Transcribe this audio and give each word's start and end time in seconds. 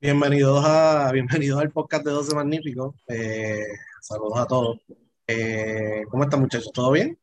Bienvenidos, 0.00 0.64
a, 0.66 1.10
bienvenidos 1.12 1.60
al 1.60 1.70
podcast 1.70 2.04
de 2.04 2.12
12 2.12 2.34
Magníficos. 2.34 2.94
Eh, 3.08 3.64
saludos 4.00 4.38
a 4.38 4.46
todos. 4.46 4.78
Eh, 5.26 6.04
¿Cómo 6.10 6.24
están, 6.24 6.40
muchachos? 6.40 6.70
¿Todo 6.72 6.92
bien? 6.92 7.18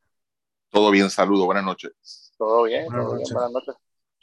Todo 0.70 0.92
bien, 0.92 1.10
saludos, 1.10 1.46
buenas 1.46 1.64
noches. 1.64 2.34
Todo 2.38 2.64
bien, 2.64 2.86
Buenas 2.86 3.06
todo 3.06 3.16
bien, 3.16 3.22
noches. 3.24 3.34
buenas 3.34 3.52
noches. 3.54 3.76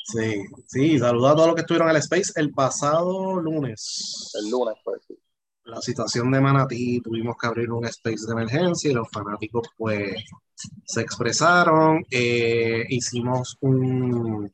Sí, 0.07 0.45
sí, 0.69 0.99
saludos 0.99 1.31
a 1.33 1.35
todos 1.35 1.47
los 1.49 1.55
que 1.57 1.61
estuvieron 1.63 1.89
en 1.89 1.97
el 1.97 2.03
Space 2.03 2.33
el 2.37 2.53
pasado 2.53 3.41
lunes. 3.41 4.31
El 4.35 4.51
lunes, 4.51 4.75
pues 4.85 5.01
sí. 5.09 5.19
La 5.65 5.81
situación 5.81 6.31
de 6.31 6.41
Manatí, 6.41 7.01
tuvimos 7.01 7.37
que 7.41 7.47
abrir 7.47 7.71
un 7.73 7.87
Space 7.87 8.27
de 8.27 8.33
emergencia 8.33 8.91
y 8.91 8.95
los 8.95 9.09
fanáticos, 9.11 9.67
pues, 9.79 10.23
se 10.85 11.01
expresaron. 11.01 12.05
Eh, 12.11 12.85
hicimos 12.89 13.57
un- 13.61 14.51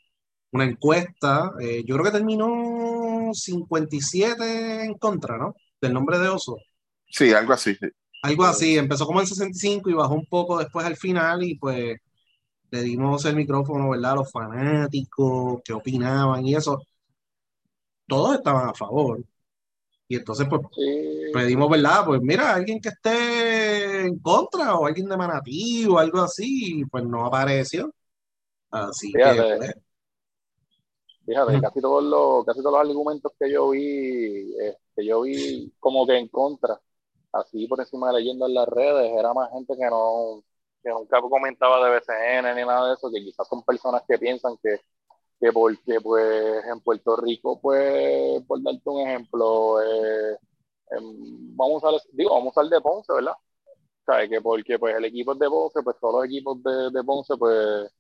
una 0.53 0.65
encuesta. 0.65 1.53
eh, 1.61 1.83
yo 1.85 1.95
creo 1.97 2.07
que 2.07 2.13
terminó 2.19 2.70
57 3.35 4.85
en 4.85 4.95
contra, 4.95 5.39
¿no? 5.39 5.55
Del 5.81 5.93
nombre 5.95 6.19
de 6.19 6.29
Oso. 6.29 6.57
Sí, 7.11 7.33
algo 7.33 7.53
así. 7.53 7.75
sí. 7.75 7.87
Algo 8.23 8.45
así, 8.45 8.77
empezó 8.77 9.07
como 9.07 9.21
en 9.21 9.27
65 9.27 9.89
y 9.91 9.95
bajó 9.95 10.15
un 10.15 10.27
poco 10.27 10.59
después 10.59 10.85
al 10.87 10.97
final 10.97 11.43
y 11.43 11.57
pues 11.59 11.97
le 12.71 12.83
dimos 12.83 13.25
el 13.27 13.37
micrófono, 13.37 13.91
¿verdad? 13.91 14.13
A 14.13 14.17
los 14.17 14.33
fanáticos, 14.33 15.61
qué 15.65 15.73
opinaban 15.75 16.47
y 16.47 16.55
eso. 16.57 16.83
Todos 18.07 18.37
estaban 18.37 18.69
a 18.69 18.75
favor. 18.75 19.23
Y 20.09 20.17
entonces 20.17 20.47
pues 20.51 20.63
Sí, 20.75 20.83
pedimos, 21.33 21.71
¿verdad? 21.71 22.05
Pues 22.07 22.21
mira, 22.23 22.55
alguien 22.55 22.81
que 22.81 22.91
esté 22.91 24.07
en 24.07 24.19
contra 24.21 24.77
o 24.77 24.87
alguien 24.87 25.09
de 25.09 25.17
Manatí 25.17 25.87
o 25.87 25.99
algo 25.99 26.21
así, 26.23 26.85
pues 26.91 27.05
no 27.05 27.27
apareció. 27.27 27.93
Así 28.71 29.19
que 29.21 29.31
Fíjate. 29.31 29.59
pues, 29.59 29.75
fíjate, 31.31 31.61
casi 31.61 31.81
todos 31.81 32.03
los, 32.03 32.45
casi 32.45 32.61
todos 32.61 32.73
los 32.73 32.89
argumentos 32.89 33.33
que 33.39 33.51
yo 33.51 33.71
vi, 33.71 34.53
eh, 34.61 34.77
que 34.97 35.07
yo 35.07 35.23
vi 35.23 35.73
como 35.79 36.07
que 36.07 36.17
en 36.19 36.29
contra, 36.29 36.81
así 37.33 37.67
por 37.69 37.81
encima 37.81 38.09
de 38.09 38.19
leyendo 38.19 38.47
en 38.47 38.55
las 38.55 38.69
redes, 38.69 39.13
era 39.17 39.33
más 39.33 39.51
gente 39.53 39.77
que 39.77 39.87
no, 39.87 40.43
que 40.83 40.91
nunca 40.91 41.21
comentaba 41.21 41.85
de 41.85 41.99
BCN 41.99 42.57
ni 42.57 42.67
nada 42.67 42.89
de 42.89 42.95
eso, 42.95 43.11
que 43.13 43.21
quizás 43.21 43.47
son 43.49 43.63
personas 43.63 44.03
que 44.09 44.19
piensan 44.19 44.57
que, 44.63 44.81
que 45.41 45.53
porque 45.53 46.01
pues 46.01 46.65
en 46.67 46.81
Puerto 46.81 47.17
Rico, 47.17 47.61
pues, 47.61 48.43
por 48.47 48.63
darte 48.63 48.91
un 48.91 49.01
ejemplo, 49.01 49.81
eh, 49.83 50.37
em, 50.91 51.57
vamos 51.57 51.85
a 51.85 51.91
usar, 51.91 52.03
digo, 52.13 52.35
vamos 52.35 52.57
a 52.57 52.61
usar 52.61 52.71
de 52.71 52.81
Ponce, 52.81 53.13
¿verdad? 53.13 53.35
¿sabes? 54.05 54.29
Que 54.29 54.41
porque 54.41 54.79
pues 54.79 54.97
el 54.97 55.05
equipo 55.05 55.33
es 55.33 55.39
de 55.39 55.49
Ponce, 55.49 55.83
pues 55.83 55.97
todos 56.01 56.15
los 56.17 56.25
equipos 56.27 56.63
de, 56.63 56.91
de 56.91 57.05
Ponce, 57.05 57.37
pues, 57.37 57.91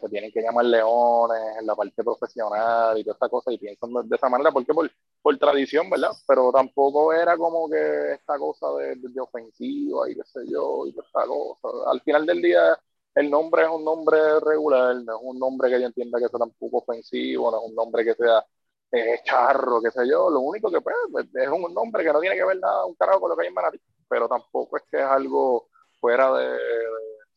Se 0.00 0.08
tienen 0.08 0.30
que 0.30 0.40
llamar 0.40 0.64
leones 0.64 1.56
en 1.58 1.66
la 1.66 1.74
parte 1.74 2.04
profesional 2.04 2.96
y 2.98 3.02
toda 3.02 3.14
esta 3.14 3.28
cosa, 3.28 3.52
y 3.52 3.58
piensan 3.58 3.90
de, 4.08 4.16
esa 4.16 4.28
manera, 4.28 4.52
porque 4.52 4.72
por, 4.72 4.90
por 5.20 5.36
tradición, 5.38 5.90
¿verdad? 5.90 6.12
Pero 6.26 6.52
tampoco 6.52 7.12
era 7.12 7.36
como 7.36 7.68
que 7.68 8.12
esta 8.12 8.38
cosa 8.38 8.66
de, 8.78 8.96
de, 8.96 9.08
de 9.08 9.20
ofensiva 9.20 10.08
y 10.08 10.14
qué 10.14 10.22
sé 10.24 10.40
yo, 10.48 10.86
y 10.86 10.92
toda 10.92 11.06
esta 11.06 11.26
cosa. 11.26 11.90
Al 11.90 12.00
final 12.02 12.24
del 12.26 12.40
día, 12.40 12.78
el 13.14 13.30
nombre 13.30 13.62
es 13.62 13.68
un 13.68 13.84
nombre 13.84 14.18
regular, 14.40 14.96
no 14.96 15.16
es 15.16 15.20
un 15.22 15.38
nombre 15.38 15.68
que 15.68 15.80
yo 15.80 15.86
entienda 15.86 16.18
que 16.20 16.28
sea 16.28 16.38
tampoco 16.38 16.78
ofensivo, 16.78 17.50
no 17.50 17.58
es 17.58 17.68
un 17.68 17.74
nombre 17.74 18.04
que 18.04 18.14
sea 18.14 18.44
eh, 18.92 19.20
charro, 19.24 19.80
qué 19.82 19.90
sé 19.90 20.08
yo. 20.08 20.30
Lo 20.30 20.40
único 20.40 20.70
que 20.70 20.80
pues, 20.80 21.26
es 21.34 21.48
un 21.48 21.74
nombre 21.74 22.04
que 22.04 22.12
no 22.12 22.20
tiene 22.20 22.36
que 22.36 22.44
ver 22.44 22.58
nada, 22.60 22.86
un 22.86 22.94
carajo 22.94 23.20
con 23.20 23.30
lo 23.30 23.36
que 23.36 23.42
hay 23.42 23.48
en 23.48 23.54
Manatí 23.54 23.78
pero 24.08 24.28
tampoco 24.28 24.76
es 24.76 24.82
que 24.90 24.98
es 24.98 25.04
algo 25.04 25.68
fuera 25.98 26.30
de, 26.34 26.50
de, 26.50 26.58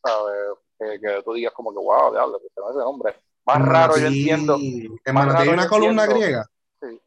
¿sabes? 0.04 0.58
Que, 0.78 1.00
que 1.00 1.22
tú 1.24 1.32
digas 1.34 1.52
como 1.54 1.70
que, 1.72 1.78
wow, 1.78 2.12
diablo, 2.12 2.38
que 2.40 2.46
ese 2.46 2.78
nombre. 2.78 3.14
Más 3.46 3.62
raro 3.64 3.96
yo 3.96 4.06
entiendo. 4.08 4.56
En 4.58 5.14
Manatí 5.14 5.42
hay 5.42 5.48
una 5.48 5.68
columna 5.68 6.04
entiendo. 6.04 6.14
griega 6.26 6.46
Sí. 6.80 7.00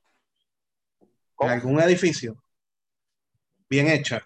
en 1.42 1.50
algún 1.50 1.80
edificio. 1.82 2.36
Bien 3.70 3.88
hecha. 3.88 4.26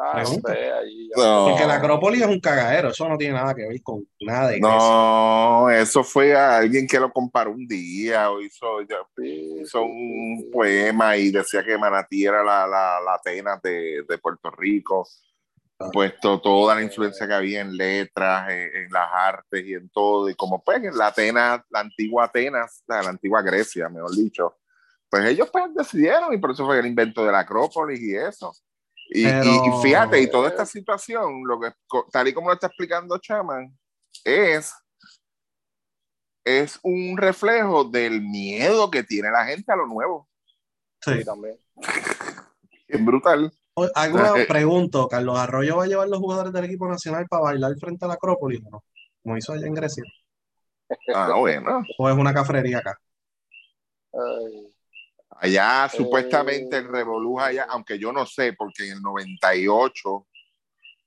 Ah, 0.00 0.18
no 0.18 0.22
pregunta. 0.22 0.52
sé, 0.52 0.72
ahí 0.72 1.08
ya- 1.08 1.24
No. 1.24 1.46
Porque 1.48 1.66
la 1.66 1.74
Acrópolis 1.76 2.20
es 2.22 2.28
un 2.28 2.38
cagadero, 2.40 2.90
eso 2.90 3.08
no 3.08 3.16
tiene 3.18 3.34
nada 3.34 3.52
que 3.54 3.66
ver 3.66 3.82
con 3.82 4.06
nada 4.20 4.48
de 4.50 4.60
No, 4.60 5.68
eso 5.70 6.04
fue 6.04 6.36
a 6.36 6.58
alguien 6.58 6.86
que 6.86 7.00
lo 7.00 7.10
comparó 7.12 7.50
un 7.50 7.66
día 7.66 8.30
o 8.30 8.40
hizo, 8.40 8.80
hizo 8.82 8.94
sí, 9.16 9.64
un 9.74 10.38
sí. 10.44 10.50
poema 10.52 11.16
y 11.16 11.30
decía 11.32 11.64
que 11.64 11.76
Manatí 11.76 12.24
era 12.24 12.44
la, 12.44 12.64
la, 12.68 13.00
la 13.04 13.14
Atenas 13.14 13.60
de, 13.62 14.04
de 14.08 14.18
Puerto 14.18 14.50
Rico. 14.50 15.08
Puesto 15.92 16.40
toda 16.40 16.74
la 16.74 16.82
influencia 16.82 17.26
que 17.26 17.34
había 17.34 17.60
en 17.60 17.76
letras, 17.76 18.50
en, 18.50 18.76
en 18.76 18.90
las 18.92 19.08
artes 19.12 19.64
y 19.64 19.74
en 19.74 19.88
todo, 19.90 20.28
y 20.28 20.34
como 20.34 20.62
pues 20.62 20.82
en 20.82 20.96
la 20.96 21.08
Atenas, 21.08 21.60
la 21.70 21.80
antigua 21.80 22.24
Atenas, 22.24 22.82
la, 22.86 23.02
la 23.02 23.10
antigua 23.10 23.42
Grecia, 23.42 23.88
mejor 23.88 24.10
dicho, 24.14 24.58
pues 25.08 25.24
ellos 25.26 25.48
pues 25.52 25.72
decidieron 25.74 26.32
y 26.34 26.38
por 26.38 26.50
eso 26.50 26.66
fue 26.66 26.78
el 26.80 26.86
invento 26.86 27.24
de 27.24 27.32
la 27.32 27.40
Acrópolis 27.40 28.00
y 28.00 28.16
eso. 28.16 28.52
Y, 29.10 29.24
Pero- 29.24 29.44
y- 29.44 29.68
y 29.68 29.82
fíjate, 29.82 30.20
y 30.20 30.30
toda 30.30 30.48
esta 30.48 30.66
situación, 30.66 31.42
lo 31.46 31.58
que, 31.60 31.72
tal 32.10 32.28
y 32.28 32.34
como 32.34 32.48
lo 32.48 32.54
está 32.54 32.66
explicando 32.66 33.16
Chaman, 33.18 33.72
es, 34.24 34.74
es 36.44 36.78
un 36.82 37.16
reflejo 37.16 37.84
del 37.84 38.20
miedo 38.20 38.90
que 38.90 39.02
tiene 39.04 39.30
la 39.30 39.44
gente 39.46 39.72
a 39.72 39.76
lo 39.76 39.86
nuevo. 39.86 40.28
Sí. 41.00 41.14
Sí, 41.18 41.24
también. 41.24 41.56
Es 42.88 43.04
brutal. 43.04 43.52
O- 43.84 43.90
Alguna 43.94 44.28
Eh, 44.36 44.42
eh. 44.42 44.46
pregunto, 44.46 45.08
¿Carlos 45.08 45.38
Arroyo 45.38 45.76
va 45.76 45.84
a 45.84 45.86
llevar 45.86 46.08
los 46.08 46.18
jugadores 46.18 46.52
del 46.52 46.64
equipo 46.64 46.88
nacional 46.88 47.26
para 47.28 47.42
bailar 47.42 47.72
frente 47.78 48.04
a 48.04 48.08
la 48.08 48.14
Acrópolis 48.14 48.60
o 48.66 48.70
no? 48.70 48.84
Como 49.22 49.36
hizo 49.36 49.52
allá 49.52 49.66
en 49.66 49.74
Grecia. 49.74 50.04
Ah, 51.14 51.34
bueno. 51.36 51.82
¿O 51.98 52.08
es 52.08 52.16
una 52.16 52.32
cafrería 52.32 52.78
acá? 52.78 52.98
Ay, 54.12 54.72
Allá 55.40 55.88
supuestamente 55.94 56.78
el 56.78 56.88
Revolú 56.88 57.38
allá, 57.38 57.66
aunque 57.68 57.98
yo 57.98 58.12
no 58.12 58.26
sé, 58.26 58.54
porque 58.54 58.86
en 58.86 58.94
el 58.94 59.02
98, 59.02 60.26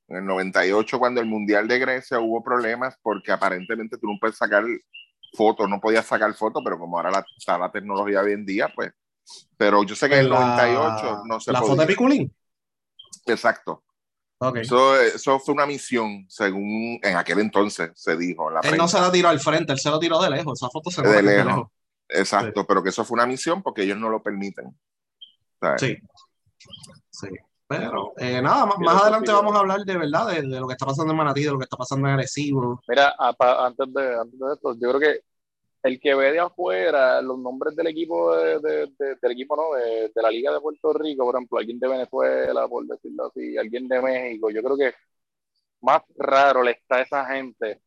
en 0.07 0.17
el 0.17 0.25
98 0.25 0.99
cuando 0.99 1.19
el 1.19 1.27
Mundial 1.27 1.67
de 1.67 1.79
Grecia 1.79 2.19
hubo 2.19 2.41
problemas 2.41 2.95
porque 3.01 3.31
aparentemente 3.31 3.97
tú 3.97 4.07
no 4.07 4.17
puedes 4.19 4.37
sacar 4.37 4.63
fotos, 5.33 5.67
no 5.67 5.81
podías 5.81 6.05
sacar 6.05 6.33
fotos, 6.33 6.61
pero 6.63 6.77
como 6.79 6.97
ahora 6.97 7.11
la, 7.11 7.25
está 7.37 7.57
la 7.57 7.71
tecnología 7.71 8.21
hoy 8.21 8.33
en 8.33 8.45
día, 8.45 8.71
pues. 8.73 8.91
Pero 9.57 9.83
yo 9.83 9.95
sé 9.95 10.07
que 10.07 10.15
en 10.15 10.21
el 10.21 10.29
La- 10.29 10.55
98 10.55 11.23
no 11.25 11.39
se 11.39 11.51
¿La 11.51 11.59
podía. 11.59 11.71
foto 11.71 11.81
de 11.81 11.87
Piculín? 11.87 12.33
Exacto. 13.25 13.83
Ok. 14.39 14.57
Eso, 14.57 14.99
eso 14.99 15.39
fue 15.39 15.53
una 15.53 15.65
misión, 15.67 16.25
según 16.27 16.99
en 17.03 17.15
aquel 17.15 17.39
entonces 17.39 17.91
se 17.95 18.17
dijo. 18.17 18.49
la 18.49 18.59
Él 18.61 18.71
no 18.71 18.77
prensa. 18.77 18.97
se 18.97 19.03
la 19.03 19.11
tiró 19.11 19.29
al 19.29 19.39
frente, 19.39 19.71
él 19.73 19.79
se 19.79 19.89
lo 19.89 19.99
tiró 19.99 20.19
de 20.21 20.29
lejos. 20.31 20.59
Esa 20.59 20.69
foto 20.69 20.89
se 20.89 21.01
De 21.03 21.09
de 21.09 21.21
lejos. 21.23 21.45
lejos. 21.45 21.67
Exacto, 22.09 22.65
pero 22.67 22.81
que 22.83 22.89
eso 22.89 23.05
fue 23.05 23.15
una 23.15 23.25
misión 23.27 23.61
porque 23.61 23.83
ellos 23.83 23.97
no 23.97 24.09
lo 24.09 24.21
permiten. 24.21 24.75
¿sabes? 25.59 25.81
Sí. 25.81 25.97
Sí. 27.11 27.27
Pero 27.67 28.13
eh, 28.17 28.41
nada, 28.41 28.65
más, 28.65 28.75
Sí, 28.77 28.83
más 28.83 29.01
adelante 29.01 29.27
sí, 29.27 29.33
vamos 29.33 29.51
¿no? 29.53 29.57
a 29.59 29.61
hablar 29.61 29.79
de 29.85 29.97
verdad, 29.97 30.27
de, 30.27 30.41
de 30.41 30.59
lo 30.59 30.67
que 30.67 30.73
está 30.73 30.85
pasando 30.85 31.11
en 31.13 31.17
Manatí, 31.17 31.43
de 31.43 31.51
lo 31.51 31.57
que 31.57 31.63
está 31.63 31.77
pasando 31.77 32.07
en 32.07 32.13
Arecibo. 32.15 32.81
Mira, 32.87 33.15
apa- 33.17 33.65
antes 33.65 33.93
de, 33.93 34.19
antes 34.19 34.37
de 34.39 34.53
esto, 34.53 34.73
yo 34.73 34.89
creo 34.89 34.99
que 34.99 35.21
el 35.83 35.99
que 35.99 36.13
ve 36.15 36.31
de 36.31 36.39
afuera 36.39 37.21
los 37.21 37.39
nombres 37.39 37.75
del 37.75 37.87
equipo 37.87 38.35
de, 38.35 38.59
de- 38.59 38.87
de- 38.97 39.15
del 39.21 39.31
equipo 39.31 39.55
no 39.55 39.73
de, 39.75 40.11
la 40.15 40.29
Liga 40.31 40.53
de 40.53 40.59
Puerto 40.61 40.93
Rico, 40.93 41.25
por 41.25 41.35
ejemplo, 41.35 41.57
alguien 41.59 41.79
de 41.79 41.87
Venezuela, 41.87 42.67
por 42.67 42.85
decirlo 42.85 43.27
así, 43.27 43.57
alguien 43.57 43.87
de 43.87 44.01
México, 44.01 44.49
yo 44.51 44.61
creo 44.63 44.77
que 44.77 44.93
más 45.81 46.03
raro 46.17 46.63
le 46.63 46.71
está 46.71 46.97
a 46.97 47.01
esa 47.01 47.25
gente 47.25 47.81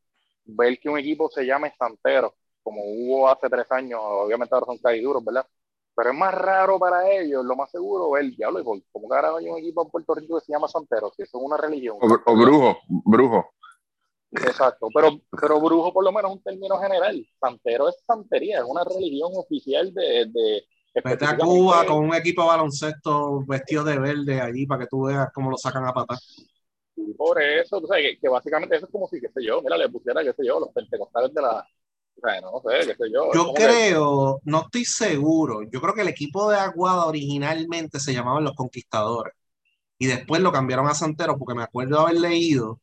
ver 0.44 0.78
que 0.78 0.88
un 0.88 0.98
equipo 0.98 1.28
se 1.30 1.46
llame 1.46 1.72
Santero, 1.78 2.34
como 2.62 2.82
hubo 2.84 3.28
hace 3.28 3.48
tres 3.48 3.70
años, 3.70 4.00
obviamente 4.02 4.54
ahora 4.54 4.66
son 4.66 4.78
caiduros, 4.78 5.24
¿verdad? 5.24 5.46
Pero 5.96 6.10
es 6.10 6.16
más 6.16 6.34
raro 6.34 6.78
para 6.78 7.08
ellos, 7.10 7.44
lo 7.44 7.54
más 7.56 7.70
seguro, 7.70 8.10
ver, 8.10 8.26
diablo, 8.30 8.60
¿y 8.60 8.64
por- 8.64 8.82
¿cómo 8.92 9.08
carajo 9.08 9.36
hay 9.36 9.48
un 9.48 9.58
equipo 9.58 9.82
en 9.84 9.90
Puerto 9.90 10.14
Rico 10.14 10.38
que 10.38 10.44
se 10.44 10.52
llama 10.52 10.68
Santero? 10.68 11.12
Si 11.16 11.22
eso 11.22 11.38
es 11.38 11.44
una 11.44 11.56
religión. 11.56 11.96
O, 12.00 12.06
o 12.06 12.36
brujo, 12.36 12.78
brujo. 12.88 13.46
Exacto, 14.34 14.88
pero, 14.92 15.20
pero 15.40 15.60
brujo 15.60 15.92
por 15.92 16.04
lo 16.04 16.12
menos 16.12 16.30
es 16.32 16.36
un 16.38 16.42
término 16.42 16.78
general. 16.78 17.26
Santero 17.40 17.88
es 17.88 17.96
santería, 18.06 18.58
es 18.58 18.64
una 18.66 18.84
religión 18.84 19.30
oficial 19.34 19.92
de... 19.94 20.26
de 20.32 20.64
Vete 21.04 21.24
a 21.26 21.36
Cuba 21.36 21.84
con 21.86 22.04
un 22.04 22.14
equipo 22.14 22.42
de 22.42 22.48
baloncesto 22.48 23.44
vestido 23.46 23.82
de 23.84 23.98
verde 23.98 24.40
allí 24.40 24.64
para 24.66 24.82
que 24.84 24.88
tú 24.88 25.04
veas 25.04 25.28
cómo 25.34 25.50
lo 25.50 25.56
sacan 25.58 25.86
a 25.86 25.92
patar. 25.92 26.18
Y 26.96 27.12
por 27.14 27.42
eso, 27.42 27.80
tú 27.80 27.86
sabes, 27.88 28.12
que, 28.12 28.18
que 28.20 28.28
básicamente 28.28 28.76
eso 28.76 28.86
es 28.86 28.92
como 28.92 29.08
si, 29.08 29.20
qué 29.20 29.28
sé 29.28 29.44
yo, 29.44 29.60
mira, 29.62 29.76
le 29.76 29.88
pusiera, 29.88 30.22
qué 30.22 30.32
sé 30.32 30.46
yo, 30.46 30.60
los 30.60 30.70
pentecostales 30.70 31.34
de 31.34 31.42
la... 31.42 31.66
O 32.16 32.20
sea, 32.20 32.40
no 32.40 32.62
sé, 32.64 32.86
qué 32.86 32.94
sé 32.94 33.10
yo. 33.12 33.32
Yo 33.34 33.52
que- 33.52 33.64
creo, 33.64 34.40
no 34.44 34.60
estoy 34.62 34.84
seguro, 34.84 35.62
yo 35.64 35.80
creo 35.80 35.94
que 35.94 36.02
el 36.02 36.08
equipo 36.08 36.48
de 36.48 36.58
Aguada 36.58 37.06
originalmente 37.06 37.98
se 37.98 38.14
llamaban 38.14 38.44
los 38.44 38.54
Conquistadores 38.54 39.34
y 39.98 40.06
después 40.06 40.40
lo 40.42 40.52
cambiaron 40.52 40.86
a 40.88 40.94
Santeros 40.94 41.36
porque 41.38 41.54
me 41.54 41.64
acuerdo 41.64 42.00
haber 42.00 42.20
leído 42.20 42.80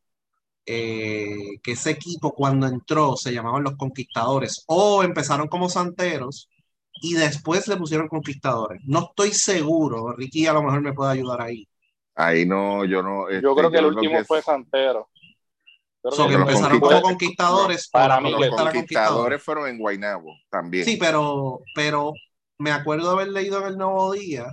eh, 0.66 1.60
que 1.63 1.72
ese 1.74 1.92
equipo 1.92 2.34
cuando 2.34 2.68
entró 2.68 3.16
se 3.18 3.34
llamaban 3.34 3.63
los 3.63 3.75
Conquistadores 3.78 4.63
o 4.68 5.04
empezaron 5.04 5.48
como 5.48 5.69
Santeros 5.69 6.50
y 7.02 7.13
después 7.13 7.68
le 7.68 7.78
pusieron 7.78 8.08
Conquistadores. 8.08 8.81
No 8.86 9.08
estoy 9.10 9.31
seguro, 9.34 10.13
Ricky 10.16 10.48
a 10.48 10.54
lo 10.54 10.63
mejor 10.63 10.81
me 10.81 10.94
puede 10.94 11.13
ayudar 11.13 11.42
ahí. 11.42 11.68
Ahí 12.16 12.46
no, 12.46 12.86
yo 12.86 13.02
no. 13.02 13.30
Yo 13.30 13.38
este, 13.38 13.56
creo 13.56 13.72
que 13.72 13.78
el 13.78 13.86
último 13.86 14.18
que- 14.19 14.25
fue 14.25 14.42
Santero. 14.42 15.10
Yo 16.04 16.10
creo 16.10 16.13
So, 16.24 16.28
que 16.28 16.34
empezaron 16.34 16.80
conquistadores- 16.80 17.02
como 17.02 17.02
Conquistadores 17.02 17.90
para 17.90 18.19
mí 18.22 18.31
Los 18.31 18.50
conquistadores 18.74 19.44
fueron 19.44 19.68
en 19.69 19.78
Guaynabo 19.78 20.36
también. 20.50 20.84
Sí, 20.84 20.98
pero, 21.00 21.60
pero 21.75 22.13
me 22.58 22.72
acuerdo 22.72 23.12
haber 23.12 23.30
leído 23.30 23.60
en 23.62 23.68
el 23.68 23.78
Nuevo 23.78 24.12
Día 24.13 24.46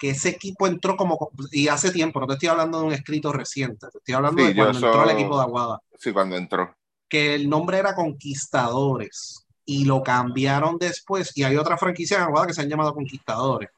que 0.00 0.10
ese 0.10 0.30
equipo 0.30 0.66
entró 0.66 0.96
como, 0.96 1.30
y 1.52 1.68
hace 1.68 1.92
tiempo, 1.92 2.20
no 2.20 2.26
te 2.28 2.34
estoy 2.34 2.48
hablando 2.50 2.80
de 2.80 2.86
un 2.86 2.92
escrito 2.94 3.32
reciente, 3.32 3.86
te 3.92 3.98
estoy 3.98 4.14
hablando 4.16 4.42
Sí, 4.42 4.48
de 4.48 4.54
cuando 4.56 4.78
entró 4.78 5.04
so- 5.04 5.10
el 5.10 5.10
equipo 5.16 5.36
de 5.38 5.42
Aguada, 5.44 5.80
Sí, 5.98 6.12
cuando 6.12 6.36
entró. 6.36 6.74
que 7.08 7.34
el 7.34 7.48
nombre 7.48 7.78
era 7.78 7.94
Conquistadores 7.94 9.44
y 9.64 9.84
lo 9.84 10.02
cambiaron 10.02 10.78
después, 10.78 11.32
y 11.36 11.44
hay 11.44 11.56
otra 11.56 11.76
franquicia 11.78 12.16
en 12.16 12.24
Aguada 12.24 12.46
que 12.48 12.54
se 12.54 12.62
han 12.62 12.68
llamado 12.68 12.94
Conquistadores. 12.94 13.68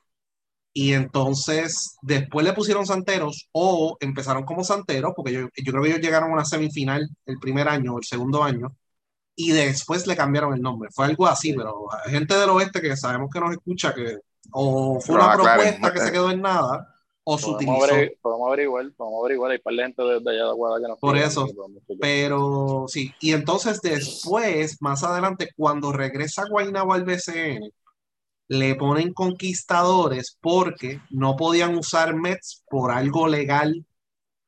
Y 0.74 0.94
entonces 0.94 1.96
después 2.02 2.46
le 2.46 2.54
pusieron 2.54 2.86
Santeros 2.86 3.48
o 3.52 3.96
empezaron 4.00 4.44
como 4.44 4.64
Santeros, 4.64 5.12
porque 5.16 5.32
yo, 5.32 5.40
yo 5.56 5.72
creo 5.72 5.82
que 5.82 5.90
ellos 5.90 6.00
llegaron 6.02 6.30
a 6.30 6.34
una 6.34 6.44
semifinal 6.46 7.08
el 7.26 7.38
primer 7.38 7.68
año 7.68 7.94
o 7.94 7.98
el 7.98 8.04
segundo 8.04 8.42
año, 8.44 8.74
y 9.36 9.52
después 9.52 10.06
le 10.06 10.16
cambiaron 10.16 10.54
el 10.54 10.62
nombre. 10.62 10.90
Fue 10.92 11.06
algo 11.06 11.26
así, 11.26 11.54
pero 11.54 11.86
hay 12.04 12.12
gente 12.12 12.34
del 12.36 12.50
oeste 12.50 12.80
que 12.82 12.96
sabemos 12.96 13.30
que 13.32 13.40
nos 13.40 13.52
escucha 13.52 13.94
que 13.94 14.18
o 14.50 15.00
fue 15.00 15.14
una 15.16 15.32
propuesta 15.34 15.92
que 15.92 16.00
se 16.00 16.12
quedó 16.12 16.30
en 16.30 16.40
nada 16.42 16.88
o 17.24 17.38
se 17.38 17.50
utilizó. 17.50 17.76
averi- 17.86 18.18
podemos 18.20 18.48
averiguar, 18.48 18.90
podemos 18.96 19.20
averiguar, 19.20 19.52
hay 19.52 19.58
par 19.58 19.74
de 19.74 19.82
gente 19.84 20.02
desde 20.02 20.30
allá 20.30 20.44
de 20.44 20.50
Aguada 20.50 20.80
que 20.80 20.88
nos 20.88 20.98
Por 20.98 21.16
eso, 21.16 21.46
que. 21.46 21.94
Pero 22.00 22.84
sí, 22.88 23.12
y 23.20 23.32
entonces 23.32 23.80
después, 23.80 24.80
más 24.82 25.04
adelante, 25.04 25.50
cuando 25.56 25.92
regresa 25.92 26.44
Guaynabo 26.48 26.92
al 26.94 27.04
BCN, 27.04 27.70
le 28.48 28.74
ponen 28.74 29.12
conquistadores 29.14 30.36
porque 30.40 31.00
no 31.10 31.36
podían 31.36 31.76
usar 31.76 32.14
Mets 32.14 32.64
por 32.68 32.90
algo 32.90 33.28
legal 33.28 33.86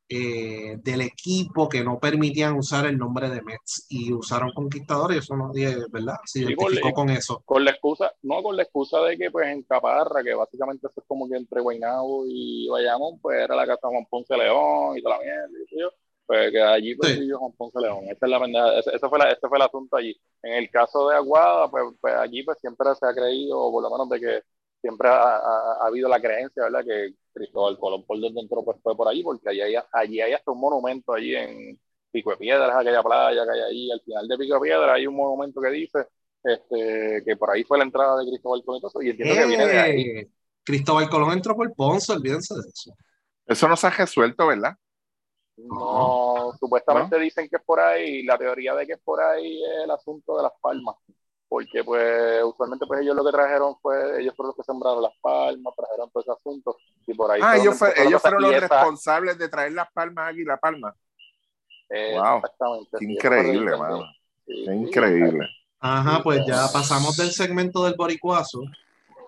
eh, 0.08 0.76
del 0.82 1.00
equipo 1.00 1.68
que 1.68 1.82
no 1.82 1.98
permitían 1.98 2.56
usar 2.56 2.86
el 2.86 2.98
nombre 2.98 3.30
de 3.30 3.40
Mets 3.42 3.86
y 3.88 4.12
usaron 4.12 4.50
conquistadores, 4.54 5.18
eso 5.18 5.36
no 5.36 5.50
dije, 5.52 5.76
¿verdad? 5.90 6.16
Se 6.24 6.40
identificó 6.40 6.88
por- 6.88 6.94
con 6.94 7.10
eso. 7.10 7.42
con 7.44 7.64
la 7.64 7.70
excusa, 7.70 8.12
no 8.22 8.42
con 8.42 8.56
la 8.56 8.64
excusa 8.64 9.00
de 9.00 9.16
que 9.16 9.30
pues 9.30 9.48
en 9.48 9.62
Caparra, 9.62 10.22
que 10.22 10.34
básicamente 10.34 10.86
eso 10.86 11.00
es 11.00 11.06
como 11.06 11.28
que 11.28 11.36
entre 11.36 11.60
Guaynabo 11.62 12.24
y 12.26 12.68
Bayamón, 12.68 13.18
pues 13.20 13.40
era 13.40 13.56
la 13.56 13.66
casa 13.66 13.88
de 13.88 13.94
Juan 13.94 14.06
Ponce 14.10 14.36
León 14.36 14.98
y 14.98 15.02
toda 15.02 15.16
la 15.18 15.22
mierda, 15.24 15.48
y 15.70 15.80
yo, 15.80 15.88
pues 16.26 16.50
que 16.52 16.62
allí 16.62 16.94
pues 16.94 17.12
Sí. 17.12 17.20
vivió 17.20 17.38
Juan 17.38 17.52
Ponce 17.52 17.80
León, 17.80 18.04
esa 18.04 18.26
es 18.26 18.30
la 18.30 18.40
pendeja, 18.40 18.78
ese, 18.78 18.96
ese 18.96 19.08
fue 19.08 19.18
la, 19.18 19.30
ese 19.30 19.48
fue 19.48 19.58
el 19.58 19.62
asunto 19.62 19.96
allí. 19.96 20.14
En 20.42 20.52
el 20.54 20.70
caso 20.70 21.08
de 21.08 21.16
Aguada, 21.16 21.70
pues, 21.70 21.82
pues 22.00 22.14
allí 22.14 22.42
pues 22.44 22.58
siempre 22.60 22.88
se 22.94 23.06
ha 23.06 23.14
creído, 23.14 23.58
o 23.58 23.72
por 23.72 23.82
lo 23.82 23.90
menos 23.90 24.08
de 24.10 24.20
que 24.20 24.42
siempre 24.82 25.08
ha, 25.08 25.36
ha- 25.36 25.78
ha 25.82 25.86
habido 25.86 26.08
la 26.10 26.20
creencia, 26.20 26.64
¿verdad? 26.64 26.84
Que 26.84 27.14
Cristóbal 27.34 27.78
Colón 27.78 28.04
por 28.06 28.20
donde 28.20 28.40
entró 28.40 28.64
pues 28.64 28.78
fue 28.82 28.96
por 28.96 29.08
allí, 29.08 29.22
porque 29.22 29.50
allí 29.50 29.60
hay, 29.60 29.74
allí 29.92 30.20
hay 30.20 30.32
hasta 30.32 30.52
un 30.52 30.60
monumento 30.60 31.12
allí 31.12 31.34
en 31.34 31.78
Pico 32.10 32.30
de 32.30 32.36
Piedras, 32.36 32.76
aquella 32.76 33.02
playa 33.02 33.44
que 33.44 33.50
hay 33.50 33.60
ahí, 33.60 33.90
al 33.90 34.00
final 34.00 34.28
de 34.28 34.38
Pico 34.38 34.54
de 34.54 34.60
Piedras 34.60 34.90
hay 34.90 35.06
un 35.06 35.16
monumento 35.16 35.60
que 35.60 35.70
dice 35.70 36.06
este, 36.44 37.22
que 37.24 37.36
por 37.36 37.50
ahí 37.50 37.64
fue 37.64 37.78
la 37.78 37.84
entrada 37.84 38.18
de 38.18 38.26
Cristóbal 38.26 38.62
Colón 38.64 38.78
y 38.78 38.80
todo 38.80 38.90
eso, 38.90 39.02
y 39.02 39.10
entiendo 39.10 39.34
que 39.34 39.46
viene 39.46 39.66
de 39.66 39.78
ahí. 39.78 40.02
Eh, 40.02 40.30
Cristóbal 40.62 41.08
Colón 41.08 41.32
entró 41.32 41.56
por 41.56 41.74
Ponce, 41.74 42.12
olvídense 42.12 42.54
de 42.54 42.60
eso. 42.60 42.94
Eso 43.46 43.68
no 43.68 43.76
se 43.76 43.86
ha 43.86 43.90
resuelto, 43.90 44.46
¿verdad? 44.46 44.74
No, 45.56 46.52
supuestamente 46.58 47.18
dicen 47.18 47.48
que 47.48 47.56
es 47.56 47.62
por 47.62 47.80
ahí, 47.80 48.24
la 48.24 48.36
teoría 48.36 48.74
de 48.74 48.86
que 48.86 48.94
es 48.94 49.00
por 49.00 49.20
ahí 49.20 49.62
es 49.62 49.84
el 49.84 49.90
asunto 49.90 50.36
de 50.36 50.42
las 50.42 50.52
palmas, 50.60 50.96
porque 51.54 51.84
pues 51.84 52.42
usualmente 52.42 52.84
pues 52.84 53.00
ellos 53.02 53.14
lo 53.14 53.24
que 53.24 53.30
trajeron 53.30 53.76
fue, 53.80 54.20
ellos 54.20 54.34
fueron 54.36 54.48
los 54.48 54.56
que 54.56 54.64
sembraron 54.64 55.00
las 55.00 55.12
palmas, 55.22 55.72
trajeron 55.76 56.10
todo 56.10 56.20
ese 56.20 56.32
asunto, 56.32 56.76
y 57.06 57.14
por 57.14 57.30
ahí 57.30 57.40
Ah, 57.44 57.52
fue 57.52 57.60
ellos, 57.60 57.78
fue- 57.78 58.18
fueron 58.18 58.42
los 58.42 58.52
esa- 58.54 58.66
responsables 58.66 59.38
de 59.38 59.48
traer 59.48 59.70
las 59.72 59.86
palmas 59.92 60.32
aquí, 60.32 60.42
la 60.42 60.56
palma. 60.56 60.92
eh, 61.90 62.14
Wow. 62.18 62.36
Exactamente. 62.38 62.96
Qué 62.98 63.04
increíble, 63.04 63.76
mano. 63.76 63.98
Sí, 64.44 64.64
Qué 64.64 64.64
sí, 64.64 64.72
increíble. 64.72 65.48
Ajá, 65.78 66.22
pues 66.24 66.40
ya 66.44 66.66
pasamos 66.72 67.16
del 67.16 67.30
segmento 67.30 67.84
del 67.84 67.94
boricuazo 67.96 68.62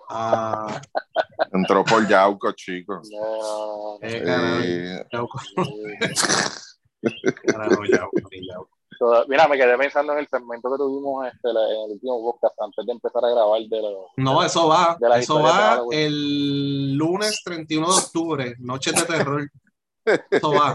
a... 0.09 0.81
Entró 1.53 1.85
por 1.85 2.05
Yauco, 2.09 2.51
chicos. 2.51 3.09
No, 3.13 3.99
Eh, 4.01 4.21
Eh, 4.25 5.05
Yauco, 5.13 5.39
carajo, 7.45 7.83
Yauco. 7.85 8.76
Toda- 8.99 9.25
Mira, 9.27 9.47
me 9.47 9.57
quedé 9.57 9.77
pensando 9.77 10.13
en 10.13 10.19
el 10.19 10.27
segmento 10.27 10.69
que 10.71 10.77
tuvimos 10.77 11.27
este, 11.27 11.53
la- 11.53 11.69
en 11.69 11.85
el 11.85 11.91
último 11.91 12.21
podcast 12.31 12.55
antes 12.61 12.85
de 12.85 12.91
empezar 12.91 13.23
a 13.25 13.29
grabar 13.29 13.61
de 13.61 13.81
los 13.81 14.05
No, 14.17 14.43
eso 14.43 14.67
va. 14.67 14.97
De 14.99 15.19
Eso 15.19 15.39
va 15.41 15.81
el 15.91 16.93
lunes 16.95 17.41
31 17.43 17.87
de 17.87 17.93
octubre, 17.93 18.55
Noches 18.59 18.95
de 18.95 19.01
Terror. 19.03 19.49
Eso 20.31 20.51
va. 20.51 20.73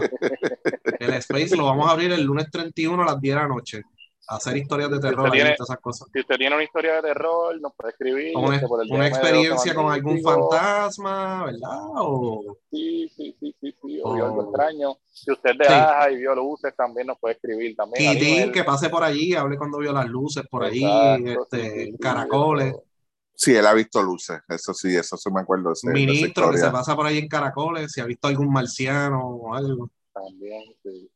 El 0.99 1.13
Space 1.15 1.55
lo 1.57 1.65
vamos 1.65 1.87
a 1.87 1.91
abrir 1.91 2.11
el 2.11 2.21
lunes 2.23 2.51
31 2.51 3.01
a 3.01 3.05
las 3.07 3.19
10 3.19 3.35
de 3.35 3.41
la 3.41 3.47
noche. 3.47 3.81
Hacer 4.25 4.55
historias 4.55 4.89
de 4.89 4.99
terror 5.01 5.25
ahí, 5.25 5.31
tiene- 5.33 5.55
todas 5.55 5.69
esas 5.69 5.81
cosas. 5.81 6.07
Si 6.13 6.19
usted 6.21 6.37
tiene 6.37 6.55
una 6.55 6.63
historia 6.63 6.95
de 6.95 7.01
terror, 7.01 7.59
nos 7.59 7.73
puede 7.75 7.91
escribir. 7.91 8.37
Una, 8.37 8.55
este, 8.55 8.67
por 8.67 8.81
el 8.81 8.89
una 8.91 9.07
experiencia 9.07 9.75
con 9.75 9.91
algún 9.91 10.21
fantasma, 10.21 11.45
¿verdad? 11.45 11.79
O, 11.97 12.57
Sí, 12.71 13.11
sí, 13.15 13.35
sí, 13.39 13.53
sí, 13.59 13.75
sí, 13.81 13.99
o 14.01 14.13
vio 14.13 14.23
Oh. 14.23 14.27
algo 14.29 14.43
extraño. 14.43 14.97
Si 15.11 15.29
usted 15.31 15.51
de 15.57 15.65
Sí. 15.65 15.73
Aja 15.73 16.09
y 16.11 16.15
vio 16.17 16.33
luces, 16.35 16.73
también 16.75 17.07
nos 17.07 17.19
puede 17.19 17.35
escribir. 17.35 17.75
También 17.75 18.13
Titín, 18.13 18.31
Aníbal. 18.33 18.51
que 18.53 18.63
pase 18.63 18.89
por 18.89 19.03
allí, 19.03 19.35
hable 19.35 19.57
cuando 19.57 19.77
vio 19.79 19.91
las 19.91 20.07
luces 20.07 20.43
por 20.49 20.63
allí, 20.63 20.83
Exacto, 20.85 21.43
este, 21.43 21.69
sí, 21.71 21.85
sí, 21.85 21.91
sí, 21.91 21.97
caracoles. 21.97 22.75
sí, 23.35 23.53
él 23.55 23.67
ha 23.67 23.73
visto 23.73 24.01
luces. 24.01 24.39
Eso 24.47 24.73
sí, 24.73 24.95
eso 24.95 25.17
sí 25.17 25.29
me 25.31 25.41
acuerdo 25.41 25.69
de, 25.69 25.73
ese- 25.73 25.87
de 25.91 25.93
esa 25.99 26.11
Ministro 26.11 26.49
que 26.51 26.57
se 26.59 26.69
pasa 26.71 26.95
por 26.95 27.05
ahí 27.05 27.17
en 27.17 27.27
caracoles, 27.27 27.91
si 27.91 27.99
ha 27.99 28.05
visto 28.05 28.27
algún 28.29 28.49
marciano 28.51 29.19
o 29.27 29.53
algo. 29.53 29.89
También, 30.13 30.63
sí. 30.81 31.09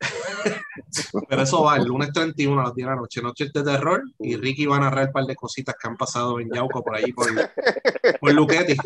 Pero 1.28 1.42
eso 1.42 1.62
va 1.62 1.76
el 1.76 1.84
lunes 1.84 2.12
31 2.12 2.60
a 2.60 2.64
las 2.64 2.74
10 2.74 2.86
de 2.86 2.90
la 2.90 3.00
noche, 3.00 3.22
Noches 3.22 3.52
de 3.52 3.62
Terror, 3.62 4.02
y 4.18 4.36
Ricky 4.36 4.66
va 4.66 4.76
a 4.76 4.80
narrar 4.80 5.06
un 5.08 5.12
par 5.12 5.24
de 5.24 5.34
cositas 5.34 5.74
que 5.80 5.88
han 5.88 5.96
pasado 5.96 6.38
en 6.40 6.50
Yauco 6.50 6.82
por 6.82 6.96
ahí, 6.96 7.12
por, 7.12 7.26
por 8.20 8.32
Luquetti. 8.32 8.76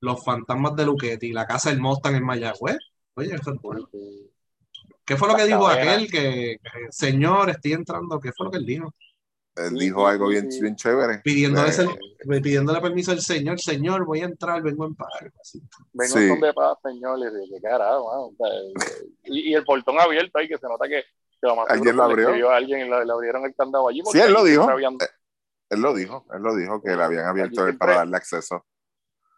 Los 0.00 0.24
fantasmas 0.24 0.76
de 0.76 0.84
Luquetti, 0.86 1.32
la 1.32 1.46
casa 1.46 1.70
del 1.70 1.80
Mustang 1.80 2.16
en 2.16 2.24
Mayagüez. 2.24 2.78
Oye, 3.14 3.34
eso 3.34 3.52
es 3.52 3.60
bueno. 3.60 3.88
¿Qué 5.04 5.16
fue 5.16 5.28
lo 5.28 5.36
que 5.36 5.46
dijo 5.46 5.66
aquel 5.66 6.10
que, 6.10 6.58
que, 6.62 6.70
señor, 6.90 7.50
estoy 7.50 7.72
entrando? 7.72 8.18
¿Qué 8.18 8.32
fue 8.32 8.46
lo 8.46 8.50
que 8.52 8.58
él 8.58 8.66
dijo? 8.66 8.94
Él 9.56 9.74
dijo 9.74 10.06
algo 10.06 10.28
bien, 10.28 10.48
bien 10.48 10.74
chévere. 10.74 11.18
Pidiéndole, 11.22 11.68
Eh, 11.70 11.86
el- 12.28 12.42
pidiéndole 12.42 12.80
permiso 12.80 13.12
al 13.12 13.20
señor, 13.20 13.60
señor, 13.60 14.04
voy 14.04 14.20
a 14.20 14.24
entrar, 14.24 14.60
vengo 14.62 14.84
en 14.86 14.94
paz. 14.96 15.08
Así. 15.40 15.62
Vengo 15.92 16.12
Sí. 16.18 16.24
en 16.24 16.40
de 16.40 16.52
paz, 16.52 16.76
señores. 16.82 17.32
de 17.32 17.40
qué 17.48 17.60
carajo. 17.62 18.04
O 18.04 18.34
sea, 18.36 18.48
eh, 18.48 18.72
y, 19.24 19.50
y 19.50 19.54
el 19.54 19.64
portón 19.64 20.00
abierto 20.00 20.38
ahí, 20.38 20.48
que 20.48 20.58
se 20.58 20.66
nota 20.66 20.86
que, 20.88 21.02
que 21.40 21.46
lo 21.46 21.54
más 21.56 21.66
¿Alguien 21.70 21.94
seguro 21.94 22.16
lo 22.16 22.28
abrió? 22.30 22.50
a 22.50 22.56
alguien 22.56 22.80
y 22.86 22.90
le, 22.90 23.04
le 23.04 23.12
abrieron 23.12 23.44
el 23.44 23.54
candado 23.54 23.88
allí. 23.88 24.02
Sí, 24.10 24.18
él 24.18 24.32
lo 24.32 24.42
dijo. 24.42 24.62
siempre 24.64 24.74
habían- 24.74 24.98
Él 25.70 25.80
lo 25.80 25.94
dijo, 25.94 26.26
él 26.32 26.42
lo 26.42 26.54
dijo 26.56 26.82
que 26.82 26.96
le 26.96 27.02
habían 27.02 27.24
abierto 27.26 27.66
él 27.66 27.76
para 27.78 27.92
siempre- 27.92 27.96
darle 27.96 28.16
acceso. 28.16 28.66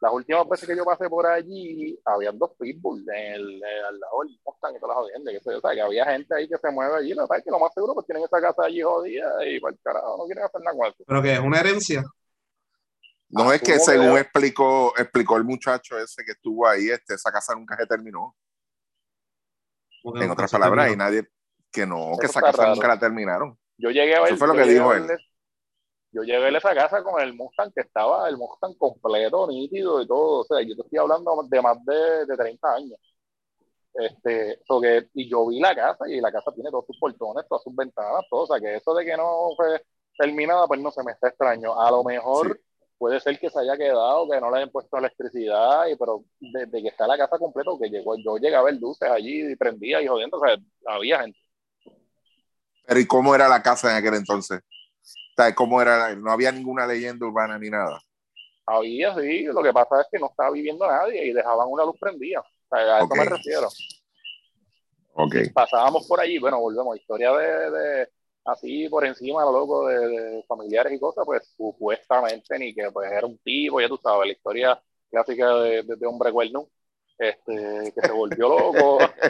Las 0.01 0.13
últimas 0.13 0.49
veces 0.49 0.69
que 0.69 0.77
yo 0.77 0.85
pasé 0.85 1.09
por 1.09 1.27
allí, 1.27 1.99
habían 2.05 2.39
dos 2.39 2.51
pitbulls 2.59 3.07
en 3.09 3.35
el, 3.35 3.65
al 3.65 3.99
lado 3.99 4.21
del 4.25 4.39
Mustang 4.45 4.77
y 4.77 4.81
todas 4.81 4.97
las 4.97 5.05
jodiendas. 5.05 5.33
Que, 5.33 5.51
o 5.51 5.61
sea, 5.61 5.73
que 5.73 5.81
había 5.81 6.05
gente 6.05 6.35
ahí 6.35 6.49
que 6.49 6.59
se 6.59 6.71
mueve 6.71 6.97
allí. 6.97 7.15
Lo 7.15 7.23
que 7.23 7.29
pasa 7.29 7.39
es 7.39 7.45
que 7.45 7.51
lo 7.51 7.59
más 7.59 7.73
seguro 7.73 7.95
pues 7.95 8.07
tienen 8.07 8.25
esa 8.25 8.41
casa 8.41 8.65
allí 8.65 8.83
jodida 8.83 9.47
y 9.47 9.59
para 9.61 9.73
el 9.73 9.81
carajo 9.83 10.17
no 10.19 10.25
quieren 10.27 10.45
hacer 10.45 10.61
nada 10.61 10.77
con 10.77 10.87
eso. 10.87 11.05
Pero 11.07 11.23
que 11.23 11.33
es 11.33 11.41
una 11.41 11.61
herencia. 11.61 12.05
No 13.29 13.53
es 13.53 13.61
que 13.61 13.79
según 13.79 14.19
explicó, 14.19 14.93
explicó 14.97 15.37
el 15.37 15.45
muchacho 15.45 15.99
ese 15.99 16.25
que 16.25 16.33
estuvo 16.33 16.67
ahí, 16.67 16.91
este, 16.91 17.15
esa 17.15 17.33
casa 17.33 17.55
nunca 17.55 17.77
se 17.77 17.87
terminó. 17.87 18.37
porque 20.03 20.25
En 20.25 20.31
otras 20.31 20.51
palabras, 20.51 20.87
y 20.87 20.91
terminó. 20.91 21.05
nadie, 21.05 21.29
que 21.73 21.87
no, 21.87 22.13
que 22.21 22.27
esa 22.27 22.41
casa 22.41 22.63
raro. 22.63 22.75
nunca 22.75 22.89
la 22.89 22.99
terminaron. 22.99 23.59
Yo 23.79 23.91
llegué 23.91 24.15
a 24.15 24.21
ver. 24.21 24.29
Eso 24.29 24.39
fue 24.39 24.49
lo 24.49 24.55
que 24.55 24.71
dijo 24.71 24.93
él. 24.93 25.09
Yo 26.17 26.23
llegué 26.25 26.47
a 26.47 26.59
esa 26.59 26.75
casa 26.75 27.05
con 27.05 27.23
el 27.23 27.35
Mustang 27.35 27.73
que 27.75 27.83
estaba, 27.83 28.29
el 28.31 28.39
Mustang 28.39 28.77
completo, 28.79 29.49
nítido 29.49 30.03
y 30.03 30.09
todo. 30.09 30.41
O 30.43 30.45
sea, 30.45 30.63
yo 30.63 30.77
te 30.77 30.83
estoy 30.83 30.99
hablando 31.01 31.45
de 31.49 31.63
más 31.63 31.79
de, 31.87 32.27
de 32.27 32.37
30 32.39 32.75
años. 32.77 33.01
Este, 33.95 34.61
so 34.69 34.81
que, 34.81 35.09
y 35.15 35.29
yo 35.31 35.47
vi 35.49 35.61
la 35.61 35.75
casa 35.75 36.09
y 36.09 36.21
la 36.21 36.33
casa 36.33 36.53
tiene 36.55 36.71
todos 36.71 36.87
sus 36.87 36.99
portones, 36.99 37.47
todas 37.49 37.65
sus 37.65 37.77
ventanas, 37.77 38.25
todo. 38.31 38.43
O 38.43 38.49
sea, 38.49 38.61
que 38.61 38.77
eso 38.77 38.95
de 38.95 39.05
que 39.07 39.17
no 39.17 39.51
fue 39.57 39.83
terminada, 40.19 40.67
pues 40.69 40.81
no 40.81 40.93
se 40.93 41.05
me 41.05 41.13
está 41.13 41.29
extraño. 41.29 41.81
A 41.81 41.91
lo 41.93 42.05
mejor 42.05 42.49
Sí. 42.49 42.61
puede 42.99 43.21
ser 43.21 43.39
que 43.41 43.51
se 43.51 43.61
haya 43.61 43.77
quedado, 43.79 44.29
que 44.31 44.41
no 44.41 44.51
le 44.51 44.59
hayan 44.59 44.71
puesto 44.73 44.99
electricidad, 44.99 45.87
y, 45.89 45.97
pero 45.97 46.25
desde 46.41 46.83
que 46.83 46.89
está 46.89 47.07
la 47.09 47.19
casa 47.19 47.39
completa, 47.39 47.73
que 47.81 47.91
llegó, 47.91 48.17
yo 48.19 48.39
llegué 48.39 48.57
a 48.57 48.63
ver 48.63 48.77
luces 48.77 49.11
allí 49.11 49.53
y 49.53 49.57
prendía 49.57 50.03
y 50.03 50.09
jodiendo, 50.09 50.39
o 50.39 50.47
sea, 50.47 50.57
había 50.87 51.21
gente. 51.23 51.39
Pero 52.87 53.01
¿y 53.01 53.07
cómo 53.07 53.35
era 53.35 53.49
la 53.49 53.63
casa 53.63 53.91
en 53.91 53.99
aquel 53.99 54.15
entonces? 54.15 54.61
¿Cómo 55.55 55.81
era? 55.83 56.15
No 56.15 56.31
había 56.31 56.53
ninguna 56.53 56.87
leyenda 56.87 57.27
urbana 57.27 57.59
ni 57.59 57.71
nada. 57.71 58.01
Había, 58.67 59.15
sí, 59.15 59.45
lo 59.45 59.63
que 59.63 59.73
pasa 59.73 60.01
es 60.01 60.09
que 60.11 60.19
no 60.19 60.27
estaba 60.27 60.51
viviendo 60.51 60.87
nadie 60.87 61.27
y 61.27 61.33
dejaban 61.33 61.69
una 61.69 61.85
luz 61.85 61.97
prendida. 62.01 62.41
O 62.41 62.69
sea, 62.69 62.97
a 62.97 62.99
eso 62.99 63.15
me 63.15 63.25
refiero. 63.25 63.69
Ok. 65.15 65.35
Pasábamos 65.55 66.07
por 66.07 66.21
allí, 66.21 66.39
bueno, 66.39 66.61
volvemos, 66.61 66.97
historia 66.97 67.33
de, 67.33 67.71
de 67.71 68.09
así 68.45 68.89
por 68.89 69.05
encima, 69.05 69.45
lo 69.45 69.53
loco, 69.53 69.87
de, 69.87 70.09
de 70.09 70.43
familiares 70.49 70.93
y 70.93 70.99
cosas, 70.99 71.25
pues 71.25 71.55
supuestamente 71.57 72.59
ni 72.59 72.75
que 72.75 72.91
pues 72.91 73.11
era 73.11 73.27
un 73.27 73.39
tipo, 73.39 73.81
ya 73.81 73.89
tú 73.89 73.99
sabes, 74.03 74.27
la 74.27 74.33
historia 74.33 74.83
clásica 75.11 75.55
de, 75.55 76.07
hombre 76.07 76.33
cuerno, 76.33 76.69
este, 77.19 77.93
que 77.95 78.01
se 78.01 78.13
volvió 78.13 78.49
loco. 78.49 78.99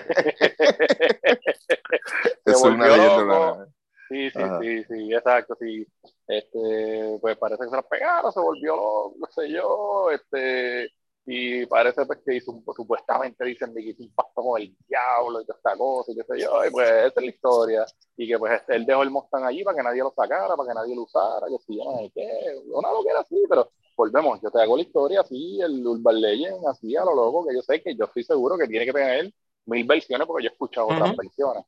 Eso 2.45 2.57
es 2.57 2.63
una 2.63 2.89
volvió 2.89 2.97
leyenda 2.97 3.23
loco. 3.23 3.76
Sí, 4.09 4.31
sí, 4.31 4.41
sí, 4.61 4.85
sí, 4.85 5.15
exacto, 5.15 5.57
sí. 5.61 5.87
Este, 6.27 7.19
pues 7.21 7.37
parece 7.39 7.65
que 7.65 7.71
se 7.71 7.77
las 7.77 7.87
pegaron, 7.87 8.33
se 8.33 8.41
volvió, 8.41 9.13
no 9.17 9.27
sé 9.35 9.51
yo, 9.51 10.11
este, 10.11 10.91
y 11.29 11.67
parece 11.67 12.07
pues, 12.07 12.21
que 12.25 12.37
hizo 12.37 12.53
un, 12.53 12.65
supuestamente 12.75 13.45
dicen 13.45 13.75
que 13.75 13.81
hizo 13.83 14.05
un 14.05 14.15
pacto 14.15 14.43
con 14.43 14.63
el 14.63 14.77
diablo 14.89 15.41
y 15.41 15.45
toda 15.45 15.57
esta 15.57 15.77
cosa 15.77 16.13
y 16.13 16.15
qué 16.15 16.23
sé 16.23 16.41
yo, 16.41 16.65
y 16.65 16.71
pues 16.71 16.89
esa 16.89 17.07
es 17.07 17.17
la 17.17 17.27
historia. 17.27 17.87
Y 18.17 18.29
que 18.29 18.39
pues 18.39 18.53
este, 18.61 18.77
él 18.77 18.87
dejó 18.87 19.03
el 19.03 19.11
Mustang 19.11 19.45
allí 19.45 19.65
para 19.65 19.77
que 19.77 19.83
nadie 19.83 20.03
lo 20.03 20.13
sacara, 20.15 20.55
para 20.57 20.69
que 20.69 20.75
nadie 20.75 20.95
lo 20.95 21.03
usara, 21.03 21.49
que 21.49 21.59
si 21.67 21.77
yo 21.77 21.85
no 21.85 21.99
sé 21.99 22.13
qué, 22.15 22.31
una 22.73 22.93
lo 22.93 23.03
que 23.03 23.11
era 23.11 23.21
así, 23.21 23.43
pero 23.49 23.71
volvemos, 23.97 24.41
yo 24.41 24.51
te 24.53 24.63
hago 24.63 24.77
la 24.77 24.83
historia 24.83 25.21
así, 25.23 25.61
el 25.61 25.85
Urban 25.85 26.21
Legend, 26.21 26.67
así 26.69 26.95
a 26.97 27.05
lo 27.05 27.15
loco, 27.15 27.45
que 27.47 27.55
yo 27.55 27.63
sé 27.63 27.83
que 27.83 27.97
yo 27.97 28.05
estoy 28.05 28.23
seguro 28.23 28.57
que 28.57 28.69
tiene 28.69 28.87
que 28.87 28.93
tener 28.93 29.33
mil 29.65 29.85
versiones 29.85 30.27
porque 30.29 30.45
yo 30.45 30.51
he 30.51 30.53
escuchado 30.53 30.87
otras 30.87 31.17
versiones. 31.17 31.65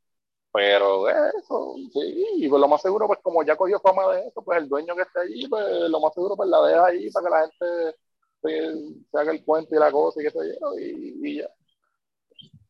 Pero 0.58 1.08
eso, 1.08 1.76
sí, 1.92 2.26
y 2.34 2.48
pues 2.48 2.60
lo 2.60 2.66
más 2.66 2.82
seguro, 2.82 3.06
pues 3.06 3.20
como 3.22 3.44
ya 3.44 3.54
cogió 3.54 3.78
fama 3.78 4.12
de 4.12 4.26
eso, 4.26 4.42
pues 4.42 4.58
el 4.58 4.68
dueño 4.68 4.96
que 4.96 5.02
está 5.02 5.20
allí, 5.20 5.46
pues 5.46 5.64
lo 5.88 6.00
más 6.00 6.12
seguro, 6.12 6.34
pues 6.34 6.48
la 6.48 6.60
deja 6.66 6.86
ahí 6.86 7.08
para 7.12 7.24
que 7.24 7.30
la 7.30 7.40
gente 7.42 7.98
se, 8.42 9.16
haga 9.16 9.30
el 9.30 9.44
cuento 9.44 9.76
y 9.76 9.78
la 9.78 9.92
cosa 9.92 10.20
y 10.20 10.24
qué 10.24 10.30
sé 10.32 10.58
yo, 10.60 10.76
y, 10.76 11.20
y 11.22 11.36
ya. 11.36 11.48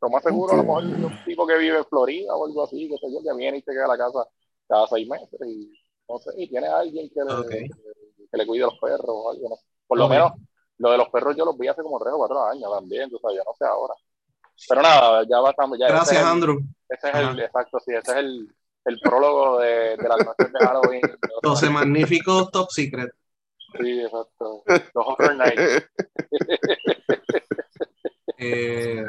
Lo 0.02 0.11
más 0.11 0.23
seguro, 0.23 0.52
a 0.52 0.57
lo 0.59 0.64
mejor 0.64 0.85
un 0.85 1.25
tipo 1.25 1.47
que 1.47 1.57
vive 1.57 1.78
en 1.78 1.85
Florida 1.87 2.37
o 2.37 2.45
algo 2.45 2.64
así, 2.64 2.90
que 2.90 2.99
sé 2.99 3.11
yo, 3.11 3.23
que 3.23 3.35
viene 3.35 3.57
y 3.57 3.62
se 3.62 3.73
queda 3.73 3.87
a 3.87 3.88
la 3.88 3.97
casa 3.97 4.28
cada 4.68 4.87
seis 4.87 5.09
meses 5.09 5.40
y 5.47 5.73
no 6.11 6.18
sé, 6.18 6.30
y 6.37 6.47
tiene 6.47 6.66
alguien 6.66 7.09
que 7.09 7.21
le, 7.25 7.68
que, 8.30 8.37
le 8.37 8.47
cuide 8.47 8.64
a 8.64 8.66
los 8.66 8.78
perros 8.78 9.09
o 9.09 9.30
algo, 9.30 9.49
no 9.49 9.57
Por 9.87 9.97
lo 9.97 10.09
menos, 10.09 10.33
lo 10.76 10.90
de 10.90 10.99
los 10.99 11.09
perros 11.09 11.35
yo 11.35 11.47
los 11.47 11.57
vi 11.57 11.68
hace 11.68 11.83
como 11.83 11.99
tres 11.99 12.12
o 12.12 12.18
cuatro 12.18 12.45
años 12.45 12.71
también, 12.71 13.09
o 13.14 13.18
sea, 13.18 13.35
ya 13.35 13.45
no 13.45 13.54
sé 13.59 13.64
ahora. 13.64 13.95
Pero 14.69 14.83
nada, 14.83 15.23
ya. 15.23 15.37
Ya 15.79 15.88
Gracias, 15.88 16.25
Andrew. 16.25 16.61
Ese 16.88 17.09
es 17.09 17.15
el, 17.15 17.41
exacto, 17.41 17.79
sí, 17.81 17.93
ese 17.93 18.12
es 18.12 18.17
el, 18.17 18.55
el 18.87 19.00
prólogo 19.00 19.61
de, 19.61 19.97
de 19.97 20.09
las 20.09 20.25
noches 20.25 20.53
de 20.53 20.67
Halloween. 20.67 21.03
12 21.43 21.71
magníficos 21.71 22.50
top 22.50 22.71
secret. 22.71 23.11
Sí, 23.79 24.00
exacto. 24.00 24.62
Los 24.67 25.07
Horror 25.07 25.37
Nights. 25.37 25.88
eh, 28.38 29.05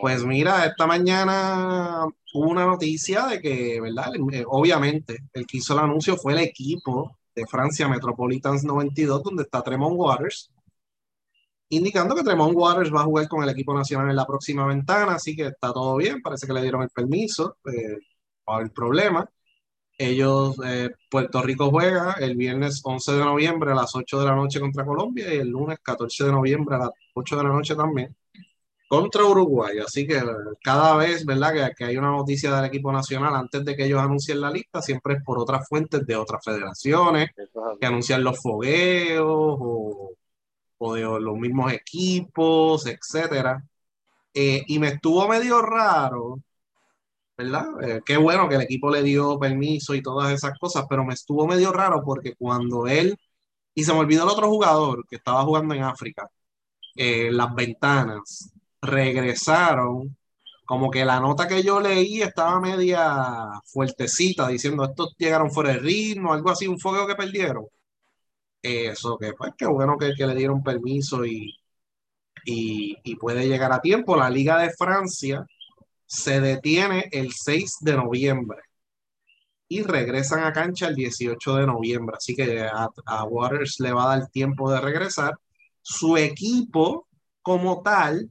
pues 0.00 0.24
mira, 0.24 0.66
esta 0.66 0.86
mañana 0.86 2.04
hubo 2.34 2.50
una 2.50 2.66
noticia 2.66 3.26
de 3.26 3.40
que, 3.40 3.80
¿verdad? 3.80 4.12
Eh, 4.32 4.44
obviamente, 4.46 5.18
el 5.32 5.46
que 5.46 5.58
hizo 5.58 5.72
el 5.72 5.80
anuncio 5.80 6.16
fue 6.16 6.34
el 6.34 6.40
equipo 6.40 7.18
de 7.34 7.46
Francia 7.46 7.88
Metropolitans 7.88 8.64
92, 8.64 9.22
donde 9.22 9.44
está 9.44 9.62
Tremont 9.62 9.94
Waters 9.96 10.52
indicando 11.70 12.14
que 12.14 12.22
Tremont 12.22 12.54
Waters 12.56 12.92
va 12.92 13.02
a 13.02 13.04
jugar 13.04 13.28
con 13.28 13.42
el 13.42 13.50
equipo 13.50 13.74
nacional 13.74 14.10
en 14.10 14.16
la 14.16 14.26
próxima 14.26 14.66
ventana, 14.66 15.14
así 15.14 15.36
que 15.36 15.46
está 15.46 15.72
todo 15.72 15.96
bien, 15.96 16.22
parece 16.22 16.46
que 16.46 16.52
le 16.52 16.62
dieron 16.62 16.82
el 16.82 16.90
permiso, 16.90 17.58
eh, 17.72 17.98
para 18.44 18.64
el 18.64 18.70
problema. 18.70 19.28
Ellos, 19.98 20.56
eh, 20.64 20.90
Puerto 21.10 21.42
Rico 21.42 21.70
juega 21.70 22.14
el 22.20 22.36
viernes 22.36 22.80
11 22.84 23.12
de 23.12 23.24
noviembre 23.24 23.72
a 23.72 23.74
las 23.74 23.94
8 23.96 24.20
de 24.20 24.26
la 24.26 24.36
noche 24.36 24.60
contra 24.60 24.84
Colombia 24.86 25.34
y 25.34 25.38
el 25.38 25.48
lunes 25.48 25.78
14 25.82 26.24
de 26.26 26.32
noviembre 26.32 26.76
a 26.76 26.78
las 26.78 26.90
8 27.14 27.36
de 27.36 27.42
la 27.42 27.50
noche 27.50 27.74
también 27.74 28.14
contra 28.88 29.24
Uruguay. 29.24 29.78
Así 29.78 30.06
que 30.06 30.20
cada 30.62 30.96
vez, 30.96 31.24
¿verdad? 31.24 31.52
Que, 31.52 31.74
que 31.76 31.84
hay 31.84 31.96
una 31.96 32.10
noticia 32.10 32.54
del 32.54 32.64
equipo 32.64 32.90
nacional 32.92 33.34
antes 33.36 33.64
de 33.64 33.76
que 33.76 33.84
ellos 33.84 34.00
anuncien 34.00 34.40
la 34.40 34.50
lista, 34.50 34.82
siempre 34.82 35.14
es 35.14 35.22
por 35.22 35.38
otras 35.38 35.68
fuentes 35.68 36.06
de 36.06 36.16
otras 36.16 36.42
federaciones 36.44 37.30
que 37.80 37.86
anuncian 37.86 38.24
los 38.24 38.40
fogueos 38.40 39.26
o 39.60 40.12
o 40.78 40.94
de 40.94 41.02
los 41.02 41.36
mismos 41.38 41.72
equipos, 41.72 42.86
etcétera. 42.86 43.62
Eh, 44.34 44.64
y 44.68 44.78
me 44.78 44.88
estuvo 44.88 45.28
medio 45.28 45.62
raro, 45.62 46.40
¿verdad? 47.36 47.66
Eh, 47.82 48.00
qué 48.04 48.16
bueno 48.16 48.48
que 48.48 48.56
el 48.56 48.62
equipo 48.62 48.90
le 48.90 49.02
dio 49.02 49.38
permiso 49.38 49.94
y 49.94 50.02
todas 50.02 50.32
esas 50.32 50.58
cosas, 50.58 50.84
pero 50.88 51.04
me 51.04 51.14
estuvo 51.14 51.46
medio 51.46 51.72
raro 51.72 52.02
porque 52.04 52.34
cuando 52.36 52.86
él, 52.86 53.16
y 53.74 53.84
se 53.84 53.92
me 53.92 54.00
olvidó 54.00 54.24
el 54.24 54.30
otro 54.30 54.48
jugador 54.48 55.06
que 55.08 55.16
estaba 55.16 55.44
jugando 55.44 55.74
en 55.74 55.84
África, 55.84 56.28
eh, 56.96 57.30
las 57.32 57.54
ventanas 57.54 58.52
regresaron, 58.82 60.16
como 60.66 60.90
que 60.90 61.04
la 61.04 61.20
nota 61.20 61.48
que 61.48 61.62
yo 61.62 61.80
leí 61.80 62.22
estaba 62.22 62.60
media 62.60 63.48
fuertecita, 63.66 64.48
diciendo 64.48 64.84
estos 64.84 65.14
llegaron 65.18 65.50
fuera 65.50 65.72
de 65.72 65.78
ritmo, 65.80 66.32
algo 66.32 66.50
así, 66.50 66.66
un 66.66 66.78
fuego 66.80 67.06
que 67.06 67.14
perdieron. 67.16 67.66
Eso, 68.62 69.16
que 69.18 69.32
pues 69.34 69.52
qué 69.56 69.66
bueno 69.66 69.96
que, 69.98 70.14
le 70.14 70.34
dieron 70.34 70.62
permiso 70.62 71.24
y, 71.24 71.56
y, 72.44 73.16
puede 73.16 73.48
llegar 73.48 73.72
a 73.72 73.80
tiempo. 73.80 74.16
La 74.16 74.30
Liga 74.30 74.58
de 74.58 74.70
Francia 74.70 75.46
se 76.06 76.40
detiene 76.40 77.08
el 77.12 77.32
6 77.32 77.78
de 77.82 77.94
noviembre 77.94 78.58
y 79.68 79.82
regresan 79.82 80.44
a 80.44 80.52
cancha 80.52 80.88
el 80.88 80.94
18 80.96 81.56
de 81.56 81.66
noviembre. 81.66 82.16
Así 82.18 82.34
que 82.34 82.66
a, 82.66 83.24
Waters 83.24 83.80
le 83.80 83.92
va 83.92 84.04
a 84.04 84.18
dar 84.18 84.28
tiempo 84.28 84.70
de 84.70 84.80
regresar. 84.80 85.34
Su 85.82 86.16
equipo, 86.16 87.06
como 87.42 87.82
tal, 87.82 88.30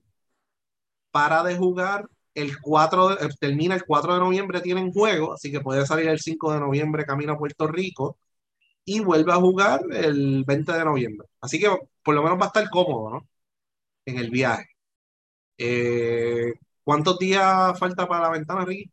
para 1.11 1.43
de 1.43 1.57
jugar 1.57 2.07
el 2.33 2.59
4, 2.61 3.09
de, 3.15 3.29
termina 3.39 3.75
el 3.75 3.85
4 3.85 4.13
de 4.15 4.19
noviembre, 4.19 4.61
tienen 4.61 4.91
juego, 4.91 5.33
así 5.33 5.51
que 5.51 5.61
puede 5.61 5.85
salir 5.85 6.07
el 6.07 6.19
5 6.19 6.53
de 6.53 6.59
noviembre 6.59 7.05
camino 7.05 7.33
a 7.33 7.37
Puerto 7.37 7.67
Rico 7.67 8.17
y 8.89 9.01
vuelve 9.01 9.33
a 9.33 9.35
jugar 9.35 9.81
el 9.91 10.45
20 10.45 10.71
de 10.71 10.85
noviembre. 10.85 11.27
Así 11.41 11.59
que 11.59 11.69
por 12.01 12.15
lo 12.15 12.23
menos 12.23 12.39
va 12.39 12.45
a 12.45 12.47
estar 12.47 12.69
cómodo, 12.69 13.09
¿no? 13.09 13.27
En 14.05 14.17
el 14.17 14.31
viaje. 14.31 14.69
Eh, 15.57 16.53
¿Cuántos 16.85 17.19
días 17.19 17.77
falta 17.77 18.07
para 18.07 18.23
la 18.23 18.29
ventana, 18.29 18.63
Ricky? 18.63 18.89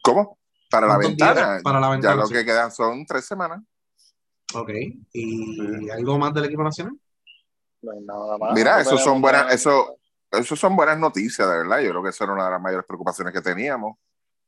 ¿Cómo? 0.00 0.38
Para 0.70 0.86
la 0.86 0.96
ventana. 0.96 1.58
Para 1.64 1.80
la 1.80 1.90
ventana. 1.90 2.14
Ya 2.14 2.22
lo 2.22 2.28
que 2.28 2.44
quedan 2.44 2.70
son 2.70 3.04
tres 3.04 3.24
semanas. 3.24 3.60
Ok. 4.54 4.70
¿Y 5.12 5.90
algo 5.90 6.20
más 6.20 6.32
del 6.32 6.44
equipo 6.44 6.62
nacional? 6.62 6.96
No 7.82 7.92
nada 8.00 8.38
más. 8.38 8.54
Mira, 8.54 8.80
eso 8.80 8.96
son 8.96 9.20
buenas, 9.20 9.52
eso, 9.52 9.96
eso 10.30 10.54
son 10.54 10.76
buenas 10.76 11.00
noticias, 11.00 11.48
de 11.48 11.56
verdad. 11.58 11.80
Yo 11.80 11.90
creo 11.90 12.02
que 12.04 12.10
eso 12.10 12.22
era 12.22 12.32
una 12.32 12.44
de 12.44 12.52
las 12.52 12.62
mayores 12.62 12.86
preocupaciones 12.86 13.34
que 13.34 13.40
teníamos. 13.40 13.96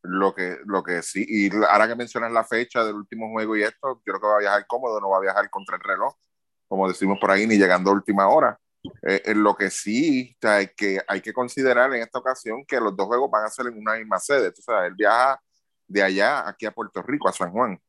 Lo 0.06 0.34
que, 0.34 0.58
lo 0.66 0.82
que 0.82 1.02
sí, 1.02 1.24
y 1.26 1.50
ahora 1.66 1.88
que 1.88 1.96
mencionas 1.96 2.30
la 2.30 2.44
fecha 2.44 2.84
del 2.84 2.94
último 2.94 3.30
juego 3.30 3.56
y 3.56 3.62
esto, 3.62 4.02
yo 4.04 4.12
creo 4.12 4.20
que 4.20 4.26
va 4.26 4.36
a 4.36 4.40
viajar 4.40 4.66
cómodo, 4.66 5.00
no 5.00 5.08
va 5.08 5.16
a 5.16 5.20
viajar 5.20 5.48
contra 5.48 5.76
el 5.76 5.82
reloj, 5.82 6.14
como 6.68 6.88
decimos 6.88 7.18
por 7.18 7.30
ahí, 7.30 7.46
ni 7.46 7.56
llegando 7.56 7.90
a 7.90 7.94
última 7.94 8.28
hora. 8.28 8.58
Eh, 9.02 9.22
en 9.24 9.42
lo 9.42 9.56
que 9.56 9.70
sí 9.70 10.36
hay 10.42 10.68
que, 10.76 11.00
hay 11.08 11.22
que 11.22 11.32
considerar 11.32 11.94
en 11.94 12.02
esta 12.02 12.18
ocasión 12.18 12.64
que 12.66 12.78
los 12.80 12.94
dos 12.94 13.06
juegos 13.06 13.30
van 13.30 13.46
a 13.46 13.50
ser 13.50 13.66
en 13.68 13.78
una 13.78 13.94
misma 13.94 14.18
sede. 14.18 14.48
O 14.48 14.62
sea, 14.62 14.86
él 14.86 14.94
viaja 14.94 15.40
de 15.88 16.02
allá 16.02 16.46
aquí 16.46 16.66
a 16.66 16.70
Puerto 16.72 17.02
Rico, 17.02 17.28
a 17.28 17.32
San 17.32 17.50
Juan. 17.52 17.80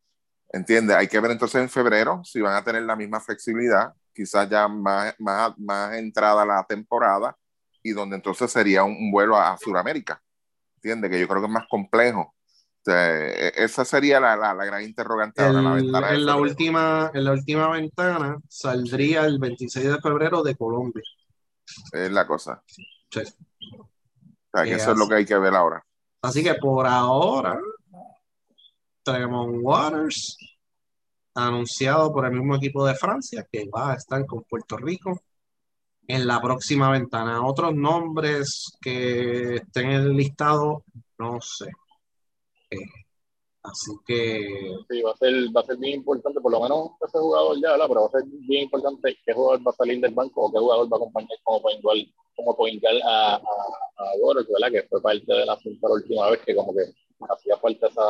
¿Entiendes? 0.53 0.95
Hay 0.95 1.07
que 1.07 1.19
ver 1.19 1.31
entonces 1.31 1.62
en 1.62 1.69
febrero 1.69 2.22
si 2.24 2.39
van 2.39 2.55
a 2.55 2.63
tener 2.63 2.84
la 2.84 2.95
misma 2.95 3.19
flexibilidad, 3.19 3.93
quizás 4.13 4.50
ya 4.50 4.67
más, 4.69 5.13
más, 5.19 5.53
más 5.57 5.95
entrada 5.95 6.45
la 6.45 6.63
temporada 6.65 7.36
y 7.84 7.91
donde 7.91 8.15
entonces 8.15 8.51
sería 8.51 8.84
un, 8.84 9.12
vuelo 9.12 9.38
a 9.38 9.57
Sudamérica 9.57 10.22
entiende 10.86 11.10
Que 11.10 11.20
yo 11.20 11.27
creo 11.27 11.42
que 11.42 11.48
es 11.48 11.54
más 11.54 11.68
complejo. 11.68 12.34
E, 12.88 13.51
esa 13.56 13.84
sería 13.84 14.20
la, 14.20 14.36
la, 14.36 14.65
gran 14.65 14.84
interrogante 14.84 15.44
en 15.44 15.92
la 16.24 16.36
última 16.36 17.10
En 17.13 17.24
la 17.24 17.32
última 17.32 17.70
ventana 17.72 18.38
saldría 18.48 19.25
el 19.25 19.39
26 19.39 19.88
de 19.88 20.00
febrero 20.00 20.44
de 20.44 20.56
Colombia. 20.56 21.04
Es 21.92 22.12
la 22.12 22.27
cosa. 22.27 22.62
Sí. 23.10 23.22
O 23.22 23.89
sea, 24.54 24.63
que 24.63 24.74
eso 24.74 24.92
es 24.92 24.98
lo 24.98 25.08
que 25.08 25.15
hay 25.15 25.25
que 25.25 25.38
ver 25.38 25.56
ahora. 25.56 25.84
Así 26.22 26.44
que 26.44 26.54
por 26.56 26.86
ahora, 26.86 27.60
Tremont 29.04 29.58
Waters, 29.62 30.38
anunciado 31.34 32.13
por 32.13 32.25
el 32.25 32.34
mismo 32.34 32.56
equipo 32.56 32.86
de 32.86 32.94
Francia, 32.94 33.48
que 33.51 33.68
va 33.68 33.94
a 33.94 33.96
estar 33.96 34.24
con 34.27 34.44
Puerto 34.44 34.77
Rico 34.77 35.20
en 36.08 36.28
la 36.28 36.42
próxima 36.42 36.92
ventana. 36.92 37.46
Otros 37.46 37.74
nombres 37.74 38.78
que 38.82 39.56
estén 39.56 39.92
en 39.92 40.02
el 40.02 40.14
listado, 40.16 40.84
no 41.18 41.40
sé. 41.42 41.70
Eh, 42.70 42.78
así 43.64 43.92
que. 44.06 44.76
Sí, 44.90 45.02
va 45.02 45.12
a, 45.12 45.18
ser, 45.18 45.34
va 45.56 45.62
a 45.62 45.66
ser 45.66 45.78
bien 45.78 45.96
importante, 45.96 46.40
por 46.42 46.52
lo 46.52 46.62
menos 46.62 46.92
ese 47.08 47.18
jugador 47.18 47.58
ya, 47.62 47.72
¿verdad? 47.72 47.86
pero 47.88 48.02
va 48.02 48.08
a 48.08 48.12
ser 48.12 48.24
bien 48.26 48.64
importante 48.64 49.18
qué 49.26 49.34
jugador 49.34 49.66
va 49.66 49.72
a 49.72 49.76
salir 49.76 50.00
del 50.02 50.14
banco 50.14 50.46
o 50.46 50.52
qué 50.52 50.60
jugador 50.60 50.92
va 50.92 50.98
a 50.98 51.00
acompañar 51.00 51.38
como 51.44 51.62
point 51.62 51.82
como 52.36 52.56
point 52.56 52.84
a, 52.86 53.36
a, 53.36 53.36
a 53.36 54.12
¿verdad? 54.50 54.72
Que 54.72 54.88
fue 54.90 55.02
parte 55.02 55.24
de 55.26 55.46
la, 55.46 55.56
la 55.56 55.90
última 55.90 56.30
vez 56.30 56.42
que 56.46 56.56
como 56.56 56.74
que 56.74 56.84
hacía 57.30 57.58
falta 57.58 57.88
esa, 57.88 58.02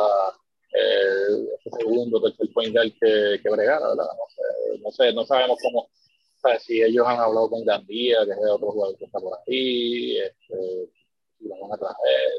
eh, 0.72 1.46
ese 1.58 1.70
segundo, 1.78 2.20
tercer 2.20 2.52
point 2.52 2.74
que, 2.74 3.40
que 3.42 3.50
bregara, 3.50 3.88
¿verdad? 3.88 4.08
No 4.16 4.26
sé, 4.28 4.82
no 4.82 4.90
sé, 4.90 5.12
no 5.12 5.24
sabemos 5.24 5.58
cómo 5.62 5.88
si 6.60 6.82
ellos 6.82 7.06
han 7.06 7.18
hablado 7.20 7.50
con 7.50 7.64
Gandía, 7.64 8.24
que 8.24 8.32
es 8.32 8.38
el 8.38 8.50
otro 8.50 8.70
jugador 8.72 8.96
que 8.96 9.04
está 9.04 9.18
por 9.20 9.38
ahí, 9.46 10.18
este, 10.18 10.90
si 11.38 11.48
lo 11.48 11.60
van 11.60 11.72
a 11.72 11.78
traer. 11.78 12.30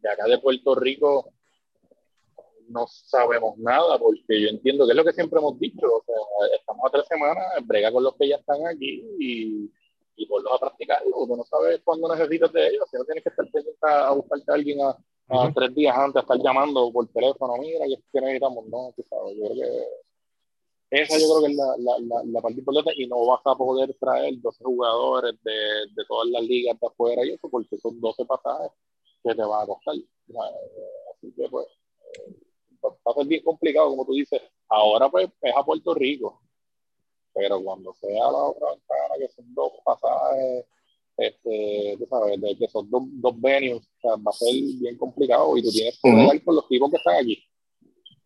De 0.00 0.10
acá 0.10 0.26
de 0.26 0.38
Puerto 0.38 0.74
Rico 0.74 1.32
no 2.68 2.86
sabemos 2.86 3.56
nada, 3.58 3.98
porque 3.98 4.40
yo 4.40 4.48
entiendo 4.48 4.86
que 4.86 4.92
es 4.92 4.96
lo 4.96 5.04
que 5.04 5.12
siempre 5.12 5.38
hemos 5.38 5.58
dicho, 5.58 5.86
o 5.86 6.02
sea, 6.04 6.56
estamos 6.58 6.84
a 6.86 6.90
tres 6.90 7.06
semanas, 7.06 7.46
brega 7.64 7.92
con 7.92 8.02
los 8.02 8.14
que 8.16 8.28
ya 8.28 8.36
están 8.36 8.66
aquí 8.66 9.02
y, 9.18 9.70
y 10.16 10.26
ponlos 10.26 10.52
a 10.54 10.58
practicar, 10.58 11.02
porque 11.10 11.36
no 11.36 11.44
sabes 11.44 11.80
cuándo 11.84 12.14
necesitas 12.14 12.52
de 12.52 12.68
ellos, 12.68 12.88
si 12.90 12.96
no 12.96 13.04
tienes 13.04 13.22
que 13.22 13.30
estar 13.30 13.50
pendiente 13.50 13.78
a 13.82 14.12
buscarte 14.12 14.50
a 14.50 14.54
alguien 14.54 14.80
a, 14.80 14.96
a 15.28 15.52
tres 15.54 15.74
días 15.74 15.96
antes 15.96 16.22
estar 16.22 16.38
llamando 16.38 16.90
por 16.92 17.06
teléfono, 17.08 17.54
mira, 17.58 17.84
que 17.86 18.20
necesitamos, 18.20 18.66
no, 18.66 18.92
tú 18.96 19.02
sabes, 19.08 19.36
yo 19.36 19.44
creo 19.44 19.56
que 19.56 19.86
esa 20.90 21.18
yo 21.18 21.26
creo 21.26 21.40
que 21.42 21.52
es 21.52 21.56
la, 21.56 21.76
la, 21.78 22.22
la, 22.24 22.40
parte 22.40 22.58
importante 22.58 22.92
y 22.96 23.06
no 23.06 23.26
vas 23.26 23.40
a 23.44 23.54
poder 23.56 23.94
traer 23.98 24.40
12 24.40 24.64
jugadores 24.64 25.34
de, 25.42 25.52
de 25.52 26.04
todas 26.06 26.28
las 26.28 26.42
ligas 26.42 26.78
de 26.78 26.86
afuera 26.86 27.24
y 27.24 27.30
eso 27.30 27.48
porque 27.48 27.78
son 27.78 28.00
12 28.00 28.24
pasajes 28.26 28.70
que 29.22 29.34
te 29.34 29.42
van 29.42 29.62
a 29.62 29.66
costar. 29.66 29.94
Así 29.94 31.32
que 31.34 31.48
pues 31.48 31.66
va 32.84 33.12
a 33.12 33.14
ser 33.14 33.26
bien 33.26 33.42
complicado, 33.42 33.90
como 33.90 34.04
tú 34.04 34.12
dices. 34.12 34.40
Ahora 34.68 35.08
pues 35.10 35.28
es 35.40 35.56
a 35.56 35.64
Puerto 35.64 35.94
Rico, 35.94 36.42
pero 37.32 37.62
cuando 37.62 37.92
sea 37.94 38.30
la 38.30 38.44
otra 38.44 38.70
ventana, 38.70 39.14
que 39.18 39.28
son 39.28 39.54
dos 39.54 39.72
pasajes, 39.84 40.66
este, 41.16 41.96
tú 41.98 42.06
sabes, 42.08 42.40
de 42.40 42.56
que 42.56 42.68
son 42.68 42.90
dos, 42.90 43.02
dos 43.06 43.40
venues, 43.40 43.82
o 43.82 44.00
sea, 44.00 44.10
va 44.16 44.30
a 44.30 44.32
ser 44.32 44.52
bien 44.52 44.96
complicado 44.96 45.56
y 45.56 45.62
tú 45.62 45.70
tienes 45.70 45.98
que 46.02 46.10
hablar 46.10 46.42
con 46.44 46.56
los 46.56 46.68
tipos 46.68 46.90
que 46.90 46.96
están 46.96 47.16
aquí. 47.16 47.42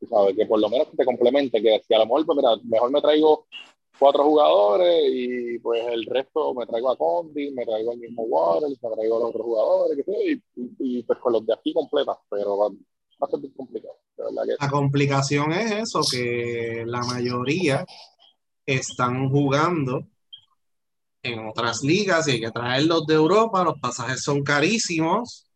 Sabes, 0.07 0.37
que 0.37 0.47
por 0.47 0.61
lo 0.61 0.69
menos 0.69 0.89
te 0.97 1.05
complemente, 1.05 1.61
que 1.61 1.81
si 1.87 1.95
a 1.95 1.99
lo 1.99 2.07
mejor, 2.07 2.27
pues 2.27 2.37
mira, 2.37 2.51
mejor 2.65 2.91
me 2.91 3.01
traigo 3.01 3.47
cuatro 3.99 4.25
jugadores 4.25 5.05
y 5.11 5.59
pues 5.59 5.85
el 5.89 6.05
resto 6.07 6.55
me 6.55 6.67
traigo 6.67 6.91
a 6.91 6.97
Condi, 6.97 7.51
me 7.51 7.67
traigo 7.67 7.93
al 7.93 7.99
mismo 7.99 8.23
Waters, 8.23 8.79
me 8.83 8.91
traigo 8.91 9.17
a 9.17 9.21
los 9.21 9.29
otros 9.31 9.45
jugadores, 9.45 10.05
que 10.07 10.41
y, 10.79 11.03
pues 11.03 11.19
con 11.19 11.33
los 11.33 11.45
de 11.45 11.55
aquí 11.55 11.73
completas, 11.73 12.17
pero 12.31 12.57
va, 12.57 12.69
va 12.69 13.27
a 13.27 13.31
ser 13.31 13.41
bien 13.41 13.53
complicado. 13.55 13.97
La 14.61 14.69
complicación 14.69 15.53
es 15.53 15.71
eso, 15.73 16.01
que 16.11 16.85
la 16.87 17.03
mayoría 17.03 17.85
están 18.67 19.31
jugando 19.31 20.07
en 21.23 21.47
otras 21.49 21.83
ligas 21.83 22.27
y 22.29 22.33
hay 22.33 22.41
que 22.41 22.51
traerlos 22.51 23.07
de 23.07 23.15
Europa, 23.15 23.65
los 23.65 23.79
pasajes 23.81 24.23
son 24.23 24.43
carísimos, 24.43 25.48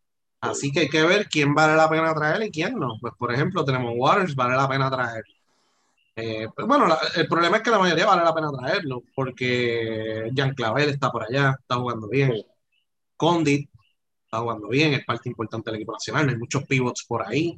así 0.49 0.71
que 0.71 0.81
hay 0.81 0.89
que 0.89 1.03
ver 1.03 1.27
quién 1.29 1.53
vale 1.53 1.75
la 1.75 1.89
pena 1.89 2.13
traer 2.13 2.43
y 2.43 2.51
quién 2.51 2.75
no. 2.75 2.97
Pues 3.01 3.13
por 3.17 3.33
ejemplo, 3.33 3.65
tenemos 3.65 3.93
Waters, 3.95 4.35
vale 4.35 4.55
la 4.55 4.67
pena 4.69 4.89
traer. 4.91 5.23
Eh, 6.15 6.47
pues 6.55 6.67
bueno, 6.67 6.95
el 7.15 7.27
problema 7.27 7.57
es 7.57 7.63
que 7.63 7.71
la 7.71 7.79
mayoría 7.79 8.05
vale 8.05 8.23
la 8.23 8.33
pena 8.35 8.51
traerlo, 8.51 9.03
porque 9.15 10.29
Jean 10.33 10.53
Clavel 10.53 10.89
está 10.89 11.11
por 11.11 11.23
allá, 11.23 11.55
está 11.59 11.75
jugando 11.75 12.07
bien. 12.07 12.33
Condit 13.17 13.69
está 14.25 14.39
jugando 14.39 14.67
bien, 14.67 14.93
es 14.93 15.05
parte 15.05 15.29
importante 15.29 15.69
del 15.69 15.79
equipo 15.79 15.93
nacional, 15.93 16.29
hay 16.29 16.37
muchos 16.37 16.63
pivots 16.65 17.05
por 17.07 17.27
ahí. 17.27 17.55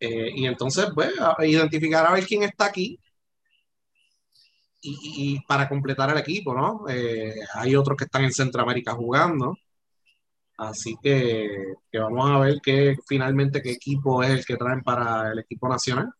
Eh, 0.00 0.30
y 0.36 0.46
entonces, 0.46 0.88
pues, 0.94 1.12
identificar 1.40 2.06
a 2.06 2.12
ver 2.12 2.26
quién 2.26 2.42
está 2.44 2.66
aquí 2.66 3.00
y, 4.80 5.40
para 5.46 5.68
completar 5.68 6.10
el 6.10 6.18
equipo, 6.18 6.54
¿no? 6.54 6.88
Eh, 6.88 7.34
hay 7.54 7.74
otros 7.76 7.96
que 7.96 8.04
están 8.04 8.24
en 8.24 8.32
Centroamérica 8.32 8.92
jugando. 8.94 9.56
Así 10.56 10.96
que, 11.02 11.74
vamos 11.92 12.30
a 12.30 12.38
ver 12.38 12.60
qué 12.62 12.96
finalmente 13.06 13.62
qué 13.62 13.72
equipo 13.72 14.22
es 14.22 14.30
el 14.30 14.46
que 14.46 14.56
traen 14.56 14.82
para 14.82 15.32
el 15.32 15.38
equipo 15.40 15.68
nacional 15.68 16.10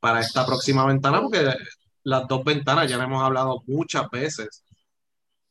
para 0.00 0.20
esta 0.20 0.44
próxima 0.46 0.86
ventana, 0.86 1.20
porque 1.22 1.54
las 2.04 2.28
dos 2.28 2.44
ventanas 2.44 2.88
ya 2.90 3.02
hemos 3.02 3.22
hablado 3.22 3.62
muchas 3.66 4.10
veces. 4.10 4.64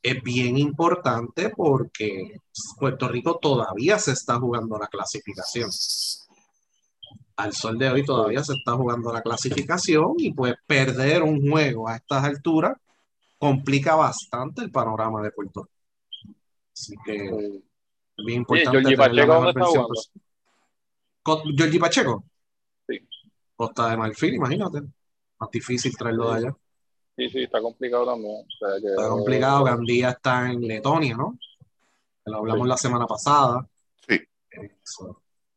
Es 0.01 0.21
bien 0.21 0.57
importante 0.57 1.49
porque 1.49 2.37
Puerto 2.79 3.07
Rico 3.07 3.39
todavía 3.39 3.97
se 3.99 4.11
está 4.11 4.37
jugando 4.39 4.77
la 4.77 4.87
clasificación 4.87 5.69
al 7.35 7.53
sol 7.53 7.77
de 7.77 7.89
hoy 7.89 8.05
todavía 8.05 8.43
se 8.43 8.53
está 8.53 8.73
jugando 8.73 9.11
la 9.11 9.21
clasificación 9.21 10.13
y 10.17 10.33
pues 10.33 10.55
perder 10.67 11.23
un 11.23 11.49
juego 11.49 11.87
a 11.87 11.95
estas 11.95 12.23
alturas 12.23 12.77
complica 13.37 13.95
bastante 13.95 14.61
el 14.61 14.71
panorama 14.71 15.21
de 15.21 15.31
Puerto 15.31 15.63
Rico. 15.63 16.35
Así 16.71 16.95
que 17.05 17.61
bien 18.17 18.39
importante. 18.39 18.89
Sí, 18.89 18.95
Pacheco, 18.95 19.33
¿dónde 19.33 19.49
está 19.49 19.65
jugando? 19.65 19.93
Georgie 21.57 21.79
Pacheco. 21.79 22.23
Sí. 22.87 23.07
Costa 23.55 23.89
de 23.89 23.97
Marfil, 23.97 24.35
imagínate. 24.35 24.81
Más 25.39 25.49
difícil 25.51 25.95
traerlo 25.97 26.31
de 26.31 26.37
allá. 26.37 26.55
Sí, 27.15 27.29
sí, 27.29 27.43
está 27.43 27.61
complicado 27.61 28.05
también. 28.05 28.45
Está 28.49 29.09
complicado. 29.09 29.63
Gandía 29.63 30.09
está 30.09 30.51
en 30.51 30.61
Letonia, 30.61 31.15
¿no? 31.15 31.37
Lo 32.25 32.37
hablamos 32.37 32.67
la 32.67 32.77
semana 32.77 33.05
pasada. 33.05 33.67
Sí. 34.07 34.19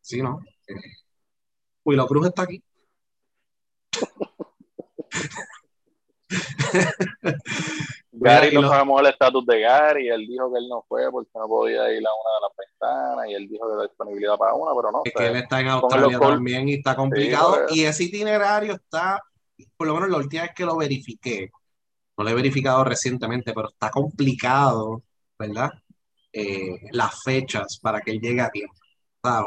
sí, 0.00 0.22
¿no? 0.22 0.44
Eh, 0.66 0.74
la 1.84 2.06
Cruz 2.06 2.26
está 2.26 2.42
aquí. 2.42 2.62
Gary 8.18 8.54
no 8.54 8.68
sabemos 8.68 9.00
el 9.00 9.06
estatus 9.08 9.46
de 9.46 9.60
Gary, 9.60 10.08
él 10.08 10.26
dijo 10.26 10.52
que 10.52 10.58
él 10.58 10.68
no 10.68 10.84
fue 10.88 11.10
porque 11.10 11.30
no 11.34 11.46
podía 11.46 11.92
ir 11.92 12.04
a 12.06 12.10
una 12.10 12.34
de 12.34 12.40
las 12.42 12.56
ventanas 12.56 13.28
y 13.28 13.34
él 13.34 13.48
dijo 13.48 13.70
que 13.70 13.76
la 13.76 13.82
disponibilidad 13.82 14.36
para 14.36 14.54
una, 14.54 14.72
pero 14.74 14.92
no. 14.92 15.02
Es 15.04 15.12
que 15.12 15.26
él 15.26 15.36
está 15.36 15.60
en 15.60 15.68
Australia 15.68 16.18
también 16.18 16.68
y 16.68 16.74
está 16.74 16.96
complicado 16.96 17.66
y 17.70 17.84
ese 17.84 18.04
itinerario 18.04 18.74
está, 18.74 19.22
por 19.76 19.86
lo 19.86 19.94
menos 19.94 20.10
la 20.10 20.18
última 20.18 20.42
vez 20.42 20.52
que 20.54 20.64
lo 20.64 20.76
verifiqué, 20.76 21.50
no 22.16 22.24
lo 22.24 22.30
he 22.30 22.34
verificado 22.34 22.84
recientemente, 22.84 23.52
pero 23.52 23.68
está 23.68 23.90
complicado, 23.90 25.02
¿verdad? 25.38 25.70
Eh, 26.32 26.88
las 26.92 27.22
fechas 27.22 27.78
para 27.80 28.00
que 28.00 28.10
él 28.10 28.20
llegue 28.20 28.40
a 28.40 28.50
tiempo 28.50 28.74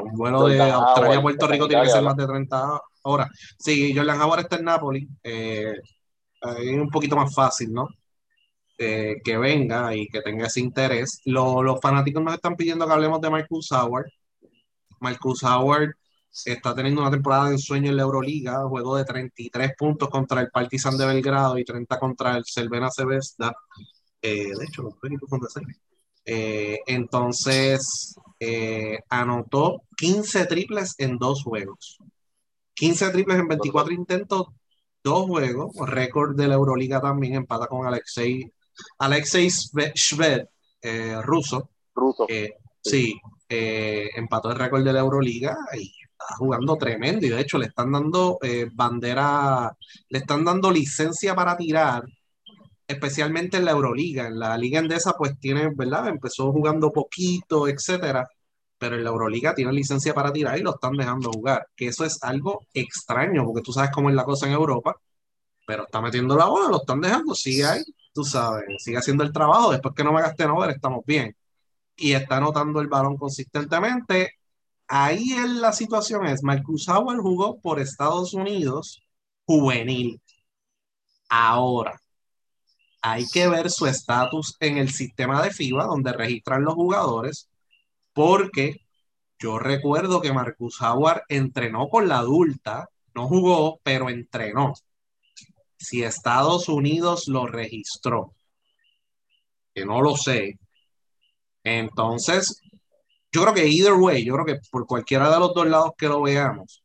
un 0.02 0.18
vuelo 0.18 0.48
de 0.48 0.62
Australia 0.62 1.20
a 1.20 1.22
Puerto 1.22 1.48
Rico 1.48 1.68
tiene 1.68 1.84
que 1.84 1.90
ser 1.90 2.04
más 2.04 2.16
de 2.16 2.28
30 2.28 2.82
horas. 3.04 3.30
Sí, 3.58 3.94
Jordan 3.96 4.22
Howard 4.22 4.42
está 4.42 4.58
en 4.58 4.66
Napoli. 4.66 5.08
Eh, 5.24 5.74
es 6.42 6.80
un 6.80 6.90
poquito 6.90 7.16
más 7.16 7.34
fácil, 7.34 7.74
¿no? 7.74 7.88
Eh, 8.82 9.18
que 9.26 9.38
venga 9.38 9.94
y 9.94 10.08
que 10.08 10.22
tenga 10.22 10.48
ese 10.48 10.62
interés. 10.62 11.22
los 11.26 11.82
fanáticos 11.82 12.24
nos 12.24 12.34
están 12.36 12.56
pidiendo 12.56 12.88
que 12.88 12.94
hablemos 12.94 13.20
de 13.20 13.30
Marcus 13.30 13.72
Howard. 13.74 14.08
Marcus 15.02 15.44
Howard 15.44 15.96
está 16.46 16.74
teniendo 16.74 17.02
una 17.02 17.12
temporada 17.12 17.48
de 17.48 17.54
ensueño 17.56 17.90
en 17.90 17.98
la 17.98 18.04
Euroliga, 18.04 18.64
juego 18.70 18.96
de 18.96 19.04
33 19.06 19.74
puntos 19.78 20.10
contra 20.10 20.42
el 20.42 20.50
Partizan 20.50 20.98
de 20.98 21.06
Belgrado 21.06 21.58
y 21.58 21.66
30 21.66 22.00
contra 22.00 22.38
el 22.38 22.46
Cervena 22.46 22.90
Cebesta. 22.90 23.54
Eh, 24.22 24.56
de 24.58 24.66
hecho, 24.66 24.84
los 24.84 24.94
equipos 25.04 25.30
son 25.30 25.42
de 25.42 25.48
eh, 26.26 26.80
entonces, 26.88 28.16
eh, 28.40 29.00
anotó 29.10 29.84
15 29.98 30.46
triples 30.46 30.96
en 31.00 31.18
dos 31.18 31.44
juegos. 31.44 31.98
15 32.76 33.10
triples 33.12 33.40
en 33.40 33.48
24 33.48 33.94
intentos, 33.94 34.48
dos 35.04 35.26
juegos. 35.26 35.76
Récord 35.88 36.36
de 36.36 36.48
la 36.48 36.56
Euroliga 36.56 37.02
también, 37.02 37.36
empata 37.36 37.68
con 37.68 37.86
Alexei, 37.86 38.52
Alexei 39.00 39.50
Shved, 39.50 40.46
eh, 40.82 41.22
ruso. 41.22 41.70
Ruso. 41.94 42.28
sí, 42.82 43.20
empató 43.48 44.52
el 44.52 44.60
récord 44.60 44.84
de 44.84 44.94
la 44.94 45.00
Euroliga 45.00 45.58
y 45.78 45.92
está 46.02 46.36
jugando 46.38 46.78
tremendo. 46.78 47.26
Y 47.26 47.30
de 47.30 47.42
hecho, 47.42 47.58
le 47.58 47.68
están 47.68 47.92
dando 47.92 48.40
bandera, 48.74 49.76
le 50.10 50.20
están 50.20 50.46
dando 50.46 50.72
licencia 50.72 51.36
para 51.36 51.58
tirar 51.58 52.04
especialmente 52.90 53.58
en 53.58 53.66
la 53.66 53.72
Euroliga. 53.72 54.28
En 54.28 54.40
la 54.40 54.58
Liga 54.58 54.80
Endesa, 54.80 55.14
pues 55.14 55.40
tiene, 55.40 55.70
¿verdad? 55.76 56.08
Empezó 56.10 56.52
jugando 56.52 56.92
poquito, 56.92 57.68
etcétera, 57.68 58.28
pero 58.80 58.96
en 58.96 59.04
la 59.04 59.12
Euroliga 59.12 59.54
tiene 59.54 59.72
licencia 59.72 60.14
para 60.14 60.34
tirar 60.34 60.58
y 60.58 60.64
lo 60.64 60.72
están 60.72 60.94
dejando 60.94 61.32
jugar. 61.32 61.68
Que 61.76 61.88
eso 61.88 62.04
es 62.04 62.18
algo 62.24 62.66
extraño, 62.74 63.46
porque 63.46 63.62
tú 63.62 63.72
sabes 63.72 63.92
cómo 63.92 64.10
es 64.10 64.16
la 64.16 64.26
cosa 64.26 64.48
en 64.48 64.54
Europa, 64.54 64.96
pero 65.70 65.84
está 65.84 66.02
metiendo 66.02 66.36
la 66.36 66.46
bola, 66.46 66.68
lo 66.68 66.78
están 66.78 67.00
dejando, 67.00 67.36
sigue 67.36 67.64
ahí, 67.64 67.84
tú 68.12 68.24
sabes, 68.24 68.66
sigue 68.80 68.98
haciendo 68.98 69.24
el 69.24 69.32
trabajo. 69.32 69.72
Después 69.72 69.94
que 69.94 70.04
no 70.04 70.12
me 70.12 70.20
gaste 70.20 70.48
no 70.48 70.66
estamos 70.66 71.06
bien. 71.06 71.36
Y 71.96 72.14
está 72.14 72.38
anotando 72.38 72.82
el 72.82 72.88
balón 72.88 73.18
consistentemente. 73.18 74.32
Ahí 74.88 75.34
en 75.34 75.62
la 75.62 75.72
situación 75.72 76.26
es, 76.26 76.42
Marcus 76.42 76.90
Howard 76.90 77.20
jugó 77.20 77.60
por 77.62 77.80
Estados 77.80 78.34
Unidos 78.34 79.00
juvenil. 79.46 80.20
Ahora, 81.30 82.02
hay 83.04 83.28
que 83.28 83.48
ver 83.48 83.70
su 83.70 83.86
estatus 83.86 84.58
en 84.60 84.80
el 84.80 84.90
sistema 84.90 85.40
de 85.44 85.52
FIBA 85.52 85.86
donde 85.86 86.14
registran 86.14 86.64
los 86.64 86.74
jugadores, 86.74 87.48
porque 88.14 88.78
yo 89.38 89.60
recuerdo 89.60 90.20
que 90.20 90.34
Marcus 90.34 90.82
Howard 90.82 91.22
entrenó 91.30 91.90
con 91.90 92.08
la 92.08 92.18
adulta, 92.20 92.90
no 93.14 93.28
jugó, 93.28 93.80
pero 93.84 94.10
entrenó. 94.10 94.74
Si 95.80 96.04
Estados 96.04 96.70
Unidos 96.70 97.28
lo 97.28 97.48
registró, 97.48 98.36
que 99.74 99.86
no 99.86 100.02
lo 100.02 100.18
sé, 100.18 100.60
entonces 101.64 102.62
yo 103.32 103.42
creo 103.44 103.54
que 103.54 103.68
either 103.68 103.94
way, 103.94 104.26
yo 104.26 104.34
creo 104.34 104.46
que 104.46 104.60
por 104.72 104.86
cualquiera 104.86 105.30
de 105.32 105.40
los 105.40 105.54
dos 105.54 105.68
lados 105.68 105.92
que 105.98 106.08
lo 106.08 106.22
veamos, 106.22 106.84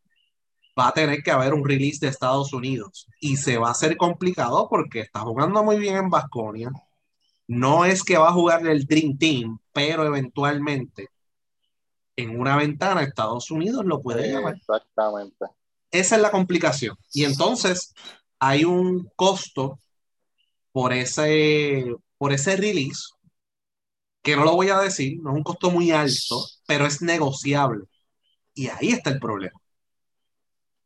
va 0.78 0.88
a 0.88 0.92
tener 0.92 1.22
que 1.22 1.30
haber 1.30 1.54
un 1.54 1.64
release 1.64 1.98
de 2.00 2.08
Estados 2.08 2.52
Unidos 2.52 3.06
y 3.20 3.36
se 3.36 3.58
va 3.58 3.68
a 3.68 3.72
hacer 3.72 3.96
complicado 3.96 4.68
porque 4.68 5.00
está 5.00 5.20
jugando 5.20 5.62
muy 5.62 5.78
bien 5.78 5.96
en 5.96 6.10
Vasconia. 6.10 6.70
No 7.46 7.84
es 7.84 8.02
que 8.02 8.16
va 8.16 8.28
a 8.28 8.32
jugar 8.32 8.66
el 8.66 8.86
Dream 8.86 9.18
Team, 9.18 9.58
pero 9.72 10.04
eventualmente 10.06 11.08
en 12.16 12.38
una 12.38 12.56
ventana 12.56 13.02
Estados 13.02 13.50
Unidos 13.50 13.84
lo 13.84 14.00
puede 14.00 14.32
llamar. 14.32 14.54
Exactamente. 14.54 15.46
Esa 15.90 16.16
es 16.16 16.22
la 16.22 16.30
complicación. 16.30 16.96
Y 17.12 17.24
entonces 17.24 17.92
hay 18.46 18.64
un 18.64 19.10
costo 19.16 19.78
por 20.72 20.92
ese, 20.92 21.94
por 22.18 22.32
ese 22.32 22.56
release, 22.56 23.02
que 24.22 24.36
no 24.36 24.44
lo 24.44 24.52
voy 24.54 24.68
a 24.68 24.80
decir, 24.80 25.18
no 25.22 25.30
es 25.30 25.36
un 25.36 25.42
costo 25.42 25.70
muy 25.70 25.90
alto, 25.90 26.44
pero 26.66 26.86
es 26.86 27.02
negociable 27.02 27.84
Y 28.54 28.68
ahí 28.68 28.88
está 28.90 29.10
el 29.10 29.18
problema. 29.20 29.58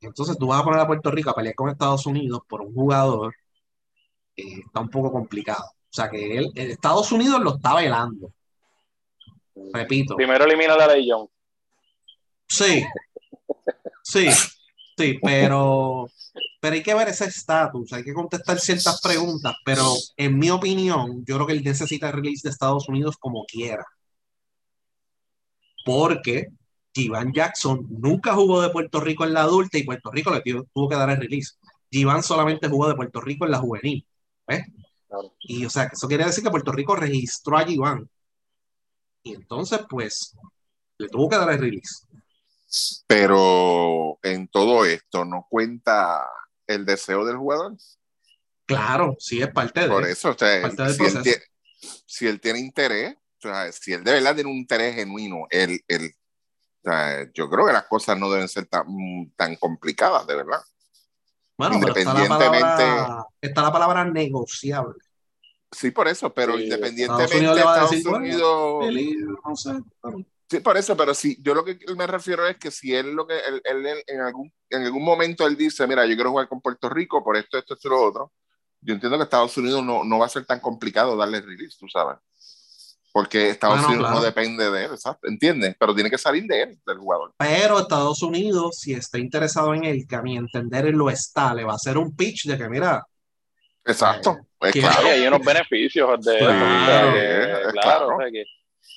Entonces 0.00 0.36
tú 0.38 0.48
vas 0.48 0.60
a 0.60 0.64
poner 0.64 0.80
a 0.80 0.86
Puerto 0.86 1.10
Rico 1.10 1.30
a 1.30 1.34
pelear 1.34 1.54
con 1.54 1.70
Estados 1.70 2.06
Unidos 2.06 2.40
por 2.48 2.60
un 2.60 2.72
jugador, 2.72 3.34
eh, 4.36 4.60
está 4.64 4.80
un 4.80 4.90
poco 4.90 5.10
complicado. 5.10 5.64
O 5.64 5.92
sea 5.92 6.08
que 6.08 6.38
él, 6.38 6.52
Estados 6.54 7.10
Unidos 7.10 7.40
lo 7.40 7.56
está 7.56 7.74
velando. 7.74 8.32
Repito. 9.72 10.14
Primero 10.14 10.44
elimina 10.44 10.76
la 10.76 10.86
ley 10.86 11.08
Jones. 11.10 11.30
Sí, 12.46 12.84
sí, 14.02 14.28
sí, 14.96 15.18
pero, 15.20 16.08
pero 16.60 16.74
hay 16.74 16.82
que 16.82 16.94
ver 16.94 17.08
ese 17.08 17.26
estatus, 17.26 17.92
hay 17.92 18.04
que 18.04 18.12
contestar 18.14 18.58
ciertas 18.58 19.00
preguntas, 19.00 19.54
pero 19.64 19.84
en 20.16 20.38
mi 20.38 20.50
opinión, 20.50 21.24
yo 21.24 21.36
creo 21.36 21.46
que 21.46 21.52
él 21.54 21.64
necesita 21.64 22.08
el 22.08 22.14
release 22.14 22.42
de 22.44 22.50
Estados 22.50 22.88
Unidos 22.88 23.16
como 23.18 23.44
quiera. 23.44 23.84
Porque 25.84 26.48
Jivan 26.94 27.32
Jackson 27.32 27.86
nunca 27.88 28.34
jugó 28.34 28.60
de 28.60 28.70
Puerto 28.70 29.00
Rico 29.00 29.24
en 29.24 29.32
la 29.34 29.42
adulta 29.42 29.78
y 29.78 29.84
Puerto 29.84 30.10
Rico 30.10 30.30
le 30.32 30.42
tuvo 30.42 30.88
que 30.88 30.96
dar 30.96 31.10
el 31.10 31.18
release. 31.18 31.54
Jivan 31.90 32.22
solamente 32.22 32.68
jugó 32.68 32.88
de 32.88 32.94
Puerto 32.94 33.20
Rico 33.20 33.44
en 33.44 33.52
la 33.52 33.58
juvenil. 33.58 34.06
¿ves? 34.46 34.64
Y 35.40 35.64
o 35.64 35.70
sea, 35.70 35.84
eso 35.84 36.08
quiere 36.08 36.24
decir 36.24 36.44
que 36.44 36.50
Puerto 36.50 36.72
Rico 36.72 36.96
registró 36.96 37.56
a 37.56 37.64
Jivan. 37.64 38.08
Y 39.22 39.34
entonces, 39.34 39.80
pues, 39.88 40.36
le 40.98 41.08
tuvo 41.08 41.28
que 41.28 41.36
dar 41.36 41.50
el 41.50 41.58
release. 41.58 42.06
Pero 43.06 44.18
en 44.22 44.48
todo 44.48 44.84
esto 44.84 45.24
no 45.24 45.46
cuenta 45.48 46.24
el 46.66 46.84
deseo 46.84 47.24
del 47.24 47.36
jugador. 47.36 47.76
Claro, 48.66 49.16
sí 49.18 49.40
es 49.40 49.48
parte 49.48 49.80
de 49.80 49.88
Por 49.88 50.04
eso, 50.04 50.30
o 50.30 50.38
sea, 50.38 50.70
si, 50.70 51.04
él 51.04 51.22
tiene, 51.22 51.42
si, 52.06 52.26
él 52.26 52.40
tiene, 52.40 52.58
interés, 52.58 53.14
o 53.14 53.40
sea, 53.40 53.72
si 53.72 53.94
él 53.94 54.04
de 54.04 54.12
verdad 54.12 54.34
tiene 54.34 54.50
un 54.50 54.56
interés 54.56 54.94
genuino, 54.94 55.46
él, 55.48 55.80
él 55.88 56.14
o 56.84 56.90
sea, 56.90 57.30
yo 57.32 57.48
creo 57.48 57.66
que 57.66 57.72
las 57.72 57.86
cosas 57.86 58.18
no 58.18 58.30
deben 58.30 58.48
ser 58.48 58.66
tan, 58.66 58.86
tan 59.36 59.56
complicadas, 59.56 60.26
de 60.26 60.36
verdad. 60.36 60.60
Bueno, 61.56 61.76
independientemente, 61.76 62.26
está, 62.28 62.42
la 62.44 63.06
palabra, 63.06 63.26
está 63.40 63.62
la 63.62 63.72
palabra 63.72 64.04
negociable. 64.04 64.98
Sí, 65.72 65.90
por 65.90 66.06
eso, 66.06 66.32
pero 66.32 66.56
sí, 66.56 66.64
independientemente 66.64 67.38
de 67.38 67.58
Estados 67.58 68.04
Unidos, 68.04 68.84
no 69.44 69.56
sé, 69.56 69.72
Sí, 70.50 70.60
por 70.60 70.78
eso, 70.78 70.96
pero 70.96 71.12
sí, 71.12 71.36
yo 71.42 71.54
lo 71.54 71.62
que 71.62 71.78
me 71.94 72.06
refiero 72.06 72.46
es 72.46 72.56
que 72.56 72.70
si 72.70 72.94
él 72.94 73.12
lo 73.12 73.26
que 73.26 73.38
él, 73.38 73.60
él, 73.64 74.02
en, 74.06 74.20
algún, 74.20 74.50
en 74.70 74.82
algún 74.82 75.04
momento 75.04 75.46
él 75.46 75.56
dice, 75.56 75.86
mira, 75.86 76.06
yo 76.06 76.14
quiero 76.14 76.30
jugar 76.30 76.48
con 76.48 76.62
Puerto 76.62 76.88
Rico 76.88 77.22
por 77.22 77.36
esto, 77.36 77.58
esto, 77.58 77.74
esto 77.74 77.88
lo 77.90 78.02
otro, 78.02 78.32
yo 78.80 78.94
entiendo 78.94 79.18
que 79.18 79.24
Estados 79.24 79.56
Unidos 79.58 79.84
no, 79.84 80.04
no 80.04 80.18
va 80.18 80.26
a 80.26 80.30
ser 80.30 80.46
tan 80.46 80.60
complicado 80.60 81.16
darle 81.16 81.42
release, 81.42 81.76
tú 81.78 81.86
sabes. 81.88 82.16
Porque 83.12 83.50
Estados 83.50 83.84
Unidos 83.86 84.10
no 84.10 84.22
depende 84.22 84.70
de 84.70 84.84
él, 84.84 84.98
¿sabes? 84.98 85.18
¿entiendes? 85.24 85.74
Pero 85.78 85.94
tiene 85.94 86.10
que 86.10 86.18
salir 86.18 86.44
de 86.44 86.62
él, 86.62 86.78
del 86.86 86.98
jugador. 86.98 87.32
Pero 87.36 87.80
Estados 87.80 88.22
Unidos, 88.22 88.78
si 88.78 88.92
está 88.92 89.18
interesado 89.18 89.74
en 89.74 89.84
él, 89.84 90.06
que 90.08 90.16
a 90.16 90.22
mi 90.22 90.36
entender 90.36 90.86
él 90.86 90.94
lo 90.94 91.10
está, 91.10 91.52
le 91.52 91.64
va 91.64 91.72
a 91.72 91.76
hacer 91.76 91.98
un 91.98 92.14
pitch 92.14 92.46
de 92.46 92.56
que, 92.56 92.68
mira. 92.68 93.04
Exacto. 93.84 94.36
Eh, 94.40 94.46
pues 94.58 94.72
claro. 94.72 95.08
Hay 95.08 95.26
unos 95.26 95.44
beneficios 95.44 96.24
de 96.24 96.38
claro, 96.38 97.12
claro, 97.12 97.70
claro. 97.72 98.16
O 98.16 98.20
sea, 98.20 98.30
que 98.30 98.44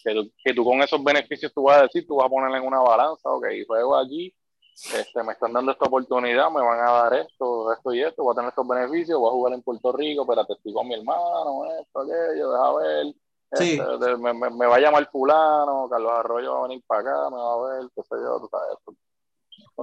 que 0.03 0.13
tú, 0.13 0.31
que 0.43 0.53
tú 0.53 0.63
con 0.63 0.81
esos 0.81 1.03
beneficios 1.03 1.53
tú 1.53 1.63
vas 1.63 1.79
a 1.79 1.83
decir, 1.83 2.05
tú 2.07 2.15
vas 2.15 2.25
a 2.25 2.29
ponerle 2.29 2.57
en 2.57 2.65
una 2.65 2.79
balanza, 2.79 3.29
ok, 3.29 3.45
juego 3.67 3.97
allí, 3.97 4.33
este, 4.73 5.23
me 5.23 5.33
están 5.33 5.53
dando 5.53 5.71
esta 5.71 5.85
oportunidad, 5.85 6.49
me 6.49 6.61
van 6.61 6.79
a 6.79 6.91
dar 6.91 7.13
esto, 7.13 7.71
esto 7.73 7.93
y 7.93 8.01
esto, 8.01 8.23
voy 8.23 8.33
a 8.33 8.35
tener 8.35 8.49
estos 8.49 8.67
beneficios, 8.67 9.19
voy 9.19 9.29
a 9.29 9.33
jugar 9.33 9.53
en 9.53 9.61
Puerto 9.61 9.91
Rico, 9.91 10.25
pero 10.25 10.45
te 10.45 10.53
estoy 10.53 10.73
con 10.73 10.87
mi 10.87 10.95
hermano, 10.95 11.65
esto, 11.79 11.99
aquello, 11.99 12.51
deja 12.51 12.73
ver, 12.73 13.05
sí. 13.53 13.79
este, 13.79 14.17
me, 14.17 14.33
me, 14.33 14.49
me, 14.49 14.65
va 14.65 14.75
a 14.75 14.79
llamar 14.79 15.09
fulano, 15.11 15.87
Carlos 15.89 16.11
Arroyo 16.13 16.53
va 16.53 16.59
a 16.59 16.67
venir 16.67 16.83
para 16.87 17.01
acá, 17.01 17.29
me 17.29 17.37
va 17.37 17.53
a 17.53 17.69
ver, 17.69 17.89
qué 17.95 18.01
sé 18.01 18.15
yo, 18.15 18.39
tú 18.39 18.49
sabes. 18.49 18.77
Esto. 18.77 18.95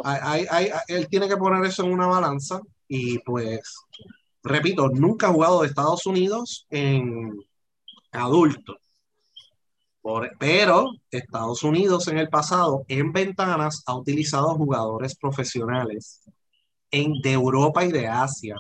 Hay, 0.05 0.47
hay, 0.51 0.71
él 0.88 1.09
tiene 1.09 1.29
que 1.29 1.37
poner 1.37 1.64
eso 1.64 1.85
en 1.85 1.92
una 1.92 2.07
balanza 2.07 2.61
y 2.88 3.18
pues, 3.21 3.77
repito, 4.42 4.88
nunca 4.88 5.29
ha 5.29 5.33
jugado 5.33 5.61
de 5.61 5.68
Estados 5.68 6.07
Unidos 6.07 6.66
en 6.71 7.38
adulto 8.12 8.77
pero 10.38 10.92
Estados 11.11 11.62
Unidos 11.62 12.09
en 12.09 12.18
el 12.18 12.29
pasado, 12.29 12.85
en 12.88 13.12
ventanas, 13.12 13.83
ha 13.87 13.97
utilizado 13.97 14.55
jugadores 14.55 15.16
profesionales 15.16 16.23
en, 16.90 17.21
de 17.21 17.33
Europa 17.33 17.85
y 17.85 17.92
de 17.92 18.07
Asia. 18.07 18.57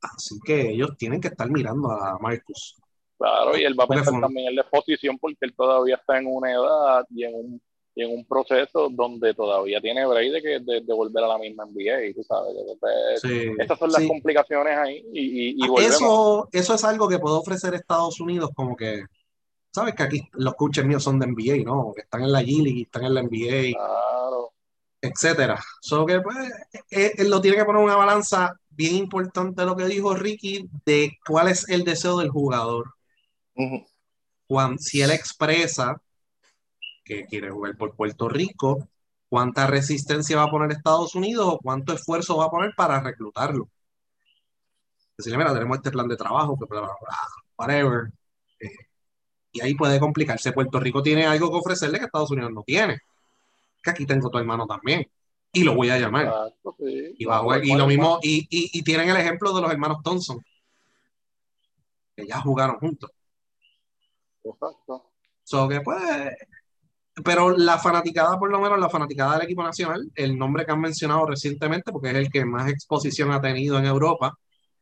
Así 0.00 0.38
que 0.44 0.70
ellos 0.70 0.96
tienen 0.96 1.20
que 1.20 1.28
estar 1.28 1.50
mirando 1.50 1.90
a 1.90 2.18
Marcus. 2.18 2.76
Claro, 3.18 3.56
y 3.56 3.64
él 3.64 3.78
va 3.78 3.84
a 3.84 3.88
pensar 3.88 4.20
también 4.20 4.48
en 4.48 4.56
la 4.56 4.62
exposición 4.62 5.18
porque 5.18 5.38
él 5.40 5.54
todavía 5.54 5.96
está 5.96 6.18
en 6.18 6.26
una 6.26 6.52
edad 6.52 7.04
y 7.10 7.24
en 7.24 7.34
un, 7.34 7.62
y 7.94 8.02
en 8.02 8.10
un 8.10 8.26
proceso 8.26 8.88
donde 8.90 9.32
todavía 9.32 9.80
tiene 9.80 10.06
break 10.06 10.32
de, 10.32 10.42
que, 10.42 10.60
de, 10.60 10.92
volver 10.92 11.24
a 11.24 11.28
la 11.28 11.38
misma 11.38 11.64
NBA, 11.64 12.14
tú 12.14 12.22
sabes. 12.22 12.52
Sí, 13.22 13.52
esas 13.58 13.78
son 13.78 13.90
las 13.90 14.02
sí. 14.02 14.08
complicaciones 14.08 14.76
ahí 14.76 15.02
y, 15.14 15.50
y, 15.50 15.56
y 15.58 15.84
eso, 15.84 16.46
eso 16.52 16.74
es 16.74 16.84
algo 16.84 17.08
que 17.08 17.18
puede 17.18 17.36
ofrecer 17.36 17.72
Estados 17.72 18.20
Unidos 18.20 18.50
como 18.54 18.76
que 18.76 19.02
sabes 19.76 19.94
que 19.94 20.02
aquí 20.02 20.28
los 20.32 20.54
coaches 20.54 20.86
míos 20.86 21.02
son 21.02 21.18
de 21.18 21.26
NBA, 21.26 21.62
¿no? 21.64 21.92
Que 21.94 22.00
están 22.02 22.22
en 22.22 22.32
la 22.32 22.40
G 22.40 22.62
League, 22.62 22.82
están 22.82 23.04
en 23.04 23.14
la 23.14 23.22
NBA, 23.22 23.74
claro. 23.74 24.54
etcétera. 25.02 25.62
Solo 25.82 26.06
que 26.06 26.20
pues, 26.22 26.36
él, 26.88 27.12
él 27.18 27.30
lo 27.30 27.42
tiene 27.42 27.58
que 27.58 27.64
poner 27.66 27.82
una 27.82 27.96
balanza 27.96 28.58
bien 28.70 28.94
importante 28.96 29.66
lo 29.66 29.76
que 29.76 29.84
dijo 29.84 30.14
Ricky 30.14 30.68
de 30.86 31.18
cuál 31.26 31.48
es 31.48 31.68
el 31.68 31.84
deseo 31.84 32.18
del 32.18 32.30
jugador. 32.30 32.94
Uh 33.54 33.64
-huh. 33.64 33.86
Cuando, 34.46 34.78
si 34.78 35.02
él 35.02 35.10
expresa 35.10 36.00
que 37.04 37.26
quiere 37.26 37.50
jugar 37.50 37.76
por 37.76 37.94
Puerto 37.94 38.28
Rico, 38.30 38.88
cuánta 39.28 39.66
resistencia 39.66 40.38
va 40.38 40.44
a 40.44 40.50
poner 40.50 40.72
Estados 40.72 41.14
Unidos 41.14 41.46
o 41.46 41.58
cuánto 41.58 41.92
esfuerzo 41.92 42.38
va 42.38 42.46
a 42.46 42.50
poner 42.50 42.72
para 42.74 43.00
reclutarlo. 43.00 43.68
Decirle, 45.18 45.38
mira, 45.38 45.52
tenemos 45.52 45.76
este 45.78 45.90
plan 45.90 46.08
de 46.08 46.16
trabajo, 46.16 46.58
que 46.58 46.64
bla, 46.64 46.80
bla, 46.80 46.94
bla, 47.00 47.18
whatever. 47.58 48.10
Y 49.56 49.60
ahí 49.62 49.74
puede 49.74 49.98
complicarse. 49.98 50.52
Puerto 50.52 50.78
Rico 50.78 51.02
tiene 51.02 51.24
algo 51.24 51.50
que 51.50 51.56
ofrecerle 51.56 51.98
que 51.98 52.04
Estados 52.04 52.30
Unidos 52.30 52.52
no 52.52 52.62
tiene. 52.62 52.98
Que 53.82 53.90
aquí 53.90 54.04
tengo 54.04 54.28
tu 54.28 54.36
hermano 54.36 54.66
también. 54.66 55.06
Y 55.50 55.64
lo 55.64 55.74
voy 55.74 55.88
a 55.88 55.98
llamar. 55.98 56.26
Exacto, 56.26 56.76
sí. 56.78 57.14
Y, 57.18 57.24
va 57.24 57.38
a 57.38 57.40
jugar, 57.40 57.64
y 57.64 57.74
lo 57.74 57.86
mismo, 57.86 58.18
y, 58.22 58.46
y, 58.50 58.78
y, 58.78 58.82
tienen 58.82 59.08
el 59.08 59.16
ejemplo 59.16 59.54
de 59.54 59.62
los 59.62 59.70
hermanos 59.70 60.02
Thompson. 60.04 60.44
Que 62.14 62.26
ya 62.26 62.38
jugaron 62.42 62.76
juntos. 62.76 63.10
Exacto. 64.44 65.10
So 65.42 65.66
que 65.68 65.80
pues. 65.80 66.02
Pero 67.24 67.56
la 67.56 67.78
fanaticada, 67.78 68.38
por 68.38 68.50
lo 68.50 68.60
menos 68.60 68.78
la 68.78 68.90
fanaticada 68.90 69.36
del 69.36 69.46
equipo 69.46 69.62
nacional, 69.62 70.10
el 70.14 70.36
nombre 70.36 70.66
que 70.66 70.72
han 70.72 70.80
mencionado 70.82 71.24
recientemente, 71.24 71.90
porque 71.90 72.10
es 72.10 72.16
el 72.16 72.30
que 72.30 72.44
más 72.44 72.68
exposición 72.68 73.32
ha 73.32 73.40
tenido 73.40 73.78
en 73.78 73.86
Europa, 73.86 74.36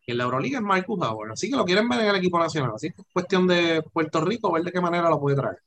en 0.07 0.19
la 0.19 0.25
Euroliga 0.25 0.59
es 0.59 0.65
Marcus 0.65 1.01
Howard. 1.01 1.33
Así 1.33 1.51
que 1.51 1.57
lo 1.57 1.65
quieren 1.65 1.89
ver 1.89 2.01
en 2.01 2.07
el 2.09 2.17
equipo 2.17 2.39
nacional. 2.39 2.73
Así 2.75 2.91
que 2.91 3.03
es 3.03 3.09
cuestión 3.13 3.47
de 3.47 3.83
Puerto 3.93 4.21
Rico 4.21 4.53
ver 4.53 4.63
de 4.63 4.73
qué 4.73 4.81
manera 4.81 5.09
lo 5.09 5.21
puede 5.21 5.37
traer. 5.37 5.59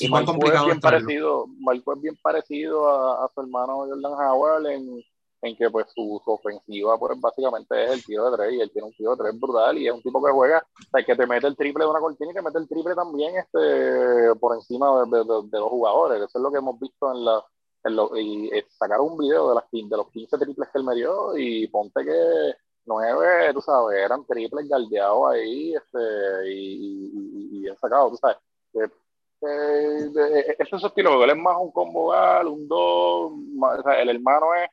Y 0.00 0.08
cuán 0.10 0.26
complicado 0.26 0.66
es 0.66 0.72
bien 0.72 0.80
parecido, 0.80 1.46
Marco 1.60 1.94
es 1.94 2.02
bien 2.02 2.16
parecido 2.22 2.88
a, 2.88 3.24
a, 3.24 3.30
su 3.34 3.40
hermano 3.40 3.86
Jordan 3.88 4.12
Howard 4.12 4.66
en, 4.66 5.02
en 5.40 5.56
que 5.56 5.70
pues 5.70 5.86
su, 5.94 6.20
su, 6.22 6.30
ofensiva 6.30 6.98
pues 6.98 7.18
básicamente 7.18 7.84
es 7.84 7.90
el 7.92 8.04
tiro 8.04 8.30
de 8.30 8.36
tres 8.36 8.52
y 8.52 8.60
él 8.60 8.70
tiene 8.70 8.88
un 8.88 8.94
tiro 8.94 9.16
de 9.16 9.24
tres 9.24 9.40
brutal 9.40 9.78
y 9.78 9.86
es 9.86 9.94
un 9.94 10.02
tipo 10.02 10.22
que 10.22 10.30
juega, 10.30 10.58
o 10.58 10.90
sea, 10.90 11.04
que 11.04 11.16
te 11.16 11.26
mete 11.26 11.46
el 11.46 11.56
triple 11.56 11.84
de 11.84 11.90
una 11.90 12.00
cortina 12.00 12.30
y 12.30 12.34
que 12.34 12.42
mete 12.42 12.58
el 12.58 12.68
triple 12.68 12.94
también 12.94 13.36
este 13.36 14.34
por 14.38 14.54
encima 14.56 15.04
de, 15.04 15.10
de, 15.10 15.24
de, 15.24 15.58
los 15.58 15.70
jugadores. 15.70 16.18
Eso 16.18 16.38
es 16.38 16.42
lo 16.42 16.52
que 16.52 16.58
hemos 16.58 16.78
visto 16.78 17.10
en 17.14 17.24
la 17.24 17.42
en 17.84 17.96
lo, 17.96 18.14
y, 18.14 18.48
y 18.48 18.62
sacar 18.68 19.00
un 19.00 19.16
video 19.16 19.48
de, 19.48 19.54
las, 19.54 19.64
de 19.70 19.96
los 19.96 20.10
15 20.10 20.36
triples 20.36 20.68
que 20.70 20.78
él 20.78 20.84
me 20.84 20.96
dio 20.96 21.36
y 21.38 21.66
ponte 21.68 22.04
que 22.04 22.52
nueve, 22.88 23.52
tú 23.52 23.60
sabes, 23.60 23.98
eran 23.98 24.24
triples 24.24 24.68
galdeados 24.68 25.32
ahí, 25.32 25.74
este, 25.74 25.98
y, 26.50 27.10
y, 27.14 27.56
y 27.56 27.60
bien 27.60 27.76
sacados, 27.76 28.12
tú 28.12 28.16
sabes. 28.16 28.38
Eh, 28.74 28.88
eh, 29.40 30.10
eh, 30.16 30.56
ese 30.58 30.74
es 30.74 30.80
su 30.80 30.86
estilo, 30.88 31.22
él 31.22 31.30
es 31.30 31.36
más 31.36 31.56
un 31.60 31.70
combo 31.70 32.08
gal, 32.08 32.48
un 32.48 32.66
dos, 32.66 33.32
o 33.32 33.82
sea, 33.84 34.00
el 34.00 34.08
hermano 34.08 34.54
es, 34.54 34.68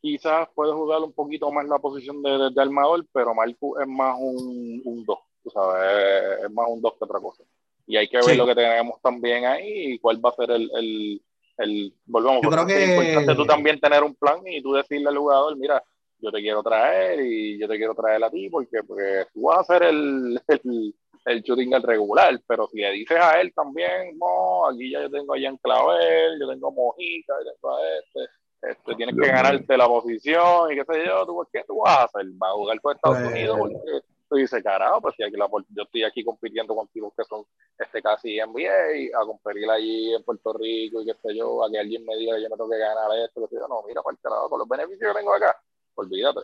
quizás 0.00 0.48
puede 0.54 0.72
jugar 0.72 1.00
un 1.02 1.12
poquito 1.12 1.50
más 1.52 1.66
la 1.66 1.78
posición 1.78 2.22
de, 2.22 2.30
de, 2.30 2.50
de 2.50 2.62
armador, 2.62 3.06
pero 3.12 3.34
Marcus 3.34 3.80
es 3.80 3.86
más 3.86 4.16
un, 4.18 4.82
un 4.84 5.04
dos, 5.04 5.18
tú 5.42 5.50
sabes, 5.50 6.44
es 6.44 6.50
más 6.50 6.66
un 6.68 6.82
dos 6.82 6.94
que 6.94 7.04
otra 7.04 7.20
cosa. 7.20 7.44
Y 7.86 7.96
hay 7.96 8.08
que 8.08 8.16
ver 8.16 8.24
sí. 8.24 8.36
lo 8.36 8.46
que 8.46 8.54
tenemos 8.54 9.00
también 9.02 9.44
ahí 9.44 9.92
y 9.92 9.98
cuál 9.98 10.22
va 10.24 10.30
a 10.30 10.34
ser 10.34 10.50
el, 10.50 10.70
el, 10.74 11.22
el 11.58 11.94
volvemos, 12.06 12.40
Yo 12.42 12.50
creo 12.50 12.66
que... 12.66 12.82
es 12.82 12.88
importante 12.88 13.34
tú 13.34 13.46
también 13.46 13.78
tener 13.78 14.02
un 14.02 14.14
plan 14.14 14.40
y 14.46 14.62
tú 14.62 14.72
decirle 14.72 15.08
al 15.08 15.18
jugador, 15.18 15.56
mira, 15.56 15.82
yo 16.24 16.32
te 16.32 16.40
quiero 16.40 16.62
traer 16.62 17.20
y 17.20 17.58
yo 17.58 17.68
te 17.68 17.76
quiero 17.76 17.94
traer 17.94 18.24
a 18.24 18.30
ti 18.30 18.48
porque, 18.48 18.82
porque 18.82 19.26
tú 19.32 19.42
vas 19.42 19.58
a 19.58 19.60
hacer 19.60 19.82
el, 19.84 20.40
el, 20.48 20.94
el 21.26 21.42
shooting 21.42 21.72
el 21.74 21.82
regular, 21.82 22.40
pero 22.46 22.66
si 22.68 22.78
le 22.78 22.90
dices 22.92 23.18
a 23.20 23.40
él 23.40 23.52
también, 23.54 24.18
no, 24.18 24.68
aquí 24.68 24.90
ya 24.90 25.02
yo 25.02 25.10
tengo 25.10 25.34
a 25.34 25.40
Jan 25.40 25.56
Clavel, 25.58 26.40
yo 26.40 26.48
tengo 26.48 26.68
a 26.68 26.70
Mojica, 26.70 27.34
yo 27.44 27.52
tengo 27.52 27.76
a 27.76 27.80
este, 27.98 28.32
este 28.62 28.94
tienes 28.94 29.14
que 29.14 29.28
ganarte 29.28 29.76
la 29.76 29.86
posición 29.86 30.72
y 30.72 30.76
qué 30.76 30.84
sé 30.84 31.06
yo, 31.06 31.26
¿tú, 31.26 31.46
¿qué 31.52 31.62
tú 31.66 31.80
vas 31.84 31.98
a 31.98 32.04
hacer? 32.04 32.26
¿Vas 32.34 32.50
a 32.50 32.54
jugar 32.54 32.80
con 32.80 32.94
Estados 32.94 33.18
pues, 33.18 33.30
Unidos? 33.30 33.58
Porque, 33.58 34.00
tú 34.28 34.36
dices, 34.36 34.62
carajo, 34.62 35.00
pues 35.00 35.14
si 35.16 35.22
aquí 35.22 35.36
la, 35.36 35.48
yo 35.68 35.82
estoy 35.82 36.02
aquí 36.02 36.24
compitiendo 36.24 36.74
con 36.74 36.88
tipos 36.88 37.12
que 37.16 37.24
son 37.24 37.44
este, 37.78 38.02
casi 38.02 38.38
NBA, 38.38 39.18
a 39.18 39.24
competir 39.26 39.68
allí 39.70 40.14
en 40.14 40.22
Puerto 40.22 40.52
Rico 40.54 41.02
y 41.02 41.06
qué 41.06 41.14
sé 41.22 41.36
yo, 41.36 41.64
a 41.64 41.70
que 41.70 41.78
alguien 41.78 42.04
me 42.04 42.16
diga 42.16 42.36
que 42.36 42.42
yo 42.42 42.50
me 42.50 42.56
tengo 42.56 42.70
que 42.70 42.78
ganar 42.78 43.10
esto, 43.24 43.46
que 43.48 43.56
yo, 43.56 43.68
no, 43.68 43.82
mira, 43.86 44.02
para 44.02 44.14
el 44.14 44.20
carajo, 44.20 44.48
con 44.48 44.58
los 44.58 44.68
beneficios 44.68 45.12
que 45.12 45.18
tengo 45.18 45.34
acá, 45.34 45.56
olvídate, 45.94 46.40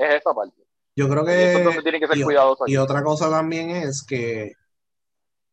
es 0.00 0.14
esa 0.14 0.34
parte. 0.34 0.62
Yo 0.94 1.08
creo 1.08 1.24
que... 1.24 1.32
Y, 1.32 2.00
que 2.00 2.06
ser 2.06 2.16
y, 2.18 2.72
y 2.72 2.76
otra 2.76 3.02
cosa 3.02 3.30
también 3.30 3.70
es 3.70 4.04
que 4.06 4.52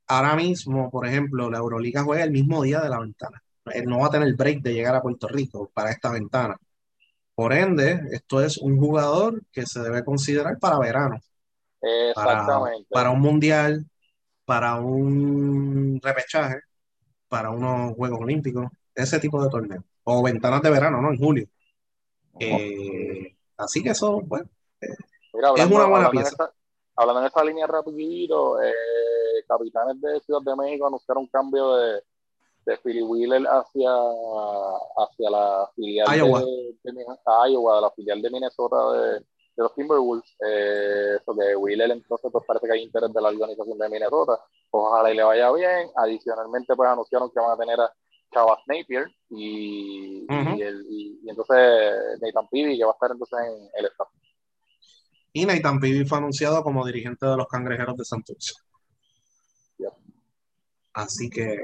ahora 0.08 0.36
mismo, 0.36 0.90
por 0.90 1.08
ejemplo, 1.08 1.50
la 1.50 1.60
Euroliga 1.60 2.04
juega 2.04 2.24
el 2.24 2.32
mismo 2.32 2.62
día 2.62 2.82
de 2.82 2.90
la 2.90 3.00
ventana. 3.00 3.42
Él 3.66 3.86
no 3.86 4.00
va 4.00 4.08
a 4.08 4.12
tener 4.12 4.34
break 4.36 4.62
de 4.62 4.74
llegar 4.74 4.96
a 4.96 5.02
Puerto 5.02 5.28
Rico 5.28 5.72
para 5.74 5.92
esta 5.92 6.12
ventana. 6.12 6.58
Por 7.36 7.54
ende, 7.54 8.02
esto 8.12 8.42
es 8.42 8.58
un 8.58 8.78
jugador 8.78 9.42
que 9.52 9.66
se 9.66 9.80
debe 9.80 10.04
considerar 10.04 10.60
para 10.60 10.80
verano. 10.80 11.20
Exactamente. 11.82 12.88
Para, 12.90 13.12
un 13.12 13.22
mundial, 13.22 13.86
para 14.44 14.76
un 14.76 16.00
repechaje, 16.04 16.60
para 17.30 17.52
unos 17.52 17.94
Juegos 17.96 18.20
Olímpicos, 18.22 18.66
ese 18.94 19.20
tipo 19.20 19.42
de 19.42 19.50
torneo. 19.50 19.84
O 20.04 20.24
ventanas 20.24 20.62
de 20.62 20.70
verano, 20.70 21.02
¿no? 21.02 21.12
En 21.12 21.18
julio. 21.18 21.48
Eh, 22.40 23.36
así 23.58 23.84
que 23.84 23.90
eso, 23.90 24.22
bueno, 24.22 24.50
eh, 24.82 24.88
es 25.58 25.66
una 25.66 25.86
buena 25.88 26.10
pieza. 26.10 26.52
hablando 26.96 27.22
en 27.22 27.28
esta 27.28 27.44
línea 27.44 27.68
rapidito, 27.68 28.62
eh, 28.62 28.74
capitanes 29.48 30.00
de 30.02 30.20
Ciudad 30.22 30.42
de 30.42 30.56
México 30.56 30.88
anunciaron 30.88 31.24
un 31.24 31.30
cambio 31.30 31.76
de, 31.76 32.02
de 32.66 32.78
Philly 32.78 33.02
Wheeler 33.02 33.46
hacia, 33.48 33.90
hacia 34.98 35.30
la 35.30 35.70
filial 35.76 36.08
De, 36.08 37.06
Iowa, 37.50 37.82
la 37.82 37.92
filial 37.92 38.22
de 38.22 38.30
Minnesota 38.30 38.92
de, 38.94 39.26
los 39.58 39.74
Timberwolves. 39.74 40.36
Eh, 40.46 41.18
eso 41.22 41.36
que 41.36 41.56
Wheeler 41.56 41.92
entonces 41.92 42.32
pues 42.32 42.46
parece 42.46 42.68
que 42.68 42.74
hay 42.74 42.84
interés 42.84 43.12
de 43.14 43.22
la 43.22 43.30
organización 43.30 43.78
de 43.78 43.90
Minnesota. 43.90 44.40
Ojalá 44.72 45.12
y 45.12 45.16
le 45.16 45.24
vaya 45.24 45.52
bien. 45.52 45.90
Adicionalmente 45.96 46.76
pues 46.76 46.90
anunciaron 46.90 47.30
que 47.32 47.40
van 47.40 47.52
a 47.52 47.58
tener 47.58 47.80
a 47.80 47.94
Chavas 48.32 48.60
Napier 48.68 49.08
y, 49.30 50.26
y, 50.30 50.62
el, 50.62 50.86
y, 50.90 51.20
entonces 51.28 52.20
Nathan 52.22 52.48
Peavy 52.50 52.78
que 52.78 52.84
va 52.84 52.92
a 52.92 52.94
estar 52.94 53.12
entonces 53.12 53.40
en 53.40 53.70
el 53.80 53.86
staff. 53.88 54.08
Y 55.34 55.46
Nathan 55.46 55.80
Peavy 55.80 56.06
fue 56.06 56.18
anunciado 56.18 56.64
como 56.64 56.86
dirigente 56.86 57.26
de 57.26 57.38
los 57.38 57.48
Cangrejeros 57.48 57.98
de 57.98 58.06
Santurce. 58.06 58.54
Así 60.94 61.30
que 61.30 61.58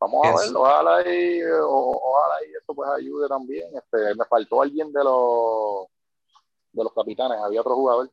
Vamos 0.00 0.26
a 0.26 0.36
verlo, 0.36 0.60
ojalá 0.62 1.00
y, 1.08 1.40
ojalá 1.42 2.34
y 2.46 2.50
eso 2.50 2.74
pues 2.74 2.90
ayude 2.90 3.28
también. 3.28 3.68
Este, 3.74 4.14
me 4.16 4.24
faltó 4.26 4.60
alguien 4.60 4.92
de 4.92 5.04
los 5.04 5.86
de 6.72 6.82
los 6.82 6.92
capitanes, 6.92 7.38
había 7.38 7.60
otro 7.60 7.74
jugador. 7.74 8.10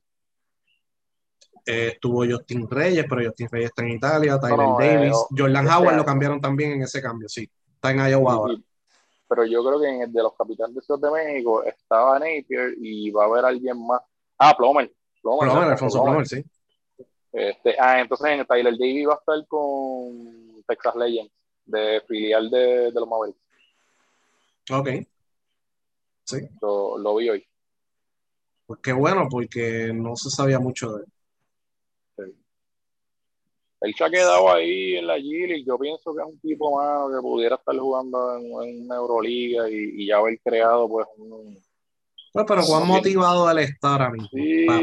Eh, 1.65 1.91
estuvo 1.93 2.25
Justin 2.25 2.67
Reyes, 2.69 3.05
pero 3.07 3.23
Justin 3.23 3.47
Reyes 3.51 3.69
está 3.69 3.83
en 3.83 3.89
Italia, 3.91 4.39
Tyler 4.39 4.67
Davis, 4.79 5.15
eh, 5.15 5.35
Jordan 5.37 5.67
Howard 5.67 5.95
lo 5.95 6.05
cambiaron 6.05 6.41
también 6.41 6.71
en 6.71 6.81
ese 6.81 7.01
cambio, 7.01 7.29
sí, 7.29 7.47
está 7.75 7.91
en 7.91 7.99
Iowa 7.99 8.33
ahora. 8.33 8.55
Pero 9.27 9.45
yo 9.45 9.63
creo 9.63 9.79
que 9.79 9.87
en 9.87 10.01
el 10.01 10.11
de 10.11 10.23
los 10.23 10.33
capitanes 10.35 10.75
de 10.75 10.81
Ciudad 10.81 10.99
de 10.99 11.11
México 11.11 11.63
estaba 11.63 12.19
Napier 12.19 12.73
y 12.77 13.11
va 13.11 13.23
a 13.23 13.27
haber 13.27 13.45
alguien 13.45 13.85
más. 13.85 14.01
Ah, 14.37 14.55
Plomer. 14.57 14.91
Plomer, 15.21 15.49
Alfonso 15.49 16.03
Plomer, 16.03 16.27
sí. 16.27 16.43
Este, 17.31 17.75
ah, 17.79 18.01
entonces 18.01 18.27
en 18.29 18.45
Tyler 18.45 18.73
Davis 18.77 19.07
va 19.07 19.13
a 19.13 19.17
estar 19.17 19.47
con 19.47 20.63
Texas 20.67 20.95
Legends 20.95 21.31
de 21.65 22.01
filial 22.07 22.49
de, 22.49 22.91
los 22.91 23.07
Mavericks. 23.07 23.39
Ok. 24.69 24.89
Sí. 26.25 26.37
Lo, 26.61 27.15
vi 27.15 27.29
hoy. 27.29 27.47
Pues 28.65 28.79
qué 28.81 28.93
bueno, 28.93 29.27
porque 29.29 29.91
no 29.93 30.15
se 30.15 30.29
sabía 30.29 30.59
mucho 30.59 30.97
de 30.97 31.03
él. 31.03 31.11
Sí. 33.81 33.87
Él 33.87 33.95
se 33.95 34.03
ha 34.03 34.09
quedado 34.09 34.51
ahí 34.51 34.95
en 34.97 35.07
la 35.07 35.17
y 35.17 35.65
Yo 35.65 35.77
pienso 35.77 36.13
que 36.13 36.21
es 36.21 36.27
un 36.27 36.39
tipo 36.39 36.77
más 36.77 37.15
que 37.15 37.21
pudiera 37.21 37.55
estar 37.55 37.75
jugando 37.77 38.37
en, 38.37 38.83
una 38.83 38.95
Euroliga 38.95 39.69
y, 39.69 40.07
ya 40.07 40.17
haber 40.17 40.39
creado 40.43 40.87
pues 40.87 41.07
un, 41.17 41.57
pues, 42.33 42.45
pero 42.47 42.61
cuán 42.63 42.87
motivado 42.87 43.49
él 43.51 43.59
está 43.59 43.91
ahora 43.91 44.09
mismo. 44.09 44.29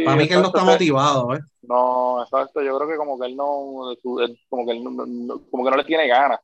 para, 0.04 0.16
mí 0.16 0.28
que 0.28 0.34
él 0.34 0.42
no 0.42 0.48
está 0.48 0.64
motivado, 0.64 1.34
¿eh? 1.34 1.40
No, 1.62 2.22
exacto. 2.22 2.62
Yo 2.62 2.76
creo 2.76 2.88
que 2.90 2.96
como 2.96 3.18
que 3.18 3.26
él 3.26 3.36
no, 3.36 3.94
como 4.48 4.66
que 4.66 4.72
él 4.72 4.84
no, 4.84 5.40
como 5.50 5.64
que 5.64 5.70
no 5.70 5.76
le 5.76 5.84
tiene 5.84 6.06
ganas. 6.06 6.40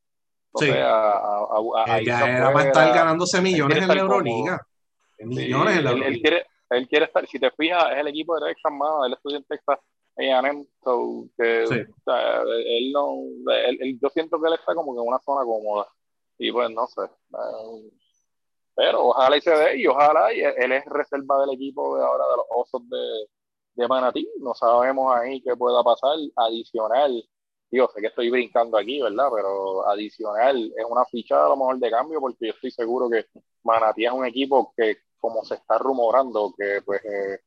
Sí. 0.56 0.68
ya 0.68 2.36
era 2.38 2.52
para 2.52 2.68
estar 2.68 2.94
ganándose 2.94 3.40
millones 3.40 3.78
en 3.78 3.88
la 3.88 3.94
Euroliga. 3.94 4.66
Millones 5.18 5.76
en 5.76 5.84
la 5.84 5.90
Euroliga. 5.90 6.08
Él, 6.08 6.20
quiere, 6.22 6.46
él 6.70 6.88
quiere 6.88 7.04
estar, 7.04 7.26
si 7.26 7.38
te 7.38 7.50
fijas, 7.50 7.92
es 7.92 7.98
el 7.98 8.08
equipo 8.08 8.38
de 8.38 8.48
Texas, 8.48 8.72
mano, 8.72 9.04
él 9.04 9.12
estudia 9.12 9.38
en 9.38 9.44
Texas 9.44 9.78
A&M, 10.16 10.66
so 10.82 11.28
que 11.36 11.64
él 11.64 12.92
no, 12.92 13.16
él, 13.52 13.98
yo 14.00 14.08
siento 14.10 14.40
que 14.40 14.48
él 14.48 14.54
está 14.54 14.74
como 14.74 14.94
que 14.94 15.00
en 15.00 15.08
una 15.08 15.18
zona 15.20 15.44
cómoda. 15.44 15.86
Y 16.38 16.50
pues 16.52 16.70
no 16.70 16.86
sé, 16.86 17.02
pero 18.74 19.08
ojalá 19.08 19.36
y 19.36 19.40
se 19.40 19.50
dé 19.50 19.76
y 19.78 19.86
ojalá 19.86 20.32
y 20.34 20.40
él 20.40 20.72
es 20.72 20.84
reserva 20.86 21.40
del 21.40 21.54
equipo 21.54 21.96
de 21.96 22.04
ahora 22.04 22.24
de 22.24 22.36
los 22.36 22.46
Osos 22.50 22.88
de, 22.88 23.28
de 23.74 23.88
Manatí, 23.88 24.28
no 24.40 24.52
sabemos 24.54 25.14
ahí 25.16 25.40
qué 25.42 25.56
pueda 25.56 25.82
pasar, 25.84 26.16
adicional 26.36 27.24
yo 27.74 27.88
sé 27.92 28.00
que 28.00 28.06
estoy 28.08 28.30
brincando 28.30 28.78
aquí, 28.78 29.00
¿verdad? 29.00 29.28
Pero 29.34 29.86
adicional, 29.88 30.72
es 30.76 30.84
una 30.88 31.04
ficha 31.06 31.44
a 31.44 31.48
lo 31.48 31.56
mejor 31.56 31.78
de 31.78 31.90
cambio 31.90 32.20
porque 32.20 32.46
yo 32.46 32.52
estoy 32.52 32.70
seguro 32.70 33.10
que 33.10 33.26
Manatí 33.64 34.04
es 34.06 34.12
un 34.12 34.24
equipo 34.24 34.72
que, 34.76 34.98
como 35.18 35.44
se 35.44 35.54
está 35.54 35.78
rumorando, 35.78 36.54
que 36.56 36.80
pues 36.84 37.04
eh, 37.04 37.40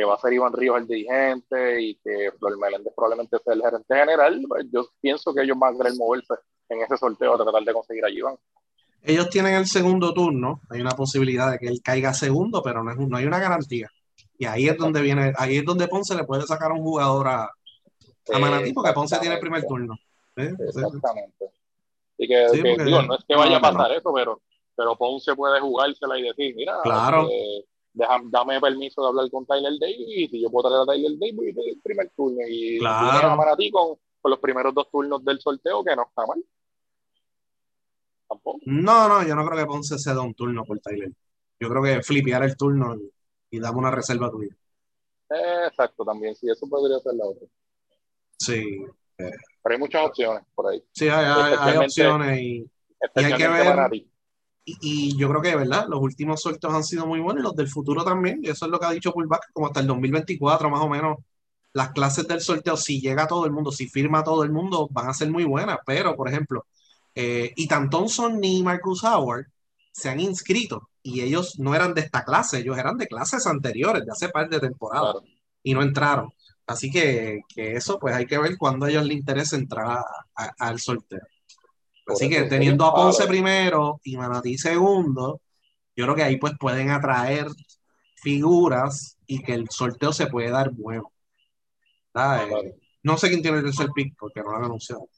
que 0.00 0.06
va 0.06 0.14
a 0.14 0.18
ser 0.18 0.32
Iván 0.32 0.54
Ríos 0.54 0.78
el 0.78 0.86
dirigente 0.86 1.82
y 1.82 1.94
que 1.96 2.32
Flor 2.38 2.58
Meléndez 2.58 2.92
probablemente 2.96 3.36
sea 3.44 3.52
el 3.52 3.60
gerente 3.60 3.94
general, 3.94 4.40
pues, 4.48 4.66
yo 4.72 4.88
pienso 4.98 5.34
que 5.34 5.42
ellos 5.42 5.58
van 5.58 5.74
a 5.74 5.76
querer 5.76 5.92
moverse 5.98 6.34
en 6.70 6.80
ese 6.80 6.96
sorteo 6.96 7.34
a 7.34 7.44
tratar 7.44 7.62
de 7.62 7.72
conseguir 7.74 8.04
a 8.06 8.10
Iván. 8.10 8.36
Ellos 9.02 9.28
tienen 9.28 9.54
el 9.54 9.66
segundo 9.66 10.14
turno, 10.14 10.62
hay 10.70 10.80
una 10.80 10.92
posibilidad 10.92 11.50
de 11.50 11.58
que 11.58 11.66
él 11.66 11.80
caiga 11.82 12.14
segundo, 12.14 12.62
pero 12.62 12.82
no, 12.82 12.92
es, 12.92 12.96
no 12.96 13.16
hay 13.16 13.26
una 13.26 13.38
garantía. 13.38 13.88
Y 14.38 14.46
ahí 14.46 14.68
es 14.68 14.78
donde 14.78 15.02
viene, 15.02 15.34
ahí 15.36 15.58
es 15.58 15.64
donde 15.66 15.86
Ponce 15.86 16.14
le 16.14 16.24
puede 16.24 16.46
sacar 16.46 16.70
a 16.70 16.74
un 16.74 16.82
jugador 16.82 17.28
a, 17.28 17.42
a 18.32 18.38
Manatí 18.38 18.72
porque 18.72 18.92
Ponce 18.92 19.18
tiene 19.18 19.34
el 19.34 19.40
primer 19.40 19.66
turno. 19.66 19.96
Exactamente. 20.34 21.50
Y 22.16 22.26
que, 22.26 22.46
digo, 22.52 23.02
no 23.02 23.16
es 23.16 23.24
que 23.28 23.36
vaya 23.36 23.58
a 23.58 23.60
pasar 23.60 23.92
eso, 23.92 24.10
pero, 24.14 24.40
pero 24.74 24.96
Ponce 24.96 25.34
puede 25.34 25.60
jugársela 25.60 26.18
y 26.18 26.22
decir, 26.22 26.54
mira, 26.54 26.78
claro. 26.82 27.28
Este, 27.92 28.06
dame 28.30 28.60
permiso 28.60 29.02
de 29.02 29.08
hablar 29.08 29.30
con 29.30 29.46
Tyler 29.46 29.72
Davis 29.80 30.32
y 30.32 30.42
yo 30.42 30.50
puedo 30.50 30.68
traer 30.68 30.82
a 30.82 30.86
Tyler 30.86 31.18
Davis 31.18 31.56
el 31.56 31.80
primer 31.82 32.10
turno 32.10 32.40
y 32.48 32.78
claro. 32.78 33.28
a 33.28 33.36
Manatí 33.36 33.70
con, 33.70 33.96
con, 34.20 34.30
los 34.30 34.38
primeros 34.38 34.74
dos 34.74 34.90
turnos 34.90 35.24
del 35.24 35.40
sorteo 35.40 35.82
que 35.84 35.96
no 35.96 36.04
está 36.08 36.26
mal. 36.26 36.42
Tampoco. 38.28 38.60
No, 38.64 39.08
no, 39.08 39.26
yo 39.26 39.34
no 39.34 39.44
creo 39.44 39.58
que 39.58 39.66
Ponce 39.66 39.98
se 39.98 40.14
da 40.14 40.20
un 40.20 40.34
turno 40.34 40.64
por 40.64 40.78
Tyler. 40.78 41.10
Yo 41.58 41.68
creo 41.68 41.82
que 41.82 42.02
flipear 42.02 42.44
el 42.44 42.56
turno 42.56 42.94
y, 42.96 43.12
y 43.50 43.60
dame 43.60 43.78
una 43.78 43.90
reserva 43.90 44.30
tuya. 44.30 44.54
exacto, 45.66 46.04
también, 46.04 46.34
sí, 46.36 46.48
eso 46.48 46.68
podría 46.68 46.98
ser 47.00 47.14
la 47.14 47.26
otra. 47.26 47.46
Sí. 48.38 48.86
Pero 49.16 49.74
hay 49.74 49.78
muchas 49.78 50.06
opciones 50.06 50.42
por 50.54 50.68
ahí. 50.68 50.82
Sí, 50.92 51.08
hay, 51.08 51.76
opciones 51.76 52.40
y, 52.40 52.70
hay 53.14 53.34
que 53.34 53.48
ver. 53.48 53.90
Y, 54.64 55.16
yo 55.16 55.28
creo 55.28 55.42
que, 55.42 55.56
¿verdad? 55.56 55.86
Los 55.88 56.00
últimos 56.00 56.42
sorteos 56.42 56.74
han 56.74 56.84
sido 56.84 57.06
muy 57.06 57.20
buenos 57.20 57.42
y 57.42 57.44
los 57.44 57.56
del 57.56 57.68
futuro 57.68 58.04
también. 58.04 58.40
Y 58.42 58.50
eso 58.50 58.66
es 58.66 58.70
lo 58.70 58.78
que 58.78 58.86
ha 58.86 58.90
dicho 58.92 59.12
Pullback, 59.12 59.50
como 59.52 59.66
hasta 59.66 59.80
el 59.80 59.86
2024 59.86 60.70
más 60.70 60.80
o 60.80 60.88
menos. 60.88 61.18
Las 61.72 61.92
clases 61.92 62.26
del 62.28 62.40
sorteo, 62.40 62.76
si 62.76 63.00
llega 63.00 63.26
todo 63.26 63.46
el 63.46 63.52
mundo, 63.52 63.72
si 63.72 63.88
firma 63.88 64.24
todo 64.24 64.44
el 64.44 64.52
mundo, 64.52 64.88
van 64.90 65.08
a 65.08 65.14
ser 65.14 65.30
muy 65.30 65.44
buenas. 65.44 65.78
Pero, 65.86 66.16
por 66.16 66.28
ejemplo, 66.28 66.66
eh, 67.14 67.52
Ethan 67.56 67.90
Thompson 67.90 68.40
ni 68.40 68.62
Marcus 68.62 69.04
Howard 69.04 69.46
se 69.92 70.08
han 70.08 70.20
inscrito 70.20 70.90
y 71.02 71.20
ellos 71.22 71.58
no 71.58 71.74
eran 71.74 71.94
de 71.94 72.02
esta 72.02 72.24
clase, 72.24 72.58
ellos 72.58 72.78
eran 72.78 72.96
de 72.96 73.06
clases 73.06 73.46
anteriores, 73.46 74.04
de 74.04 74.12
hace 74.12 74.28
par 74.28 74.48
de 74.48 74.60
temporadas, 74.60 75.16
y 75.62 75.74
no 75.74 75.82
entraron. 75.82 76.32
Así 76.66 76.90
que, 76.90 77.40
eso, 77.56 77.98
pues 77.98 78.14
hay 78.14 78.26
que 78.26 78.38
ver 78.38 78.56
cuándo 78.58 78.86
a 78.86 78.90
ellos 78.90 79.04
les 79.04 79.16
interesa 79.16 79.56
entrar 79.56 80.04
al 80.58 80.80
sorteo. 80.80 81.20
Así 82.12 82.28
que 82.28 82.42
teniendo 82.44 82.84
a 82.84 82.94
Ponce 82.94 83.26
primero 83.26 84.00
y 84.04 84.16
Manatí 84.16 84.56
segundo, 84.58 85.40
yo 85.96 86.04
creo 86.04 86.16
que 86.16 86.22
ahí 86.22 86.36
pues 86.38 86.54
pueden 86.58 86.90
atraer 86.90 87.46
figuras 88.16 89.16
y 89.26 89.42
que 89.42 89.54
el 89.54 89.68
sorteo 89.70 90.12
se 90.12 90.26
puede 90.26 90.50
dar 90.50 90.70
bueno. 90.70 91.12
Eh, 92.14 92.74
no 93.02 93.16
sé 93.16 93.28
quién 93.28 93.42
tiene 93.42 93.58
el 93.58 93.64
tercer 93.64 93.88
pick 93.94 94.14
porque 94.18 94.40
no 94.40 94.50
lo 94.50 94.56
han 94.56 94.64
anunciado. 94.64 95.08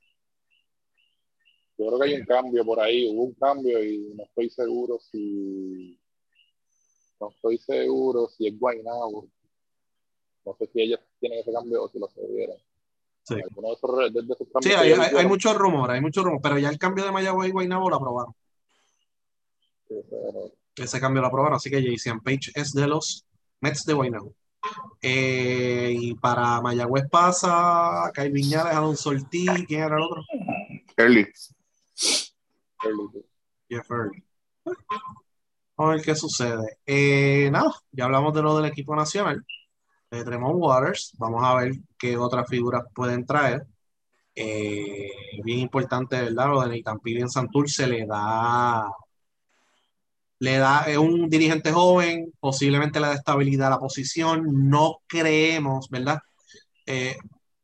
Yo 1.78 1.86
creo 1.88 1.98
que 1.98 2.04
hay 2.06 2.14
un 2.14 2.26
cambio 2.26 2.64
por 2.64 2.80
ahí, 2.80 3.08
hubo 3.08 3.24
un 3.24 3.34
cambio 3.34 3.82
y 3.82 4.14
no 4.14 4.24
estoy 4.24 4.50
seguro 4.50 4.98
si 5.00 5.98
no 7.18 7.30
estoy 7.30 7.58
seguro 7.58 8.28
si 8.28 8.48
es 8.48 8.58
Guaynabo 8.58 9.26
no 10.44 10.56
sé 10.58 10.66
si 10.72 10.82
ellos 10.82 11.00
tienen 11.20 11.38
ese 11.38 11.52
cambio 11.52 11.84
o 11.84 11.88
si 11.88 11.98
lo 11.98 12.08
cedieron. 12.08 12.56
Sí, 13.24 13.36
sí 14.62 14.72
hay, 14.72 14.92
hay, 14.92 15.26
muchos 15.26 15.56
rumores, 15.56 15.94
hay 15.94 16.00
muchos 16.00 16.24
rumores, 16.24 16.42
pero 16.42 16.58
ya 16.58 16.68
el 16.68 16.78
cambio 16.78 17.04
de 17.04 17.12
Mayagüez 17.12 17.48
y 17.48 17.52
Guaynabo 17.52 17.88
lo 17.88 17.96
aprobaron. 17.96 18.34
ese 20.76 21.00
cambio 21.00 21.22
lo 21.22 21.28
aprobaron, 21.28 21.56
así 21.56 21.70
que 21.70 21.84
Jason 21.84 22.20
Page 22.20 22.50
es 22.54 22.72
de 22.72 22.88
los 22.88 23.24
Mets 23.60 23.84
de 23.84 23.92
Guaynabo. 23.92 24.34
Eh, 25.00 25.94
y 25.96 26.14
para 26.14 26.60
Mayagüez 26.60 27.08
pasa, 27.08 28.10
Kai 28.12 28.30
Viñales, 28.30 28.74
Alonso 28.74 29.10
Ortiz, 29.10 29.66
¿quién 29.66 29.82
era 29.82 29.96
el 29.96 30.02
otro? 30.02 30.22
Early. 30.96 31.28
Jeff 33.68 33.90
Early. 33.90 34.24
Vamos 35.76 35.92
a 35.92 35.96
ver 35.96 36.02
qué 36.04 36.14
sucede. 36.14 36.78
Eh, 36.86 37.48
nada, 37.52 37.72
ya 37.92 38.04
hablamos 38.04 38.34
de 38.34 38.42
lo 38.42 38.56
del 38.56 38.70
equipo 38.70 38.94
nacional, 38.96 39.44
de 40.16 40.24
Tremont 40.24 40.56
Waters. 40.56 41.14
Vamos 41.18 41.42
a 41.44 41.54
ver 41.56 41.72
qué 41.98 42.16
otras 42.16 42.48
figuras 42.48 42.84
pueden 42.94 43.24
traer. 43.24 43.66
Eh, 44.34 45.10
bien 45.42 45.58
importante, 45.60 46.20
¿verdad? 46.20 46.48
Lo 46.48 46.60
de 46.62 46.76
Nathan 46.76 47.00
en 47.04 47.30
Santurce 47.30 47.86
le 47.86 48.06
da, 48.06 48.90
le 50.38 50.58
da, 50.58 50.84
es 50.86 50.98
un 50.98 51.28
dirigente 51.28 51.72
joven, 51.72 52.32
posiblemente 52.40 53.00
le 53.00 53.08
da 53.08 53.14
estabilidad 53.14 53.68
a 53.68 53.70
la 53.70 53.78
posición. 53.78 54.68
No 54.68 54.98
creemos, 55.06 55.88
¿verdad? 55.90 56.18
Eh, 56.86 57.16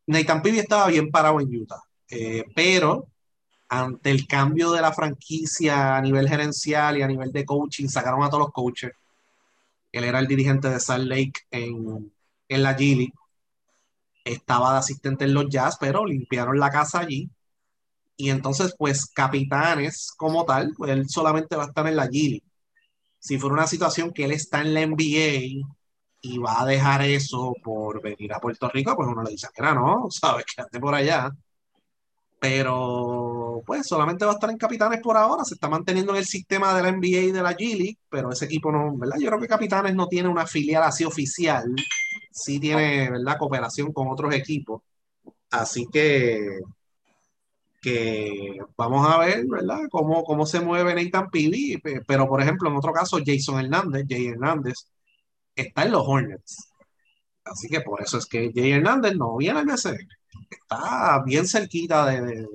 Nathan 0.07 0.43
estaba 0.47 0.89
bien 0.89 1.11
parado 1.11 1.41
en 1.41 1.55
Utah, 1.55 1.83
eh, 2.11 2.45
pero 2.55 3.09
ante 3.69 4.11
el 4.11 4.27
cambio 4.27 4.73
de 4.73 4.81
la 4.81 4.93
franquicia 4.93 5.97
a 5.97 6.01
nivel 6.01 6.29
gerencial 6.29 6.97
y 6.99 7.03
a 7.03 7.09
nivel 7.09 7.33
de 7.33 7.45
coaching, 7.45 7.89
sacaron 7.89 8.23
a 8.23 8.29
todos 8.31 8.45
los 8.45 8.53
coaches. 8.53 8.93
Él 9.93 10.05
era 10.05 10.19
el 10.19 10.27
dirigente 10.27 10.69
de 10.71 10.81
Salt 10.81 11.07
Lake 11.07 11.41
en, 11.51 12.11
en 12.49 12.63
la 12.63 12.77
G 12.77 12.97
League 12.97 13.13
estaba 14.25 14.73
de 14.73 14.79
asistente 14.79 15.25
en 15.25 15.35
los 15.35 15.49
Jazz, 15.49 15.77
pero 15.81 16.05
limpiaron 16.07 16.59
la 16.59 16.71
casa 16.71 17.01
allí. 17.01 17.31
Y 18.17 18.31
entonces, 18.31 18.75
pues, 18.79 19.07
capitanes 19.07 20.13
como 20.17 20.45
tal, 20.45 20.75
pues 20.77 20.93
él 20.93 21.09
solamente 21.09 21.57
va 21.57 21.65
a 21.65 21.67
estar 21.69 21.87
en 21.87 21.97
la 21.97 22.09
Gili. 22.09 22.43
Si 23.21 23.39
fuera 23.39 23.55
una 23.55 23.67
situación 23.67 24.13
que 24.13 24.25
él 24.25 24.33
está 24.33 24.61
en 24.63 24.75
la 24.75 24.83
NBA 24.83 25.67
y 26.23 26.39
va 26.39 26.63
a 26.63 26.67
dejar 26.67 27.03
eso 27.03 27.55
por 27.63 28.03
venir 28.03 28.33
a 28.33 28.41
Puerto 28.41 28.69
Rico, 28.71 28.97
pues 28.97 29.09
uno 29.09 29.23
le 29.23 29.33
dice, 29.33 29.49
mira, 29.59 29.75
no, 29.75 30.07
sabes, 30.11 30.45
quédate 30.47 30.81
por 30.81 30.95
allá. 30.95 31.31
Pero, 32.41 33.63
pues, 33.67 33.87
solamente 33.87 34.25
va 34.25 34.33
a 34.33 34.35
estar 34.35 34.51
en 34.51 34.59
Capitanes 34.59 35.01
por 35.01 35.17
ahora. 35.17 35.45
Se 35.45 35.55
está 35.55 35.69
manteniendo 35.69 36.13
en 36.13 36.19
el 36.19 36.27
sistema 36.27 36.75
de 36.75 36.83
la 36.83 36.89
NBA 36.91 37.21
y 37.21 37.33
de 37.33 37.43
la 37.43 37.57
G 37.57 37.99
pero 38.09 38.31
ese 38.33 38.45
equipo 38.45 38.71
no, 38.71 38.97
¿verdad? 38.97 39.17
Yo 39.19 39.29
creo 39.29 39.41
que 39.41 39.49
Capitanes 39.49 39.95
no 39.95 40.07
tiene 40.09 40.29
una 40.29 40.47
filial 40.47 40.85
así 40.85 41.05
oficial 41.05 41.75
sí 42.39 42.61
tiene, 42.61 43.11
¿verdad? 43.11 43.39
Cooperación 43.39 43.93
con 43.93 44.09
otros 44.09 44.35
equipos. 44.35 44.83
Así 45.51 45.87
que, 45.93 46.61
que 47.81 48.59
vamos 48.77 49.07
a 49.09 49.19
ver, 49.19 49.47
¿verdad? 49.47 49.81
Cómo, 49.91 50.25
cómo 50.25 50.47
se 50.47 50.61
mueve 50.61 50.95
Nathan 50.95 51.31
Peavy. 51.31 51.81
Pero, 52.07 52.29
por 52.29 52.41
ejemplo, 52.43 52.69
en 52.69 52.77
otro 52.77 52.93
caso, 52.93 53.19
Jason 53.25 53.61
Hernández, 53.61 54.07
Jay 54.09 54.27
Hernández, 54.29 54.75
está 55.55 55.85
en 55.85 55.93
los 55.93 56.07
Hornets. 56.07 56.73
Así 57.45 57.69
que 57.69 57.81
por 57.81 58.03
eso 58.03 58.19
es 58.19 58.27
que 58.27 58.53
Jay 58.55 58.73
Hernández 58.73 59.15
no 59.17 59.37
viene 59.37 59.61
al 59.61 59.67
BCN. 59.67 60.09
Está 60.51 61.23
bien 61.25 61.47
cerquita 61.47 62.07
de, 62.07 62.47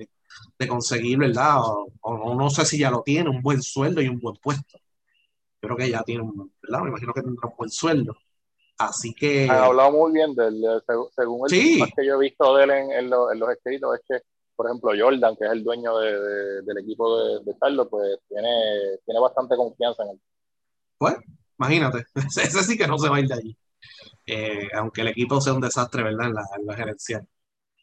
de, 0.57 0.67
conseguir, 0.67 1.17
¿verdad? 1.17 1.57
O, 2.01 2.35
no 2.35 2.49
sé 2.49 2.65
si 2.65 2.79
ya 2.79 2.89
lo 2.89 3.03
tiene, 3.03 3.29
un 3.29 3.41
buen 3.41 3.61
sueldo 3.61 4.01
y 4.01 4.07
un 4.07 4.19
buen 4.19 4.35
puesto. 4.37 4.77
Yo 5.61 5.67
creo 5.67 5.77
que 5.77 5.89
ya 5.89 6.03
tiene, 6.03 6.23
¿verdad? 6.61 6.83
Me 6.83 6.89
imagino 6.89 7.13
que 7.13 7.21
tendrá 7.21 7.49
un 7.49 7.55
buen 7.57 7.69
sueldo. 7.69 8.15
Así 8.77 9.13
que. 9.13 9.49
Han 9.49 9.57
hablado 9.57 9.91
muy 9.91 10.11
bien 10.13 10.33
de 10.35 10.47
él, 10.47 10.63
según 11.15 11.41
el 11.51 11.93
que 11.95 12.05
yo 12.05 12.15
he 12.15 12.19
visto 12.19 12.55
de 12.55 12.63
él 12.63 12.69
en, 12.71 13.09
los 13.09 13.49
escritos, 13.51 13.95
es 13.95 14.01
que, 14.07 14.25
por 14.55 14.67
ejemplo, 14.67 14.91
Jordan, 14.97 15.35
que 15.35 15.45
es 15.45 15.51
el 15.51 15.63
dueño 15.63 15.97
del 15.97 16.77
equipo 16.77 17.17
de, 17.17 17.43
de, 17.43 17.57
Carlos, 17.59 17.87
pues 17.89 18.17
tiene, 18.27 18.97
tiene 19.05 19.19
bastante 19.19 19.55
confianza 19.55 20.03
en 20.03 20.09
él. 20.11 20.21
Pues, 20.97 21.15
imagínate, 21.59 22.05
ese 22.15 22.63
sí 22.63 22.77
que 22.77 22.87
no 22.87 22.97
se 22.97 23.09
va 23.09 23.17
a 23.17 23.19
ir 23.19 23.27
de 23.27 23.33
allí. 23.33 23.57
Eh, 24.25 24.69
aunque 24.75 25.01
el 25.01 25.09
equipo 25.09 25.41
sea 25.41 25.53
un 25.53 25.61
desastre, 25.61 26.03
¿verdad? 26.03 26.27
En 26.27 26.33
la, 26.33 26.43
en 26.57 26.65
la 26.65 26.75
gerencial. 26.75 27.27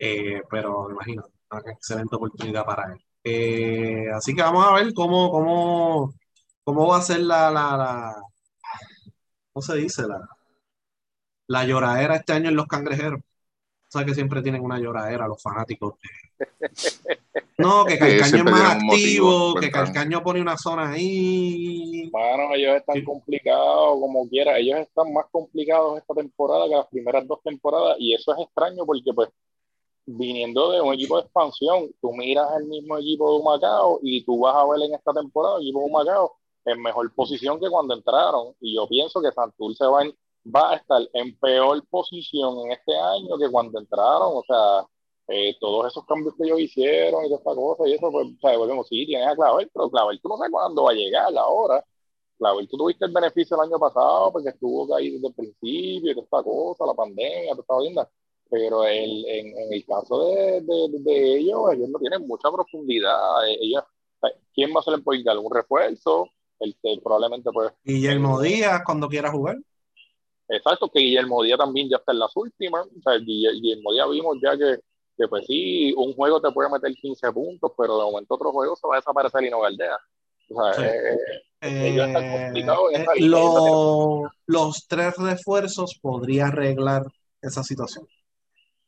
Eh, 0.03 0.43
pero 0.51 0.91
imagínate, 0.91 1.29
una 1.51 1.73
excelente 1.73 2.17
oportunidad 2.17 2.65
para 2.65 2.93
él. 2.93 3.05
Eh, 3.23 4.07
así 4.15 4.35
que 4.35 4.41
vamos 4.41 4.67
a 4.67 4.73
ver 4.73 4.95
cómo, 4.95 5.31
cómo, 5.31 6.15
cómo 6.65 6.87
va 6.87 6.97
a 6.97 7.03
ser 7.03 7.21
la, 7.21 7.51
la, 7.51 7.77
la 7.77 8.23
¿cómo 9.53 9.63
se 9.63 9.77
dice? 9.77 10.09
La, 10.09 10.27
la 11.49 11.65
lloradera 11.67 12.17
este 12.17 12.33
año 12.33 12.49
en 12.49 12.57
los 12.57 12.67
cangrejeros. 12.67 13.21
Sabes 13.89 14.09
que 14.09 14.15
siempre 14.15 14.41
tienen 14.41 14.63
una 14.63 14.79
lloradera 14.79 15.29
los 15.29 15.43
fanáticos. 15.43 15.95
No, 17.59 17.85
que 17.85 17.99
Calcaño 17.99 18.39
es 18.39 18.45
más 18.45 18.77
activo, 18.77 19.55
que 19.57 19.71
Calcaño 19.71 20.23
pone 20.23 20.41
una 20.41 20.57
zona 20.57 20.93
ahí. 20.93 22.09
Bueno, 22.11 22.55
ellos 22.55 22.77
están 22.77 23.05
complicados 23.05 24.01
como 24.01 24.27
quiera. 24.31 24.57
Ellos 24.57 24.79
están 24.79 25.13
más 25.13 25.27
complicados 25.31 25.99
esta 25.99 26.15
temporada 26.15 26.67
que 26.67 26.77
las 26.77 26.87
primeras 26.87 27.27
dos 27.27 27.43
temporadas 27.43 27.97
y 27.99 28.15
eso 28.15 28.33
es 28.33 28.47
extraño 28.47 28.87
porque 28.87 29.13
pues 29.15 29.29
viniendo 30.07 30.71
de 30.73 30.81
un 30.81 30.95
equipo 30.95 31.17
de 31.17 31.23
expansión, 31.23 31.91
tú 32.01 32.13
miras 32.13 32.49
el 32.59 32.67
mismo 32.67 32.99
equipo 32.99 33.39
de 33.39 33.45
Macao 33.45 34.01
y 34.03 34.25
tú 34.25 34.41
vas 34.41 34.57
a 34.57 34.67
ver 34.67 34.83
en 34.83 34.95
esta 34.95 35.13
temporada 35.13 35.57
el 35.57 35.63
equipo 35.63 35.85
de 35.85 35.91
Macao 35.93 36.37
en 36.65 36.83
mejor 36.83 37.15
posición 37.15 37.61
que 37.61 37.71
cuando 37.71 37.95
entraron 37.95 38.55
y 38.61 38.75
yo 38.75 38.87
pienso 38.89 39.21
que 39.23 39.33
Santurce 39.33 39.85
va 39.87 40.03
en 40.03 40.15
va 40.45 40.73
a 40.73 40.77
estar 40.77 41.03
en 41.13 41.37
peor 41.39 41.87
posición 41.89 42.67
en 42.67 42.73
este 42.73 42.97
año 42.97 43.39
que 43.39 43.51
cuando 43.51 43.79
entraron, 43.79 44.33
o 44.37 44.43
sea, 44.47 44.87
eh, 45.29 45.57
todos 45.61 45.87
esos 45.87 46.05
cambios 46.07 46.35
que 46.37 46.45
ellos 46.45 46.61
hicieron 46.61 47.25
y 47.25 47.29
toda 47.29 47.39
esta 47.39 47.55
cosa 47.55 47.89
y 47.89 47.93
eso, 47.95 48.11
pues, 48.11 48.27
o 48.29 48.41
sea, 48.41 48.57
volvemos, 48.59 48.89
sí, 48.89 49.07
tienes 49.07 49.29
a 49.29 49.37
Clavel, 49.37 49.71
pero 49.73 49.91
Clavel 49.91 50.21
tú 50.21 50.29
no 50.29 50.37
sabes 50.37 50.53
cuándo 50.53 50.85
va 50.85 50.91
a 50.93 50.95
llegar 50.95 51.37
ahora. 51.37 51.85
Clavel, 52.39 52.69
tú 52.69 52.77
tuviste 52.79 53.05
el 53.05 53.13
beneficio 53.13 53.57
el 53.57 53.69
año 53.69 53.79
pasado 53.79 54.33
porque 54.33 54.49
estuvo 54.49 54.95
ahí 54.95 55.11
desde 55.11 55.29
el 55.29 55.35
principio 55.35 56.11
y 56.11 56.15
toda 56.15 56.25
esta 56.25 56.43
cosa, 56.43 56.87
la 56.87 56.95
pandemia, 56.95 57.53
toda 57.53 57.63
esta 57.63 57.81
linda. 57.81 58.11
Pero 58.51 58.85
el, 58.85 59.25
en, 59.27 59.47
en, 59.57 59.73
el 59.73 59.85
caso 59.87 60.27
de, 60.27 60.61
de, 60.61 60.89
de, 60.99 61.37
ellos, 61.39 61.61
ellos 61.73 61.89
no 61.89 61.99
tienen 62.01 62.27
mucha 62.27 62.51
profundidad. 62.51 63.49
Eh, 63.49 63.59
ellos, 63.61 63.85
¿Quién 64.53 64.75
va 64.75 64.81
a 64.81 64.83
ser 64.83 64.95
el 64.95 65.03
point 65.03 65.27
¿Un 65.27 65.55
refuerzo? 65.55 66.29
El, 66.59 66.77
el, 66.83 67.01
probablemente 67.01 67.51
pues. 67.53 67.73
Guillermo 67.85 68.41
Díaz, 68.41 68.83
cuando 68.85 69.09
quiera 69.09 69.31
jugar. 69.31 69.57
Exacto, 70.49 70.91
que 70.93 70.99
Guillermo 70.99 71.43
Díaz 71.45 71.59
también 71.59 71.89
ya 71.89 71.97
está 71.99 72.13
en 72.13 72.19
las 72.19 72.37
últimas. 72.37 72.87
O 72.87 73.03
sea, 73.03 73.19
Guillermo 73.19 73.93
Díaz 73.93 74.11
vimos 74.11 74.37
ya 74.43 74.59
que, 74.59 74.81
que, 75.17 75.29
pues 75.29 75.47
sí, 75.47 75.95
un 75.97 76.13
juego 76.15 76.41
te 76.41 76.51
puede 76.51 76.71
meter 76.71 76.93
15 76.93 77.33
puntos, 77.33 77.73
pero 77.79 77.97
de 77.99 78.05
momento 78.05 78.35
otro 78.35 78.51
juego 78.51 78.75
se 78.75 78.87
va 78.89 78.97
a 78.97 78.99
desaparecer 78.99 79.45
y 79.45 79.51
no 79.51 79.61
galdea. 79.61 79.97
O 80.53 80.73
sea, 80.73 80.85
eh, 80.85 81.19
ellos 81.61 82.09
están 82.09 82.25
eh, 82.25 82.43
complicados 82.45 82.93
eh, 82.95 84.29
los 84.47 84.87
tres 84.89 85.17
refuerzos 85.17 85.99
podría 86.03 86.47
arreglar 86.47 87.05
esa 87.41 87.63
situación. 87.63 88.07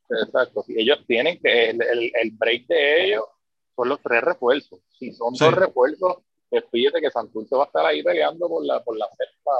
Exacto, 0.08 0.62
si 0.62 0.78
ellos 0.78 0.98
tienen 1.06 1.38
que, 1.40 1.70
el, 1.70 1.80
el, 1.80 2.30
break 2.32 2.66
de 2.66 3.04
ellos 3.04 3.24
son 3.74 3.88
los 3.88 4.00
tres 4.02 4.22
refuerzos. 4.22 4.80
Si 4.98 5.12
son 5.12 5.32
dos 5.34 5.54
refuerzos, 5.54 6.18
pues 6.50 6.64
fíjate 6.70 7.00
que 7.00 7.10
Santurce 7.10 7.56
va 7.56 7.64
a 7.64 7.66
estar 7.66 7.86
ahí 7.86 8.02
peleando 8.02 8.46
por 8.48 8.64
la, 8.64 8.82
por 8.84 8.96
la 8.98 9.06
sexta 9.08 9.50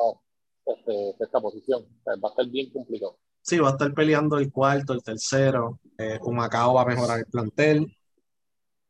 este, 0.67 1.25
esta 1.25 1.41
posición. 1.41 1.87
va 2.07 2.29
a 2.29 2.31
estar 2.31 2.47
bien 2.47 2.71
complicado. 2.71 3.19
Sí, 3.41 3.59
va 3.59 3.71
a 3.71 3.73
estar 3.73 3.95
peleando 3.95 4.39
el 4.39 4.53
cuarto, 4.53 4.93
el 4.93 5.03
tercero. 5.03 5.81
Eh, 5.97 6.19
Humacao 6.21 6.75
va 6.75 6.83
a 6.83 6.87
mejorar 6.87 7.21
el 7.21 7.27
plantel. 7.27 7.97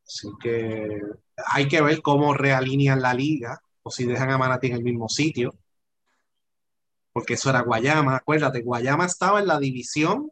Así 0.05 0.29
que 0.43 1.01
hay 1.37 1.69
que 1.69 1.81
ver 1.81 2.03
cómo 2.03 2.35
realinean 2.35 3.01
la 3.01 3.15
liga 3.15 3.63
o 3.85 3.91
si 3.91 4.05
dejan 4.05 4.31
a 4.31 4.39
Manatí 4.39 4.67
en 4.67 4.75
el 4.75 4.83
mismo 4.83 5.09
sitio. 5.09 5.55
Porque 7.13 7.35
eso 7.35 7.51
era 7.51 7.61
Guayama. 7.61 8.17
Acuérdate, 8.17 8.63
Guayama 8.63 9.07
estaba 9.07 9.39
en 9.39 9.47
la 9.47 9.61
división. 9.61 10.32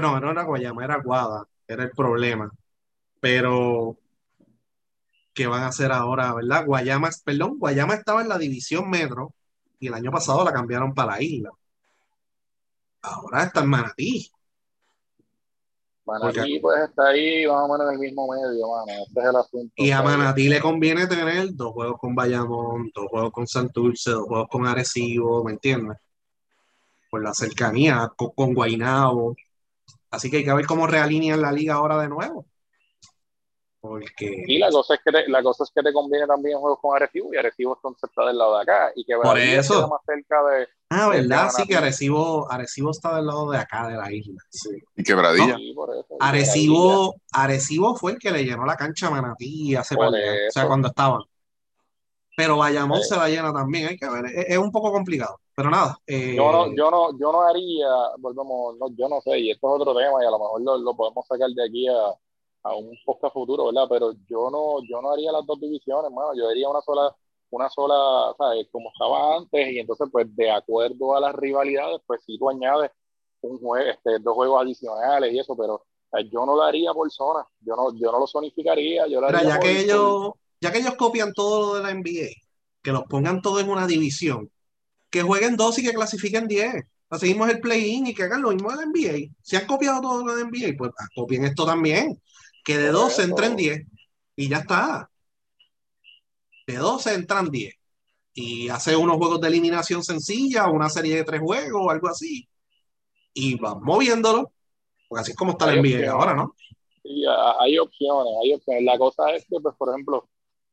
Bueno, 0.00 0.20
no 0.20 0.30
era 0.30 0.44
Guayama, 0.44 0.84
era 0.84 1.02
Guada. 1.02 1.44
Era 1.66 1.82
el 1.82 1.90
problema. 1.90 2.50
Pero, 3.20 3.98
¿qué 5.34 5.46
van 5.48 5.64
a 5.64 5.68
hacer 5.68 5.90
ahora, 5.90 6.32
verdad? 6.34 6.64
Guayama, 6.66 7.10
perdón, 7.24 7.58
Guayama 7.58 7.94
estaba 7.94 8.22
en 8.22 8.28
la 8.28 8.38
división 8.38 8.88
metro 8.88 9.34
y 9.80 9.88
el 9.88 9.94
año 9.94 10.12
pasado 10.12 10.44
la 10.44 10.52
cambiaron 10.52 10.94
para 10.94 11.12
la 11.12 11.22
isla. 11.22 11.50
Ahora 13.02 13.42
está 13.42 13.60
en 13.60 13.68
Manatí. 13.70 14.30
Manatí 16.06 16.60
pues 16.60 16.88
está 16.88 17.08
ahí 17.08 17.44
más 17.46 17.64
o 17.64 17.72
menos 17.72 17.88
en 17.88 17.94
el 17.94 17.98
mismo 17.98 18.28
medio, 18.28 18.68
mano. 18.68 19.02
Este 19.06 19.20
es 19.20 19.26
el 19.26 19.36
asunto. 19.36 19.72
Y 19.76 19.90
a 19.90 20.02
Manatí 20.02 20.48
le 20.48 20.60
conviene 20.60 21.08
tener 21.08 21.54
dos 21.54 21.72
juegos 21.72 21.98
con 21.98 22.14
Bayamón, 22.14 22.90
dos 22.94 23.06
juegos 23.08 23.32
con 23.32 23.48
Santurce, 23.48 24.12
dos 24.12 24.26
juegos 24.28 24.48
con 24.48 24.64
Arecibo, 24.64 25.42
¿me 25.42 25.52
entiendes? 25.52 25.98
Por 27.10 27.24
la 27.24 27.34
cercanía 27.34 28.12
con, 28.16 28.30
con 28.30 28.54
Guaynabo. 28.54 29.34
Así 30.10 30.30
que 30.30 30.38
hay 30.38 30.44
que 30.44 30.54
ver 30.54 30.66
cómo 30.66 30.86
realinean 30.86 31.42
la 31.42 31.52
liga 31.52 31.74
ahora 31.74 32.00
de 32.00 32.08
nuevo. 32.08 32.46
Porque... 33.80 34.44
Y 34.46 34.58
la 34.58 34.70
cosa, 34.70 34.94
es 34.94 35.00
que 35.04 35.12
te, 35.12 35.28
la 35.28 35.42
cosa 35.42 35.64
es 35.64 35.70
que 35.72 35.82
te 35.82 35.92
conviene 35.92 36.26
también 36.26 36.58
juegos 36.58 36.80
con 36.80 36.96
Arecibo 36.96 37.32
y 37.32 37.36
Arecibo 37.36 37.76
entonces 37.76 38.08
está 38.08 38.26
del 38.26 38.36
lado 38.36 38.56
de 38.56 38.62
acá 38.62 38.92
y 38.94 39.04
que 39.04 39.14
Por 39.16 39.38
eso. 39.38 39.88
más 39.88 40.00
cerca 40.04 40.42
de... 40.50 40.68
Ah, 40.90 41.08
¿verdad? 41.08 41.50
Sí, 41.50 41.66
que 41.66 41.76
Arecibo, 41.76 42.50
Arecibo 42.50 42.90
está 42.90 43.16
del 43.16 43.26
lado 43.26 43.50
de 43.50 43.58
acá 43.58 43.88
de 43.88 43.96
la 43.96 44.10
isla. 44.10 44.42
Sí. 44.50 44.70
Y 44.96 45.02
Quebradilla. 45.04 45.56
Arecibo, 46.18 47.14
Arecibo 47.32 47.94
fue 47.94 48.12
el 48.12 48.18
que 48.18 48.30
le 48.30 48.44
llenó 48.44 48.64
la 48.64 48.76
cancha 48.76 49.06
a 49.06 49.10
Manatí 49.10 49.76
hace 49.76 49.94
poco, 49.94 50.08
o 50.08 50.50
sea, 50.50 50.66
cuando 50.66 50.88
estaban. 50.88 51.22
Pero 52.38 52.56
Bayamón 52.56 53.02
se 53.02 53.16
la 53.16 53.28
llena 53.28 53.52
también. 53.52 53.88
Hay 53.88 53.96
que 53.96 54.08
ver, 54.08 54.26
es, 54.26 54.56
un 54.58 54.70
poco 54.70 54.92
complicado, 54.92 55.40
pero 55.56 55.70
nada. 55.70 55.98
Eh, 56.06 56.36
yo, 56.36 56.52
no, 56.52 56.72
yo, 56.72 56.88
no, 56.88 57.10
yo 57.18 57.32
no 57.32 57.42
haría, 57.42 57.88
volvemos, 58.20 58.76
no, 58.78 58.86
yo 58.96 59.08
no 59.08 59.20
sé, 59.20 59.40
y 59.40 59.50
esto 59.50 59.66
es 59.66 59.80
otro 59.80 59.92
tema 59.92 60.22
y 60.22 60.26
a 60.26 60.30
lo 60.30 60.38
mejor 60.38 60.62
lo, 60.62 60.78
lo 60.78 60.94
podemos 60.94 61.26
sacar 61.26 61.50
de 61.50 61.64
aquí 61.64 61.88
a, 61.88 62.14
a 62.62 62.76
un 62.76 62.96
podcast 63.04 63.34
futuro, 63.34 63.66
¿verdad? 63.66 63.86
Pero 63.88 64.12
yo 64.30 64.50
no, 64.52 64.76
yo 64.88 65.02
no 65.02 65.10
haría 65.10 65.32
las 65.32 65.44
dos 65.46 65.58
divisiones, 65.58 66.04
hermano, 66.04 66.32
yo 66.36 66.48
haría 66.48 66.68
una 66.68 66.80
sola, 66.80 67.12
una 67.50 67.68
sola, 67.70 68.32
¿sabes? 68.38 68.68
Como 68.70 68.88
estaba 68.92 69.38
antes, 69.38 69.72
y 69.72 69.80
entonces, 69.80 70.08
pues, 70.12 70.28
de 70.36 70.48
acuerdo 70.48 71.16
a 71.16 71.20
las 71.20 71.34
rivalidades, 71.34 72.00
pues 72.06 72.22
sí 72.24 72.38
tú 72.38 72.48
añades 72.48 72.92
un 73.40 73.58
juego, 73.58 73.90
este, 73.90 74.20
dos 74.20 74.34
juegos 74.34 74.62
adicionales 74.62 75.32
y 75.32 75.40
eso, 75.40 75.56
pero 75.56 75.82
yo 76.30 76.46
no 76.46 76.54
lo 76.54 76.62
haría 76.62 76.94
por 76.94 77.10
zona, 77.10 77.44
yo 77.62 77.74
no, 77.74 77.92
yo 77.96 78.12
no 78.12 78.20
lo 78.20 78.28
zonificaría, 78.28 79.08
yo 79.08 79.20
lo 79.20 79.26
haría 79.26 79.42
ya 79.42 79.58
que 79.58 79.80
ellos, 79.80 80.30
ya 80.60 80.72
que 80.72 80.78
ellos 80.78 80.94
copian 80.96 81.32
todo 81.32 81.60
lo 81.60 81.74
de 81.76 81.82
la 81.82 81.90
NBA, 81.90 82.30
que 82.82 82.92
los 82.92 83.04
pongan 83.04 83.42
todo 83.42 83.60
en 83.60 83.68
una 83.68 83.86
división, 83.86 84.50
que 85.10 85.22
jueguen 85.22 85.56
dos 85.56 85.78
y 85.78 85.82
que 85.82 85.92
clasifiquen 85.92 86.46
diez. 86.48 86.74
Seguimos 87.18 87.48
el 87.48 87.60
play-in 87.60 88.06
y 88.06 88.14
que 88.14 88.24
hagan 88.24 88.42
lo 88.42 88.50
mismo 88.50 88.70
de 88.70 88.76
la 88.76 88.86
NBA. 88.86 89.32
Si 89.42 89.56
han 89.56 89.66
copiado 89.66 90.02
todo 90.02 90.24
lo 90.24 90.34
de 90.34 90.42
la 90.42 90.48
NBA, 90.48 90.76
pues 90.76 90.90
ah, 90.98 91.06
copien 91.14 91.44
esto 91.44 91.64
también. 91.64 92.20
Que 92.62 92.76
de 92.76 92.88
dos 92.88 93.18
entren 93.18 93.56
diez 93.56 93.86
y 94.36 94.48
ya 94.48 94.58
está. 94.58 95.10
De 96.66 96.76
dos 96.76 97.06
entran 97.06 97.50
diez. 97.50 97.74
Y 98.34 98.68
hace 98.68 98.94
unos 98.94 99.16
juegos 99.16 99.40
de 99.40 99.48
eliminación 99.48 100.04
sencilla, 100.04 100.68
una 100.68 100.90
serie 100.90 101.16
de 101.16 101.24
tres 101.24 101.40
juegos 101.40 101.80
o 101.82 101.90
algo 101.90 102.08
así. 102.08 102.46
Y 103.32 103.54
van 103.54 103.82
moviéndolo 103.82 104.52
porque 105.08 105.22
así 105.22 105.30
es 105.32 105.36
como 105.36 105.52
está 105.52 105.66
la 105.66 105.80
NBA 105.80 106.10
ahora, 106.10 106.34
¿no? 106.34 106.54
Sí, 107.02 107.24
hay 107.58 107.78
opciones, 107.78 108.34
hay 108.42 108.52
opciones. 108.52 108.84
La 108.84 108.98
cosa 108.98 109.30
es 109.34 109.46
que, 109.46 109.58
pues, 109.60 109.74
por 109.76 109.88
ejemplo, 109.88 110.28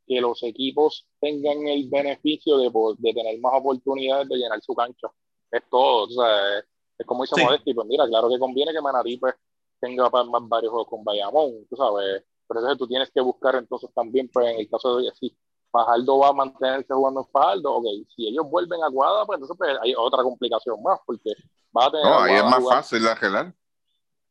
que 0.06 0.22
los 0.22 0.42
equipos 0.44 1.08
tengan 1.20 1.68
el 1.68 1.90
beneficio 1.90 2.58
de, 2.58 2.72
de 2.98 3.14
tener 3.14 3.40
más 3.40 3.54
oportunidades 3.56 4.28
de 4.30 4.38
llenar 4.38 4.62
su 4.62 4.74
cancha. 4.74 5.08
Es 5.52 5.62
todo. 5.70 6.04
O 6.04 6.10
sea, 6.10 6.60
es, 6.98 7.06
como 7.06 7.24
dice 7.24 7.44
Modesti, 7.44 7.74
pues 7.74 7.88
mira, 7.88 8.08
claro 8.08 8.30
que 8.30 8.40
conviene 8.40 8.72
que 8.72 8.82
Manatí 8.82 9.18
pues, 9.18 9.36
tenga 9.80 10.10
más 10.10 10.48
varios 10.48 10.72
juegos 10.72 10.90
con 10.90 11.04
Bayamón, 11.04 11.66
tú 11.70 11.76
sabes. 11.76 12.24
Pero 12.48 12.60
entonces 12.60 12.78
tú 12.78 12.88
tienes 12.88 13.12
que 13.12 13.22
buscar 13.22 13.56
entonces 13.56 13.90
también, 13.94 14.30
pues 14.32 14.48
en 14.48 14.60
el 14.60 14.70
caso 14.70 14.98
de 14.98 15.12
si 15.16 15.36
Fajardo 15.72 16.20
va 16.20 16.30
a 16.30 16.34
mantenerse 16.34 16.94
jugando 16.94 17.22
en 17.22 17.28
Fajardo, 17.28 17.74
ok, 17.76 17.86
si 18.16 18.28
ellos 18.28 18.50
vuelven 18.50 18.84
a 18.84 18.90
Guada, 18.90 19.26
pues 19.26 19.38
entonces 19.38 19.58
pues, 19.58 19.78
hay 19.82 19.94
otra 19.98 20.24
complicación 20.24 20.82
más, 20.84 21.00
porque 21.06 21.32
va 21.76 21.86
a 21.86 21.92
tener... 21.92 22.06
No, 22.06 22.20
ahí 22.20 22.36
es 22.36 22.44
más 22.44 22.64
fácil 22.64 23.04
de 23.04 23.10
arreglar. 23.10 23.54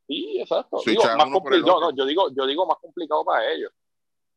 Sí, 0.06 0.40
exacto. 0.40 0.76
más 0.76 1.30
no, 1.30 1.90
yo, 1.92 2.04
digo, 2.04 2.28
yo 2.30 2.46
digo 2.46 2.66
más 2.66 2.78
complicado 2.78 3.24
para 3.24 3.52
ellos. 3.52 3.72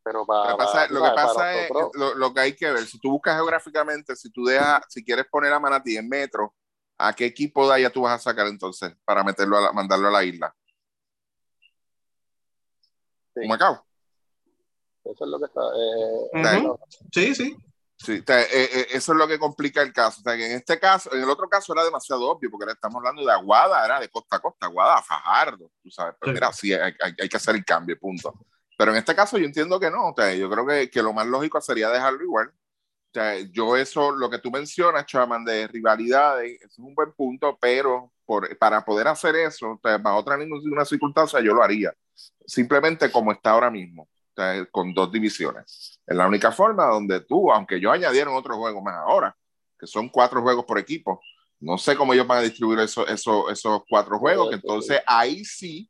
Pero 0.07 0.25
para, 0.25 0.51
lo 0.51 0.57
que 0.57 0.63
pasa, 0.63 0.87
lo 0.87 1.03
que 1.03 1.09
pasa 1.09 1.55
es 1.55 1.69
lo, 2.15 2.33
que 2.33 2.39
hay 2.39 2.55
que 2.55 2.71
ver. 2.71 2.85
Si 2.85 2.97
tú 2.97 3.11
buscas 3.11 3.35
geográficamente, 3.35 4.15
si 4.15 4.31
tú 4.31 4.45
dejas, 4.45 4.81
si 4.87 5.03
quieres 5.03 5.25
poner 5.29 5.51
a 5.51 5.59
Manatí 5.59 5.97
en 5.97 6.07
metro, 6.07 6.55
¿a 6.97 7.11
qué 7.11 7.25
equipo 7.25 7.67
de 7.67 7.75
allá 7.75 7.89
tú 7.89 8.03
vas 8.03 8.13
a 8.13 8.29
sacar 8.29 8.47
entonces 8.47 8.95
para 9.03 9.21
meterlo 9.21 9.57
a 9.57 9.73
mandarlo 9.73 10.07
a 10.07 10.11
la 10.11 10.23
isla? 10.23 10.55
Sí. 13.35 13.45
Macao. 13.49 13.85
Eso 15.03 15.25
es 15.25 15.29
lo 15.29 15.39
que 15.39 15.45
está. 15.45 15.61
Eh, 15.75 16.77
Sí, 17.11 17.35
sí. 17.35 17.57
Sí, 17.97 18.23
eh, 18.25 18.47
eh, 18.51 18.87
eso 18.91 19.11
es 19.11 19.17
lo 19.17 19.27
que 19.27 19.39
complica 19.39 19.81
el 19.81 19.91
caso. 19.91 20.21
O 20.21 20.23
sea, 20.23 20.37
que 20.37 20.45
en 20.45 20.51
este 20.53 20.79
caso, 20.79 21.13
en 21.13 21.21
el 21.21 21.29
otro 21.29 21.49
caso 21.49 21.73
era 21.73 21.83
demasiado 21.83 22.29
obvio, 22.29 22.49
porque 22.49 22.71
estamos 22.71 22.95
hablando 22.97 23.25
de 23.25 23.33
Aguada, 23.33 23.83
era 23.83 23.99
de 23.99 24.07
costa 24.07 24.37
a 24.37 24.39
costa, 24.39 24.67
Aguada 24.67 24.99
a 24.99 25.01
Fajardo, 25.01 25.69
tú 25.83 25.89
sabes. 25.89 26.15
Pero 26.21 26.31
mira, 26.31 26.53
sí, 26.53 26.71
hay, 26.71 26.93
hay, 27.01 27.27
que 27.27 27.37
hacer 27.37 27.55
el 27.55 27.65
cambio, 27.65 27.99
punto. 27.99 28.33
Pero 28.77 28.91
en 28.91 28.97
este 28.97 29.15
caso 29.15 29.37
yo 29.37 29.45
entiendo 29.45 29.79
que 29.79 29.91
no. 29.91 30.09
O 30.09 30.13
sea, 30.15 30.33
yo 30.33 30.49
creo 30.49 30.65
que, 30.65 30.89
que 30.89 31.01
lo 31.01 31.13
más 31.13 31.27
lógico 31.27 31.59
sería 31.59 31.89
dejarlo 31.89 32.23
igual. 32.23 32.47
O 32.49 33.09
sea, 33.13 33.39
yo 33.51 33.75
eso, 33.75 34.11
lo 34.11 34.29
que 34.29 34.39
tú 34.39 34.51
mencionas, 34.51 35.05
Chaman, 35.05 35.43
de 35.43 35.67
rivalidades, 35.67 36.61
es 36.61 36.77
un 36.77 36.93
buen 36.93 37.11
punto, 37.13 37.57
pero 37.59 38.13
por, 38.25 38.55
para 38.57 38.85
poder 38.85 39.07
hacer 39.07 39.35
eso, 39.35 39.71
o 39.71 39.79
sea, 39.81 39.97
bajo 39.97 40.17
otra 40.17 40.37
ninguna 40.37 40.85
circunstancia, 40.85 41.39
yo 41.39 41.53
lo 41.53 41.63
haría. 41.63 41.93
Simplemente 42.45 43.11
como 43.11 43.31
está 43.31 43.51
ahora 43.51 43.71
mismo 43.71 44.07
con 44.71 44.93
dos 44.93 45.11
divisiones. 45.11 45.99
Es 46.05 46.15
la 46.15 46.27
única 46.27 46.51
forma 46.51 46.85
donde 46.85 47.21
tú, 47.21 47.51
aunque 47.51 47.79
yo 47.79 47.91
añadieron 47.91 48.35
otros 48.35 48.57
juegos 48.57 48.83
más 48.83 48.95
ahora, 48.95 49.35
que 49.79 49.87
son 49.87 50.09
cuatro 50.09 50.41
juegos 50.41 50.65
por 50.65 50.77
equipo, 50.77 51.19
no 51.59 51.77
sé 51.77 51.95
cómo 51.95 52.13
ellos 52.13 52.27
van 52.27 52.39
a 52.39 52.41
distribuir 52.41 52.79
eso, 52.79 53.07
eso, 53.07 53.49
esos 53.49 53.81
cuatro 53.89 54.19
juegos, 54.19 54.49
que 54.49 54.55
entonces 54.55 55.01
ahí 55.07 55.43
sí, 55.43 55.89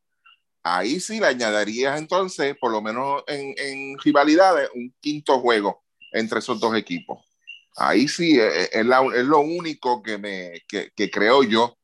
ahí 0.76 0.99
sí 0.99 1.20
le 1.20 1.28
añadirías 1.28 1.99
entonces, 1.99 2.55
por 2.59 2.72
lo 2.72 2.82
menos 2.82 3.24
en, 3.28 3.53
en 3.57 3.97
rivalidades, 3.99 4.70
un 4.74 4.93
quinto 4.99 5.39
juego 5.39 5.84
entre 6.11 6.39
esos 6.39 6.59
dos 6.59 6.76
equipos. 6.76 7.20
Ahí 7.76 8.07
sí 8.07 8.39
es, 8.39 8.70
es, 8.74 8.86
es 8.86 9.26
lo 9.26 9.39
único 9.39 10.01
que, 10.01 10.18
me, 10.18 10.61
que, 10.68 10.91
que 10.95 11.11
creo 11.11 11.43
yo 11.43 11.78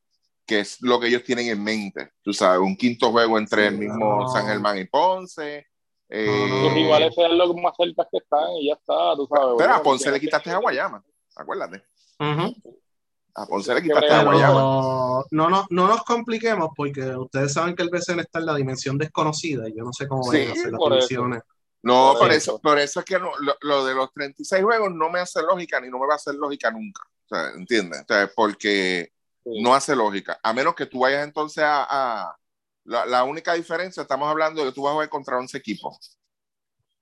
que 0.46 0.60
es 0.60 0.82
lo 0.82 1.00
que 1.00 1.08
ellos 1.08 1.24
tienen 1.24 1.48
en 1.48 1.62
mente. 1.62 2.10
Tú 2.22 2.32
sabes, 2.32 2.60
un 2.60 2.76
quinto 2.76 3.10
juego 3.10 3.38
entre 3.38 3.68
el 3.68 3.78
mismo 3.78 4.28
San 4.28 4.46
Germán 4.46 4.78
y 4.78 4.84
Ponce, 4.84 5.66
eh, 6.08 6.48
los 6.62 6.74
rivales 6.74 7.14
sean 7.14 7.36
los 7.36 7.56
más 7.56 7.74
cerca 7.76 8.06
que 8.10 8.18
están 8.18 8.52
y 8.60 8.68
ya 8.68 8.74
está, 8.74 9.16
tú 9.16 9.26
sabes. 9.26 9.54
Pero 9.56 9.74
a 9.74 9.82
Ponce 9.82 10.10
le 10.10 10.20
quitaste 10.20 10.50
a 10.50 10.58
Guayama, 10.58 11.02
acuérdate. 11.34 11.82
A 13.34 13.46
Ponce 13.46 13.74
le 13.74 13.82
quitaste 13.82 14.12
a 14.12 14.24
Guayama. 14.24 14.60
No, 15.30 15.50
no, 15.50 15.66
no 15.68 15.88
nos 15.88 16.04
compliquemos 16.04 16.70
porque 16.76 17.02
ustedes 17.16 17.52
saben 17.52 17.74
que 17.74 17.82
el 17.82 17.90
BCN 17.90 18.20
está 18.20 18.38
en 18.38 18.46
la 18.46 18.54
dimensión 18.54 18.96
desconocida 18.96 19.68
y 19.68 19.76
yo 19.76 19.84
no 19.84 19.92
sé 19.92 20.06
cómo 20.06 20.26
van 20.26 20.48
a 20.48 20.52
hacer 20.52 20.72
las 20.72 20.80
dimensiones. 20.80 21.42
No, 21.82 22.14
por, 22.18 22.32
eso. 22.32 22.58
por 22.60 22.78
eso 22.78 23.00
es 23.00 23.06
que 23.06 23.18
lo, 23.18 23.32
lo, 23.60 23.84
de 23.84 23.94
los 23.94 24.10
36 24.12 24.62
juegos 24.62 24.90
no 24.94 25.10
me 25.10 25.20
hace 25.20 25.42
lógica 25.42 25.80
ni 25.80 25.90
no 25.90 25.98
me 25.98 26.06
va 26.06 26.14
a 26.14 26.16
hacer 26.16 26.34
lógica 26.34 26.70
nunca. 26.70 27.02
O 27.02 27.28
sea, 27.28 27.50
¿entiendes? 27.50 28.02
O 28.02 28.04
sea, 28.06 28.30
porque 28.34 29.12
no 29.44 29.74
hace 29.74 29.94
lógica. 29.94 30.38
A 30.42 30.52
menos 30.54 30.74
que 30.74 30.86
tú 30.86 31.00
vayas 31.00 31.24
entonces 31.24 31.62
a 31.66 32.34
la, 32.84 33.04
la, 33.04 33.24
única 33.24 33.54
diferencia, 33.54 34.02
estamos 34.02 34.28
hablando 34.28 34.62
de 34.62 34.68
que 34.68 34.74
tú 34.74 34.82
vas 34.82 34.92
a 34.92 34.94
jugar 34.94 35.08
contra 35.08 35.38
11 35.38 35.58
equipos. 35.58 36.18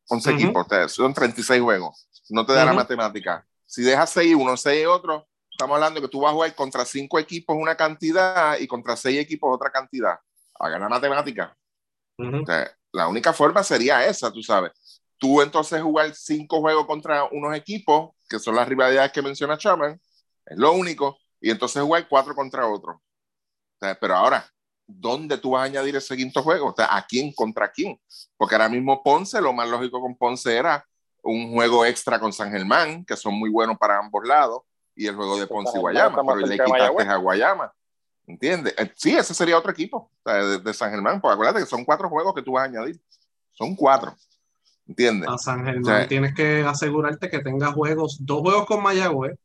11 0.08 0.30
equipos, 0.32 0.66
son 0.88 1.14
36 1.14 1.62
juegos. 1.62 2.08
No 2.28 2.44
te 2.44 2.52
da 2.52 2.64
la 2.64 2.72
matemática. 2.72 3.46
Si 3.66 3.82
dejas 3.82 4.10
6 4.10 4.34
uno, 4.34 4.56
6 4.56 4.86
otro, 4.86 5.26
estamos 5.52 5.74
hablando 5.74 6.00
de 6.00 6.06
que 6.06 6.10
tú 6.10 6.20
vas 6.20 6.30
a 6.30 6.34
jugar 6.34 6.54
contra 6.54 6.84
5 6.84 7.18
equipos 7.18 7.56
una 7.56 7.76
cantidad 7.76 8.58
y 8.58 8.66
contra 8.66 8.96
6 8.96 9.20
equipos 9.20 9.54
otra 9.54 9.70
cantidad. 9.70 10.18
Haga 10.58 10.78
la 10.78 10.88
matemática. 10.88 11.56
la 12.92 13.08
única 13.08 13.32
forma 13.32 13.62
sería 13.62 14.04
esa, 14.04 14.32
tú 14.32 14.42
sabes. 14.42 14.72
Tú 15.18 15.40
entonces 15.40 15.80
jugar 15.80 16.14
5 16.14 16.60
juegos 16.60 16.86
contra 16.86 17.24
unos 17.24 17.54
equipos, 17.54 18.10
que 18.28 18.38
son 18.38 18.56
las 18.56 18.68
rivalidades 18.68 19.12
que 19.12 19.22
menciona 19.22 19.58
Chaman, 19.58 20.00
es 20.46 20.58
lo 20.58 20.72
único, 20.72 21.18
y 21.40 21.50
entonces 21.50 21.82
jugar 21.82 22.08
4 22.08 22.34
contra 22.34 22.66
otro. 22.66 23.02
pero 24.00 24.14
ahora, 24.16 24.48
¿dónde 24.86 25.38
tú 25.38 25.50
vas 25.52 25.62
a 25.62 25.64
añadir 25.64 25.96
ese 25.96 26.16
quinto 26.16 26.42
juego? 26.42 26.70
O 26.70 26.74
sea, 26.74 26.96
¿a 26.96 27.06
quién 27.06 27.32
contra 27.32 27.70
quién? 27.70 28.00
Porque 28.36 28.54
ahora 28.54 28.68
mismo 28.68 29.02
Ponce, 29.02 29.40
lo 29.40 29.52
más 29.52 29.68
lógico 29.68 30.00
con 30.00 30.16
Ponce 30.16 30.56
era 30.56 30.84
un 31.22 31.52
juego 31.52 31.84
extra 31.84 32.18
con 32.18 32.32
San 32.32 32.50
Germán, 32.50 33.04
que 33.04 33.16
son 33.16 33.34
muy 33.34 33.50
buenos 33.50 33.78
para 33.78 33.98
ambos 33.98 34.26
lados, 34.26 34.62
y 34.94 35.06
el 35.06 35.14
juego 35.14 35.38
de 35.38 35.46
Ponce 35.46 35.76
y 35.76 35.80
Guayama, 35.80 36.22
pero 36.22 36.36
le 36.36 36.50
quitaste 36.50 37.02
a 37.02 37.16
Guayama. 37.16 37.72
¿Entiendes? 38.26 38.74
Eh, 38.78 38.92
sí, 38.94 39.16
ese 39.16 39.34
sería 39.34 39.58
otro 39.58 39.72
equipo 39.72 40.10
de, 40.24 40.74
San 40.74 40.90
Germán, 40.90 41.20
porque 41.20 41.34
acuérdate 41.34 41.60
que 41.60 41.66
son 41.66 41.84
cuatro 41.84 42.08
juegos 42.08 42.34
que 42.34 42.42
tú 42.42 42.52
vas 42.52 42.62
a 42.62 42.66
añadir. 42.66 43.00
Son 43.52 43.74
cuatro. 43.74 44.14
¿Entiendes? 44.86 45.28
A 45.28 45.38
San 45.38 45.64
Germán 45.64 46.08
tienes 46.08 46.34
que 46.34 46.64
asegurarte 46.64 47.30
que 47.30 47.40
tengas 47.40 47.72
juegos, 47.74 48.18
dos 48.20 48.40
juegos 48.40 48.66
con 48.66 48.82
Mayagüez 48.82 49.38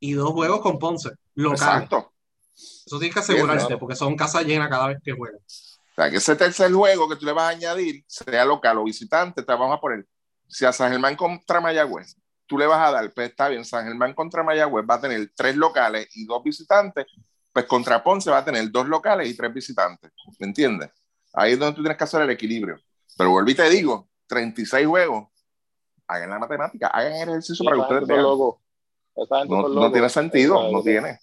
y 0.00 0.12
dos 0.12 0.32
juegos 0.32 0.60
con 0.60 0.78
Ponce. 0.78 1.10
Exacto. 1.36 2.12
Eso 2.54 2.98
tienes 2.98 3.14
que 3.14 3.20
asegurarte, 3.20 3.76
porque 3.78 3.96
son 3.96 4.16
casa 4.16 4.42
llena 4.42 4.68
cada 4.68 4.88
vez 4.88 4.98
que 5.02 5.12
juegan. 5.12 5.40
O 5.40 5.94
sea, 5.94 6.10
que 6.10 6.16
ese 6.16 6.36
tercer 6.36 6.72
juego 6.72 7.08
que 7.08 7.16
tú 7.16 7.24
le 7.24 7.32
vas 7.32 7.44
a 7.44 7.56
añadir, 7.56 8.04
sea 8.06 8.44
local 8.44 8.78
o 8.78 8.84
visitante, 8.84 9.42
te 9.42 9.52
vamos 9.52 9.76
a 9.76 9.80
poner, 9.80 10.06
si 10.48 10.64
a 10.64 10.72
San 10.72 10.90
Germán 10.90 11.16
contra 11.16 11.60
Mayagüez, 11.60 12.16
tú 12.46 12.58
le 12.58 12.66
vas 12.66 12.88
a 12.88 12.92
dar, 12.92 13.12
pues 13.12 13.30
está 13.30 13.48
bien, 13.48 13.64
San 13.64 13.86
Germán 13.86 14.14
contra 14.14 14.42
Mayagüez 14.42 14.84
va 14.88 14.94
a 14.94 15.00
tener 15.00 15.30
tres 15.34 15.56
locales 15.56 16.08
y 16.14 16.24
dos 16.26 16.42
visitantes, 16.42 17.06
pues 17.52 17.64
contra 17.66 18.02
Ponce 18.02 18.30
va 18.30 18.38
a 18.38 18.44
tener 18.44 18.70
dos 18.70 18.88
locales 18.88 19.28
y 19.28 19.36
tres 19.36 19.52
visitantes, 19.52 20.10
¿me 20.38 20.46
entiendes? 20.46 20.90
Ahí 21.32 21.52
es 21.52 21.58
donde 21.58 21.74
tú 21.74 21.82
tienes 21.82 21.98
que 21.98 22.04
hacer 22.04 22.22
el 22.22 22.30
equilibrio. 22.30 22.76
Pero 23.16 23.30
vuelvo 23.30 23.50
y 23.50 23.54
te 23.54 23.68
digo, 23.68 24.08
36 24.26 24.86
juegos, 24.86 25.28
hagan 26.06 26.30
la 26.30 26.38
matemática, 26.38 26.88
hagan 26.88 27.14
el 27.14 27.28
ejercicio 27.30 27.64
para 27.64 27.76
que 27.76 27.82
ustedes 27.82 28.06
vean. 28.06 28.22
No, 29.48 29.68
no, 29.68 29.92
tiene 29.92 30.08
sentido, 30.08 30.70
no 30.70 30.82
tiene 30.82 31.18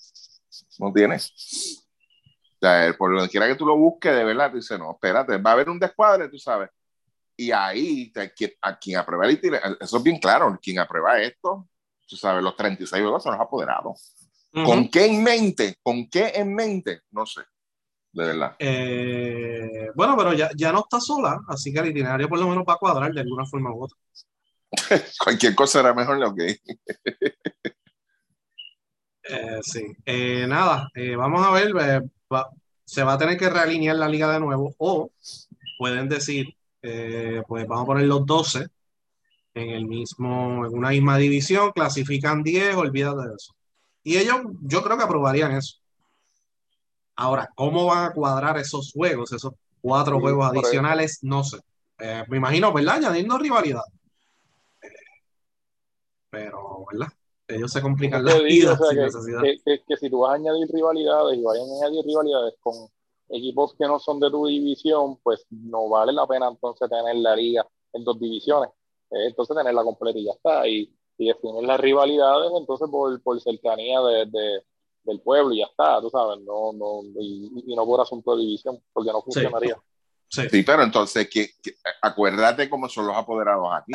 no 0.79 0.91
tiene. 0.91 1.15
O 1.15 1.19
sea, 2.59 2.93
por 2.97 3.15
donde 3.15 3.29
quiera 3.29 3.47
que 3.47 3.55
tú 3.55 3.65
lo 3.65 3.77
busques, 3.77 4.13
de 4.13 4.23
verdad, 4.23 4.51
te 4.51 4.57
dice, 4.57 4.77
no, 4.77 4.91
espérate, 4.91 5.37
va 5.37 5.51
a 5.51 5.53
haber 5.53 5.69
un 5.69 5.79
descuadre, 5.79 6.27
tú 6.27 6.37
sabes. 6.37 6.69
Y 7.41 7.51
ahí, 7.51 8.13
a 8.61 8.77
quien 8.77 8.97
aprueba 8.97 9.25
el 9.25 9.39
eso 9.79 9.97
es 9.97 10.03
bien 10.03 10.19
claro, 10.19 10.59
quien 10.61 10.77
aprueba 10.77 11.19
esto, 11.19 11.67
tú 12.07 12.15
sabes, 12.15 12.43
los 12.43 12.55
36 12.55 13.01
juegos 13.01 13.23
son 13.23 13.31
los 13.31 13.41
apoderados. 13.41 14.13
¿Con 14.53 14.89
qué 14.89 15.05
en 15.07 15.23
mente? 15.23 15.77
¿Con 15.81 16.07
qué 16.07 16.33
en 16.35 16.53
mente? 16.53 17.01
No 17.09 17.25
sé, 17.25 17.41
de 18.11 18.25
verdad. 18.27 18.55
Eh, 18.59 19.87
bueno, 19.95 20.15
pero 20.15 20.33
ya, 20.33 20.51
ya 20.55 20.71
no 20.71 20.81
está 20.81 20.99
sola, 20.99 21.39
así 21.47 21.73
que 21.73 21.79
el 21.79 21.87
itinerario 21.87 22.29
por 22.29 22.37
lo 22.37 22.47
menos 22.47 22.63
va 22.63 22.73
a 22.73 22.77
cuadrar 22.77 23.11
de 23.11 23.21
alguna 23.21 23.47
forma 23.47 23.73
u 23.73 23.85
otra. 23.85 23.97
Cualquier 25.23 25.55
cosa 25.55 25.79
era 25.79 25.95
mejor 25.95 26.19
lo 26.19 26.35
que. 26.35 26.59
Eh, 29.23 29.59
sí. 29.63 29.81
Eh, 30.05 30.45
nada, 30.47 30.89
eh, 30.95 31.15
vamos 31.15 31.45
a 31.45 31.51
ver. 31.51 31.73
va- 31.75 32.49
se 32.83 33.03
va 33.03 33.13
a 33.13 33.17
tener 33.17 33.37
que 33.37 33.49
realinear 33.49 33.95
la 33.95 34.09
liga 34.09 34.31
de 34.31 34.39
nuevo. 34.39 34.75
O 34.77 35.11
pueden 35.77 36.09
decir, 36.09 36.55
eh, 36.81 37.41
pues 37.47 37.67
vamos 37.67 37.83
a 37.83 37.87
poner 37.87 38.05
los 38.07 38.25
12 38.25 38.67
en 39.53 39.69
el 39.71 39.85
mismo, 39.87 40.65
en 40.65 40.73
una 40.77 40.89
misma 40.91 41.17
división, 41.17 41.71
clasifican 41.73 42.43
10, 42.43 42.75
olvídate 42.75 43.29
de 43.29 43.35
eso. 43.35 43.53
Y 44.03 44.17
ellos, 44.17 44.37
yo 44.63 44.83
creo 44.83 44.97
que 44.97 45.03
aprobarían 45.03 45.53
eso. 45.53 45.77
Ahora, 47.15 47.49
¿cómo 47.55 47.85
van 47.85 48.05
a 48.05 48.13
cuadrar 48.13 48.57
esos 48.57 48.91
juegos, 48.93 49.31
esos 49.31 49.53
cuatro 49.81 50.15
Sí, 50.15 50.21
juegos 50.21 50.45
adicionales? 50.51 51.19
No 51.21 51.43
sé. 51.43 51.57
Eh, 51.99 52.23
me 52.29 52.37
imagino, 52.37 52.73
¿verdad? 52.73 52.95
Añadiendo 52.95 53.37
rivalidad. 53.37 53.83
Eh, 54.81 54.89
pero, 56.29 56.85
¿verdad? 56.91 57.07
Ellos 57.47 57.71
se 57.71 57.81
complican 57.81 58.23
la 58.23 58.33
Te 58.37 58.43
digo, 58.45 58.69
vida 58.69 58.73
o 58.73 58.77
sea, 58.77 58.87
sin 58.89 58.97
que, 58.97 59.05
necesidad. 59.05 59.41
que- 59.41 59.57
que- 59.65 59.83
que 59.87 59.97
si 59.97 60.09
tú 60.09 60.19
vas 60.19 60.31
a 60.31 60.35
añadir 60.35 60.67
rivalidades 60.71 61.37
y 61.37 61.41
vayan 61.43 61.65
a 61.69 61.85
añadir 61.87 62.05
rivalidades 62.05 62.53
con 62.61 62.73
equipos 63.31 63.73
que 63.77 63.85
no 63.85 63.99
son 63.99 64.19
de 64.19 64.29
tu 64.29 64.45
división, 64.45 65.17
pues 65.23 65.45
no 65.49 65.89
vale 65.89 66.13
la 66.13 66.27
pena 66.27 66.47
entonces 66.49 66.89
tener 66.89 67.15
la 67.15 67.35
liga 67.35 67.65
en 67.93 68.03
dos 68.03 68.19
divisiones. 68.19 68.69
Eh, 69.11 69.27
entonces 69.27 69.55
tenerla 69.55 69.83
completa 69.83 70.19
y 70.19 70.25
ya 70.25 70.31
está. 70.31 70.67
Y, 70.67 70.93
y 71.17 71.27
definir 71.27 71.63
las 71.63 71.79
rivalidades 71.79 72.51
entonces 72.57 72.89
por, 72.89 73.21
por 73.21 73.39
cercanía 73.41 73.99
de, 74.01 74.25
de- 74.27 74.63
del 75.03 75.19
pueblo 75.21 75.51
y 75.53 75.57
ya 75.59 75.65
está, 75.65 75.99
tú 75.99 76.09
sabes, 76.11 76.39
no, 76.41 76.71
no, 76.73 77.01
y, 77.19 77.63
y 77.65 77.75
no 77.75 77.85
por 77.87 77.99
asunto 78.01 78.35
de 78.35 78.43
división, 78.43 78.79
porque 78.93 79.11
no 79.11 79.21
funcionaría. 79.23 79.75
Sí. 80.29 80.43
Sí, 80.49 80.63
pero 80.63 80.83
entonces, 80.83 81.27
que, 81.27 81.49
que- 81.61 81.73
acuérdate 82.03 82.69
cómo 82.69 82.87
son 82.87 83.07
los 83.07 83.17
apoderados 83.17 83.67
aquí. 83.73 83.93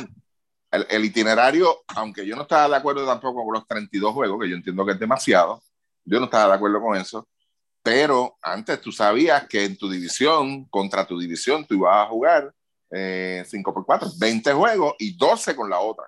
El, 0.70 0.84
el 0.90 1.04
itinerario, 1.04 1.76
aunque 1.94 2.26
yo 2.26 2.34
no 2.36 2.42
estaba 2.42 2.68
de 2.68 2.76
acuerdo 2.76 3.06
tampoco 3.06 3.44
con 3.44 3.54
los 3.54 3.66
32 3.68 4.12
juegos, 4.12 4.40
que 4.42 4.50
yo 4.50 4.56
entiendo 4.56 4.84
que 4.84 4.92
es 4.92 4.98
demasiado, 4.98 5.62
yo 6.04 6.18
no 6.18 6.24
estaba 6.26 6.48
de 6.48 6.54
acuerdo 6.54 6.80
con 6.80 6.96
eso, 6.96 7.26
pero 7.86 8.36
antes 8.42 8.80
tú 8.80 8.90
sabías 8.90 9.46
que 9.46 9.64
en 9.64 9.76
tu 9.78 9.88
división, 9.88 10.64
contra 10.64 11.06
tu 11.06 11.16
división, 11.20 11.64
tú 11.64 11.74
ibas 11.76 12.04
a 12.04 12.08
jugar 12.08 12.52
eh, 12.90 13.44
5 13.46 13.72
por 13.72 13.86
4, 13.86 14.08
20 14.18 14.52
juegos 14.52 14.94
y 14.98 15.16
12 15.16 15.54
con 15.54 15.70
la 15.70 15.78
otra. 15.78 16.04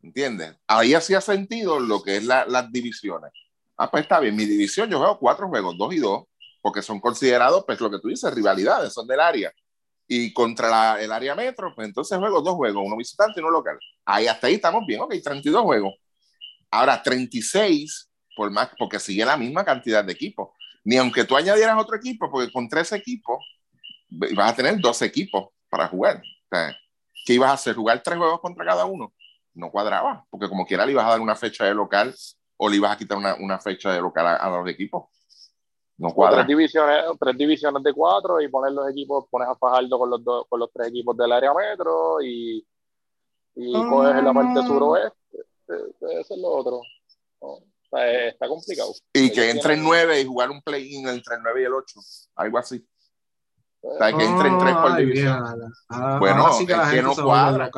¿Entiendes? 0.00 0.54
Ahí 0.68 0.94
hacía 0.94 1.20
sentido 1.20 1.80
lo 1.80 2.00
que 2.00 2.18
es 2.18 2.24
la- 2.24 2.46
las 2.46 2.70
divisiones. 2.70 3.32
Ah, 3.76 3.90
pues 3.90 4.04
está 4.04 4.20
bien, 4.20 4.36
mi 4.36 4.44
división 4.44 4.88
yo 4.88 4.98
juego 4.98 5.18
cuatro 5.18 5.48
juegos, 5.48 5.76
dos 5.76 5.92
y 5.94 5.98
dos, 5.98 6.26
porque 6.62 6.80
son 6.80 7.00
considerados, 7.00 7.64
pues 7.66 7.80
lo 7.80 7.90
que 7.90 7.98
tú 7.98 8.06
dices, 8.06 8.32
rivalidades, 8.32 8.92
son 8.92 9.08
del 9.08 9.18
área. 9.18 9.50
Y 10.06 10.32
contra 10.32 10.68
la- 10.70 11.02
el 11.02 11.10
área 11.10 11.34
metro, 11.34 11.74
pues 11.74 11.88
entonces 11.88 12.16
juego 12.18 12.40
dos 12.40 12.54
juegos, 12.54 12.84
uno 12.86 12.96
visitante 12.96 13.40
y 13.40 13.42
uno 13.42 13.50
local. 13.50 13.76
Ahí 14.04 14.28
hasta 14.28 14.46
ahí 14.46 14.54
estamos 14.54 14.86
bien, 14.86 15.00
ok, 15.00 15.12
32 15.24 15.62
juegos. 15.64 15.92
Ahora 16.70 17.02
36, 17.02 18.08
por 18.36 18.50
más, 18.52 18.70
porque 18.78 19.00
sigue 19.00 19.24
la 19.24 19.36
misma 19.36 19.64
cantidad 19.64 20.04
de 20.04 20.12
equipos. 20.12 20.50
Ni 20.86 20.96
aunque 20.96 21.24
tú 21.24 21.36
añadieras 21.36 21.76
otro 21.78 21.96
equipo, 21.96 22.30
porque 22.30 22.52
con 22.52 22.68
tres 22.68 22.92
equipos 22.92 23.38
vas 24.08 24.52
a 24.52 24.56
tener 24.56 24.78
dos 24.80 25.02
equipos 25.02 25.48
para 25.68 25.88
jugar. 25.88 26.18
O 26.18 26.48
sea, 26.56 26.74
¿Qué 27.24 27.34
ibas 27.34 27.50
a 27.50 27.54
hacer? 27.54 27.74
¿Jugar 27.74 28.00
tres 28.04 28.16
juegos 28.18 28.40
contra 28.40 28.64
cada 28.64 28.84
uno? 28.84 29.12
No 29.52 29.68
cuadraba, 29.72 30.24
porque 30.30 30.48
como 30.48 30.64
quiera 30.64 30.86
le 30.86 30.92
ibas 30.92 31.04
a 31.06 31.08
dar 31.10 31.20
una 31.20 31.34
fecha 31.34 31.64
de 31.64 31.74
local 31.74 32.14
o 32.56 32.68
le 32.68 32.76
ibas 32.76 32.92
a 32.92 32.96
quitar 32.96 33.18
una, 33.18 33.34
una 33.34 33.58
fecha 33.58 33.92
de 33.92 34.00
local 34.00 34.24
a, 34.28 34.36
a 34.36 34.48
los 34.48 34.68
equipos. 34.70 35.06
No 35.98 36.10
cuadra. 36.14 36.36
tres 36.36 36.46
divisiones, 36.46 37.04
tres 37.18 37.36
divisiones 37.36 37.82
de 37.82 37.92
cuatro 37.92 38.40
y 38.40 38.46
poner 38.48 38.72
los 38.72 38.88
equipos, 38.88 39.24
pones 39.28 39.48
a 39.48 39.56
Fajardo 39.56 39.98
con 39.98 40.10
los 40.10 40.22
dos, 40.22 40.46
con 40.48 40.60
los 40.60 40.70
tres 40.72 40.88
equipos 40.88 41.16
del 41.16 41.32
área 41.32 41.52
metro 41.52 42.22
y, 42.22 42.64
y 43.56 43.74
Ah. 43.74 43.86
coges 43.90 44.22
la 44.22 44.32
parte 44.32 44.62
suroeste, 44.62 45.38
eh, 45.68 46.20
eso 46.20 46.34
es 46.34 46.40
lo 46.40 46.48
otro. 46.48 46.80
No, 47.40 47.58
o 47.90 47.96
sea, 47.96 48.12
eh, 48.12 48.28
está 48.28 48.48
complicado. 48.48 48.92
Y 49.12 49.30
que 49.32 49.50
entre 49.50 49.74
en 49.74 49.80
tienen- 49.80 49.84
nueve 49.84 50.20
y 50.20 50.24
jugar 50.26 50.50
un 50.50 50.60
play-in 50.62 51.08
entre 51.08 51.36
el 51.36 51.42
9 51.42 51.62
y 51.62 51.64
el 51.64 51.72
8. 51.74 52.00
Algo 52.36 52.58
así. 52.58 52.86
O 53.82 53.96
sea, 53.98 54.12
que 54.12 54.24
entre 54.24 54.48
en 54.48 54.58
tres 54.58 54.74
por 54.76 54.96
división. 54.96 55.42
ahora- 55.88 56.18
Bueno, 56.18 56.42
ahora 56.42 56.52
sí 56.54 56.66
que 56.66 56.76
la 56.76 57.02
no 57.02 57.14
cuadra. 57.14 57.70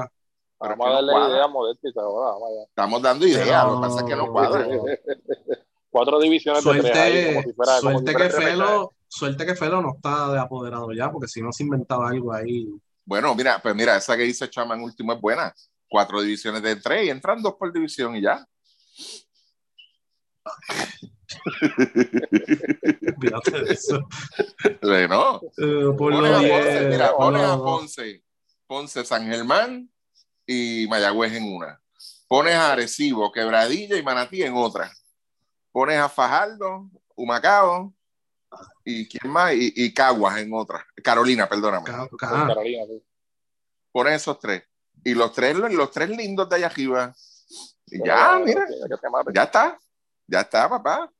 Vamos 0.61 0.87
a 0.89 0.91
darle 0.91 1.13
no 1.13 1.29
idea 1.31 1.45
a 1.45 1.49
Modesto 1.49 1.89
y 1.89 1.93
se 1.93 2.01
joda, 2.01 2.33
vamos 2.33 2.49
allá. 2.51 2.63
Estamos 2.69 3.03
dando 3.03 3.27
ideas, 3.27 3.65
lo 3.67 3.75
que 3.77 3.81
pasa 3.81 3.99
es 4.01 4.05
que 4.07 4.17
no 4.17 4.33
cuadra. 4.33 4.67
Cuatro 5.91 6.21
divisiones 6.21 6.65
de 6.65 6.71
tres 6.81 6.97
ahí, 6.97 7.13
Suerte, 7.13 7.35
como 7.35 7.43
si 7.43 7.53
fuera, 7.55 7.73
como 7.81 7.89
si 7.99 8.05
suerte, 8.05 8.13
fuera 8.13 8.29
que. 8.29 8.35
Felo, 8.45 8.93
suerte 9.09 9.47
que 9.47 9.55
Felo 9.55 9.83
no 9.83 9.93
está 9.97 10.33
de 10.33 10.39
apoderado 10.39 10.93
ya, 10.93 11.11
porque 11.11 11.29
si 11.29 11.41
no 11.41 11.51
se 11.53 11.63
inventaba 11.63 12.09
algo 12.11 12.33
ahí. 12.33 12.69
Bueno, 13.05 13.35
mira, 13.35 13.59
pues 13.63 13.75
mira, 13.75 13.97
esa 13.97 14.17
que 14.17 14.25
dice 14.25 14.51
Chama 14.51 14.75
en 14.75 14.83
último 14.83 15.13
es 15.13 15.21
buena. 15.21 15.53
Cuatro 15.89 16.21
divisiones 16.21 16.61
de 16.63 16.77
tres 16.77 17.07
y 17.07 17.11
entran 17.11 17.41
dos 17.43 17.55
por 17.55 17.73
división 17.73 18.17
y 18.17 18.23
ya. 18.23 18.45
Fíjate 23.21 23.51
de 23.63 23.73
eso. 23.73 24.09
Bueno, 24.83 25.41
Eh, 25.57 25.85
por 25.97 26.13
pones 26.13 26.31
lo 26.31 26.37
a 26.37 26.41
diez, 26.41 26.65
Ponce, 26.65 26.89
mira, 26.89 27.17
pones 27.17 27.43
a. 27.43 27.57
Ponce, 27.59 28.25
Ponce, 28.67 29.05
San 29.05 29.27
Germán 29.27 29.91
y 30.47 30.87
Mayagüez 30.89 31.33
en 31.35 31.45
una. 31.55 31.81
Pones 32.27 32.55
a 32.55 32.73
Arecibo, 32.73 33.33
Quebradilla 33.33 33.97
y 33.97 34.03
Manatí 34.03 34.43
en 34.43 34.55
otra. 34.55 34.93
Pones 35.73 35.99
a 35.99 36.09
Fajardo, 36.09 36.91
Humacao 37.15 37.95
y 38.85 39.07
quién 39.09 39.31
más 39.33 39.53
y, 39.55 39.73
y 39.77 39.93
Caguas 39.95 40.39
en 40.39 40.53
otra. 40.53 40.85
Carolina, 41.03 41.49
perdóname. 41.49 41.85
Ca- 41.87 42.09
Con 42.09 42.19
ca- 42.19 42.47
Carolina, 42.49 42.85
sí. 42.87 43.03
Pones 43.93 44.15
esos 44.23 44.39
tres. 44.39 44.63
Y 45.05 45.15
los 45.15 45.33
tres, 45.33 45.57
los 45.57 45.91
tres 45.91 46.11
lindos 46.11 46.49
de 46.49 46.57
allá 46.57 46.67
arriba. 46.67 47.15
Y 47.87 48.05
ya, 48.05 48.39
mira, 48.45 48.67
ya 49.35 49.43
está. 49.45 49.79
Ya 50.29 50.43
está, 50.43 50.69
papá. 50.69 51.11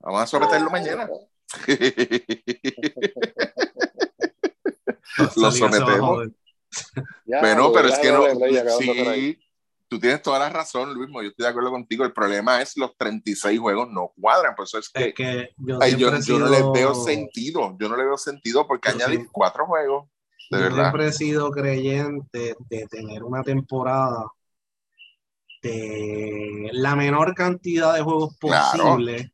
Vamos 0.00 0.22
a 0.22 0.26
someterlo 0.26 0.70
mañana. 0.70 1.08
Lo 5.36 5.52
sometemos. 5.52 6.28
Ya, 7.26 7.40
Bueno, 7.40 7.72
pero 7.72 7.88
es 7.88 7.98
que 7.98 8.10
no. 8.10 8.24
Sí, 8.78 9.38
tú 9.88 9.98
tienes 9.98 10.22
toda 10.22 10.38
la 10.38 10.48
razón, 10.48 10.94
Luis. 10.94 11.10
Yo 11.12 11.20
estoy 11.20 11.44
de 11.44 11.48
acuerdo 11.48 11.70
contigo. 11.70 12.04
El 12.04 12.12
problema 12.12 12.62
es 12.62 12.76
los 12.76 12.96
36 12.96 13.58
juegos 13.60 13.88
no 13.90 14.12
cuadran. 14.18 14.54
Por 14.54 14.64
eso 14.64 14.78
es 14.78 14.88
que 14.88 15.08
Es 15.08 15.14
que 15.14 15.50
yo 15.58 15.78
ay, 15.80 15.96
yo, 15.96 16.10
no 16.10 16.48
le 16.48 16.62
veo 16.72 16.94
sentido. 16.94 17.76
Yo 17.78 17.88
no 17.88 17.96
le 17.96 18.04
veo 18.04 18.16
sentido 18.16 18.66
porque 18.66 18.90
añadir 18.90 19.28
cuatro 19.30 19.66
juegos. 19.66 20.08
De 20.50 20.58
Yo 20.58 20.64
verdad. 20.64 20.84
siempre 20.84 21.06
he 21.08 21.12
sido 21.12 21.50
creyente 21.50 22.56
de 22.70 22.86
tener 22.86 23.22
una 23.22 23.42
temporada 23.42 24.24
la 26.72 26.96
menor 26.96 27.34
cantidad 27.34 27.94
de 27.94 28.02
juegos 28.02 28.36
posible. 28.38 29.32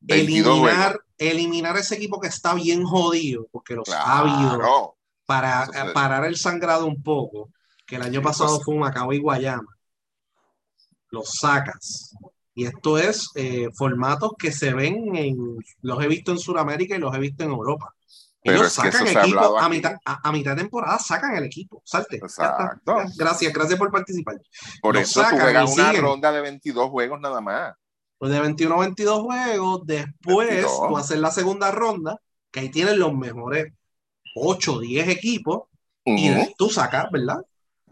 22 0.00 0.18
Eliminar, 0.56 0.88
juegos. 0.92 1.06
eliminar 1.18 1.76
ese 1.76 1.94
equipo 1.96 2.20
que 2.20 2.28
está 2.28 2.54
bien 2.54 2.84
jodido, 2.84 3.46
porque 3.52 3.74
los 3.74 3.88
ha 3.88 4.18
habido, 4.18 4.96
para 5.26 5.66
se- 5.66 5.92
parar 5.92 6.24
el 6.24 6.36
sangrado 6.36 6.86
un 6.86 7.02
poco, 7.02 7.50
que 7.86 7.96
el 7.96 8.02
año 8.02 8.20
pasado 8.22 8.56
Eso- 8.56 8.64
fue 8.64 8.76
Macao 8.76 9.12
y 9.12 9.18
Guayama. 9.18 9.76
Los 11.10 11.34
sacas. 11.38 12.14
Y 12.54 12.64
esto 12.66 12.98
es 12.98 13.30
eh, 13.34 13.68
formatos 13.74 14.32
que 14.38 14.50
se 14.52 14.74
ven 14.74 15.14
en, 15.16 15.56
los 15.82 16.02
he 16.02 16.08
visto 16.08 16.32
en 16.32 16.38
Sudamérica 16.38 16.96
y 16.96 16.98
los 16.98 17.14
he 17.14 17.18
visto 17.18 17.44
en 17.44 17.50
Europa. 17.50 17.94
Pero 18.44 18.56
Ellos 18.58 18.66
es 18.76 18.82
que 18.82 18.88
eso 18.88 18.98
sacan 18.98 19.12
se 19.12 19.18
ha 19.18 19.22
equipo 19.22 19.38
hablado 19.38 19.58
a 19.58 19.68
mitad, 19.68 19.94
a, 20.04 20.28
a 20.28 20.32
mitad 20.32 20.56
de 20.56 20.62
temporada, 20.62 20.98
sacan 20.98 21.36
el 21.36 21.44
equipo. 21.44 21.80
Salte. 21.84 22.16
Exacto. 22.16 22.96
Gracias, 23.16 23.52
gracias 23.52 23.78
por 23.78 23.90
participar. 23.92 24.36
Por 24.80 24.94
Lo 24.94 25.00
eso 25.00 25.20
tú 25.20 25.24
sacan 25.26 25.40
juegas 25.40 25.70
y 25.70 25.74
una 25.74 25.88
siguen. 25.88 26.02
ronda 26.02 26.32
de 26.32 26.40
22 26.40 26.90
juegos 26.90 27.20
nada 27.20 27.40
más. 27.40 27.74
Pues 28.18 28.32
de 28.32 28.40
21 28.40 28.74
a 28.74 28.78
22 28.80 29.20
juegos, 29.20 29.80
después 29.84 30.48
22. 30.48 30.88
tú 30.88 30.96
haces 30.96 31.18
la 31.18 31.30
segunda 31.30 31.70
ronda, 31.70 32.18
que 32.50 32.60
ahí 32.60 32.68
tienen 32.70 32.98
los 32.98 33.12
mejores 33.14 33.72
8 34.36 34.74
o 34.74 34.78
10 34.80 35.08
equipos, 35.08 35.62
y 36.04 36.30
Ujú. 36.30 36.40
de- 36.40 36.54
tú 36.58 36.68
sacas, 36.68 37.10
¿verdad? 37.12 37.38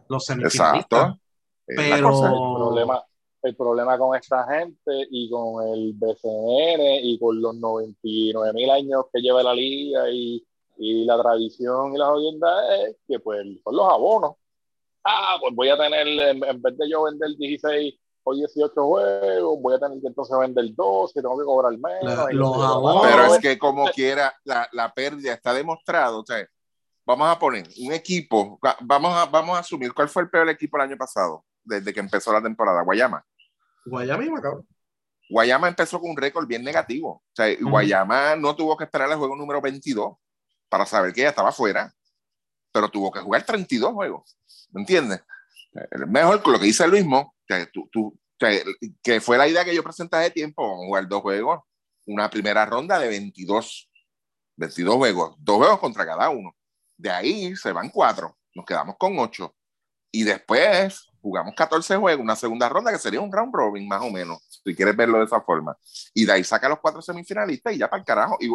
Los 0.09 0.25
semifinalistas. 0.25 0.83
Exacto. 0.83 1.21
Pero. 1.67 2.09
El 2.09 2.57
problema, 2.57 3.03
el 3.43 3.57
problema 3.57 3.99
con 3.99 4.17
esta 4.17 4.45
gente 4.47 5.07
y 5.11 5.31
con 5.31 5.67
el 5.69 5.93
BCN 5.95 6.81
y 7.05 7.19
con 7.19 7.41
los 7.41 7.55
99 7.57 8.53
mil 8.53 8.71
años 8.71 9.05
que 9.13 9.21
lleva 9.21 9.43
la 9.43 9.55
liga 9.55 10.11
y, 10.11 10.47
y 10.77 11.05
la 11.05 11.21
tradición 11.21 11.95
y 11.95 11.99
la 11.99 12.07
jodienda 12.07 12.77
es 12.87 12.97
que 13.09 13.19
pues 13.19 13.47
son 13.65 13.77
los 13.77 13.91
abonos. 13.93 14.35
Ah, 15.05 15.37
pues 15.41 15.55
voy 15.55 15.71
a 15.71 15.79
tener, 15.79 16.07
en, 16.07 16.45
en 16.45 16.61
vez 16.63 16.77
de 16.77 16.91
yo 16.91 17.05
vender 17.05 17.31
16 17.37 17.95
o 18.23 18.35
18 18.35 18.73
juegos, 18.87 19.59
voy 19.63 19.75
a 19.75 19.79
tener 19.79 19.99
que 20.01 20.09
entonces 20.09 20.37
vender 20.39 20.75
12, 20.75 21.23
tengo 21.23 21.39
que 21.39 21.45
cobrar 21.45 21.73
menos. 21.79 22.33
Los 22.35 22.57
abonos- 22.57 23.03
Pero 23.03 23.35
es 23.35 23.41
que 23.41 23.59
como 23.59 23.85
quiera, 23.95 24.35
la, 24.45 24.69
la 24.73 24.93
pérdida 24.93 25.33
está 25.33 25.55
demostrado. 25.55 26.21
O 26.21 26.27
sea, 26.27 26.47
vamos 27.07 27.29
a 27.29 27.39
poner 27.39 27.67
un 27.83 27.93
equipo, 27.95 28.59
va- 28.65 28.77
vamos 28.83 29.15
a, 29.17 29.25
vamos 29.25 29.57
a 29.57 29.61
asumir 29.61 29.95
cuál 29.95 30.11
fue 30.11 30.23
el 30.25 30.29
peor 30.31 30.51
equipo 30.51 30.77
el 30.77 30.83
año 30.83 30.99
pasado, 30.99 31.45
desde 31.65 31.95
que 31.95 32.01
empezó 32.01 32.31
la 32.31 32.43
temporada, 32.43 32.83
Guayama. 32.83 33.25
Guayama 33.85 34.25
y 34.25 34.31
Macao. 34.31 34.65
Guayama 35.29 35.69
empezó 35.69 36.01
con 36.01 36.11
un 36.11 36.17
récord 36.17 36.47
bien 36.47 36.65
negativo. 36.65 37.11
O 37.11 37.35
sea. 37.35 37.47
Guayama 37.61 38.37
no 38.37 38.55
tuvo 38.57 38.77
que 38.77 38.85
esperar 38.85 39.11
el 39.11 39.17
juego 39.17 39.37
número 39.37 39.61
22 39.61 40.17
para 40.69 40.87
saber 40.87 41.13
que 41.13 41.23
ya 41.23 41.29
estaba 41.29 41.53
fuera, 41.53 41.93
pero 42.73 42.89
tuvo 42.89 43.11
que 43.11 43.21
jugar 43.21 43.45
32 43.45 43.93
juegos. 43.93 44.37
¿Me 44.71 44.81
entiendes? 44.81 45.23
Mejor 46.09 46.43
con 46.43 46.55
lo 46.55 46.59
que 46.59 46.67
dice 46.67 46.87
Luis 46.87 47.05
Mo, 47.05 47.35
que, 47.47 47.67
tú, 47.67 48.19
que 49.03 49.21
fue 49.21 49.37
la 49.37 49.47
idea 49.47 49.65
que 49.65 49.75
yo 49.75 49.83
presenté 49.83 50.17
de 50.17 50.31
tiempo, 50.31 50.63
vamos 50.63 50.85
a 50.85 50.87
jugar 50.87 51.09
dos 51.09 51.23
juegos, 51.23 51.61
una 52.07 52.31
primera 52.31 52.67
ronda 52.67 52.99
de 52.99 53.09
22, 53.09 53.91
22 54.57 54.97
juegos, 54.97 55.37
dos 55.39 55.57
juegos 55.59 55.79
contra 55.79 56.07
cada 56.07 56.31
uno. 56.31 56.57
De 56.97 57.11
ahí 57.11 57.55
se 57.57 57.73
van 57.73 57.91
cuatro, 57.91 58.39
nos 58.55 58.65
quedamos 58.65 58.97
con 58.99 59.19
ocho. 59.19 59.55
Y 60.13 60.25
después 60.25 61.10
jugamos 61.21 61.55
14 61.55 61.97
juegos, 61.97 62.23
una 62.23 62.37
segunda 62.37 62.69
ronda 62.69 62.93
que 62.93 62.99
sería 62.99 63.21
un 63.21 63.33
round 63.33 63.55
robin 63.55 63.87
más 63.87 64.03
o 64.03 64.11
menos, 64.11 64.39
si 64.65 64.75
quieres 64.75 64.97
verlo 64.97 65.19
de 65.19 65.25
esa 65.25 65.41
forma. 65.41 65.77
Y 66.15 66.25
de 66.25 66.33
ahí 66.33 66.45
saca 66.45 66.69
los 66.69 66.81
cuatro 66.81 67.03
semifinalistas 67.03 67.75
y 67.75 67.79
ya 67.79 67.89
para 67.89 68.01
el 68.01 68.07
carajo. 68.07 68.37
Y, 68.41 68.49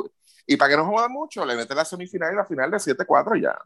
y 0.48 0.58
para 0.58 0.72
que 0.72 0.78
no 0.78 0.86
juegue 0.86 1.10
mucho, 1.10 1.46
le 1.46 1.56
mete 1.56 1.74
la 1.76 1.86
semifinal 1.86 2.34
y 2.34 2.36
la 2.36 2.46
final 2.46 2.72
de 2.72 2.78
7-4 2.78 3.38
y 3.38 3.42
ya. 3.42 3.58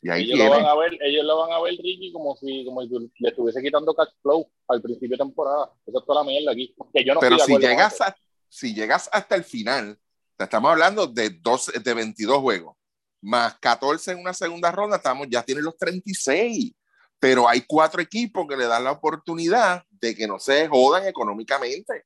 Y 0.00 0.10
ahí 0.10 0.24
ellos, 0.24 0.38
lo 0.38 0.50
van 0.50 0.66
a 0.66 0.74
ver, 0.76 0.98
ellos 1.00 1.24
lo 1.24 1.38
van 1.38 1.52
a 1.52 1.60
ver, 1.60 1.72
Ricky, 1.72 2.12
como 2.12 2.36
si, 2.36 2.64
como 2.64 2.82
si 2.82 2.88
le 3.18 3.28
estuviese 3.28 3.62
quitando 3.62 3.94
cash 3.94 4.10
flow 4.22 4.48
al 4.68 4.80
principio 4.80 5.16
de 5.16 5.24
temporada. 5.24 5.72
Esa 5.86 5.98
es 5.98 6.04
toda 6.04 6.22
la 6.22 6.28
mierda 6.28 6.52
aquí. 6.52 6.74
Que 6.92 7.04
yo 7.04 7.14
no 7.14 7.20
Pero 7.20 7.38
si 7.38 7.56
llegas, 7.56 8.00
a, 8.00 8.16
si 8.48 8.74
llegas 8.74 9.08
hasta 9.12 9.34
el 9.34 9.44
final, 9.44 9.98
estamos 10.38 10.70
hablando 10.70 11.06
de, 11.06 11.30
dos, 11.30 11.72
de 11.82 11.94
22 11.94 12.38
juegos, 12.38 12.76
más 13.20 13.58
14 13.58 14.12
en 14.12 14.20
una 14.20 14.34
segunda 14.34 14.70
ronda, 14.70 14.96
estamos, 14.96 15.26
ya 15.28 15.42
tienen 15.42 15.64
los 15.64 15.76
36 15.76 16.72
pero 17.20 17.48
hay 17.48 17.62
cuatro 17.66 18.00
equipos 18.00 18.46
que 18.48 18.56
le 18.56 18.66
dan 18.66 18.84
la 18.84 18.92
oportunidad 18.92 19.84
de 19.90 20.14
que 20.14 20.26
no 20.26 20.38
se 20.38 20.68
jodan 20.68 21.06
económicamente. 21.06 22.04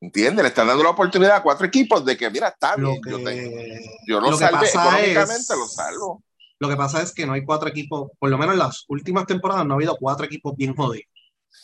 ¿Entiendes? 0.00 0.42
Le 0.42 0.48
están 0.48 0.66
dando 0.66 0.82
la 0.82 0.90
oportunidad 0.90 1.36
a 1.36 1.42
cuatro 1.42 1.64
equipos 1.64 2.04
de 2.04 2.16
que, 2.16 2.28
mira, 2.28 2.48
está 2.48 2.74
bien, 2.74 3.00
yo, 3.06 3.18
yo, 4.06 4.20
lo, 4.20 4.36
salve 4.36 4.66
económicamente, 4.66 5.54
lo 5.56 5.66
salvo. 5.68 6.24
Lo 6.58 6.68
que 6.68 6.76
pasa 6.76 7.02
es 7.02 7.12
que 7.12 7.24
no 7.24 7.34
hay 7.34 7.44
cuatro 7.44 7.68
equipos, 7.68 8.10
por 8.18 8.28
lo 8.28 8.36
menos 8.36 8.54
en 8.54 8.58
las 8.58 8.84
últimas 8.88 9.26
temporadas 9.26 9.64
no 9.64 9.74
ha 9.74 9.76
habido 9.76 9.96
cuatro 9.96 10.26
equipos 10.26 10.56
bien 10.56 10.74
jodidos. 10.74 11.06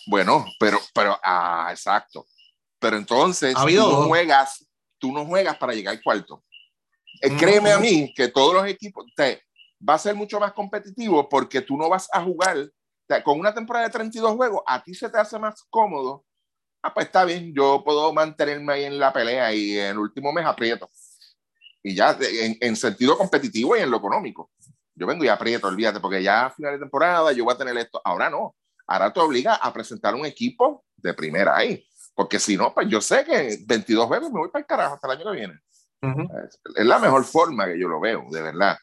Bueno, 0.07 0.47
pero, 0.59 0.79
pero, 0.95 1.19
ah, 1.23 1.69
exacto. 1.71 2.27
Pero 2.79 2.97
entonces, 2.97 3.55
tú 3.55 3.67
no 3.69 4.07
juegas, 4.07 4.67
tú 4.99 5.13
no 5.13 5.27
juegas 5.27 5.57
para 5.57 5.73
llegar 5.73 5.97
al 5.97 6.03
cuarto. 6.03 6.45
Eh, 7.21 7.37
créeme 7.37 7.73
a 7.73 7.79
mí 7.79 8.13
que 8.15 8.29
todos 8.29 8.55
los 8.55 8.67
equipos, 8.67 9.05
te, 9.17 9.43
va 9.87 9.95
a 9.95 9.99
ser 9.99 10.15
mucho 10.15 10.41
más 10.41 10.53
competitivo 10.53 11.29
porque 11.29 11.61
tú 11.61 11.77
no 11.77 11.89
vas 11.89 12.09
a 12.13 12.23
jugar 12.23 12.71
con 13.25 13.41
una 13.41 13.55
temporada 13.55 13.87
de 13.87 13.93
32 13.93 14.33
juegos, 14.33 14.63
a 14.67 14.83
ti 14.83 14.95
se 14.95 15.09
te 15.09 15.19
hace 15.19 15.39
más 15.39 15.65
cómodo. 15.71 16.25
Ah, 16.83 16.93
pues 16.93 17.07
está 17.07 17.25
bien, 17.25 17.53
yo 17.55 17.83
puedo 17.85 18.13
mantenerme 18.13 18.73
ahí 18.73 18.85
en 18.85 18.99
la 18.99 19.13
pelea 19.13 19.53
y 19.53 19.79
en 19.79 19.87
el 19.93 19.99
último 19.99 20.33
mes 20.33 20.45
aprieto. 20.47 20.89
Y 21.83 21.95
ya 21.95 22.17
en, 22.21 22.77
sentido 22.77 23.17
competitivo 23.17 23.77
y 23.77 23.81
en 23.81 23.91
lo 23.91 23.97
económico. 23.97 24.51
Yo 24.95 25.07
vengo 25.07 25.25
y 25.25 25.29
aprieto, 25.29 25.69
olvídate, 25.69 26.01
porque 26.01 26.23
ya 26.23 26.47
a 26.47 26.51
final 26.51 26.73
de 26.73 26.81
temporada 26.81 27.33
yo 27.33 27.45
voy 27.45 27.55
a 27.55 27.59
tener 27.59 27.77
esto. 27.79 28.01
Ahora 28.05 28.29
no. 28.29 28.55
Ahora 28.87 29.13
te 29.13 29.21
obliga 29.21 29.55
a 29.55 29.73
presentar 29.73 30.15
un 30.15 30.27
equipo 30.27 30.85
de 30.97 31.15
primera 31.15 31.57
ahí. 31.57 31.85
Porque 32.15 32.39
si 32.39 32.57
no, 32.57 32.75
pues 32.75 32.89
yo 32.89 33.01
sé 33.01 33.25
que 33.25 33.59
22 33.65 34.07
juegos 34.07 34.31
me 34.33 34.41
voy 34.41 34.49
para 34.51 34.61
el 34.61 34.67
carajo 34.67 34.95
hasta 34.95 35.07
el 35.07 35.19
año 35.19 35.31
que 35.31 35.37
viene. 35.37 35.61
es 36.77 36.87
la 36.87 36.99
mejor 36.99 37.25
forma 37.25 37.67
que 37.67 37.79
yo 37.79 37.89
lo 37.89 38.01
veo, 38.01 38.27
de 38.31 38.43
verdad. 38.43 38.77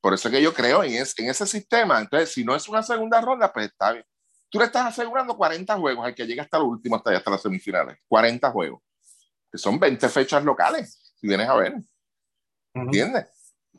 Por 0.00 0.14
eso 0.14 0.28
es 0.28 0.34
que 0.34 0.42
yo 0.42 0.54
creo 0.54 0.82
en, 0.82 0.92
en 0.92 1.30
ese 1.30 1.46
sistema. 1.46 2.00
Entonces, 2.00 2.32
si 2.32 2.44
no 2.44 2.54
es 2.54 2.68
una 2.68 2.82
segunda 2.82 3.20
ronda, 3.20 3.52
pues 3.52 3.66
está 3.66 3.92
bien. 3.92 4.04
Tú 4.50 4.58
le 4.58 4.64
estás 4.64 4.86
asegurando 4.86 5.36
40 5.36 5.76
juegos 5.76 6.06
al 6.06 6.14
que 6.14 6.26
llega 6.26 6.42
hasta 6.42 6.56
el 6.56 6.62
último, 6.62 6.96
hasta, 6.96 7.16
hasta 7.16 7.30
las 7.30 7.42
semifinales. 7.42 7.98
40 8.08 8.50
juegos. 8.50 8.82
Que 9.50 9.58
son 9.58 9.78
20 9.78 10.08
fechas 10.08 10.44
locales, 10.44 11.14
si 11.20 11.26
vienes 11.26 11.48
a 11.48 11.54
ver. 11.54 11.74
¿Entiendes? 12.74 13.26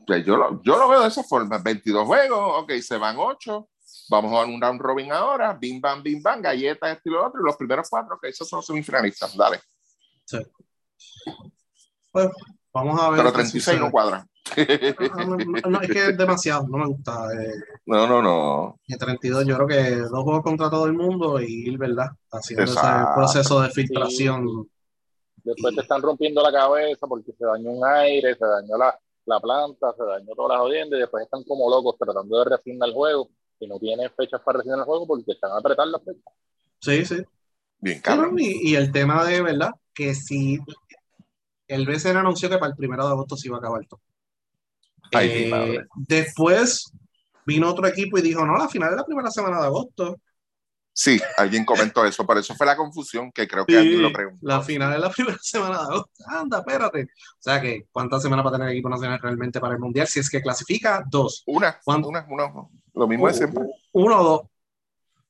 Pues 0.05 0.25
yo, 0.25 0.37
lo, 0.37 0.61
yo 0.63 0.77
lo 0.77 0.87
veo 0.87 1.01
de 1.01 1.07
esa 1.07 1.23
forma. 1.23 1.57
22 1.57 2.05
juegos, 2.05 2.63
ok, 2.63 2.71
se 2.81 2.97
van 2.97 3.15
8. 3.17 3.69
Vamos 4.09 4.33
a 4.33 4.45
un 4.45 4.61
round 4.61 4.81
robin 4.81 5.11
ahora. 5.11 5.53
Bim, 5.53 5.81
bam, 5.81 6.03
bim, 6.03 6.21
bam, 6.21 6.41
galletas, 6.41 6.97
estilo 6.97 7.21
y 7.21 7.25
otro. 7.25 7.41
Y 7.41 7.45
los 7.45 7.57
primeros 7.57 7.89
cuatro, 7.89 8.15
ok, 8.15 8.25
esos 8.25 8.47
son 8.47 8.57
los 8.57 8.65
semifinalistas. 8.65 9.35
Dale. 9.35 9.59
Sí. 10.25 10.37
Pues 12.11 12.29
vamos 12.73 13.01
a 13.01 13.09
ver. 13.09 13.19
Pero 13.19 13.33
36 13.33 13.79
no 13.79 13.91
cuadran. 13.91 14.28
No, 15.69 15.81
es 15.81 15.91
que 15.91 16.05
es 16.09 16.17
demasiado, 16.17 16.67
no 16.67 16.77
me 16.77 16.87
gusta. 16.87 17.27
Eh. 17.33 17.53
no, 17.85 18.07
no, 18.07 18.21
no. 18.21 18.79
Y 18.87 18.97
32, 18.97 19.45
yo 19.45 19.55
creo 19.55 19.67
que 19.67 19.95
dos 19.97 20.23
juegos 20.23 20.43
contra 20.43 20.69
todo 20.69 20.85
el 20.85 20.93
mundo 20.93 21.39
y 21.39 21.67
ir, 21.67 21.77
¿verdad? 21.77 22.07
Haciendo 22.31 22.63
ese 22.63 22.79
proceso 23.15 23.61
de 23.61 23.69
filtración. 23.69 24.69
Después 25.43 25.75
te 25.75 25.81
están 25.81 26.01
rompiendo 26.01 26.41
la 26.41 26.51
cabeza 26.51 27.07
porque 27.07 27.31
se 27.31 27.45
dañó 27.45 27.71
un 27.71 27.85
aire, 27.85 28.35
se 28.35 28.45
dañó 28.45 28.77
la, 28.77 28.97
la 29.25 29.39
planta, 29.39 29.93
se 29.95 30.03
dañó 30.03 30.33
todas 30.35 30.57
las 30.57 30.59
jodiendas 30.59 30.97
y 30.97 31.01
después 31.01 31.23
están 31.23 31.43
como 31.43 31.69
locos 31.69 31.95
tratando 31.97 32.39
de 32.39 32.49
refinar 32.49 32.89
el 32.89 32.95
juego 32.95 33.29
y 33.59 33.67
no 33.67 33.77
tienen 33.79 34.09
fechas 34.15 34.41
para 34.43 34.57
refinar 34.57 34.79
el 34.79 34.85
juego 34.85 35.07
porque 35.07 35.31
están 35.31 35.51
a 35.51 35.57
apretar 35.57 35.87
las 35.87 36.03
fechas. 36.03 36.33
Sí, 36.81 37.05
sí. 37.05 37.23
Bien, 37.79 38.01
claro. 38.01 38.33
Y, 38.37 38.71
y, 38.71 38.75
el 38.75 38.91
tema 38.91 39.23
de, 39.23 39.41
¿verdad? 39.41 39.71
Que 39.93 40.13
si 40.13 40.59
el 41.67 41.85
BCN 41.85 42.17
anunció 42.17 42.49
que 42.49 42.57
para 42.57 42.71
el 42.71 42.77
primero 42.77 43.05
de 43.05 43.11
agosto 43.11 43.37
se 43.37 43.47
iba 43.47 43.57
a 43.57 43.59
acabar 43.59 43.85
todo. 43.87 44.01
Eh, 45.11 45.79
después 45.95 46.91
vino 47.45 47.69
otro 47.69 47.87
equipo 47.87 48.17
y 48.17 48.21
dijo, 48.21 48.45
no, 48.45 48.57
la 48.57 48.69
final 48.69 48.91
es 48.91 48.97
la 48.97 49.05
primera 49.05 49.31
semana 49.31 49.59
de 49.59 49.65
agosto. 49.65 50.17
Sí, 50.93 51.19
alguien 51.37 51.63
comentó 51.63 52.05
eso, 52.05 52.25
por 52.25 52.37
eso 52.37 52.53
fue 52.55 52.65
la 52.67 52.75
confusión 52.75 53.31
que 53.31 53.47
creo 53.47 53.65
que 53.65 53.77
alguien 53.77 54.01
lo 54.01 54.11
preguntó. 54.11 54.45
La 54.45 54.61
final 54.61 54.93
es 54.93 54.99
la 54.99 55.09
primera 55.15 55.37
semana 55.41 55.77
de 55.77 55.83
agosto. 55.83 56.23
Anda, 56.27 56.59
espérate. 56.59 57.03
O 57.03 57.41
sea 57.41 57.61
que, 57.61 57.85
¿cuántas 57.91 58.21
semanas 58.21 58.45
va 58.45 58.49
a 58.49 58.53
tener 58.53 58.67
el 58.67 58.73
equipo 58.73 58.89
nacional 58.89 59.19
realmente 59.21 59.59
para 59.59 59.75
el 59.75 59.79
mundial? 59.79 60.07
Si 60.07 60.19
es 60.19 60.29
que 60.29 60.41
clasifica, 60.41 61.03
dos. 61.09 61.43
Una, 61.45 61.79
una, 61.85 62.25
una. 62.29 62.51
Lo 62.93 63.07
mismo 63.07 63.27
de 63.27 63.33
siempre. 63.33 63.63
Uno 63.93 64.19
o 64.19 64.23
dos. 64.23 64.41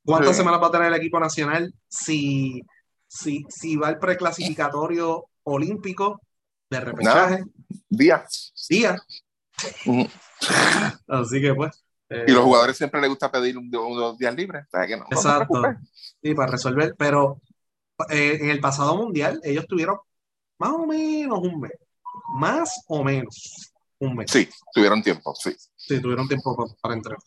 ¿Cuántas 0.03 0.35
semanas 0.35 0.59
va 0.59 0.67
a 0.67 0.71
tener 0.71 0.87
el 0.87 0.95
equipo 0.95 1.19
nacional 1.19 1.71
si, 1.87 2.63
si, 3.07 3.45
si 3.47 3.75
va 3.75 3.89
el 3.89 3.99
preclasificatorio 3.99 5.25
olímpico 5.43 6.19
de 6.67 6.79
repechaje? 6.79 7.43
Así 11.07 11.41
que 11.41 11.53
pues. 11.53 11.83
y 12.09 12.31
los 12.31 12.41
eh, 12.41 12.43
jugadores 12.43 12.77
siempre 12.77 13.01
les 13.01 13.09
gusta 13.09 13.31
pedir 13.31 13.57
unos 13.57 14.17
días 14.17 14.35
libres. 14.35 14.65
que 14.87 14.97
no, 14.97 15.05
exacto. 15.09 15.61
y 16.21 16.33
para 16.33 16.51
resolver. 16.51 16.95
Pero 16.97 17.41
eh, 18.09 18.37
en 18.41 18.49
el 18.49 18.59
pasado 18.59 18.95
mundial, 18.95 19.39
ellos 19.43 19.65
tuvieron 19.67 19.97
más 20.57 20.71
o 20.71 20.85
menos 20.85 21.39
un 21.39 21.59
mes. 21.59 21.73
Más 22.35 22.83
o 22.87 23.03
menos 23.03 23.73
un 23.99 24.15
mes. 24.15 24.31
Sí, 24.31 24.49
tuvieron 24.73 25.01
tiempo, 25.01 25.33
sí. 25.35 25.55
Sí, 25.75 26.01
tuvieron 26.01 26.27
tiempo 26.27 26.55
para, 26.81 26.95
entrenar. 26.95 27.19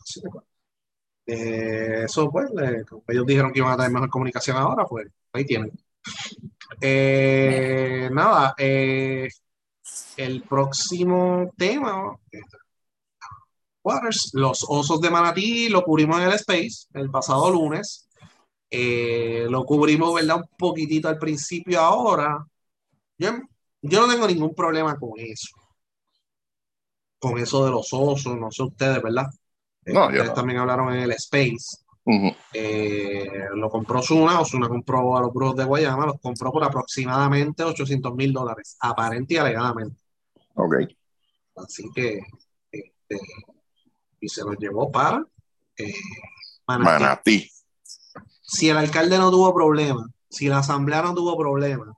Eh, 1.25 2.03
eso, 2.05 2.29
pues, 2.29 2.49
ellos 3.07 3.25
dijeron 3.25 3.53
que 3.53 3.59
iban 3.59 3.73
a 3.73 3.77
tener 3.77 3.91
mejor 3.91 4.09
comunicación 4.09 4.57
ahora, 4.57 4.85
pues 4.85 5.07
ahí 5.33 5.45
tienen. 5.45 5.71
nada, 8.13 8.55
eh, 8.57 9.29
el 10.17 10.43
próximo 10.43 11.51
tema, 11.57 12.17
los 14.33 14.65
osos 14.67 15.01
de 15.01 15.09
Manatí 15.09 15.69
lo 15.69 15.83
cubrimos 15.83 16.17
en 16.19 16.27
el 16.27 16.33
Space 16.33 16.87
el 16.93 17.09
pasado 17.09 17.49
lunes. 17.51 18.07
Eh, 18.69 19.45
lo 19.49 19.65
cubrimos, 19.65 20.13
¿verdad? 20.15 20.37
Un 20.37 20.57
poquitito 20.57 21.07
al 21.07 21.19
principio 21.19 21.79
ahora. 21.79 22.45
Yo, 23.17 23.31
no 23.81 24.07
tengo 24.07 24.27
ningún 24.27 24.55
problema 24.55 24.97
con 24.97 25.11
eso. 25.17 25.49
Con 27.19 27.37
eso 27.37 27.65
de 27.65 27.71
los 27.71 27.89
osos, 27.91 28.35
no 28.35 28.51
sé 28.51 28.63
ustedes, 28.63 29.01
¿verdad? 29.01 29.27
No, 29.85 30.07
ustedes 30.07 30.33
también 30.33 30.59
hablaron 30.59 30.93
en 30.93 31.01
el 31.01 31.11
Space. 31.11 31.82
Eh, 32.05 33.45
lo 33.55 33.69
compró 33.69 34.01
Zuna, 34.01 34.41
Osuna 34.41 34.67
compró 34.67 35.15
a 35.15 35.21
los 35.21 35.33
Brujos 35.33 35.55
de 35.55 35.63
Guayama, 35.63 36.05
los 36.05 36.19
compró 36.19 36.51
por 36.51 36.63
aproximadamente 36.63 37.63
800 37.63 38.13
mil 38.13 38.33
dólares, 38.33 38.77
aparente 38.81 39.35
y 39.35 39.37
alegadamente. 39.37 40.01
Ok. 40.55 40.75
Así 41.55 41.89
que, 41.93 42.21
este, 42.71 43.19
y 44.19 44.27
se 44.27 44.43
los 44.43 44.57
llevó 44.57 44.91
para 44.91 45.25
eh, 45.77 45.93
Manatí. 46.67 47.49
Si 48.41 48.69
el 48.69 48.77
alcalde 48.77 49.17
no 49.17 49.31
tuvo 49.31 49.53
problema, 49.53 50.05
si 50.29 50.47
la 50.47 50.59
asamblea 50.59 51.01
no 51.01 51.13
tuvo 51.13 51.37
problema, 51.37 51.93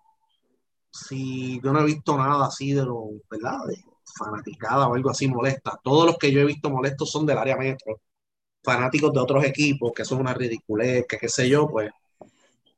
si 0.91 1.59
yo 1.61 1.73
no 1.73 1.81
he 1.81 1.85
visto 1.85 2.17
nada 2.17 2.45
así 2.45 2.73
de 2.73 2.85
lo, 2.85 3.09
¿verdad? 3.29 3.57
De 3.67 3.83
fanaticada 4.17 4.87
o 4.87 4.95
algo 4.95 5.09
así 5.09 5.27
molesta. 5.27 5.79
Todos 5.83 6.05
los 6.05 6.17
que 6.17 6.31
yo 6.31 6.39
he 6.41 6.45
visto 6.45 6.69
molestos 6.69 7.11
son 7.11 7.25
del 7.25 7.37
área 7.37 7.57
metro, 7.57 8.01
fanáticos 8.65 9.13
de 9.13 9.19
otros 9.19 9.45
equipos, 9.45 9.93
que 9.95 10.03
son 10.03 10.19
una 10.19 10.33
ridiculez, 10.33 11.05
que 11.07 11.17
qué 11.17 11.29
sé 11.29 11.47
yo, 11.47 11.69
pues, 11.69 11.91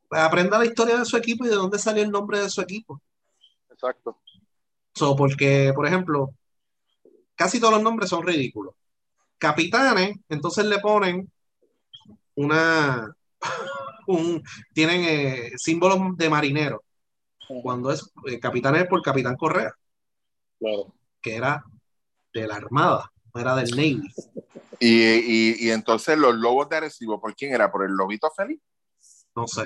pues 0.09 0.21
aprenda 0.21 0.59
la 0.59 0.65
historia 0.65 0.97
de 0.97 1.05
su 1.05 1.17
equipo 1.17 1.45
y 1.45 1.49
de 1.49 1.55
dónde 1.55 1.79
salió 1.79 2.03
el 2.03 2.11
nombre 2.11 2.39
de 2.39 2.49
su 2.49 2.61
equipo. 2.61 3.01
Exacto 3.71 4.17
porque, 5.17 5.71
por 5.75 5.85
ejemplo, 5.85 6.33
casi 7.35 7.59
todos 7.59 7.75
los 7.75 7.83
nombres 7.83 8.09
son 8.09 8.25
ridículos. 8.25 8.73
Capitanes, 9.37 10.17
entonces 10.29 10.65
le 10.65 10.79
ponen 10.79 11.31
una. 12.35 13.13
Un, 14.09 14.41
tienen 14.73 15.03
eh, 15.03 15.51
símbolos 15.57 16.15
de 16.15 16.29
marinero. 16.29 16.81
Cuando 17.61 17.91
es 17.91 18.09
eh, 18.25 18.39
capitanes 18.39 18.87
por 18.87 19.01
Capitán 19.01 19.35
Correa. 19.35 19.73
Que 21.21 21.35
era 21.35 21.61
de 22.33 22.47
la 22.47 22.55
Armada. 22.55 23.11
Era 23.39 23.55
del 23.55 23.69
Navy. 23.71 24.01
Y, 24.79 24.87
y, 24.89 25.55
y, 25.67 25.71
entonces 25.71 26.17
los 26.17 26.35
lobos 26.35 26.69
de 26.69 26.77
Arecibo, 26.77 27.19
¿por 27.19 27.35
quién 27.35 27.53
era? 27.53 27.71
¿Por 27.71 27.83
el 27.85 27.91
lobito 27.93 28.29
feliz? 28.35 28.59
No 29.35 29.47
sé. 29.47 29.65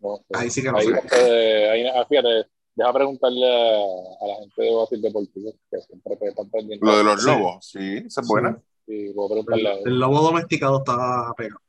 No 0.00 0.16
sé. 0.16 0.24
Ahí 0.34 0.50
sí 0.50 0.62
que 0.62 0.70
no 0.70 0.76
Ahí, 0.78 0.86
sé. 0.88 1.00
eh, 1.12 1.70
ahí, 1.70 1.86
ah, 1.86 2.04
fíjate, 2.06 2.46
deja 2.74 2.92
preguntarle 2.92 3.46
a, 3.46 3.76
a 3.76 4.26
la 4.28 4.34
gente 4.40 4.62
de 4.62 4.74
Basil 4.74 5.00
Deportivo, 5.02 5.52
que 5.70 5.80
siempre 5.80 6.16
están 6.20 6.50
pendientes. 6.50 6.86
Lo 6.86 6.98
de 6.98 7.04
los 7.04 7.22
lobos, 7.24 7.66
sí, 7.66 7.96
es 8.06 8.28
buena. 8.28 8.60
Sí, 8.86 9.12
puedo 9.14 9.28
preguntarle 9.30 9.68
a 9.68 9.74
El, 9.86 9.98
lobo 9.98 10.20
domesticado 10.20 10.78
estaba 10.78 11.32
pegado. 11.34 11.60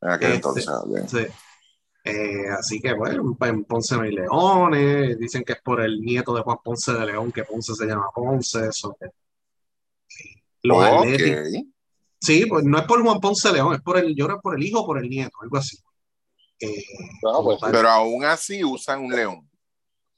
En 0.00 0.10
aquel 0.10 0.32
Este, 0.32 0.36
entonces. 0.36 0.66
Sí. 1.10 1.26
Eh, 2.02 2.48
así 2.58 2.80
que 2.80 2.94
bueno, 2.94 3.36
en 3.42 3.64
Ponce 3.64 3.94
no 3.94 4.02
hay 4.02 4.12
leones, 4.12 5.18
dicen 5.18 5.44
que 5.44 5.52
es 5.52 5.60
por 5.60 5.82
el 5.82 6.00
nieto 6.00 6.34
de 6.34 6.40
Juan 6.40 6.56
Ponce 6.64 6.94
de 6.94 7.04
León, 7.04 7.30
que 7.30 7.44
Ponce 7.44 7.74
se 7.74 7.84
llama 7.84 8.08
Ponce, 8.14 8.68
eso 8.68 8.96
Los. 10.62 10.84
Atléticos. 10.84 11.48
Sí, 12.22 12.44
pues 12.46 12.64
no 12.64 12.78
es 12.78 12.84
por 12.84 13.02
Juan 13.02 13.18
Ponce 13.18 13.50
León, 13.50 13.74
es 13.74 13.80
por 13.80 13.96
el, 13.96 14.14
yo 14.14 14.26
creo 14.26 14.36
que 14.36 14.42
por 14.42 14.56
el 14.58 14.62
hijo 14.62 14.80
o 14.80 14.86
por 14.86 14.98
el 15.02 15.08
nieto, 15.08 15.36
algo 15.40 15.56
así. 15.56 15.78
Eh, 16.60 16.84
Bueno, 17.22 17.38
como 17.38 17.58
pues, 17.58 17.72
Pero 17.72 17.88
aún 17.88 18.24
así 18.24 18.62
usan 18.62 19.00
un 19.04 19.10
león. 19.10 19.50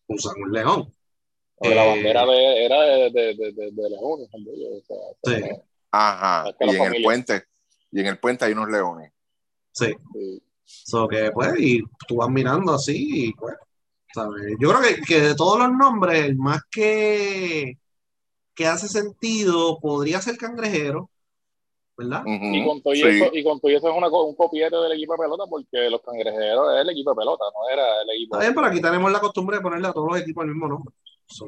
usan 0.08 0.34
un 0.42 0.50
león. 0.52 0.92
porque 1.56 1.74
la 1.76 1.84
eh, 1.84 1.88
bandera 1.90 2.26
de, 2.26 2.64
era 2.64 2.80
de, 2.82 3.10
de, 3.10 3.34
de, 3.36 3.52
de, 3.52 3.70
de 3.70 3.90
León, 3.90 4.20
o 4.20 4.82
sea, 4.84 5.38
Sí. 5.38 5.44
Ajá. 5.92 6.50
Y 6.58 6.70
en 6.76 6.94
el 6.94 7.02
puente, 7.04 7.44
y 7.92 8.00
en 8.00 8.06
el 8.06 8.18
puente 8.18 8.44
hay 8.46 8.52
unos 8.52 8.68
leones. 8.68 9.12
Sí. 9.70 9.94
sí. 10.12 10.42
So 10.64 11.06
que 11.06 11.30
pues, 11.30 11.54
y 11.58 11.82
tú 12.08 12.16
vas 12.16 12.30
mirando 12.30 12.72
así, 12.74 13.26
y 13.28 13.32
pues, 13.34 13.54
¿sabes? 14.12 14.56
Yo 14.58 14.70
creo 14.70 14.80
que, 14.80 15.02
que 15.02 15.20
de 15.20 15.34
todos 15.36 15.58
los 15.60 15.70
nombres, 15.70 16.24
el 16.24 16.36
más 16.36 16.62
que, 16.68 17.78
que 18.54 18.66
hace 18.66 18.88
sentido 18.88 19.78
podría 19.80 20.20
ser 20.20 20.36
cangrejero, 20.36 21.10
¿verdad? 21.96 22.22
Ujú, 22.24 22.54
Y 22.56 22.64
con 22.66 22.82
todo 22.82 22.94
sí. 22.94 23.00
eso, 23.02 23.30
y 23.32 23.44
con 23.44 23.60
todo 23.60 23.70
eso 23.72 23.88
es 23.90 23.96
una, 23.96 24.08
un 24.08 24.34
copiete 24.36 24.76
del 24.76 24.92
equipo 24.92 25.14
de 25.14 25.18
pelota, 25.20 25.44
porque 25.48 25.90
los 25.90 26.02
cangrejeros 26.02 26.74
es 26.74 26.80
el 26.82 26.90
equipo 26.90 27.10
de 27.10 27.16
pelota, 27.16 27.44
no 27.54 27.68
era 27.72 28.02
el 28.02 28.10
equipo. 28.10 28.36
Está 28.36 28.46
bien, 28.46 28.54
pero 28.54 28.66
aquí 28.66 28.80
tenemos 28.80 29.12
la 29.12 29.20
costumbre 29.20 29.56
de 29.56 29.62
ponerle 29.62 29.88
a 29.88 29.92
todos 29.92 30.08
los 30.12 30.20
equipos 30.20 30.44
el 30.44 30.50
mismo 30.50 30.68
nombre. 30.68 30.94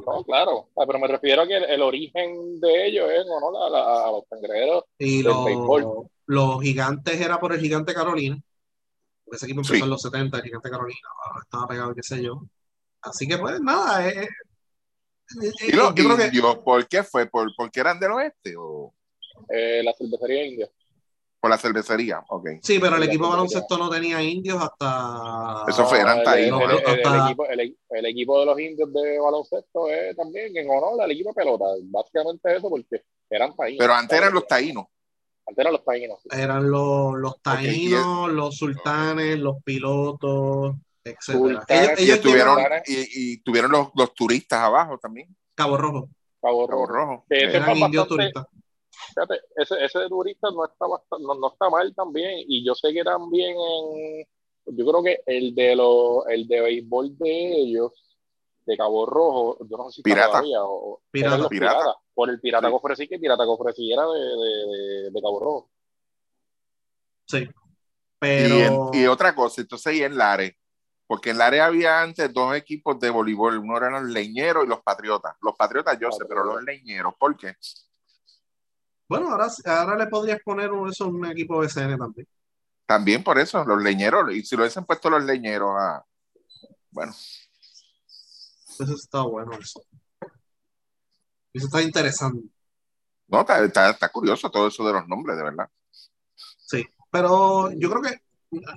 No, 0.07 0.25
claro, 0.25 0.69
Ah, 0.77 0.85
pero 0.87 0.99
me 0.99 1.09
refiero 1.09 1.43
a 1.43 1.47
que 1.47 1.57
el, 1.57 1.65
el 1.65 1.83
origen 1.83 2.59
de 2.61 2.87
ellos 2.87 3.11
es 3.11 3.21
en 3.27 3.29
honor 3.33 3.67
a, 3.67 3.71
la- 3.71 4.07
a 4.09 4.11
los 4.13 4.25
cangrejeros. 4.29 4.85
y 4.99 5.23
del 5.23 5.27
los, 5.27 6.07
los 6.27 6.63
gigantes 6.63 7.21
era 7.21 7.39
por 7.39 7.53
el 7.53 7.61
gigante 7.61 7.95
Carolina. 7.95 8.39
Porque 9.25 9.37
ese 9.37 9.47
equipo 9.47 9.61
empezó 9.63 9.75
Sí. 9.77 9.85
en 9.85 9.91
los 9.91 10.03
70, 10.03 10.39
el 10.39 10.45
gigante 10.45 10.71
Carolina, 10.71 11.01
estaba 11.43 11.69
pegado, 11.69 11.95
qué 11.95 12.03
sé 12.03 12.23
yo. 12.23 12.43
Así 13.03 13.29
que 13.29 13.39
pues 13.39 13.61
nada, 13.61 14.09
eh, 14.09 14.29
¿Y 15.67 15.73
los 15.73 15.89
yo 15.89 15.95
creo 15.95 16.17
que 16.17 16.27
indios, 16.27 16.59
por 16.59 16.87
qué 16.89 17.03
fue? 17.03 17.27
¿Por, 17.27 17.51
¿Porque 17.57 17.81
eran 17.81 17.99
del 18.01 18.13
oeste 18.13 18.55
o 18.57 18.93
Eh, 19.49 19.83
la 19.85 19.93
cervecería 19.95 20.45
india. 20.47 20.69
por 21.41 21.51
la 21.51 21.59
cervecería? 21.59 22.23
Ok. 22.29 22.49
sí, 22.63 22.79
pero 22.79 22.95
el 22.95 23.01
la 23.01 23.07
equipo 23.07 23.29
baloncesto 23.29 23.77
no 23.77 23.91
tenía 23.91 24.23
indios 24.23 24.63
hasta 24.63 25.65
Eso 25.69 25.85
fue, 25.87 26.01
eran 26.01 26.15
el, 26.15 26.19
el, 26.21 26.25
taínos, 26.25 26.61
el- 26.63 26.69
¿no? 26.69 26.73
el- 26.79 26.85
el 26.87 27.05
Hasta- 27.07 27.27
equipo, 27.27 27.47
el, 27.47 27.77
el 27.91 28.07
equipo 28.07 28.41
de 28.41 28.47
los 28.47 28.59
indios 28.61 28.93
de 28.93 29.19
baloncesto 29.19 29.89
es 29.91 30.17
también 30.17 30.57
en 30.57 30.71
honor 30.71 31.01
al 31.03 31.11
equipo 31.11 31.31
de 31.31 31.35
pelota. 31.35 31.65
Básicamente 31.83 32.57
eso, 32.57 32.71
porque 32.71 33.03
eran 33.29 33.55
taínos. 33.57 33.79
Pero 33.79 33.93
antes 33.95 34.17
eran 34.19 34.33
los 34.33 34.47
taínos. 34.47 34.87
Antes 35.47 35.59
eran 35.63 35.73
los 35.75 35.85
taínos. 35.85 36.19
sí. 36.23 36.29
eran 36.33 36.71
los, 36.71 37.15
los 37.17 37.43
taínos, 37.43 38.31
los 38.33 38.57
sultanes, 38.57 39.39
los 39.39 39.63
pilotos, 39.63 40.77
etcétera. 41.05 41.65
Ellos, 41.69 42.01
Y 42.01 42.03
ellos 42.05 42.17
estuvieron, 42.17 42.57
llegaron 42.57 42.83
y, 42.87 43.33
y 43.35 43.37
tuvieron 43.43 43.71
los, 43.73 43.89
los 43.95 44.15
turistas 44.15 44.61
abajo 44.61 44.99
también. 44.99 45.29
Cabo 45.55 45.77
Rojo, 45.77 46.09
Cabo 46.41 46.67
Cabo 46.67 46.87
Rojo. 46.87 47.07
Rojo. 47.11 47.25
Que 47.29 47.37
Eh, 47.37 47.47
ese 47.49 47.57
eran 47.59 47.77
indios 47.77 48.09
turistas. 48.09 48.47
Fíjate, 49.09 49.41
ese, 49.57 49.85
ese 49.85 49.99
de 50.01 50.09
turista 50.09 50.49
no 50.51 50.65
está, 50.65 50.87
no, 51.21 51.35
no 51.35 51.49
está 51.53 51.69
mal 51.71 51.95
también. 51.95 52.45
Y 52.49 52.65
yo 52.65 52.75
sé 52.75 52.93
que 52.93 53.05
también 53.05 53.55
en. 53.57 54.27
Yo 54.67 54.87
creo 54.87 55.03
que 55.03 55.21
el 55.27 55.55
de 55.55 55.77
los, 55.77 56.27
el 56.29 56.49
de 56.49 56.61
béisbol 56.63 57.19
de 57.19 57.53
ellos, 57.55 57.93
de 58.65 58.77
Cabo 58.79 59.05
Rojo, 59.05 59.59
yo 59.69 59.77
no 59.77 59.91
sé 59.91 59.97
si 59.97 60.03
Pirata. 60.03 60.29
todavía, 60.31 60.59
o, 60.65 61.03
Pirata. 61.11 61.37
Pirata. 61.37 61.49
piratas. 61.51 61.95
Por 62.15 62.31
el 62.31 62.41
pirata 62.41 62.67
Sí. 62.69 62.73
que 62.73 62.77
ofrecí, 62.77 63.09
que 63.09 63.19
pirata 63.19 63.45
que 63.45 63.51
ofrecí 63.51 63.93
era 63.93 64.07
de, 64.07 64.19
de, 64.21 64.77
de, 65.05 65.11
de 65.11 65.21
Cabo 65.21 65.39
Rojo. 65.41 65.71
Sí. 67.27 67.39
Y, 67.39 67.49
Pero 68.19 68.55
en- 68.55 69.01
y 69.03 69.07
otra 69.07 69.35
cosa, 69.35 69.61
entonces 69.61 69.95
y 69.97 70.03
en 70.03 70.17
Lares, 70.17 70.55
porque 71.07 71.31
en 71.31 71.39
Lares 71.39 71.61
había 71.63 72.01
antes 72.03 72.33
dos 72.33 72.55
equipos 72.57 72.99
de 73.01 73.11
voleibol, 73.11 73.59
uno 73.59 73.77
eran 73.77 73.93
los 73.93 74.05
leñeros 74.05 74.65
y 74.65 74.69
los 74.69 74.83
patriotas. 74.83 75.37
Los 75.43 75.55
patriotas 75.57 75.99
yo 76.01 76.11
sé, 76.11 76.25
pero 76.29 76.45
los 76.45 76.63
leñeros, 76.63 77.15
¿por 77.19 77.37
qué? 77.37 77.55
bueno, 79.09 79.31
ahora, 79.31 79.49
ahora 79.67 79.97
le 79.97 80.07
podrías 80.07 80.41
poner 80.43 80.73
un- 80.73 80.89
eso 80.89 81.07
un 81.09 81.27
equipo 81.27 81.61
de 81.63 81.69
CN 81.69 81.97
también. 81.99 82.27
También 82.87 83.23
por 83.23 83.39
eso, 83.39 83.65
los 83.65 83.83
leñeros, 83.83 84.33
y 84.33 84.43
si 84.43 84.57
lo 84.57 84.63
hubiesen 84.63 84.85
puesto 84.85 85.09
los 85.11 85.23
leñeros 85.25 85.71
a, 85.79 86.05
bueno, 86.91 87.13
Eso 87.13 88.95
está 88.95 89.23
bueno 89.23 89.53
eso. 89.59 89.83
Eso 91.53 91.67
está 91.67 91.83
interesante. 91.83 92.49
no, 93.29 93.41
está, 93.41 93.65
está, 93.65 93.91
está 93.91 94.09
curioso 94.11 94.51
todo 94.51 94.69
eso 94.69 94.87
de 94.87 94.93
los 94.95 95.07
nombres, 95.09 95.37
de 95.37 95.43
verdad. 95.45 95.69
Sí. 96.67 96.85
Pero 97.11 97.71
yo 97.73 97.91
creo 97.91 98.03
que 98.03 98.21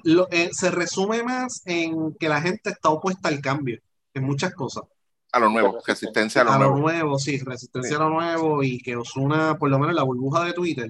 lo- 0.03 0.28
eh, 0.32 0.49
se 0.53 0.71
resume 0.71 1.23
más 1.23 1.61
en 1.65 2.13
que 2.15 2.30
la 2.30 2.41
gente 2.41 2.69
está 2.71 2.89
opuesta 2.89 3.30
al 3.30 3.41
cambio 3.41 3.80
en 4.13 4.23
muchas 4.23 4.53
cosas. 4.53 4.84
A 5.32 5.39
lo 5.39 5.49
nuevo, 5.49 5.80
resistencia 5.86 6.41
a 6.41 6.45
lo 6.45 6.51
a 6.51 6.57
lo 6.57 6.65
nuevo. 6.69 6.80
nuevo, 6.80 7.19
sí, 7.19 7.38
resistencia 7.39 7.89
Sí. 7.89 7.95
a 7.95 7.99
lo 7.99 8.09
nuevo 8.09 8.63
y 8.63 8.80
que 8.80 8.95
Osuna, 8.95 9.57
por 9.57 9.69
lo 9.69 9.78
menos 9.78 9.91
en 9.91 9.97
la 9.97 10.03
burbuja 10.03 10.43
de 10.45 10.53
Twitter, 10.53 10.89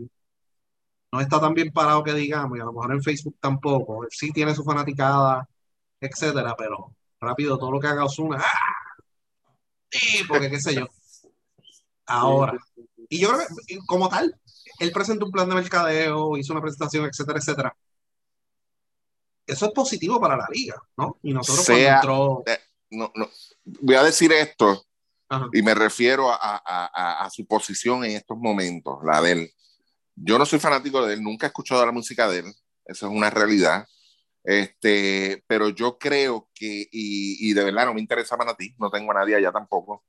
no 1.12 1.20
está 1.22 1.40
tan 1.40 1.54
bien 1.54 1.72
parado 1.72 2.04
que 2.04 2.14
digamos, 2.14 2.58
y 2.58 2.62
a 2.62 2.66
lo 2.66 2.74
mejor 2.74 2.92
en 2.94 3.02
Facebook 3.02 3.36
tampoco. 3.40 4.06
Sí 4.10 4.32
tiene 4.32 4.54
su 4.54 4.64
fanaticada, 4.64 5.48
etcétera, 6.00 6.56
pero 6.58 6.94
rápido 7.20 7.58
todo 7.58 7.72
lo 7.72 7.80
que 7.80 7.88
haga 7.88 8.06
Osuna, 8.06 8.38
¡ah! 8.40 9.02
Sí, 9.90 10.24
porque 10.28 10.50
qué 10.50 10.60
sé 10.60 10.76
yo. 10.76 10.88
Ahora. 12.06 12.54
Y 13.10 13.20
yo 13.20 13.30
creo 13.30 13.40
que, 13.68 13.78
como 13.86 14.10
tal, 14.10 14.36
él 14.80 14.92
presentó 14.92 15.26
un 15.26 15.32
plan 15.32 15.48
de 15.50 15.56
mercadeo, 15.56 16.38
hizo 16.38 16.54
una 16.54 16.62
presentación, 16.62 17.06
etcétera, 17.06 17.40
etcétera. 17.40 17.76
Eso 19.48 19.66
es 19.68 19.72
positivo 19.72 20.20
para 20.20 20.36
la 20.38 20.48
liga, 20.52 20.76
¿no? 20.98 21.18
Y 21.24 21.34
nosotros 21.34 21.66
Sea- 21.66 22.02
cuando 22.04 22.44
entró. 22.46 22.68
No, 22.90 23.12
no, 23.16 23.30
voy 23.82 23.96
a 23.96 24.04
decir 24.04 24.32
esto, 24.32 24.86
Ajá. 25.30 25.48
y 25.54 25.62
me 25.62 25.74
refiero 25.74 26.30
a, 26.32 26.36
a- 26.42 26.62
a- 26.94 27.26
a 27.26 27.30
su 27.30 27.46
posición 27.48 28.04
en 28.06 28.12
estos 28.12 28.38
momentos, 28.38 29.00
la 29.04 29.22
de 29.22 29.32
él. 29.32 29.52
Yo 30.16 30.38
no 30.38 30.46
soy 30.46 30.60
fanático 30.60 31.06
de 31.06 31.14
él, 31.16 31.22
nunca 31.24 31.46
he 31.48 31.50
escuchado 31.50 31.86
la 31.86 31.92
música 31.92 32.28
de 32.30 32.40
él, 32.40 32.46
eso 32.86 33.08
es 33.08 33.12
una 33.14 33.30
realidad. 33.30 33.86
Este, 34.44 35.44
pero 35.48 35.70
yo 35.70 35.98
creo 35.98 36.50
que, 36.54 36.88
y, 36.92 37.50
y 37.50 37.54
de 37.54 37.64
verdad 37.66 37.86
no 37.86 37.94
me 37.94 38.00
interesa 38.00 38.38
para 38.38 38.56
ti, 38.56 38.74
no 38.80 38.90
tengo 38.90 39.12
a 39.12 39.16
nadie 39.16 39.36
allá 39.36 39.52
tampoco, 39.52 40.06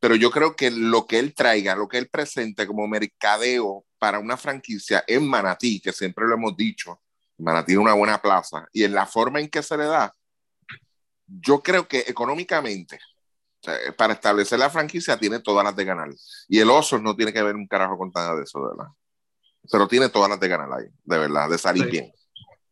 pero 0.00 0.16
yo 0.16 0.30
creo 0.30 0.56
que 0.56 0.70
lo 0.70 1.06
que 1.06 1.18
él 1.18 1.34
traiga, 1.34 1.76
lo 1.76 1.86
que 1.88 1.98
él 1.98 2.08
presente 2.08 2.66
como 2.66 2.88
mercadeo 2.88 3.84
para 3.98 4.18
una 4.18 4.38
franquicia 4.38 5.04
en 5.06 5.28
Manatí, 5.28 5.80
que 5.80 5.92
siempre 5.92 6.26
lo 6.26 6.34
hemos 6.34 6.56
dicho, 6.56 7.02
Manatí 7.38 7.72
es 7.72 7.78
una 7.78 7.94
buena 7.94 8.20
plaza, 8.20 8.66
y 8.72 8.84
en 8.84 8.94
la 8.94 9.06
forma 9.06 9.40
en 9.40 9.48
que 9.48 9.62
se 9.62 9.76
le 9.76 9.84
da, 9.86 10.12
yo 11.26 11.60
creo 11.62 11.88
que 11.88 12.00
económicamente, 12.06 12.96
o 12.96 13.64
sea, 13.64 13.74
para 13.96 14.12
establecer 14.12 14.58
la 14.58 14.70
franquicia 14.70 15.18
tiene 15.18 15.40
todas 15.40 15.64
las 15.64 15.74
de 15.74 15.84
ganar. 15.84 16.08
Y 16.48 16.58
el 16.60 16.70
Osos 16.70 17.00
no 17.02 17.16
tiene 17.16 17.32
que 17.32 17.42
ver 17.42 17.56
un 17.56 17.66
carajo 17.66 17.96
con 17.96 18.10
nada 18.14 18.36
de 18.36 18.42
eso, 18.44 18.60
de 18.60 18.68
verdad. 18.76 18.92
Pero 19.72 19.88
tiene 19.88 20.10
todas 20.10 20.28
las 20.28 20.38
de 20.38 20.48
ganar 20.48 20.70
ahí, 20.78 20.86
de 21.04 21.18
verdad, 21.18 21.48
de 21.48 21.58
salir 21.58 21.84
Sí. 21.84 21.90
bien, 21.90 22.12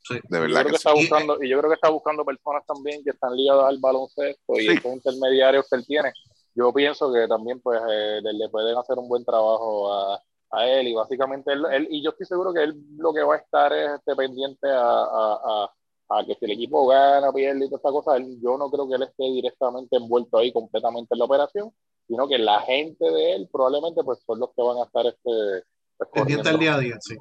Sí. 0.05 0.15
de 0.15 0.21
Yo 0.39 0.41
verdad 0.43 0.61
creo 0.61 0.65
que 0.65 0.71
que 0.71 0.77
está 0.77 0.93
sí. 0.93 1.01
buscando, 1.01 1.43
y 1.43 1.49
yo 1.49 1.59
creo 1.59 1.71
que 1.71 1.75
está 1.77 1.89
buscando 1.89 2.25
personas 2.25 2.65
también 2.67 3.03
que 3.03 3.11
están 3.11 3.35
ligadas 3.35 3.65
al 3.67 3.79
baloncesto 3.79 4.55
y 4.59 4.67
Sí. 4.67 4.69
estos 4.75 4.93
intermediarios 4.93 5.67
que 5.69 5.77
él 5.77 5.87
tiene. 5.87 6.13
Yo 6.55 6.71
pienso 6.75 7.11
que 7.13 7.27
también 7.27 7.61
pues 7.61 7.81
eh, 7.91 8.21
le, 8.23 8.33
le 8.35 8.49
pueden 8.51 8.77
hacer 8.77 8.99
un 8.99 9.09
buen 9.09 9.25
trabajo 9.25 9.91
a, 9.93 10.23
a 10.53 10.67
él 10.69 10.89
y 10.89 10.95
básicamente 10.95 11.53
él, 11.53 11.65
él- 11.73 11.89
y 11.91 12.03
yo 12.03 12.11
estoy 12.11 12.27
seguro 12.27 12.53
que 12.53 12.63
él 12.63 12.75
lo 12.99 13.13
que 13.13 13.23
va 13.23 13.35
a 13.35 13.39
estar 13.39 13.73
es 13.73 13.91
este, 13.95 14.15
pendiente 14.15 14.69
a, 14.69 14.81
a, 14.81 15.41
a- 15.65 15.73
a 16.11 16.25
que 16.27 16.35
si 16.35 16.45
el 16.45 16.51
equipo 16.53 16.87
gana, 16.87 17.33
pierde 17.33 17.65
y 17.65 17.69
toda 17.71 17.79
esta 17.79 17.91
cosa, 17.91 18.17
él- 18.17 18.39
yo 18.43 18.59
no 18.59 18.71
creo 18.71 18.87
que 18.89 18.97
él 18.97 19.03
esté 19.03 19.25
directamente 19.25 19.97
envuelto 19.97 20.37
ahí 20.39 20.53
completamente 20.53 21.15
en 21.15 21.19
la 21.21 21.25
operación, 21.25 21.73
sino 22.07 22.29
que 22.29 22.37
la 22.39 22.61
gente 22.61 23.05
de 23.11 23.35
él 23.35 23.49
probablemente 23.51 24.03
pues 24.05 24.23
son 24.27 24.39
los 24.41 24.51
que 24.55 24.63
van 24.63 24.77
a 24.79 24.85
estar 24.85 25.07
este, 25.07 25.65
pues, 25.97 26.11
pendiente 26.13 26.49
al 26.51 26.59
día 26.59 26.75
a 26.75 26.79
día, 26.79 26.97
sí. 27.01 27.17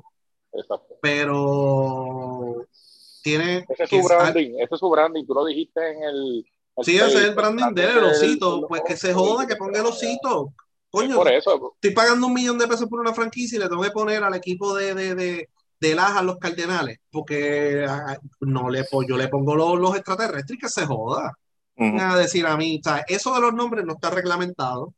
Exacto. 0.54 0.96
Pero 1.02 2.66
tiene 3.24 3.66
Ese 3.70 3.84
es 3.84 3.90
su 3.90 4.04
branding, 4.04 4.56
ese 4.60 4.74
es 4.76 4.80
su 4.80 4.90
branding, 4.90 5.26
tú 5.26 5.34
lo 5.34 5.46
dijiste 5.46 5.80
en 5.92 6.04
el... 6.04 6.46
el 6.78 6.84
Sí, 6.86 6.96
ese 6.98 7.06
es 7.06 7.16
el 7.30 7.36
branding 7.36 7.74
de 7.74 7.84
él, 7.84 7.90
el 7.90 7.96
del- 7.96 8.04
osito. 8.06 8.56
del- 8.58 8.66
Pues 8.68 8.82
que 8.86 8.98
se 8.98 9.14
joda, 9.14 9.48
que 9.48 9.56
ponga 9.56 9.80
el 9.80 9.86
osito. 9.86 10.54
Coño, 10.92 11.16
Por 11.16 11.32
eso, 11.32 11.74
estoy 11.76 11.92
pagando 11.92 12.28
un 12.28 12.34
millón 12.34 12.58
de 12.58 12.68
pesos 12.68 12.90
por 12.90 13.00
una 13.00 13.14
franquicia 13.14 13.56
y 13.56 13.60
le 13.60 13.70
tengo 13.70 13.82
que 13.82 13.92
poner 13.92 14.22
al 14.24 14.36
equipo 14.36 14.76
de, 14.76 14.94
de, 14.94 15.16
de, 15.16 15.50
de 15.80 15.96
Laja 15.96 16.22
los 16.22 16.38
Cardenales, 16.38 17.00
porque 17.10 17.86
ah, 17.88 18.18
no 18.42 18.70
le, 18.70 18.86
yo 19.08 19.18
le 19.18 19.30
pongo 19.30 19.56
los, 19.56 19.80
los 19.80 19.96
extraterrestres 19.96 20.58
y 20.58 20.62
que 20.62 20.68
se 20.68 20.86
joda. 20.86 21.34
Van 21.78 22.00
a 22.00 22.18
decir 22.18 22.46
a 22.46 22.58
mí, 22.58 22.80
o 22.80 22.84
sea, 22.84 23.04
eso 23.08 23.34
de 23.34 23.42
los 23.42 23.54
nombres 23.54 23.86
no 23.86 23.94
está 23.94 24.10
reglamentado. 24.10 24.94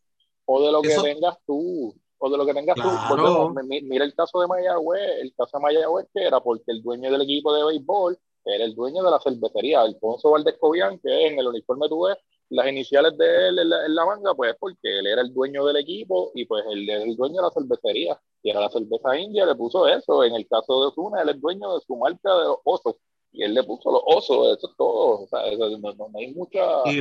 o 0.46 0.66
de 0.66 0.72
lo 0.72 0.82
que 0.82 0.90
tengas 0.90 1.38
tú. 1.46 1.96
o 2.18 2.30
de 2.30 2.38
lo 2.38 2.46
que 2.46 2.54
tengas 2.54 2.76
tú. 2.76 3.56
mira 3.84 4.04
el 4.04 4.16
caso 4.16 4.42
de 4.42 4.48
Mayagüez, 4.48 5.22
el 5.22 5.34
caso 5.38 5.58
de 5.58 5.62
Mayagüez 5.62 6.08
que 6.14 6.24
era 6.24 6.42
porque 6.42 6.72
el 6.72 6.82
dueño 6.82 7.12
del 7.12 7.22
equipo 7.22 7.54
de 7.54 7.64
béisbol 7.66 8.18
era 8.46 8.66
el 8.66 8.76
dueño 8.76 9.04
de 9.04 9.12
la 9.12 9.20
cervecería, 9.22 9.82
Alfonso 9.82 10.32
Valdés 10.32 10.58
Cobian, 10.60 11.00
que 11.00 11.28
en 11.28 11.40
el 11.40 11.48
uniforme 11.48 11.88
tú 11.88 12.08
ves 12.08 12.18
las 12.54 12.68
iniciales 12.68 13.18
de 13.18 13.50
él 13.50 13.60
en 13.60 13.96
la, 13.96 14.06
manga, 14.06 14.36
pues 14.36 14.56
porque 14.60 15.00
él 15.00 15.08
era 15.08 15.22
el 15.22 15.34
dueño 15.34 15.66
del 15.66 15.78
equipo 15.78 16.32
y 16.36 16.46
pues 16.46 16.64
él 16.70 16.88
era 16.88 17.04
el 17.04 17.16
dueño 17.16 17.38
de 17.38 17.42
la 17.42 17.52
cervecería, 17.52 18.20
y 18.44 18.52
era 18.52 18.62
la 18.62 18.70
cerveza 18.70 19.18
india, 19.18 19.46
le 19.46 19.56
puso 19.56 19.88
eso. 19.88 20.24
En 20.24 20.36
el 20.36 20.48
caso 20.48 20.82
de 20.82 20.88
Osuna, 20.90 21.24
él 21.24 21.30
es 21.30 21.42
dueño 21.42 21.74
de 21.74 21.82
su 21.82 21.96
marca 21.98 22.30
de 22.32 22.44
los 22.46 22.58
osos, 22.64 22.96
y 23.32 23.44
él 23.44 23.56
le 23.56 23.64
puso 23.64 23.92
los 23.92 24.04
osos, 24.06 24.56
eso 24.56 24.70
es 24.70 24.78
todo. 24.78 25.22
O 25.24 25.28
sea, 25.28 25.40
no, 25.40 26.12
hay 26.16 26.34
mucha. 26.36 26.62
Y, 26.86 27.00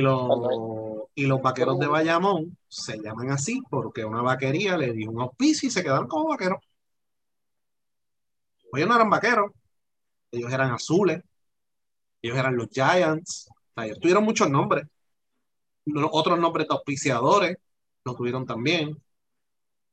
y 1.21 1.27
los 1.27 1.41
vaqueros 1.41 1.77
de 1.77 1.87
Bayamón 1.87 2.57
se 2.67 2.97
llaman 2.97 3.29
así 3.29 3.61
porque 3.69 4.03
una 4.03 4.23
vaquería 4.23 4.75
le 4.75 4.91
dio 4.91 5.11
un 5.11 5.21
auspicio 5.21 5.67
y 5.67 5.71
se 5.71 5.83
quedaron 5.83 6.07
como 6.07 6.29
vaqueros. 6.29 6.59
Ellos 8.73 8.89
no 8.89 8.95
eran 8.95 9.09
vaqueros, 9.11 9.51
ellos 10.31 10.51
eran 10.51 10.71
azules, 10.71 11.21
ellos 12.23 12.37
eran 12.37 12.57
los 12.57 12.69
Giants, 12.71 13.47
ellos 13.75 13.99
tuvieron 13.99 14.23
muchos 14.23 14.49
nombres 14.49 14.87
otros 16.11 16.39
nombres 16.39 16.67
de 16.67 16.73
auspiciadores 16.73 17.57
lo 18.05 18.15
tuvieron 18.15 18.45
también. 18.45 18.97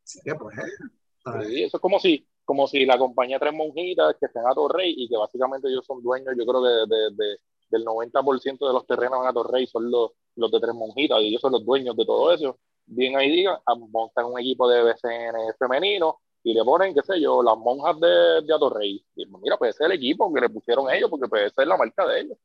Así 0.05 0.20
que, 0.24 0.34
pues, 0.34 0.57
eh, 0.59 1.64
eso 1.64 1.76
es 1.76 1.80
como 1.80 1.99
si, 2.01 2.26
como 2.45 2.66
si 2.66 2.84
la 2.84 2.99
compañía 2.99 3.38
Tres 3.38 3.53
Monjitas, 3.55 4.16
que 4.18 4.26
están 4.26 4.47
a 4.47 4.55
Torrey 4.55 4.95
y 4.97 5.09
que 5.09 5.16
básicamente 5.16 5.68
ellos 5.68 5.84
son 5.86 6.03
dueños, 6.03 6.34
yo 6.36 6.45
creo 6.47 6.62
que 6.62 6.95
de, 6.95 7.36
del 7.70 7.84
90% 7.84 8.66
de 8.66 8.72
los 8.72 8.86
terrenos 8.86 9.20
en 9.22 9.28
a 9.28 9.32
Torrey 9.32 9.66
son 9.66 9.91
los, 9.91 10.12
los 10.36 10.51
de 10.51 10.61
Tres 10.61 10.74
Monjitas 10.74 11.20
y 11.22 11.28
ellos 11.28 11.41
son 11.41 11.53
los 11.53 11.64
dueños 11.64 11.97
de 11.97 12.05
todo 12.05 12.32
eso. 12.32 12.59
Bien 12.86 13.16
ahí 13.16 13.30
digan, 13.30 13.57
ah, 13.66 13.74
montan 13.76 14.26
un 14.26 14.41
equipo 14.41 14.68
de 14.68 14.82
BCN 14.82 15.55
femenino 15.59 16.18
y 16.43 16.55
le 16.55 16.64
ponen, 16.64 16.95
qué 16.95 17.03
sé 17.03 17.20
yo, 17.20 17.43
las 17.43 17.57
monjas 17.57 18.01
de, 18.01 18.43
de 18.47 18.55
Atorrey. 18.55 19.05
Y 19.14 19.26
mira, 19.26 19.57
pues 19.57 19.74
ese 19.76 19.84
es 19.84 19.91
el 19.91 19.97
equipo 19.97 20.32
que 20.32 20.41
le 20.41 20.49
pusieron 20.49 20.91
ellos, 20.91 21.09
porque 21.11 21.28
puede 21.28 21.51
ser 21.51 21.66
la 21.68 21.76
marca 21.76 22.07
de 22.07 22.20
ellos. 22.20 22.38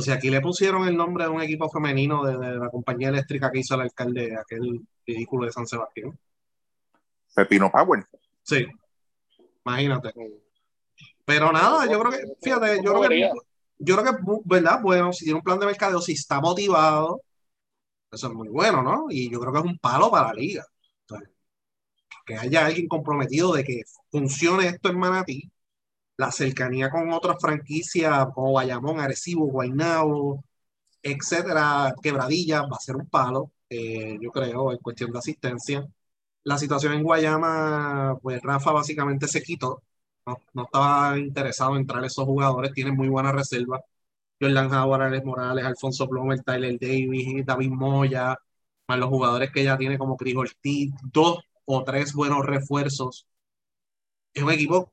Si 0.00 0.10
aquí 0.10 0.30
le 0.30 0.40
pusieron 0.40 0.86
el 0.88 0.96
nombre 0.96 1.24
de 1.24 1.30
un 1.30 1.42
equipo 1.42 1.68
femenino 1.68 2.24
de, 2.24 2.56
la 2.58 2.70
compañía 2.70 3.08
eléctrica 3.08 3.50
que 3.50 3.60
hizo 3.60 3.74
el 3.74 3.82
alcalde, 3.82 4.36
aquel 4.36 4.86
ridículo 5.06 5.46
de 5.46 5.52
San 5.52 5.66
Sebastián. 5.66 6.18
Pepino 7.34 7.70
Power. 7.70 8.06
Sí, 8.42 8.66
imagínate. 9.64 10.12
Pero 11.24 11.52
nada, 11.52 11.90
yo 11.90 12.00
creo 12.00 12.12
que, 12.12 12.24
fíjate, 12.40 12.82
yo 12.82 12.94
creo 12.94 13.08
que, 13.08 13.30
yo 13.78 13.96
creo 13.96 14.16
que, 14.16 14.22
¿verdad? 14.44 14.80
Bueno, 14.80 15.12
si 15.12 15.24
tiene 15.24 15.38
un 15.38 15.44
plan 15.44 15.58
de 15.58 15.66
mercadeo, 15.66 16.00
si 16.00 16.12
está 16.12 16.40
motivado, 16.40 17.20
eso 18.10 18.28
es 18.28 18.32
muy 18.32 18.48
bueno, 18.48 18.82
¿no? 18.82 19.06
Y 19.10 19.30
yo 19.30 19.40
creo 19.40 19.52
que 19.52 19.58
es 19.58 19.64
un 19.64 19.78
palo 19.78 20.10
para 20.10 20.28
la 20.28 20.34
liga. 20.34 20.64
que 22.24 22.36
haya 22.36 22.66
alguien 22.66 22.88
comprometido 22.88 23.54
de 23.54 23.64
que 23.64 23.82
funcione 24.10 24.66
esto 24.66 24.88
en 24.88 24.98
Manatí, 24.98 25.50
la 26.16 26.32
cercanía 26.32 26.90
con 26.90 27.12
otras 27.12 27.36
franquicias 27.40 28.28
como 28.34 28.52
Bayamón, 28.52 29.00
Arecibo, 29.00 29.46
Guaynabo, 29.46 30.44
etcétera, 31.02 31.94
Quebradilla, 32.02 32.62
va 32.62 32.76
a 32.76 32.80
ser 32.80 32.96
un 32.96 33.08
palo, 33.08 33.52
eh, 33.70 34.18
yo 34.20 34.30
creo, 34.32 34.72
en 34.72 34.78
cuestión 34.78 35.12
de 35.12 35.18
asistencia. 35.18 35.86
La 36.44 36.58
situación 36.58 36.94
en 36.94 37.02
Guayama, 37.02 38.18
pues 38.22 38.42
Rafa 38.42 38.72
básicamente 38.72 39.28
se 39.28 39.42
quitó, 39.42 39.82
no, 40.26 40.64
estaba 40.64 41.18
interesado 41.18 41.76
en 41.76 41.86
traer 41.86 42.06
esos 42.06 42.24
jugadores, 42.24 42.72
tiene 42.72 42.92
muy 42.92 43.08
buena 43.08 43.32
reserva. 43.32 43.80
Jordan 44.40 44.72
Howard, 44.74 45.02
Alex 45.02 45.24
Morales, 45.24 45.64
Alfonso 45.64 46.08
Plomer, 46.08 46.42
Tyler 46.42 46.78
Davis, 46.80 47.44
David 47.46 47.70
Moya, 47.70 48.36
más 48.88 48.98
los 48.98 49.08
jugadores 49.08 49.50
que 49.52 49.64
ya 49.64 49.78
tiene 49.78 49.98
como 49.98 50.16
Chris 50.16 50.36
Ortiz, 50.36 50.92
dos 51.12 51.40
o 51.64 51.84
tres 51.84 52.12
buenos 52.14 52.44
refuerzos. 52.46 53.26
Es 54.34 54.42
un 54.42 54.50
equipo 54.52 54.92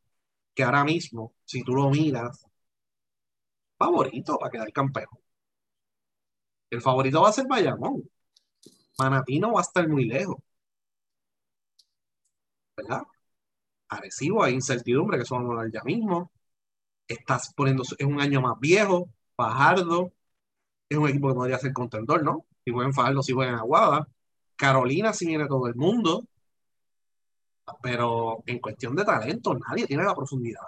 que 0.54 0.64
ahora 0.64 0.84
mismo, 0.84 1.34
si 1.46 1.64
tú 1.64 1.74
lo 1.76 1.90
miras, 1.90 2.46
favorito 3.78 4.38
para 4.40 4.52
quedar 4.52 4.72
campeón. 4.72 5.08
El 6.70 6.82
favorito 6.82 7.22
va 7.22 7.30
a 7.30 7.34
ser 7.34 7.48
Bayamón. 7.48 8.04
Manatí 9.00 9.40
no 9.40 9.54
va 9.54 9.60
a 9.62 9.64
estar 9.64 9.88
muy 9.88 10.06
lejos. 10.06 10.38
¿Verdad? 12.78 13.04
Arecibo, 13.90 14.44
hay 14.44 14.54
incertidumbre, 14.56 15.20
que 15.20 15.26
son 15.26 15.72
ya 15.72 15.84
mismo. 15.84 16.32
Estás 17.08 17.54
poniendo, 17.56 17.84
es 17.84 18.06
un 18.08 18.22
año 18.22 18.42
más 18.42 18.60
viejo. 18.60 19.10
Fajardo 19.36 20.14
es 20.90 20.98
un 20.98 21.10
equipo 21.10 21.30
que 21.30 21.36
podría 21.36 21.60
ser 21.60 21.74
contendor, 21.74 22.24
¿no? 22.24 22.46
Si 22.66 22.72
juegan 22.72 22.94
Fajardo, 22.94 23.24
si 23.24 23.34
juegan 23.34 23.56
Aguada. 23.56 24.08
Carolina, 24.56 25.14
si 25.14 25.28
viene 25.28 25.48
todo 25.48 25.68
el 25.68 25.76
mundo 25.76 26.28
pero 27.82 28.44
en 28.46 28.60
cuestión 28.60 28.96
de 28.96 29.06
talento, 29.06 29.54
nadie 29.56 29.88
tiene 29.88 30.04
la 30.04 30.16
profundidad. 30.16 30.62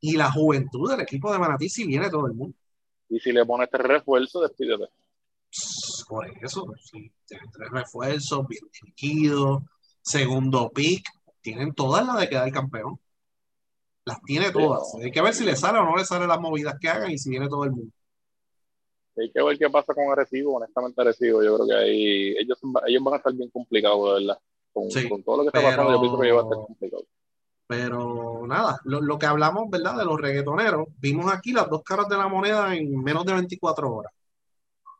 y 0.00 0.16
la 0.16 0.32
juventud 0.32 0.90
del 0.90 1.00
equipo 1.00 1.32
de 1.32 1.38
Manatí 1.38 1.68
si 1.68 1.86
viene 1.86 2.10
todo 2.10 2.26
el 2.26 2.34
mundo. 2.34 2.56
Y 3.08 3.20
si 3.20 3.30
le 3.30 3.44
pones 3.46 3.68
tres 3.70 3.86
refuerzos, 3.86 4.42
despídete. 4.42 4.88
Por 6.08 6.26
eso, 6.42 6.66
sí, 6.82 7.12
tienen 7.26 7.50
tres 7.52 7.70
refuerzos, 7.70 8.48
bien 8.48 8.64
dirigidos, 8.72 9.62
segundo 10.00 10.70
pick, 10.70 11.06
tienen 11.40 11.74
todas 11.74 12.06
las 12.06 12.18
de 12.18 12.28
quedar 12.28 12.50
campeón. 12.50 12.98
Las 14.04 14.20
tiene 14.22 14.50
todas. 14.50 14.94
Hay 15.00 15.12
que 15.12 15.22
ver 15.22 15.34
si 15.34 15.44
le 15.44 15.54
sale 15.54 15.78
o 15.78 15.84
no 15.84 15.96
le 15.96 16.04
sale 16.04 16.26
las 16.26 16.40
movidas 16.40 16.76
que 16.80 16.88
hagan 16.88 17.10
y 17.10 17.18
si 17.18 17.30
viene 17.30 17.48
todo 17.48 17.64
el 17.64 17.70
mundo. 17.70 17.92
Hay 19.16 19.30
que 19.30 19.42
ver 19.42 19.58
qué 19.58 19.68
pasa 19.70 19.94
con 19.94 20.10
Arecibo, 20.10 20.56
honestamente 20.56 21.00
Arecibo. 21.00 21.42
Yo 21.44 21.56
creo 21.56 21.68
que 21.68 21.74
ahí 21.74 22.34
ellos, 22.38 22.58
ellos 22.86 23.04
van 23.04 23.14
a 23.14 23.16
estar 23.18 23.32
bien 23.32 23.50
complicados, 23.50 24.08
de 24.08 24.26
verdad. 24.26 24.42
Con, 24.72 24.88
todo 25.22 25.36
lo 25.36 25.42
que 25.42 25.48
está 25.48 25.62
pasando, 25.62 25.92
yo 25.92 26.00
pienso 26.00 26.18
que 26.18 26.32
va 26.32 26.40
a 26.40 26.42
estar 26.44 26.58
complicado. 26.66 27.04
Pero 27.66 28.46
nada, 28.46 28.80
lo, 28.84 29.18
que 29.18 29.26
hablamos, 29.26 29.70
¿verdad? 29.70 29.96
De 29.96 30.04
los 30.04 30.20
reggaetoneros, 30.20 30.88
vimos 30.98 31.32
aquí 31.32 31.52
las 31.52 31.70
dos 31.70 31.82
caras 31.82 32.08
de 32.08 32.16
la 32.16 32.28
moneda 32.28 32.74
en 32.74 33.02
menos 33.02 33.24
de 33.24 33.32
24 33.32 33.94
horas. 33.94 34.12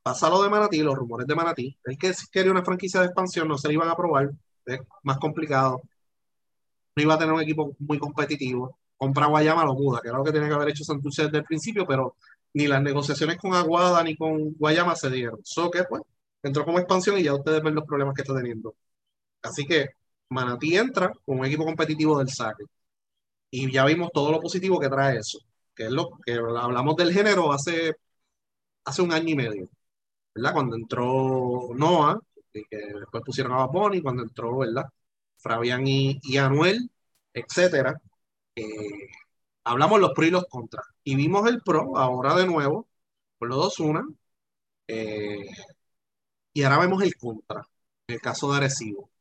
Pasa 0.03 0.29
lo 0.31 0.43
de 0.43 0.49
Manatí, 0.49 0.83
los 0.83 0.97
rumores 0.97 1.27
de 1.27 1.35
Manatí. 1.35 1.79
El 1.85 1.99
que 1.99 2.13
quería 2.31 2.51
una 2.51 2.65
franquicia 2.65 3.01
de 3.01 3.07
expansión, 3.07 3.47
no 3.47 3.59
se 3.59 3.69
le 3.69 3.75
iban 3.75 3.89
a 3.89 3.93
aprobar, 3.93 4.31
es 4.67 4.81
más 5.03 5.19
complicado. 5.19 5.83
No 6.97 7.03
iba 7.03 7.15
a 7.15 7.19
tener 7.19 7.35
un 7.35 7.41
equipo 7.41 7.75
muy 7.79 7.99
competitivo. 7.99 8.79
Compra 8.97 9.27
Guayama 9.27 9.65
lo 9.65 9.75
muda, 9.75 10.01
que 10.01 10.09
era 10.09 10.19
lo 10.19 10.25
que 10.25 10.33
tenía 10.33 10.49
que 10.49 10.55
haber 10.55 10.69
hecho 10.71 10.85
Santurce 10.85 11.25
desde 11.25 11.39
el 11.39 11.45
principio, 11.45 11.87
pero 11.87 12.17
ni 12.55 12.67
las 12.67 12.83
negociaciones 12.83 13.37
con 13.37 13.55
Aguada 13.55 14.03
ni 14.03 14.17
con 14.17 14.55
Guayama 14.55 14.97
se 14.97 15.11
dieron. 15.11 15.41
Eso 15.43 15.71
que 15.71 15.85
pues 15.85 16.03
entró 16.43 16.65
como 16.65 16.79
expansión 16.79 17.19
y 17.19 17.25
ya 17.25 17.35
ustedes 17.35 17.63
ven 17.63 17.75
los 17.75 17.85
problemas 17.85 18.15
que 18.15 18.23
está 18.23 18.35
teniendo. 18.35 18.75
Así 19.43 19.67
que 19.67 19.91
Manatí 20.31 20.77
entra 20.77 21.13
con 21.25 21.41
un 21.41 21.47
equipo 21.47 21.65
competitivo 21.65 22.19
del 22.19 22.31
saque. 22.31 22.65
Y 23.51 23.71
ya 23.73 23.85
vimos 23.87 24.11
todo 24.13 24.33
lo 24.33 24.41
positivo 24.41 24.81
que 24.81 24.89
trae 24.89 25.19
eso, 25.19 25.39
que 25.75 25.85
es 25.87 25.91
lo 25.93 26.11
que 26.25 26.35
hablamos 26.35 26.97
del 26.97 27.13
género 27.13 27.53
hace, 27.53 27.95
hace 28.85 29.03
un 29.03 29.13
año 29.13 29.31
y 29.31 29.37
medio, 29.37 29.69
¿verdad? 30.35 30.55
Cuando 30.55 30.77
entró 30.77 31.71
Noah, 31.77 32.21
y 32.55 32.65
que 32.67 32.79
después 32.79 33.25
pusieron 33.25 33.53
a 33.55 33.67
Bonnie, 33.67 34.03
cuando 34.03 34.23
entró, 34.25 34.59
¿verdad? 34.59 34.87
Fabián 35.39 35.87
y, 35.87 36.21
Anuel, 36.39 36.91
etcétera. 37.35 37.95
Eh, 38.57 38.65
hablamos 39.65 40.01
los 40.01 40.13
pros 40.13 40.29
y 40.29 40.31
los 40.33 40.47
contras. 40.47 40.87
Y 41.05 41.17
vimos 41.17 41.49
el 41.49 41.63
pro 41.63 41.97
ahora 41.97 42.35
de 42.37 42.47
nuevo, 42.47 42.89
por 43.39 43.49
los 43.49 43.59
dos 43.59 43.81
una. 43.81 44.07
Eh, 44.89 45.47
y 46.55 46.63
ahora 46.63 46.79
vemos 46.81 47.03
el 47.03 47.15
contra, 47.17 47.63
en 48.07 48.15
el 48.17 48.21
caso 48.21 48.51
de 48.51 48.59
Arecibo 48.59 49.12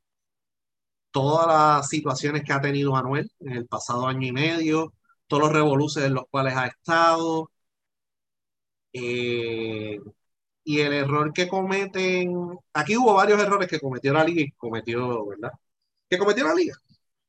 todas 1.11 1.47
las 1.47 1.89
situaciones 1.89 2.43
que 2.43 2.53
ha 2.53 2.61
tenido 2.61 2.91
Manuel 2.93 3.31
en 3.39 3.53
el 3.53 3.67
pasado 3.67 4.07
año 4.07 4.27
y 4.27 4.31
medio, 4.31 4.93
todos 5.27 5.43
los 5.43 5.53
revoluciones 5.53 6.09
en 6.09 6.15
los 6.15 6.25
cuales 6.29 6.55
ha 6.55 6.67
estado, 6.67 7.51
eh, 8.93 9.99
y 10.63 10.79
el 10.79 10.93
error 10.93 11.33
que 11.33 11.47
cometen, 11.47 12.33
aquí 12.73 12.97
hubo 12.97 13.13
varios 13.15 13.41
errores 13.41 13.67
que 13.69 13.79
cometió 13.79 14.13
la 14.13 14.23
liga 14.23 14.41
y 14.41 14.51
cometió, 14.51 15.25
¿verdad? 15.27 15.51
Que 16.09 16.17
cometió 16.17 16.45
la 16.45 16.55
liga 16.55 16.75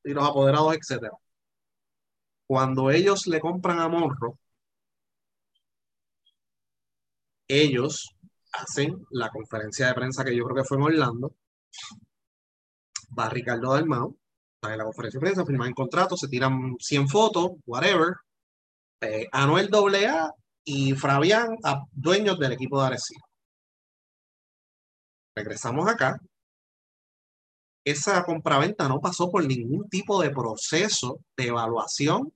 y 0.05 0.13
los 0.13 0.29
apoderados, 0.29 0.77
etcétera. 0.77 1.13
Cuando 2.47 2.91
ellos 2.93 3.27
le 3.27 3.41
compran 3.41 3.81
a 3.81 3.89
Monro, 3.89 4.39
ellos 7.49 8.15
hacen 8.53 9.05
la 9.11 9.31
conferencia 9.31 9.87
de 9.87 9.95
prensa 9.95 10.25
que 10.25 10.37
yo 10.37 10.45
creo 10.45 10.57
que 10.57 10.65
fue 10.69 10.77
en 10.79 10.83
Orlando, 10.85 11.35
va 13.19 13.29
Ricardo 13.29 13.73
Dalmau, 13.73 14.17
en 14.71 14.79
la 14.79 14.85
conferencia 14.85 15.19
de 15.19 15.25
prensa, 15.25 15.45
firman 15.45 15.69
el 15.69 15.75
contrato, 15.75 16.17
se 16.17 16.29
tiran 16.29 16.77
100 16.79 17.09
fotos, 17.09 17.53
whatever. 17.67 18.15
Eh, 19.01 19.27
Anuel 19.33 19.69
AA 19.73 20.33
y 20.65 20.95
Fabián, 20.95 21.57
dueños 21.91 22.39
del 22.39 22.53
equipo 22.53 22.81
de 22.81 22.87
Arecibo. 22.87 23.27
Regresamos 25.35 25.89
acá. 25.89 26.21
Esa 27.85 28.25
compraventa 28.25 28.89
no 28.89 29.01
pasó 29.01 29.31
por 29.31 29.45
ningún 29.45 29.89
tipo 29.89 30.23
de 30.23 30.31
proceso 30.31 31.19
de 31.37 31.49
evaluación 31.49 32.33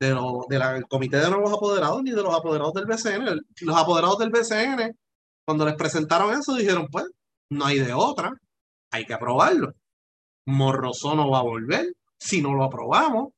de 0.00 0.08
del 0.48 0.86
comité 0.88 1.18
de 1.18 1.30
nuevos 1.30 1.52
apoderados 1.52 2.02
ni 2.02 2.10
de 2.12 2.22
los 2.22 2.34
apoderados 2.34 2.72
del 2.72 2.86
BCN. 2.86 3.40
Los 3.60 3.76
apoderados 3.76 4.18
del 4.18 4.30
BCN, 4.30 4.96
cuando 5.44 5.66
les 5.66 5.74
presentaron 5.74 6.32
eso, 6.38 6.54
dijeron, 6.54 6.88
pues, 6.90 7.06
no 7.50 7.66
hay 7.66 7.80
de 7.80 7.92
otra 7.92 8.32
hay 8.96 9.04
que 9.04 9.14
aprobarlo. 9.14 9.74
Morroso 10.46 11.14
no 11.14 11.30
va 11.30 11.40
a 11.40 11.42
volver 11.42 11.94
si 12.18 12.42
no 12.42 12.54
lo 12.54 12.64
aprobamos. 12.64 13.32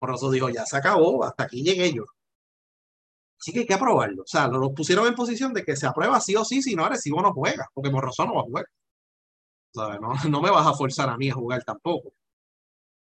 Morroso 0.00 0.30
dijo, 0.30 0.48
ya 0.48 0.64
se 0.66 0.76
acabó, 0.76 1.24
hasta 1.24 1.44
aquí 1.44 1.62
llegué 1.62 1.92
yo. 1.92 2.04
Así 3.40 3.52
que 3.52 3.60
hay 3.60 3.66
que 3.66 3.74
aprobarlo. 3.74 4.22
O 4.22 4.26
sea, 4.26 4.48
lo, 4.48 4.72
pusieron 4.72 5.06
en 5.06 5.14
posición 5.14 5.52
de 5.52 5.64
que 5.64 5.76
se 5.76 5.86
aprueba 5.86 6.20
sí 6.20 6.36
o 6.36 6.44
sí, 6.44 6.62
si 6.62 6.76
no, 6.76 6.84
Arecibo 6.84 7.20
no 7.22 7.32
juega, 7.32 7.66
porque 7.74 7.90
Morroso 7.90 8.24
no 8.24 8.34
va 8.34 8.40
a 8.42 8.44
jugar. 8.44 8.66
No, 9.74 10.12
no 10.30 10.40
me 10.40 10.50
vas 10.50 10.66
a 10.66 10.74
forzar 10.74 11.08
a 11.08 11.16
mí 11.16 11.30
a 11.30 11.34
jugar 11.34 11.62
tampoco. 11.64 12.12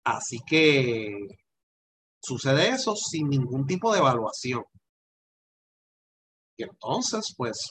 Así 0.05 0.39
que 0.47 1.29
sucede 2.21 2.71
eso 2.71 2.95
sin 2.97 3.29
ningún 3.29 3.67
tipo 3.67 3.93
de 3.93 3.99
evaluación. 4.01 4.65
Y 6.57 6.65
entonces, 6.65 7.35
pues, 7.37 7.71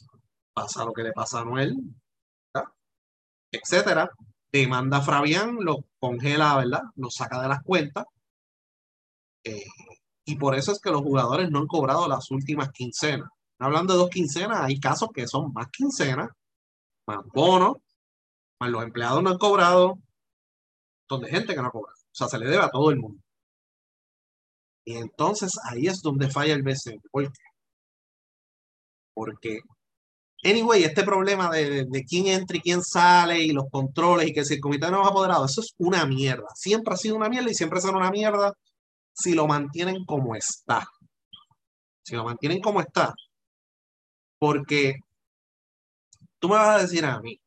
pasa 0.54 0.86
lo 0.86 0.94
que 0.94 1.04
le 1.04 1.12
pasa 1.12 1.42
a 1.42 1.46
Noel, 1.46 1.76
etcétera. 3.52 4.10
Demanda 4.52 4.98
a 4.98 5.02
Fabián, 5.02 5.58
lo 5.60 5.86
congela, 6.00 6.56
¿verdad? 6.58 6.84
Lo 6.96 7.10
saca 7.10 7.42
de 7.42 7.50
las 7.50 7.64
cuentas. 7.64 8.06
Eh, 9.44 9.66
y 10.26 10.36
por 10.36 10.56
eso 10.56 10.72
es 10.72 10.80
que 10.80 10.92
los 10.92 11.02
jugadores 11.02 11.50
no 11.52 11.60
han 11.60 11.68
cobrado 11.68 12.08
las 12.08 12.32
últimas 12.32 12.72
quincenas. 12.72 13.30
Hablando 13.60 13.94
de 13.94 14.00
dos 14.00 14.10
quincenas, 14.10 14.62
hay 14.62 14.80
casos 14.80 15.10
que 15.14 15.28
son 15.28 15.54
más 15.54 15.68
quincenas, 15.72 16.30
más 17.08 17.26
bonos, 17.34 17.78
más 18.60 18.70
los 18.70 18.84
empleados 18.84 19.24
no 19.24 19.32
han 19.32 19.38
cobrado, 19.38 20.00
donde 21.10 21.30
gente 21.30 21.56
que 21.56 21.62
no 21.62 21.68
ha 21.68 21.72
cobrado. 21.72 21.98
O 21.98 22.16
sea, 22.16 22.28
se 22.28 22.40
le 22.40 22.48
debe 22.48 22.64
a 22.64 22.70
todo 22.70 22.92
el 22.92 22.98
mundo. 23.00 23.22
Y 24.86 24.96
entonces 24.96 25.60
ahí 25.64 25.88
es 25.88 26.02
donde 26.02 26.30
falla 26.30 26.54
el 26.54 26.64
BCN. 26.64 27.02
¿Por 27.12 27.32
qué? 27.32 27.44
Porque, 29.14 29.60
anyway, 30.50 30.84
este 30.84 31.04
problema 31.04 31.50
de, 31.50 31.88
quién 32.08 32.28
entra 32.28 32.58
y 32.58 32.62
quién 32.62 32.82
sale 32.84 33.42
y 33.44 33.52
los 33.52 33.66
controles 33.72 34.28
y 34.28 34.34
que 34.34 34.46
si 34.46 34.56
el 34.56 34.62
comité 34.62 34.90
no 34.90 35.02
es 35.02 35.08
apoderado, 35.08 35.46
eso 35.46 35.62
es 35.62 35.74
una 35.78 36.06
mierda. 36.06 36.48
Siempre 36.56 36.94
ha 36.94 36.98
sido 36.98 37.16
una 37.16 37.30
mierda 37.30 37.52
y 37.52 37.56
siempre 37.56 37.82
será 37.82 37.98
una 37.98 38.12
mierda 38.12 38.54
si 39.14 39.34
lo 39.34 39.48
mantienen 39.48 40.06
como 40.06 40.36
está. 40.36 40.88
Si 42.04 42.16
lo 42.16 42.24
mantienen 42.24 42.62
como 42.62 42.82
está. 42.82 43.14
Porque 44.40 44.96
tú 46.40 46.50
me 46.50 46.56
vas 46.56 46.80
a 46.80 46.82
decir 46.82 47.06
a 47.06 47.20
mí 47.20 47.40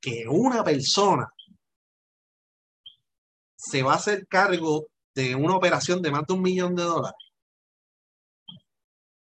que 0.00 0.24
una 0.28 0.64
persona 0.64 1.28
se 3.56 3.82
va 3.82 3.94
a 3.94 3.96
hacer 3.96 4.26
cargo 4.28 4.86
de 5.14 5.34
una 5.34 5.56
operación 5.56 6.00
de 6.02 6.10
más 6.10 6.26
de 6.26 6.34
un 6.34 6.42
millón 6.42 6.74
de 6.76 6.84
dólares. 6.84 7.18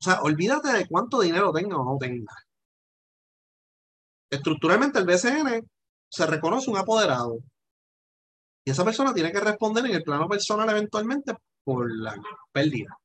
O 0.01 0.03
sea, 0.03 0.21
olvídate 0.21 0.71
de 0.71 0.87
cuánto 0.87 1.19
dinero 1.19 1.51
tenga 1.51 1.77
o 1.77 1.83
no 1.83 1.97
tenga. 1.97 2.33
Estructuralmente 4.29 4.99
el 4.99 5.05
BCN 5.05 5.67
se 6.09 6.25
reconoce 6.25 6.69
un 6.69 6.77
apoderado. 6.77 7.39
Y 8.65 8.71
esa 8.71 8.85
persona 8.85 9.13
tiene 9.13 9.31
que 9.31 9.39
responder 9.39 9.85
en 9.85 9.95
el 9.95 10.03
plano 10.03 10.27
personal 10.27 10.69
eventualmente 10.69 11.33
por 11.63 11.91
la 11.91 12.15
pérdida. 12.51 12.97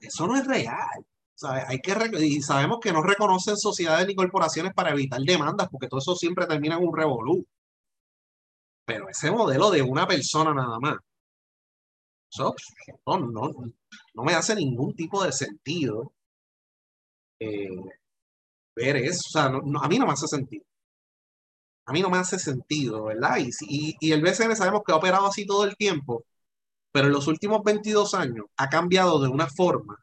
Eso 0.00 0.26
no 0.26 0.36
es 0.36 0.46
real. 0.46 1.06
Hay 1.66 1.80
que 1.80 1.92
y 2.24 2.40
sabemos 2.40 2.78
que 2.80 2.92
no 2.92 3.02
reconocen 3.02 3.56
sociedades 3.56 4.06
ni 4.06 4.14
corporaciones 4.14 4.72
para 4.74 4.90
evitar 4.90 5.20
demandas, 5.20 5.68
porque 5.70 5.88
todo 5.88 5.98
eso 5.98 6.14
siempre 6.14 6.46
termina 6.46 6.76
en 6.76 6.86
un 6.86 6.96
revolú. 6.96 7.44
Pero 8.84 9.08
ese 9.08 9.30
modelo 9.30 9.70
de 9.70 9.82
una 9.82 10.06
persona 10.06 10.54
nada 10.54 10.78
más, 10.78 10.96
eso 12.30 12.54
no, 13.06 13.18
no, 13.18 13.52
no 14.14 14.22
me 14.22 14.34
hace 14.34 14.54
ningún 14.54 14.94
tipo 14.94 15.22
de 15.24 15.32
sentido 15.32 16.12
eh, 17.40 17.68
ver 18.76 18.96
eso. 18.96 19.22
O 19.28 19.32
sea, 19.32 19.44
a 19.46 19.88
mí 19.88 19.98
no 19.98 20.06
me 20.06 20.12
hace 20.12 20.26
sentido. 20.28 20.64
A 21.86 21.92
mí 21.92 22.00
no 22.00 22.10
me 22.10 22.18
hace 22.18 22.38
sentido, 22.38 23.04
¿verdad? 23.04 23.38
Y, 23.38 23.96
y, 24.00 24.12
el 24.12 24.22
BCN 24.22 24.56
sabemos 24.56 24.82
que 24.84 24.92
ha 24.92 24.96
operado 24.96 25.26
así 25.26 25.46
todo 25.46 25.64
el 25.64 25.76
tiempo, 25.76 26.24
pero 26.92 27.08
en 27.08 27.14
los 27.14 27.28
últimos 27.28 27.62
22 27.64 28.14
años 28.14 28.46
ha 28.56 28.68
cambiado 28.70 29.20
de 29.20 29.28
una 29.28 29.48
forma 29.48 29.98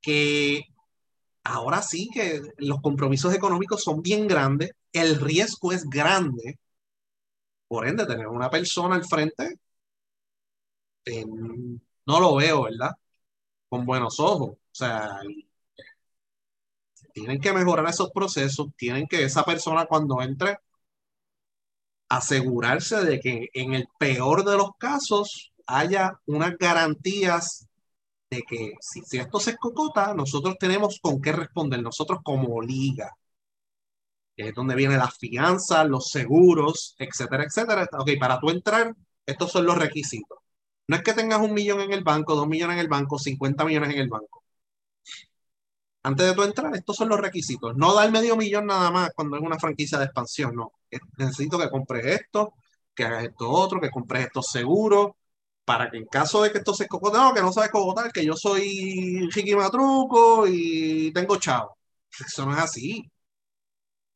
que 0.00 0.62
ahora 1.44 1.82
sí 1.82 2.10
que 2.14 2.42
los 2.58 2.80
compromisos 2.82 3.34
económicos 3.34 3.82
son 3.84 4.02
bien 4.02 4.28
grandes, 4.28 4.72
el 4.92 5.20
riesgo 5.20 5.72
es 5.72 5.84
grande, 5.88 6.58
por 7.68 7.86
ende, 7.88 8.06
tener 8.06 8.28
una 8.28 8.50
persona 8.50 8.94
al 8.96 9.04
frente 9.04 9.56
no 12.06 12.20
lo 12.20 12.36
veo, 12.36 12.64
¿verdad? 12.64 12.92
Con 13.68 13.86
buenos 13.86 14.20
ojos. 14.20 14.50
O 14.52 14.58
sea, 14.72 15.10
tienen 17.12 17.40
que 17.40 17.52
mejorar 17.52 17.88
esos 17.88 18.10
procesos, 18.12 18.68
tienen 18.76 19.06
que 19.06 19.24
esa 19.24 19.44
persona 19.44 19.86
cuando 19.86 20.22
entre 20.22 20.58
asegurarse 22.08 23.04
de 23.04 23.18
que 23.20 23.48
en 23.54 23.74
el 23.74 23.88
peor 23.98 24.44
de 24.44 24.56
los 24.56 24.70
casos 24.78 25.52
haya 25.66 26.12
unas 26.26 26.56
garantías 26.58 27.66
de 28.30 28.42
que 28.42 28.74
si, 28.80 29.02
si 29.02 29.18
esto 29.18 29.40
se 29.40 29.52
escocota, 29.52 30.14
nosotros 30.14 30.56
tenemos 30.58 31.00
con 31.02 31.20
qué 31.22 31.32
responder, 31.32 31.82
nosotros 31.82 32.20
como 32.24 32.62
liga. 32.62 33.12
es 34.36 34.54
donde 34.54 34.74
viene 34.74 34.96
la 34.96 35.08
fianza, 35.10 35.84
los 35.84 36.08
seguros, 36.10 36.94
etcétera, 36.98 37.44
etcétera. 37.44 37.88
Ok, 37.98 38.10
para 38.20 38.38
tú 38.40 38.50
entrar, 38.50 38.94
estos 39.26 39.50
son 39.52 39.66
los 39.66 39.78
requisitos. 39.78 40.38
No 40.88 40.96
es 40.96 41.02
que 41.02 41.14
tengas 41.14 41.40
un 41.40 41.54
millón 41.54 41.80
en 41.80 41.92
el 41.92 42.04
banco, 42.04 42.34
dos 42.34 42.48
millones 42.48 42.74
en 42.74 42.80
el 42.80 42.88
banco, 42.88 43.18
50 43.18 43.64
millones 43.64 43.90
en 43.94 44.00
el 44.00 44.08
banco. 44.08 44.41
Antes 46.04 46.26
de 46.26 46.34
tu 46.34 46.42
entrar, 46.42 46.74
estos 46.74 46.96
son 46.96 47.08
los 47.08 47.20
requisitos. 47.20 47.76
No 47.76 47.94
dar 47.94 48.10
medio 48.10 48.36
millón 48.36 48.66
nada 48.66 48.90
más 48.90 49.10
cuando 49.14 49.36
es 49.36 49.42
una 49.42 49.58
franquicia 49.58 49.98
de 49.98 50.06
expansión, 50.06 50.54
no. 50.54 50.72
Necesito 51.16 51.58
que 51.58 51.70
compres 51.70 52.04
esto, 52.06 52.54
que 52.94 53.04
hagas 53.04 53.24
esto 53.24 53.48
otro, 53.50 53.80
que 53.80 53.90
compres 53.90 54.26
estos 54.26 54.46
seguros, 54.50 55.12
para 55.64 55.90
que 55.90 55.98
en 55.98 56.06
caso 56.06 56.42
de 56.42 56.50
que 56.52 56.58
esto 56.58 56.74
se 56.74 56.84
escocote, 56.84 57.18
no, 57.18 57.32
que 57.34 57.40
no 57.40 57.52
sabes 57.52 57.70
tal, 57.94 58.12
que 58.12 58.24
yo 58.24 58.34
soy 58.36 59.28
Ricky 59.32 59.54
Matruco 59.54 60.46
y 60.48 61.12
tengo 61.12 61.36
chavo. 61.38 61.76
Eso 62.26 62.46
no 62.46 62.52
es 62.52 62.58
así. 62.58 63.10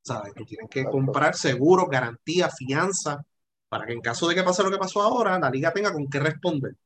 ¿Sabes? 0.03 0.33
Tú 0.35 0.45
tienes 0.45 0.69
que 0.71 0.85
comprar 0.85 1.35
seguros, 1.37 1.89
garantía, 1.91 2.49
fianza, 2.51 3.25
para 3.69 3.87
que 3.87 3.93
en 3.93 4.01
caso 4.01 4.29
de 4.29 4.35
que 4.35 4.43
pase 4.45 4.63
lo 4.63 4.71
que 4.71 4.79
pasó 4.79 5.03
ahora, 5.03 5.39
la 5.39 5.51
liga 5.51 5.73
tenga 5.73 5.93
con 5.93 6.07
qué 6.09 6.21
responder. 6.21 6.77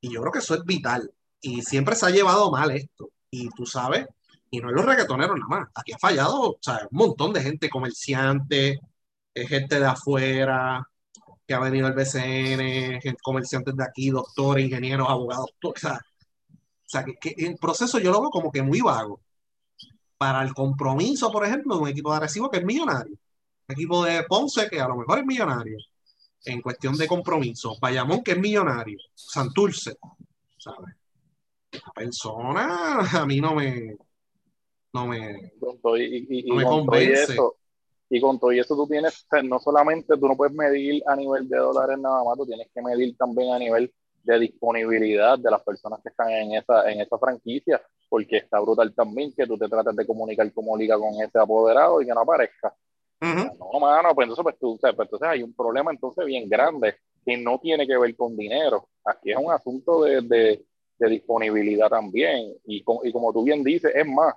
Y 0.00 0.12
yo 0.12 0.20
creo 0.20 0.32
que 0.32 0.38
eso 0.40 0.54
es 0.54 0.64
vital. 0.64 1.12
Y 1.40 1.62
siempre 1.62 1.94
se 1.94 2.06
ha 2.06 2.10
llevado 2.10 2.50
mal 2.50 2.70
esto. 2.70 3.10
Y 3.30 3.48
tú 3.50 3.66
sabes, 3.66 4.06
y 4.50 4.60
no 4.60 4.70
es 4.70 4.74
los 4.74 4.84
reggaetoneros 4.84 5.36
nada 5.36 5.48
más. 5.48 5.68
Aquí 5.74 5.92
ha 5.92 5.98
fallado 5.98 6.50
o 6.52 6.58
sea, 6.60 6.88
un 6.90 6.98
montón 6.98 7.32
de 7.32 7.42
gente, 7.42 7.68
comerciante, 7.70 8.80
eh, 9.34 9.46
gente 9.46 9.78
de 9.80 9.86
afuera, 9.86 10.88
que 11.46 11.54
ha 11.54 11.60
venido 11.60 11.86
al 11.86 11.94
BCN, 11.94 13.00
comerciantes 13.22 13.76
de 13.76 13.84
aquí, 13.84 14.10
doctores, 14.10 14.64
ingenieros, 14.66 15.08
abogados, 15.08 15.50
o 15.62 15.72
sea, 15.76 15.94
o 15.94 16.88
sea 16.90 17.04
que, 17.04 17.34
el 17.38 17.56
proceso 17.58 17.98
yo 17.98 18.12
lo 18.12 18.20
veo 18.22 18.30
como 18.30 18.50
que 18.52 18.62
muy 18.62 18.80
vago. 18.80 19.20
Para 20.18 20.42
el 20.42 20.52
compromiso, 20.54 21.30
por 21.30 21.46
ejemplo, 21.46 21.76
de 21.76 21.82
un 21.82 21.88
equipo 21.88 22.10
de 22.10 22.16
Arecibo 22.18 22.50
que 22.50 22.58
es 22.58 22.64
millonario 22.64 23.16
equipo 23.68 24.04
de 24.04 24.24
Ponce, 24.24 24.68
que 24.68 24.80
a 24.80 24.88
lo 24.88 24.96
mejor 24.96 25.18
es 25.18 25.26
millonario, 25.26 25.78
en 26.44 26.62
cuestión 26.62 26.96
de 26.96 27.06
compromiso. 27.06 27.76
Bayamón, 27.80 28.22
que 28.22 28.32
es 28.32 28.38
millonario. 28.38 28.98
Santurce, 29.14 29.96
¿sabes? 30.56 30.96
La 31.72 31.92
persona 31.94 32.98
a 33.12 33.26
mí 33.26 33.40
no 33.40 33.54
me. 33.54 33.96
No 34.92 35.06
me. 35.06 35.52
y, 35.98 36.48
convence. 36.64 37.36
y 38.08 38.20
con 38.20 38.38
todo 38.38 38.52
eso 38.52 38.74
tú 38.74 38.86
tienes, 38.86 39.26
no 39.44 39.58
solamente 39.58 40.16
tú 40.16 40.26
no 40.26 40.36
puedes 40.36 40.54
medir 40.54 41.02
a 41.06 41.14
nivel 41.14 41.46
de 41.48 41.58
dólares 41.58 41.98
nada 41.98 42.24
más, 42.24 42.38
tú 42.38 42.46
tienes 42.46 42.68
que 42.74 42.80
medir 42.80 43.14
también 43.16 43.52
a 43.52 43.58
nivel 43.58 43.92
de 44.24 44.38
disponibilidad 44.38 45.38
de 45.38 45.50
las 45.50 45.62
personas 45.62 46.00
que 46.02 46.08
están 46.08 46.30
en 46.30 46.52
esa, 46.54 46.90
en 46.90 47.00
esa 47.00 47.18
franquicia, 47.18 47.80
porque 48.08 48.38
está 48.38 48.60
brutal 48.60 48.94
también 48.94 49.32
que 49.34 49.46
tú 49.46 49.58
te 49.58 49.68
trates 49.68 49.94
de 49.94 50.06
comunicar 50.06 50.50
como 50.52 50.76
liga 50.76 50.98
con 50.98 51.14
ese 51.20 51.38
apoderado 51.38 52.00
y 52.00 52.06
que 52.06 52.12
no 52.12 52.20
aparezca. 52.20 52.74
No, 53.20 53.80
mano, 53.80 54.14
pues 54.14 54.28
entonces, 54.28 54.42
pues, 54.44 54.58
tú, 54.58 54.78
pues 54.80 54.94
entonces 54.98 55.28
hay 55.28 55.42
un 55.42 55.52
problema 55.52 55.90
entonces 55.90 56.24
bien 56.24 56.48
grande 56.48 56.96
que 57.24 57.36
no 57.36 57.58
tiene 57.58 57.86
que 57.86 57.98
ver 57.98 58.14
con 58.16 58.36
dinero. 58.36 58.88
Aquí 59.04 59.32
es 59.32 59.36
un 59.36 59.50
asunto 59.50 60.04
de, 60.04 60.20
de, 60.22 60.64
de 60.98 61.08
disponibilidad 61.08 61.88
también. 61.88 62.54
Y, 62.66 62.84
y 63.04 63.12
como 63.12 63.32
tú 63.32 63.44
bien 63.44 63.62
dices, 63.62 63.92
es 63.94 64.06
más, 64.06 64.34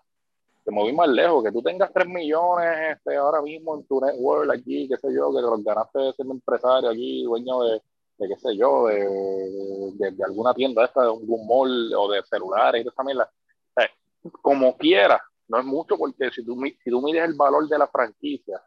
te 0.64 0.72
moví 0.72 0.94
más 0.94 1.08
lejos, 1.10 1.44
que 1.44 1.52
tú 1.52 1.62
tengas 1.62 1.92
3 1.94 2.08
millones 2.08 2.98
este, 2.98 3.16
ahora 3.16 3.42
mismo 3.42 3.76
en 3.76 3.86
tu 3.86 4.00
network 4.00 4.52
aquí, 4.52 4.88
qué 4.88 4.98
sé 4.98 5.14
yo, 5.14 5.34
que 5.34 5.42
los 5.42 5.64
ganaste 5.64 6.00
de 6.00 6.14
ser 6.14 6.26
empresario 6.28 6.90
aquí, 6.90 7.24
dueño 7.24 7.64
de, 7.64 7.82
de 8.18 8.28
qué 8.28 8.36
sé 8.38 8.56
yo, 8.56 8.88
de, 8.88 10.12
de, 10.12 10.24
alguna 10.24 10.54
tienda 10.54 10.86
esta, 10.86 11.04
de 11.04 11.10
un 11.10 11.48
mall 11.48 11.94
o 11.96 12.12
de 12.12 12.22
celulares 12.24 12.82
y 12.82 12.84
de 12.84 12.92
también 12.92 13.18
como 14.42 14.78
quieras, 14.78 15.22
no 15.48 15.60
es 15.60 15.66
mucho 15.66 15.98
porque 15.98 16.30
si 16.32 16.46
tú, 16.46 16.62
si 16.84 16.90
tú 16.90 17.02
mides 17.02 17.24
el 17.24 17.34
valor 17.34 17.68
de 17.68 17.78
la 17.78 17.88
franquicia 17.88 18.62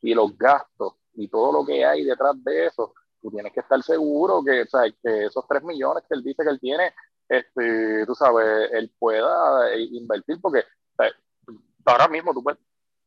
y 0.00 0.14
los 0.14 0.36
gastos 0.36 0.94
y 1.14 1.28
todo 1.28 1.52
lo 1.52 1.66
que 1.66 1.84
hay 1.84 2.04
detrás 2.04 2.42
de 2.42 2.66
eso, 2.66 2.94
tú 3.20 3.30
tienes 3.30 3.52
que 3.52 3.60
estar 3.60 3.82
seguro 3.82 4.42
que, 4.42 4.62
o 4.62 4.66
sea, 4.66 4.82
que 5.02 5.26
esos 5.26 5.46
3 5.46 5.62
millones 5.62 6.04
que 6.08 6.14
él 6.14 6.22
dice 6.22 6.42
que 6.42 6.50
él 6.50 6.60
tiene, 6.60 6.92
este, 7.28 8.06
tú 8.06 8.14
sabes, 8.14 8.70
él 8.72 8.92
pueda 8.98 9.72
eh, 9.72 9.88
invertir, 9.92 10.40
porque 10.40 10.64
ahora 11.84 12.08
mismo 12.08 12.32
tú 12.32 12.42
puedes, 12.42 12.60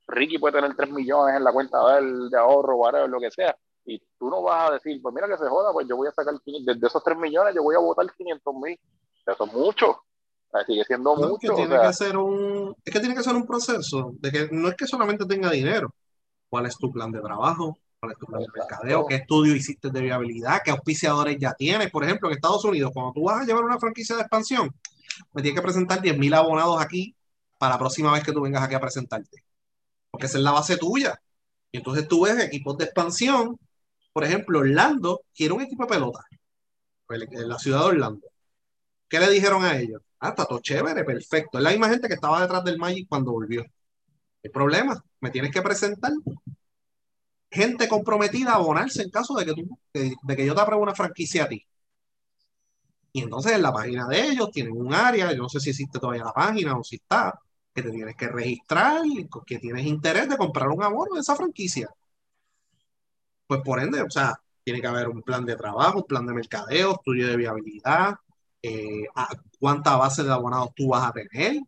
Ricky 0.07 0.37
puede 0.37 0.61
tener 0.61 0.75
3 0.75 0.91
millones 0.91 1.35
en 1.35 1.43
la 1.43 1.51
cuenta 1.51 1.93
de, 1.93 1.99
él, 1.99 2.29
de 2.29 2.37
ahorro, 2.37 2.75
whatever, 2.75 3.09
lo 3.09 3.19
que 3.19 3.31
sea, 3.31 3.55
y 3.87 3.99
tú 4.19 4.29
no 4.29 4.41
vas 4.41 4.69
a 4.69 4.73
decir, 4.73 5.01
pues 5.01 5.15
mira 5.15 5.27
que 5.27 5.37
se 5.37 5.47
joda, 5.47 5.71
pues 5.71 5.87
yo 5.87 5.95
voy 5.95 6.09
a 6.09 6.11
sacar, 6.11 6.33
de 6.43 6.87
esos 6.87 7.03
3 7.03 7.17
millones, 7.17 7.55
yo 7.55 7.63
voy 7.63 7.75
a 7.75 7.79
votar 7.79 8.05
500 8.13 8.55
mil. 8.55 8.77
Eso 9.25 9.45
es 9.45 9.53
mucho. 9.53 10.01
sigue 10.65 10.83
siendo 10.83 11.15
mucho. 11.15 11.53
tiene 11.55 11.79
que 11.79 11.93
ser 11.93 12.17
un, 12.17 12.75
es 12.83 12.93
que 12.93 12.99
tiene 12.99 13.15
que 13.15 13.23
ser 13.23 13.35
un 13.35 13.45
proceso 13.45 14.11
de 14.19 14.31
que 14.31 14.49
no 14.51 14.67
es 14.67 14.75
que 14.75 14.85
solamente 14.85 15.25
tenga 15.25 15.49
dinero. 15.49 15.89
¿Cuál 16.49 16.65
es 16.65 16.77
tu 16.77 16.91
plan 16.91 17.11
de 17.11 17.21
trabajo? 17.21 17.77
¿Cuál 18.07 18.13
es 18.13 18.19
tu 18.19 18.25
plan 18.25 18.41
de 18.41 18.47
mercadeo? 18.55 19.05
¿Qué 19.05 19.15
estudio 19.15 19.53
hiciste 19.53 19.89
de 19.89 20.01
viabilidad? 20.01 20.61
¿Qué 20.63 20.71
auspiciadores 20.71 21.37
ya 21.37 21.53
tienes? 21.53 21.91
Por 21.91 22.05
ejemplo, 22.05 22.29
en 22.29 22.35
Estados 22.35 22.63
Unidos, 22.63 22.91
cuando 22.93 23.11
tú 23.11 23.23
vas 23.23 23.41
a 23.41 23.43
llevar 23.43 23.65
una 23.65 23.77
franquicia 23.77 24.15
de 24.15 24.21
expansión, 24.21 24.73
me 25.33 25.41
tienes 25.41 25.59
que 25.59 25.63
presentar 25.63 26.01
10.000 26.01 26.33
abonados 26.33 26.79
aquí 26.81 27.15
para 27.57 27.73
la 27.73 27.79
próxima 27.79 28.13
vez 28.13 28.23
que 28.23 28.31
tú 28.31 28.41
vengas 28.41 28.63
aquí 28.63 28.75
a 28.75 28.79
presentarte. 28.79 29.43
Porque 30.09 30.27
esa 30.27 30.37
es 30.37 30.43
la 30.43 30.51
base 30.51 30.77
tuya. 30.77 31.19
Y 31.69 31.77
entonces 31.79 32.07
tú 32.07 32.23
ves 32.23 32.39
equipos 32.39 32.77
de 32.77 32.85
expansión. 32.85 33.59
Por 34.13 34.23
ejemplo, 34.23 34.59
Orlando 34.59 35.21
quiere 35.35 35.53
un 35.53 35.61
equipo 35.61 35.83
de 35.83 35.89
pelota. 35.89 36.23
En 37.09 37.49
la 37.49 37.59
ciudad 37.59 37.79
de 37.79 37.85
Orlando. 37.87 38.25
¿Qué 39.09 39.19
le 39.19 39.29
dijeron 39.29 39.65
a 39.65 39.77
ellos? 39.77 40.01
Ah, 40.19 40.29
está 40.29 40.45
todo 40.45 40.59
chévere, 40.59 41.03
perfecto. 41.03 41.57
Es 41.57 41.63
la 41.63 41.71
misma 41.71 41.89
gente 41.89 42.07
que 42.07 42.13
estaba 42.13 42.41
detrás 42.41 42.63
del 42.63 42.77
Magic 42.77 43.07
cuando 43.09 43.31
volvió. 43.31 43.65
El 44.41 44.51
problema, 44.51 45.03
me 45.19 45.29
tienes 45.29 45.51
que 45.51 45.61
presentar 45.61 46.13
gente 47.57 47.87
comprometida 47.87 48.51
a 48.51 48.55
abonarse 48.55 49.01
en 49.03 49.09
caso 49.09 49.33
de 49.35 49.45
que, 49.45 49.65
de, 50.23 50.35
que 50.35 50.45
yo 50.45 50.55
te 50.55 50.61
apruebe 50.61 50.83
una 50.83 50.95
franquicia 50.95 51.45
a 51.45 51.49
ti. 51.49 51.65
Y 53.11 53.23
entonces 53.23 53.53
en 53.53 53.63
la 53.63 53.73
página 53.73 54.07
de 54.07 54.29
ellos 54.29 54.51
tienen 54.51 54.73
un 54.77 54.93
área, 54.93 55.31
yo 55.33 55.41
no 55.43 55.49
sé 55.49 55.59
si 55.59 55.71
existe 55.71 55.99
todavía 55.99 56.25
la 56.25 56.33
página 56.33 56.77
o 56.77 56.83
si 56.83 56.97
está, 56.97 57.39
que 57.73 57.81
te 57.81 57.91
tienes 57.91 58.15
que 58.15 58.27
registrar, 58.27 59.01
que 59.45 59.59
tienes 59.59 59.85
interés 59.85 60.29
de 60.29 60.37
comprar 60.37 60.69
un 60.69 60.83
abono 60.83 61.15
de 61.15 61.21
esa 61.21 61.35
franquicia. 61.35 61.89
Pues 63.47 63.61
por 63.61 63.79
ende, 63.79 64.01
o 64.01 64.09
sea, 64.09 64.39
tiene 64.63 64.81
que 64.81 64.87
haber 64.87 65.07
un 65.07 65.21
plan 65.23 65.45
de 65.45 65.55
trabajo, 65.55 65.99
un 65.99 66.05
plan 66.05 66.25
de 66.25 66.33
mercadeo, 66.33 66.93
estudio 66.93 67.27
de 67.27 67.37
viabilidad, 67.37 68.15
eh, 68.61 69.05
cuánta 69.59 69.95
base 69.95 70.23
de 70.23 70.31
abonados 70.31 70.69
tú 70.75 70.89
vas 70.89 71.09
a 71.09 71.13
tener 71.13 71.61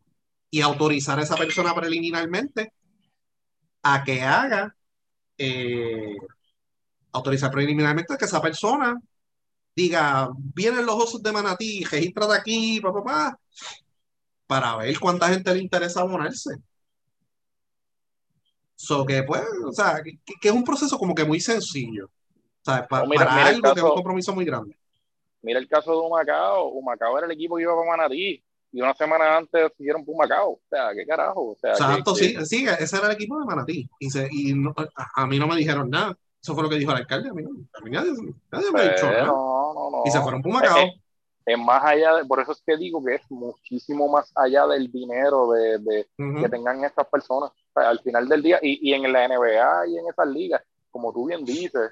y 0.52 0.62
autorizar 0.62 1.20
a 1.20 1.24
esa 1.24 1.36
persona 1.36 1.74
preliminarmente 1.74 2.74
a 3.84 4.04
que 4.04 4.22
haga, 4.22 4.76
eh, 5.40 6.18
autorizar 7.12 7.50
preliminarmente 7.50 8.18
que 8.18 8.26
esa 8.26 8.42
persona 8.42 9.02
diga, 9.76 10.30
vienen 10.36 10.86
los 10.86 10.96
osos 10.96 11.24
de 11.24 11.32
Manatí, 11.32 11.84
de 11.90 12.36
aquí, 12.36 12.82
papá, 12.82 13.40
para 14.46 14.76
ver 14.76 15.00
cuánta 15.00 15.30
gente 15.30 15.54
le 15.54 15.62
interesa 15.62 16.02
abonarse. 16.02 16.56
So 18.76 19.06
que 19.06 19.24
pues, 19.24 19.44
o 19.66 19.72
sea, 19.72 20.02
que, 20.04 20.20
es 20.42 20.54
un 20.54 20.64
proceso 20.64 20.98
como 20.98 21.16
que 21.16 21.26
muy 21.26 21.40
sencillo. 21.40 22.06
O 22.06 22.66
sea, 22.66 22.86
para, 22.88 23.04
algo 23.46 23.74
que 23.74 23.80
es 23.80 23.84
un 23.84 23.96
compromiso 23.96 24.34
muy 24.34 24.46
grande. 24.46 24.78
Mira 25.42 25.60
el 25.60 25.68
caso 25.68 25.92
de 25.92 25.98
Humacao. 26.06 26.68
Humacao 26.70 27.18
era 27.18 27.28
el 27.28 27.34
equipo 27.34 27.56
que 27.56 27.64
iba 27.64 27.76
para 27.76 27.90
Manatí 27.90 28.44
y 28.72 28.82
una 28.82 28.94
semana 28.94 29.38
antes 29.38 29.72
siguieron 29.78 30.06
por 30.06 30.16
Macao. 30.16 30.52
O 30.52 30.62
sea, 30.70 30.90
qué 30.94 31.06
carajo. 31.06 31.52
O 31.52 31.56
sea, 31.56 31.72
Exacto, 31.72 32.16
sí, 32.16 32.36
sí, 32.46 32.66
ese 32.80 32.98
era 32.98 33.08
el 33.08 33.14
equipo 33.14 33.40
de 33.40 33.46
Manatí. 33.46 33.90
Y, 34.00 34.10
se, 34.10 34.28
y 34.32 34.54
a, 35.16 35.28
mí 35.28 35.40
no 35.40 35.48
me 35.48 35.56
dijeron 35.56 35.90
nada. 35.90 36.18
Eso 36.42 36.54
fue 36.54 36.64
lo 36.64 36.70
que 36.70 36.78
dijo 36.78 36.92
el 36.92 36.98
alcalde. 36.98 37.30
A 37.30 37.34
mí, 37.34 37.44
a 37.44 37.82
mí 37.82 37.92
nadie, 37.92 38.12
nadie 38.52 38.72
me 38.72 38.84
dicho 38.84 39.06
nada. 39.08 39.26
No, 39.26 39.74
no, 39.74 39.92
no. 39.92 40.04
Y 40.06 40.12
se 40.12 40.22
fueron 40.22 40.42
por 40.42 40.54
Macao. 40.54 40.88
Es, 41.46 41.58
más 41.58 41.84
allá, 41.84 42.16
de, 42.16 42.26
por 42.26 42.40
eso 42.40 42.52
es 42.52 42.62
que 42.66 42.78
digo 42.78 43.04
que 43.04 43.16
es 43.16 43.32
muchísimo 43.32 44.08
más 44.08 44.32
allá 44.36 44.68
del 44.68 44.92
dinero 44.92 45.50
de, 45.52 45.80
de 45.80 46.08
que 46.40 46.50
tengan 46.50 46.84
estas 46.84 47.08
personas. 47.08 47.50
O 47.50 47.82
sea, 47.82 47.90
al 47.90 48.00
final 48.02 48.30
del 48.30 48.44
día, 48.44 48.60
y, 48.62 48.90
y 48.90 48.94
en 48.94 49.12
la 49.12 49.28
NBA 49.28 49.88
y 49.88 49.98
en 49.98 50.08
esas 50.08 50.28
ligas, 50.28 50.62
como 50.92 51.12
tú 51.12 51.28
bien 51.28 51.44
dices, 51.44 51.92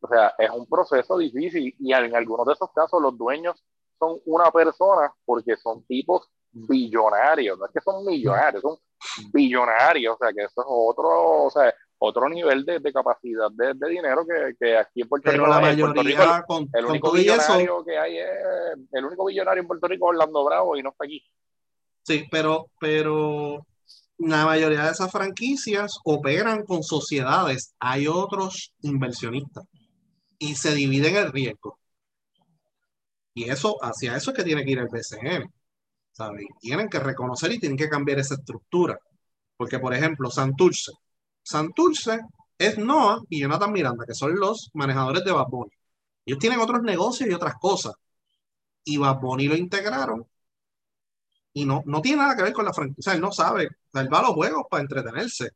o 0.00 0.08
sea, 0.08 0.34
es 0.38 0.50
un 0.50 0.66
proceso 0.66 1.16
difícil 1.18 1.74
y 1.78 1.92
en 1.92 2.14
algunos 2.14 2.46
de 2.46 2.52
esos 2.52 2.70
casos 2.72 3.00
los 3.00 3.16
dueños 3.16 3.64
son 3.98 4.20
una 4.26 4.50
persona 4.50 5.12
porque 5.24 5.56
son 5.56 5.84
tipos 5.86 6.28
billonarios, 6.50 7.58
no 7.58 7.66
es 7.66 7.72
que 7.72 7.80
son 7.80 8.04
millonarios, 8.04 8.62
son 8.62 8.76
billonarios, 9.32 10.14
o 10.14 10.18
sea 10.18 10.32
que 10.32 10.44
eso 10.44 10.60
es 10.60 10.66
otro, 10.66 11.44
o 11.44 11.50
sea, 11.50 11.72
otro 11.98 12.28
nivel 12.28 12.64
de, 12.64 12.78
de 12.78 12.92
capacidad 12.92 13.50
de, 13.50 13.74
de 13.74 13.88
dinero 13.88 14.24
que, 14.26 14.54
que, 14.58 14.76
aquí 14.76 15.02
en 15.02 15.08
Puerto 15.08 15.30
Rico. 15.30 15.46
la 15.46 15.60
mayoría, 15.60 16.44
el, 16.72 16.86
único 16.86 17.12
billonario 17.12 17.84
que 17.84 17.98
hay 17.98 18.18
es, 18.18 18.28
el 18.92 19.04
único 19.04 19.26
billonario 19.26 19.62
en 19.62 19.68
Puerto 19.68 19.88
Rico 19.88 20.06
es 20.06 20.16
Orlando 20.16 20.44
Bravo 20.44 20.76
y 20.76 20.82
no 20.82 20.90
está 20.90 21.04
aquí. 21.04 21.22
Sí, 22.04 22.24
pero, 22.30 22.70
pero 22.80 23.66
la 24.18 24.46
mayoría 24.46 24.84
de 24.84 24.92
esas 24.92 25.10
franquicias 25.10 25.98
operan 26.04 26.64
con 26.64 26.82
sociedades, 26.82 27.74
hay 27.78 28.06
otros 28.06 28.72
inversionistas 28.80 29.64
y 30.38 30.54
se 30.54 30.74
dividen 30.74 31.16
el 31.16 31.32
riesgo. 31.32 31.78
Y 33.38 33.48
eso, 33.48 33.76
hacia 33.82 34.16
eso 34.16 34.32
es 34.32 34.36
que 34.36 34.42
tiene 34.42 34.64
que 34.64 34.72
ir 34.72 34.78
el 34.78 34.88
BCN. 34.88 35.48
¿sabes? 36.12 36.46
Tienen 36.60 36.88
que 36.88 36.98
reconocer 37.00 37.52
y 37.52 37.60
tienen 37.60 37.78
que 37.78 37.88
cambiar 37.88 38.18
esa 38.18 38.34
estructura. 38.34 38.98
Porque, 39.56 39.78
por 39.78 39.94
ejemplo, 39.94 40.30
Santurce. 40.30 40.92
Santurce 41.42 42.20
es 42.58 42.78
Noah 42.78 43.22
y 43.30 43.40
Jonathan 43.40 43.72
Miranda, 43.72 44.04
que 44.06 44.14
son 44.14 44.34
los 44.36 44.70
manejadores 44.74 45.24
de 45.24 45.32
Bad 45.32 45.48
Bunny. 45.48 45.72
Ellos 46.26 46.40
tienen 46.40 46.60
otros 46.60 46.82
negocios 46.82 47.30
y 47.30 47.34
otras 47.34 47.54
cosas. 47.60 47.94
Y 48.84 48.98
Bad 48.98 49.20
Bunny 49.20 49.48
lo 49.48 49.56
integraron. 49.56 50.26
Y 51.52 51.64
no, 51.64 51.82
no 51.86 52.00
tiene 52.00 52.18
nada 52.18 52.36
que 52.36 52.42
ver 52.42 52.52
con 52.52 52.64
la 52.64 52.72
franquicia. 52.72 53.00
O 53.00 53.04
sea, 53.04 53.14
él 53.14 53.20
no 53.20 53.32
sabe. 53.32 53.66
O 53.66 53.90
sea, 53.92 54.02
él 54.02 54.12
va 54.12 54.20
a 54.20 54.22
los 54.22 54.32
juegos 54.32 54.64
para 54.70 54.82
entretenerse. 54.82 55.50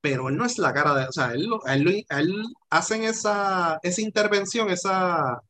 Pero 0.00 0.28
él 0.28 0.36
no 0.36 0.44
es 0.44 0.58
la 0.58 0.72
cara 0.72 0.94
de. 0.94 1.06
O 1.08 1.12
sea, 1.12 1.32
él, 1.32 1.48
él, 1.66 2.06
él 2.08 2.44
hacen 2.70 3.02
esa, 3.04 3.78
esa 3.82 4.00
intervención, 4.00 4.70
esa, 4.70 5.40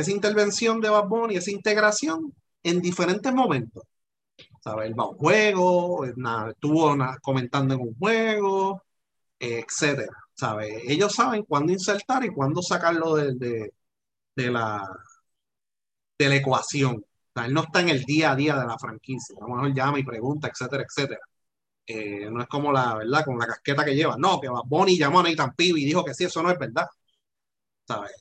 esa 0.00 0.10
intervención 0.12 0.80
de 0.80 0.90
Bad 0.90 1.08
Bunny, 1.08 1.36
esa 1.36 1.50
integración 1.50 2.32
en 2.62 2.80
diferentes 2.80 3.32
momentos. 3.32 3.82
¿Sabes? 4.60 4.88
Él 4.88 4.98
va 4.98 5.04
a 5.04 5.08
un 5.08 5.16
juego, 5.16 6.04
estuvo 6.04 6.96
comentando 7.22 7.74
en 7.74 7.80
un 7.80 7.94
juego, 7.96 8.82
etcétera. 9.38 10.12
¿Sabes? 10.34 10.82
Ellos 10.88 11.12
saben 11.14 11.44
cuándo 11.44 11.72
insertar 11.72 12.24
y 12.24 12.30
cuándo 12.30 12.62
sacarlo 12.62 13.16
de, 13.16 13.72
de, 14.36 14.50
la, 14.50 14.88
de 16.18 16.28
la 16.28 16.36
ecuación. 16.36 16.96
O 16.96 17.32
sea, 17.34 17.46
él 17.46 17.54
no 17.54 17.62
está 17.62 17.80
en 17.80 17.88
el 17.90 18.04
día 18.04 18.32
a 18.32 18.36
día 18.36 18.56
de 18.56 18.66
la 18.66 18.78
franquicia. 18.78 19.36
A 19.40 19.48
lo 19.48 19.54
mejor 19.54 19.74
llama 19.74 19.98
y 19.98 20.04
pregunta, 20.04 20.48
etcétera, 20.48 20.84
etcétera. 20.84 21.20
Eh, 21.86 22.30
no 22.30 22.42
es 22.42 22.48
como 22.48 22.72
la 22.72 22.96
verdad, 22.96 23.24
con 23.24 23.38
la 23.38 23.46
casqueta 23.46 23.84
que 23.84 23.94
lleva. 23.96 24.16
No, 24.18 24.40
que 24.40 24.48
Bunny 24.66 24.98
llamó 24.98 25.20
a 25.20 25.22
Nathan 25.24 25.54
Pibi 25.56 25.82
y 25.82 25.86
dijo 25.86 26.04
que 26.04 26.14
sí, 26.14 26.24
eso 26.24 26.42
no 26.42 26.50
es 26.50 26.58
verdad. 26.58 26.86
¿Sabes? 27.86 28.12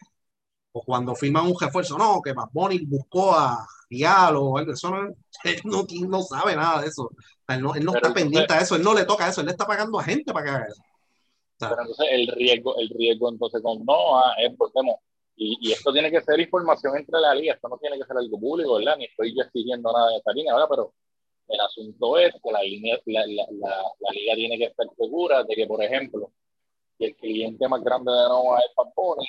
O 0.78 0.84
cuando 0.84 1.15
firman 1.15 1.47
un 1.47 1.55
refuerzo, 1.59 1.97
no, 1.97 2.21
que 2.21 2.34
Bad 2.34 2.49
Bunny 2.51 2.86
buscó 2.86 3.34
a 3.34 3.65
Diallo 3.89 4.43
o 4.43 4.57
algo, 4.57 4.73
eso 4.73 4.91
no, 4.91 5.07
él 5.07 5.61
no, 6.09 6.21
sabe 6.21 6.55
nada 6.55 6.82
de 6.82 6.88
eso. 6.88 7.09
Él 7.47 7.61
no, 7.61 7.73
está 7.73 8.13
pendiente 8.13 8.53
a 8.53 8.59
eso, 8.59 8.75
él 8.75 8.84
no 8.84 8.93
le 8.93 9.06
toca 9.06 9.27
eso, 9.27 9.41
él 9.41 9.47
le 9.47 9.53
está 9.53 9.65
pagando 9.65 9.99
a 9.99 10.03
gente 10.03 10.31
para 10.31 10.45
que 10.45 10.51
haga 10.51 10.68
eso. 10.68 10.81
Pero 11.57 11.81
entonces 11.81 12.07
el 12.11 12.27
riesgo, 12.27 12.77
el 12.77 12.89
riesgo 12.89 13.30
entonces 13.31 13.61
con 13.64 13.84
Noah 13.84 14.35
es, 14.39 14.56
porque 14.56 14.80
y, 15.38 15.57
y, 15.61 15.72
esto 15.72 15.91
tiene 15.91 16.11
que 16.11 16.22
ser 16.22 16.39
información 16.39 16.95
entre 16.97 17.19
la 17.19 17.34
liga, 17.34 17.53
esto 17.53 17.68
no 17.69 17.77
tiene 17.77 17.97
que 17.97 18.06
ser 18.06 18.18
algo 18.18 18.39
público, 18.39 18.76
¿verdad? 18.76 18.97
Ni 18.97 19.06
estoy 19.06 19.35
yo 19.35 19.43
exigiendo 19.43 19.91
nada 19.91 20.10
de 20.11 20.18
esta 20.18 20.34
línea, 20.34 20.53
¿verdad? 20.53 20.68
Pero 20.69 20.93
el 21.47 21.60
asunto 21.61 22.18
es 22.18 22.34
que 22.43 22.51
la, 22.51 22.61
línea, 22.61 22.99
la, 23.06 23.26
la, 23.27 23.45
la, 23.51 24.11
liga 24.11 24.35
tiene 24.35 24.57
que 24.57 24.65
estar 24.65 24.88
segura 24.97 25.43
de 25.43 25.56
que, 25.56 25.65
por 25.65 25.84
ejemplo, 25.84 26.26
si 26.98 27.06
el 27.06 27.15
cliente 27.15 27.68
más 27.68 27.84
grande 27.84 28.11
de 28.11 28.28
Noah 28.28 28.60
es 28.60 28.76
Bad 28.76 28.88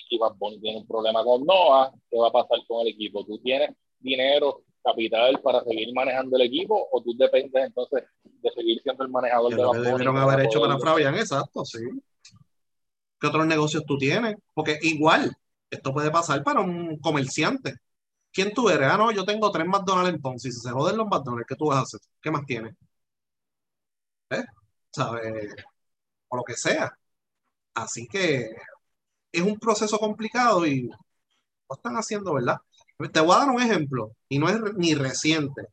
y 0.08 0.18
Bad 0.18 0.34
tiene 0.60 0.78
un 0.78 0.86
problema 0.86 1.22
con 1.22 1.44
Noah, 1.44 1.92
¿qué 2.10 2.18
va 2.18 2.28
a 2.28 2.32
pasar 2.32 2.58
con 2.66 2.80
el 2.82 2.88
equipo? 2.88 3.24
¿Tú 3.24 3.38
tienes 3.38 3.70
dinero, 3.98 4.62
capital 4.82 5.40
para 5.42 5.62
seguir 5.64 5.92
manejando 5.92 6.36
el 6.36 6.42
equipo 6.42 6.88
o 6.90 7.02
tú 7.02 7.14
dependes 7.16 7.66
entonces 7.66 8.04
de 8.22 8.50
seguir 8.52 8.80
siendo 8.82 9.04
el 9.04 9.10
manejador 9.10 9.54
de 9.54 9.62
Bad 9.62 9.66
Bunny? 9.66 9.90
debieron 9.90 10.16
haber 10.16 10.46
hecho 10.46 10.60
para 10.60 10.78
Fabián, 10.78 11.14
exacto, 11.16 11.64
sí. 11.64 11.80
¿Qué 13.20 13.26
otros 13.26 13.46
negocios 13.46 13.84
tú 13.84 13.98
tienes? 13.98 14.36
Porque 14.54 14.78
igual, 14.82 15.36
esto 15.70 15.92
puede 15.92 16.10
pasar 16.10 16.42
para 16.42 16.60
un 16.60 16.98
comerciante. 16.98 17.74
¿Quién 18.32 18.52
tú 18.52 18.68
eres? 18.68 18.88
Ah, 18.88 18.96
no, 18.96 19.10
yo 19.10 19.24
tengo 19.24 19.50
tres 19.50 19.66
McDonald's 19.66 20.14
en 20.14 20.20
Ponce. 20.20 20.52
Si 20.52 20.60
se 20.60 20.70
joden 20.70 20.96
los 20.96 21.06
McDonald's, 21.08 21.46
¿qué 21.48 21.56
tú 21.56 21.66
vas 21.66 21.78
a 21.78 21.82
hacer? 21.82 22.00
¿Qué 22.22 22.30
más 22.30 22.46
tienes? 22.46 22.74
¿Eh? 24.30 24.44
¿Sabes? 24.90 25.54
O 26.28 26.36
lo 26.36 26.44
que 26.44 26.54
sea. 26.54 26.96
Así 27.82 28.06
que 28.08 28.50
es 29.32 29.42
un 29.42 29.58
proceso 29.58 29.98
complicado 29.98 30.66
y 30.66 30.84
lo 30.84 30.96
están 31.76 31.96
haciendo, 31.96 32.34
¿verdad? 32.34 32.58
Te 33.12 33.20
voy 33.20 33.36
a 33.36 33.40
dar 33.40 33.50
un 33.50 33.62
ejemplo, 33.62 34.12
y 34.28 34.38
no 34.40 34.48
es 34.50 34.58
ni 34.76 34.94
reciente. 34.94 35.68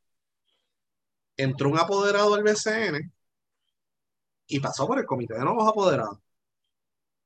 Entró 1.38 1.69
un 1.69 1.80
apoderado 1.80 2.36
del 2.36 2.44
BCN 2.44 3.11
y 4.48 4.60
pasó 4.60 4.88
por 4.88 4.98
el 4.99 5.06
comité 5.06 5.36
de 5.36 5.41
nuevos 5.41 5.68
apoderados. 5.69 6.18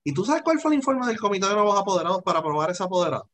¿Y 0.04 0.14
tú 0.14 0.26
sabes 0.26 0.42
cuál 0.44 0.60
fue 0.60 0.72
el 0.72 0.78
informe 0.80 1.08
del 1.08 1.18
comité 1.20 1.48
de 1.48 1.54
nuevos 1.54 1.80
apoderados 1.80 2.22
para 2.24 2.40
aprobar 2.40 2.70
ese 2.72 2.84
apoderado? 2.84 3.30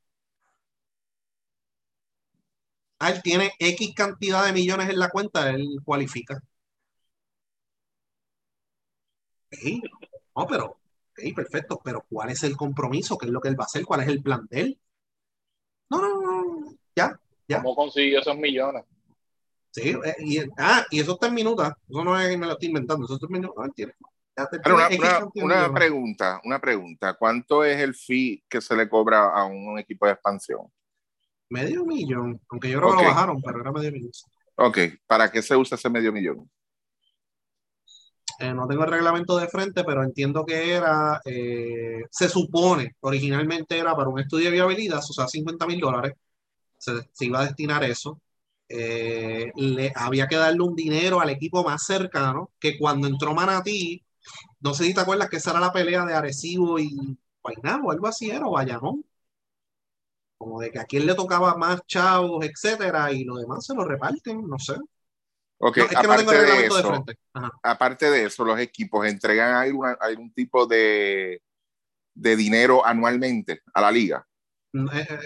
Ah, 3.00 3.10
él 3.12 3.22
tiene 3.24 3.52
X 3.60 3.94
cantidad 3.96 4.44
de 4.46 4.52
millones 4.54 4.90
en 4.90 5.00
la 5.00 5.10
cuenta, 5.10 5.50
él 5.50 5.78
cualifica. 5.86 6.42
Sí, 9.52 9.82
no, 10.36 10.46
pero, 10.48 10.78
ok, 11.16 11.36
perfecto, 11.36 11.82
pero 11.84 12.06
¿cuál 12.10 12.30
es 12.30 12.44
el 12.44 12.58
compromiso? 12.58 13.18
¿Qué 13.18 13.28
es 13.28 13.32
lo 13.32 13.40
que 13.40 13.50
él 13.50 13.60
va 13.60 13.64
a 13.64 13.66
hacer? 13.66 13.86
¿Cuál 13.86 14.02
es 14.02 14.08
el 14.08 14.22
plan 14.22 14.46
de 14.50 14.62
él? 14.62 14.80
No, 15.90 16.02
no, 16.02 16.22
no, 16.22 16.76
ya, 16.96 17.20
ya. 17.48 17.62
¿Cómo 17.62 17.76
consiguió 17.76 18.20
esos 18.20 18.38
millones? 18.38 18.84
Sí, 19.72 19.90
eh, 19.90 20.16
y, 20.20 20.40
ah, 20.58 20.86
y 20.90 21.00
eso 21.00 21.14
está 21.14 21.28
en 21.28 21.38
eso 21.38 21.76
no 21.90 22.20
es, 22.20 22.38
me 22.38 22.46
lo 22.46 22.54
estoy 22.54 22.70
inventando, 22.70 23.06
eso 23.06 23.16
está 23.16 23.28
en 23.28 23.34
minuta, 23.34 23.54
no 23.58 23.66
entiendes. 23.66 23.98
Pero 24.64 24.76
una, 24.76 24.88
una, 24.88 25.30
una 25.36 25.74
pregunta, 25.74 26.42
una 26.44 26.60
pregunta. 26.60 27.14
¿Cuánto 27.14 27.64
es 27.64 27.80
el 27.80 27.96
fee 27.96 28.44
que 28.50 28.60
se 28.60 28.76
le 28.76 28.90
cobra 28.90 29.30
a 29.30 29.46
un 29.46 29.80
equipo 29.80 30.06
de 30.06 30.14
expansión? 30.14 30.68
Medio 31.50 31.86
millón, 31.86 32.42
aunque 32.50 32.70
yo 32.70 32.80
creo 32.80 32.98
que 32.98 33.04
lo 33.04 33.10
bajaron, 33.10 33.42
pero 33.42 33.62
era 33.62 33.72
medio 33.72 33.92
millón. 33.92 34.12
Ok, 34.56 34.78
¿para 35.08 35.32
qué 35.32 35.42
se 35.42 35.56
usa 35.56 35.76
ese 35.76 35.90
medio 35.90 36.12
millón? 36.12 36.50
Eh, 38.40 38.54
no 38.54 38.68
tengo 38.68 38.84
el 38.84 38.92
reglamento 38.92 39.38
de 39.38 39.48
frente, 39.48 39.84
pero 39.86 40.04
entiendo 40.04 40.46
que 40.46 40.74
era, 40.74 41.22
eh, 41.26 42.04
se 42.12 42.28
supone, 42.30 42.96
originalmente 43.02 43.78
era 43.78 43.96
para 43.96 44.10
un 44.10 44.20
estudio 44.20 44.46
de 44.46 44.52
viabilidad, 44.52 45.00
o 45.00 45.14
sea, 45.14 45.28
50 45.28 45.66
mil 45.66 45.80
dólares, 45.80 46.14
se, 46.78 46.94
se 47.14 47.26
iba 47.26 47.42
a 47.42 47.46
destinar 47.46 47.84
eso. 47.84 48.22
Eh, 48.70 49.52
le, 49.56 49.94
había 49.96 50.28
que 50.28 50.38
darle 50.38 50.62
un 50.64 50.76
dinero 50.76 51.22
al 51.22 51.30
equipo 51.30 51.64
más 51.64 51.86
cercano, 51.86 52.52
que 52.60 52.78
cuando 52.80 53.08
entró 53.08 53.34
Manatí, 53.36 54.04
no 54.62 54.74
sé 54.74 54.86
si 54.86 54.94
te 54.94 55.02
acuerdas 55.02 55.30
que 55.30 55.38
esa 55.38 55.52
era 55.52 55.60
la 55.62 55.74
pelea 55.74 56.06
de 56.06 56.14
Arecibo 56.16 56.80
y 56.80 57.18
Guaynabo, 57.44 57.92
algo 57.92 58.08
así 58.08 58.30
era, 58.32 58.48
o 58.48 58.52
Bayamón. 58.54 59.06
Como 60.38 60.60
de 60.62 60.72
que 60.72 60.80
a 60.80 60.86
quién 60.86 61.06
le 61.06 61.14
tocaba 61.16 61.56
más 61.58 61.82
chavos, 61.88 62.46
etcétera, 62.46 63.12
y 63.12 63.24
lo 63.26 63.36
demás 63.36 63.66
se 63.66 63.74
lo 63.76 63.84
reparten, 63.86 64.48
no 64.48 64.58
sé. 64.60 64.76
Ok, 65.68 65.78
No, 65.78 65.84
es 65.84 65.90
que 65.90 65.96
no 65.96 66.02
tengo 66.02 66.14
el 66.14 66.26
de 66.26 66.32
reglamento 66.42 66.76
de 66.76 66.80
eso, 66.82 66.90
frente. 66.90 67.18
Ajá. 67.34 67.52
aparte 67.64 68.10
de 68.12 68.24
eso, 68.26 68.46
los 68.46 68.60
equipos 68.60 69.06
entregan 69.08 69.56
algún, 69.56 69.96
algún 70.00 70.32
tipo 70.34 70.68
de, 70.68 71.42
de 72.14 72.36
dinero 72.36 72.86
anualmente 72.86 73.62
a 73.74 73.82
la 73.82 73.92
liga. 73.92 74.28
Mm, 74.74 74.88
eh, 74.94 75.08
eh, 75.10 75.20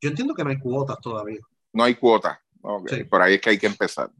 Yo 0.00 0.10
entiendo 0.10 0.34
que 0.34 0.42
no 0.44 0.50
hay 0.50 0.58
cuotas 0.58 0.98
todavía. 1.00 1.40
No 1.72 1.84
hay 1.84 1.94
cuota. 1.94 2.42
Ok, 2.62 2.88
Sí. 2.90 3.04
Por 3.04 3.22
ahí 3.22 3.34
es 3.34 3.40
que 3.40 3.50
hay 3.50 3.58
que 3.58 3.66
empezar. 3.68 4.10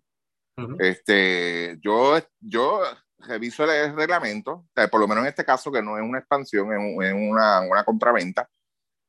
Ujú. 0.56 0.76
Este, 0.78 1.76
yo, 1.80 2.16
yo 2.40 2.80
reviso 3.18 3.64
el 3.64 3.94
reglamento, 3.96 4.52
o 4.52 4.68
sea, 4.74 4.88
por 4.88 5.00
lo 5.00 5.08
menos 5.08 5.24
en 5.24 5.28
este 5.30 5.44
caso, 5.44 5.72
que 5.72 5.82
no 5.82 5.96
es 5.98 6.04
una 6.04 6.18
expansión, 6.20 6.72
es, 6.72 6.78
un- 6.78 7.02
es 7.02 7.12
una, 7.12 7.60
una 7.62 7.82
compraventa, 7.84 8.48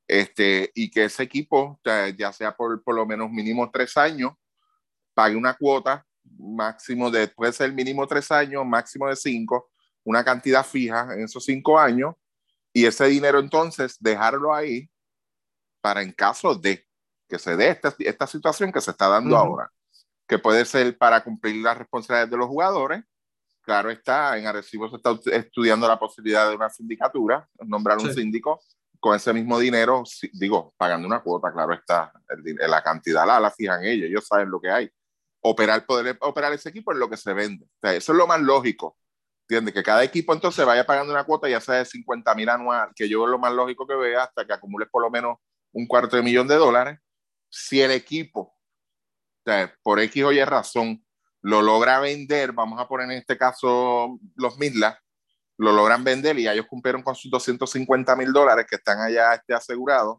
este, 0.07 0.71
y 0.73 0.89
que 0.89 1.05
ese 1.05 1.23
equipo, 1.23 1.57
o 1.61 1.79
sea, 1.83 2.09
ya 2.09 2.33
sea 2.33 2.55
por, 2.55 2.81
por 2.83 2.95
lo 2.95 3.05
menos 3.05 3.29
mínimo 3.29 3.69
tres 3.69 3.95
años, 3.97 4.31
pague 5.17 5.35
una 5.35 5.55
cuota 5.55 6.05
máximo 6.37 7.09
de, 7.09 7.27
puede 7.27 7.51
ser 7.51 7.73
mínimo 7.73 8.05
tres 8.05 8.29
años, 8.31 8.63
máximo 8.63 9.09
de 9.09 9.15
cinco, 9.15 9.71
una 10.03 10.23
cantidad 10.23 10.63
fija 10.63 11.11
en 11.11 11.23
esos 11.23 11.43
cinco 11.43 11.79
años, 11.79 12.13
y 12.71 12.85
ese 12.85 13.05
dinero 13.05 13.39
entonces 13.39 13.97
dejarlo 13.99 14.53
ahí 14.53 14.87
para 15.81 16.03
en 16.03 16.11
caso 16.11 16.53
de 16.53 16.85
que 17.27 17.39
se 17.39 17.55
dé 17.55 17.69
esta, 17.69 17.95
esta 17.97 18.27
situación 18.27 18.71
que 18.71 18.79
se 18.79 18.91
está 18.91 19.07
dando 19.07 19.33
Ujú. 19.33 19.43
ahora, 19.43 19.71
que 20.27 20.37
puede 20.37 20.63
ser 20.65 20.95
para 20.95 21.23
cumplir 21.23 21.63
las 21.63 21.79
responsabilidades 21.79 22.29
de 22.29 22.37
los 22.37 22.47
jugadores. 22.47 23.03
Claro 23.61 23.89
está, 23.89 24.37
en 24.37 24.45
Arecibo 24.45 24.87
se 24.87 24.97
está 24.97 25.17
estudiando 25.31 25.87
la 25.87 25.97
posibilidad 25.97 26.47
de 26.47 26.55
una 26.55 26.69
sindicatura, 26.69 27.49
nombrar 27.65 27.97
un 27.97 28.09
Sí. 28.09 28.21
síndico 28.21 28.61
con 28.99 29.15
ese 29.15 29.33
mismo 29.33 29.57
dinero, 29.57 30.03
digo, 30.33 30.75
pagando 30.77 31.07
una 31.07 31.21
cuota, 31.21 31.51
claro 31.51 31.73
está, 31.73 32.13
el 32.29 32.55
la 32.69 32.83
cantidad 32.83 33.25
la, 33.25 33.39
la 33.39 33.49
fijan 33.49 33.83
ellos, 33.83 34.09
ellos 34.09 34.27
saben 34.27 34.51
lo 34.51 34.61
que 34.61 34.69
hay. 34.69 34.91
Operar, 35.41 35.85
poder 35.85 36.17
operar 36.21 36.53
ese 36.53 36.69
equipo 36.69 36.91
es 36.91 36.97
lo 36.97 37.09
que 37.09 37.17
se 37.17 37.33
vende. 37.33 37.65
O 37.65 37.79
sea, 37.81 37.93
eso 37.93 38.11
es 38.11 38.17
lo 38.17 38.27
más 38.27 38.41
lógico. 38.41 38.97
¿Entiendes? 39.43 39.73
Que 39.73 39.83
cada 39.83 40.03
equipo 40.03 40.33
entonces 40.33 40.65
vaya 40.65 40.85
pagando 40.85 41.13
una 41.13 41.23
cuota, 41.23 41.47
ya 41.47 41.61
sea 41.61 41.75
de 41.75 41.85
50 41.85 42.35
mil 42.35 42.49
anual, 42.49 42.89
que 42.95 43.07
yo 43.07 43.25
lo 43.25 43.39
más 43.39 43.53
lógico 43.53 43.87
que 43.87 43.95
vea, 43.95 44.23
hasta 44.23 44.45
que 44.45 44.53
acumules 44.53 44.89
por 44.89 45.01
lo 45.01 45.09
menos 45.09 45.37
un 45.71 45.87
cuarto 45.87 46.17
de 46.17 46.23
millón 46.23 46.47
de 46.47 46.55
dólares. 46.55 46.99
Si 47.49 47.81
el 47.81 47.91
equipo, 47.91 48.41
o 48.41 49.41
sea, 49.45 49.73
por 49.81 50.01
X 50.01 50.23
o 50.23 50.31
Y 50.33 50.43
razón, 50.43 51.05
lo 51.41 51.61
logra 51.61 51.99
vender, 51.99 52.51
vamos 52.51 52.79
a 52.79 52.87
poner 52.89 53.09
en 53.09 53.19
este 53.19 53.37
caso 53.37 54.19
los 54.35 54.57
Midlas, 54.57 54.97
lo 55.57 55.71
logran 55.71 56.03
vender 56.03 56.37
y 56.37 56.47
ellos 56.47 56.67
cumplieron 56.67 57.01
con 57.01 57.15
sus 57.15 57.31
250 57.31 58.15
mil 58.15 58.33
dólares 58.33 58.65
que 58.69 58.75
están 58.75 58.99
allá 58.99 59.33
este, 59.33 59.53
asegurados, 59.53 60.17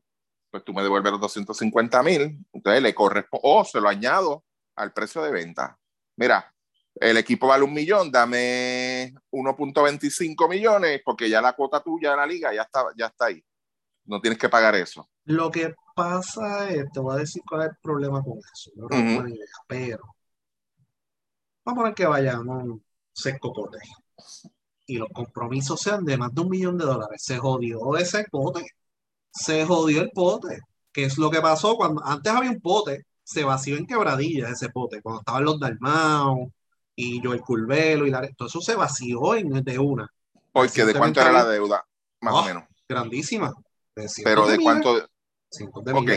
pues 0.50 0.64
tú 0.64 0.72
me 0.72 0.82
devuelves 0.82 1.12
los 1.12 1.20
250 1.20 2.02
mil, 2.02 2.38
entonces 2.52 2.82
le 2.82 2.94
corresponde, 2.94 3.42
o 3.44 3.64
se 3.64 3.80
lo 3.80 3.88
añado 3.88 4.44
al 4.78 4.92
precio 4.92 5.22
de 5.22 5.30
venta. 5.30 5.78
Mira, 6.16 6.54
el 6.94 7.16
equipo 7.16 7.46
vale 7.48 7.64
un 7.64 7.74
millón, 7.74 8.10
dame 8.10 9.14
1.25 9.30 10.48
millones, 10.48 11.00
porque 11.04 11.28
ya 11.28 11.40
la 11.40 11.52
cuota 11.52 11.82
tuya 11.82 12.10
de 12.12 12.16
la 12.16 12.26
liga 12.26 12.52
ya 12.54 12.62
está, 12.62 12.84
ya 12.96 13.06
está 13.06 13.26
ahí. 13.26 13.44
No 14.04 14.20
tienes 14.20 14.38
que 14.38 14.48
pagar 14.48 14.74
eso. 14.74 15.08
Lo 15.24 15.50
que 15.50 15.74
pasa 15.94 16.68
es, 16.70 16.90
te 16.92 17.00
voy 17.00 17.16
a 17.16 17.18
decir 17.20 17.42
cuál 17.48 17.62
es 17.62 17.68
el 17.70 17.76
problema 17.82 18.22
con 18.22 18.38
eso. 18.38 18.70
Que 18.88 18.96
es 18.96 19.02
Ujú. 19.04 19.14
buena 19.14 19.30
idea, 19.30 19.46
pero 19.66 20.00
vamos 21.64 21.78
a 21.78 21.82
poner 21.82 21.94
que 21.94 22.06
vayamos 22.06 22.80
seis 23.12 23.36
cocotes 23.40 23.82
y 24.86 24.96
los 24.96 25.08
compromisos 25.12 25.80
sean 25.80 26.04
de 26.04 26.16
más 26.16 26.34
de 26.34 26.40
un 26.40 26.48
millón 26.48 26.78
de 26.78 26.86
dólares. 26.86 27.22
Se 27.22 27.36
jodió 27.38 27.96
ese 27.96 28.24
pote. 28.30 28.66
Se 29.30 29.66
jodió 29.66 30.02
el 30.02 30.10
pote. 30.10 30.60
¿Qué 30.92 31.04
es 31.04 31.18
lo 31.18 31.30
que 31.30 31.40
pasó 31.42 31.76
cuando 31.76 32.02
antes 32.04 32.32
había 32.32 32.50
un 32.50 32.60
pote? 32.60 33.04
Se 33.28 33.44
vació 33.44 33.76
en 33.76 33.86
quebradillas 33.86 34.50
ese 34.50 34.70
pote, 34.70 35.02
cuando 35.02 35.20
estaban 35.20 35.44
los 35.44 35.60
Dalmau 35.60 36.50
y 36.96 37.20
Joel 37.22 37.42
Curvelo 37.42 38.06
y 38.06 38.10
la, 38.10 38.26
todo 38.32 38.48
eso 38.48 38.62
se 38.62 38.74
vació 38.74 39.34
en, 39.34 39.62
de 39.62 39.78
una. 39.78 40.10
Porque 40.50 40.86
de 40.86 40.94
cuánto 40.94 41.20
era 41.20 41.30
la 41.30 41.44
deuda, 41.44 41.86
más 42.22 42.34
Oh, 42.34 42.38
o 42.38 42.44
menos. 42.44 42.64
Grandísima. 42.88 43.52
De 43.94 44.10
Pero 44.24 44.46
de 44.46 44.56
miles, 44.56 44.64
cuánto, 44.64 44.94
de 44.96 45.92
ok. 45.92 46.10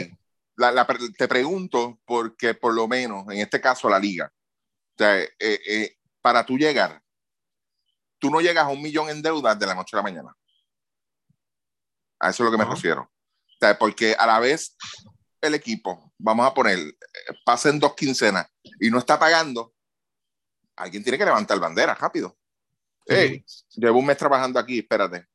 La, 0.55 0.71
la, 0.71 0.87
te 1.17 1.27
pregunto 1.27 1.99
porque 2.05 2.53
por 2.53 2.73
lo 2.73 2.87
menos 2.87 3.25
en 3.29 3.39
este 3.39 3.59
caso 3.59 3.89
la 3.89 3.99
liga, 3.99 4.31
o 4.31 4.97
sea, 4.97 5.19
eh, 5.19 5.29
eh, 5.37 5.97
para 6.21 6.45
tú 6.45 6.57
llegar, 6.57 7.01
tú 8.19 8.29
no 8.29 8.39
llegas 8.39 8.65
a 8.65 8.69
un 8.69 8.81
millón 8.81 9.09
en 9.09 9.21
deuda 9.21 9.53
de 9.53 9.65
la 9.65 9.75
noche 9.75 9.97
a 9.97 9.97
la 9.97 10.03
mañana. 10.03 10.33
A 12.19 12.29
eso 12.29 12.43
es 12.43 12.51
lo 12.51 12.57
que 12.57 12.63
me 12.63 12.69
refiero. 12.69 13.01
O 13.01 13.57
sea, 13.59 13.77
porque 13.77 14.15
a 14.17 14.25
la 14.25 14.39
vez 14.39 14.77
el 15.41 15.55
equipo, 15.55 16.10
vamos 16.21 16.45
a 16.45 16.53
poner, 16.53 16.77
eh, 16.79 16.93
pasen 17.43 17.79
dos 17.79 17.95
quincenas 17.95 18.47
y 18.79 18.89
no 18.89 18.99
está 18.99 19.17
pagando, 19.17 19.73
alguien 20.75 21.03
tiene 21.03 21.17
que 21.17 21.25
levantar 21.25 21.59
bandera 21.59 21.93
rápido. 21.95 22.37
Hey, 23.05 23.43
llevo 23.75 23.99
un 23.99 24.05
mes 24.05 24.17
trabajando 24.17 24.59
aquí, 24.59 24.79
espérate. 24.79 25.27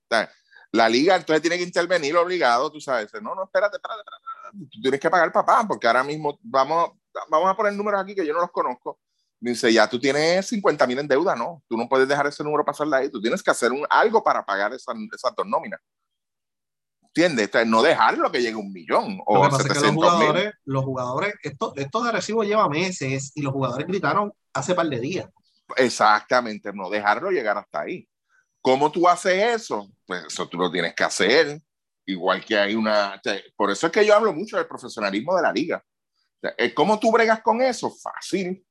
La 0.72 0.88
liga 0.88 1.16
entonces 1.16 1.42
tiene 1.42 1.58
que 1.58 1.64
intervenir 1.64 2.16
obligado, 2.16 2.70
tú 2.70 2.80
sabes. 2.80 3.12
No, 3.14 3.34
no, 3.34 3.44
espérate, 3.44 3.76
espérate, 3.76 4.00
espérate. 4.00 4.68
Tú 4.70 4.80
tienes 4.80 5.00
que 5.00 5.10
pagar 5.10 5.32
papá, 5.32 5.64
porque 5.66 5.86
ahora 5.86 6.04
mismo 6.04 6.38
vamos, 6.42 6.92
vamos 7.28 7.50
a 7.50 7.56
poner 7.56 7.72
números 7.72 8.00
aquí 8.00 8.14
que 8.14 8.26
yo 8.26 8.32
no 8.32 8.40
los 8.40 8.50
conozco. 8.50 9.00
Dice, 9.38 9.72
ya 9.72 9.88
tú 9.88 10.00
tienes 10.00 10.46
50 10.46 10.86
mil 10.86 10.98
en 10.98 11.08
deuda, 11.08 11.36
¿no? 11.36 11.62
Tú 11.68 11.76
no 11.76 11.88
puedes 11.88 12.08
dejar 12.08 12.26
ese 12.26 12.42
número 12.42 12.64
pasar 12.64 12.86
de 12.88 12.96
ahí. 12.96 13.10
Tú 13.10 13.20
tienes 13.20 13.42
que 13.42 13.50
hacer 13.50 13.72
un, 13.72 13.84
algo 13.90 14.22
para 14.22 14.44
pagar 14.44 14.72
esa, 14.72 14.92
esas 15.14 15.34
dos 15.36 15.46
nóminas. 15.46 15.80
¿Entiendes? 17.16 17.66
No 17.66 17.80
dejarlo 17.82 18.30
que 18.30 18.42
llegue 18.42 18.56
un 18.56 18.70
millón 18.70 19.16
Lo 19.16 19.22
o 19.24 19.42
que 19.42 19.48
pasa 19.48 19.62
es 19.62 19.68
que 19.68 19.68
los 19.68 19.78
700 19.78 19.94
mil. 19.94 20.10
jugadores, 20.20 20.54
los 20.66 20.84
jugadores, 20.84 21.34
esto, 21.42 21.72
esto 21.76 22.02
de 22.02 22.08
Arecibo 22.10 22.44
lleva 22.44 22.68
meses 22.68 23.32
y 23.34 23.40
los 23.40 23.54
jugadores 23.54 23.86
gritaron 23.86 24.32
hace 24.52 24.74
par 24.74 24.86
de 24.86 25.00
días. 25.00 25.26
Exactamente, 25.76 26.70
no 26.74 26.90
dejarlo 26.90 27.30
llegar 27.30 27.56
hasta 27.56 27.80
ahí. 27.80 28.06
¿Cómo 28.60 28.92
tú 28.92 29.08
haces 29.08 29.62
eso? 29.62 29.88
Pues 30.06 30.24
eso 30.26 30.46
tú 30.46 30.58
lo 30.58 30.70
tienes 30.70 30.94
que 30.94 31.04
hacer. 31.04 31.58
Igual 32.04 32.44
que 32.44 32.58
hay 32.58 32.74
una... 32.74 33.20
por 33.56 33.70
eso 33.70 33.86
es 33.86 33.92
que 33.92 34.04
yo 34.04 34.14
hablo 34.14 34.32
mucho 34.34 34.58
del 34.58 34.66
profesionalismo 34.66 35.34
de 35.36 35.42
la 35.42 35.52
liga. 35.52 35.82
Eh, 36.58 36.74
¿Cómo 36.74 37.00
tú 37.00 37.10
bregas 37.10 37.40
con 37.40 37.62
eso? 37.62 37.90
Fácil. 37.90 38.62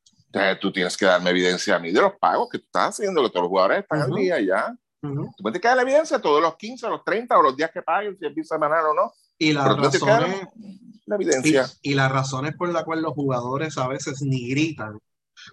Tú 0.62 0.72
tienes 0.72 0.96
que 0.98 1.06
darme 1.06 1.30
evidencia 1.32 1.78
a 1.78 1.80
mí 1.80 1.92
de 1.92 2.02
los 2.02 2.14
pagos 2.20 2.50
que 2.52 2.60
tú 2.60 2.66
estás 2.66 2.90
haciendo, 2.90 3.24
que 3.24 3.30
todos 3.30 3.44
los 3.44 3.50
jugadores 3.50 3.80
están 3.80 4.02
Ujú. 4.02 4.14
al 4.16 4.22
día 4.22 4.40
y 4.40 4.46
Ujú. 5.02 5.32
Tú 5.38 5.44
me 5.44 5.52
tienes 5.52 5.62
que 5.62 5.68
dar 5.68 5.78
la 5.78 5.84
evidencia 5.84 6.22
todos 6.22 6.42
los 6.42 6.56
15, 6.56 6.88
los 6.90 7.04
30 7.04 7.38
o 7.38 7.44
los 7.44 7.56
días 7.56 7.72
que 7.72 7.82
paguen, 7.82 8.18
si 8.18 8.26
es 8.26 8.34
bisemanal 8.34 8.86
o 8.88 8.94
no. 8.94 9.14
Y 9.38 9.54
las 9.54 9.78
razones, 9.78 10.48
la 11.06 11.16
evidencia. 11.16 11.66
y 11.82 11.94
las 11.94 12.12
razones 12.12 12.56
por 12.56 12.70
las 12.70 12.84
cuales 12.84 13.04
los 13.04 13.14
jugadores 13.14 13.78
a 13.78 13.88
veces 13.88 14.22
ni 14.22 14.50
gritan. 14.50 15.00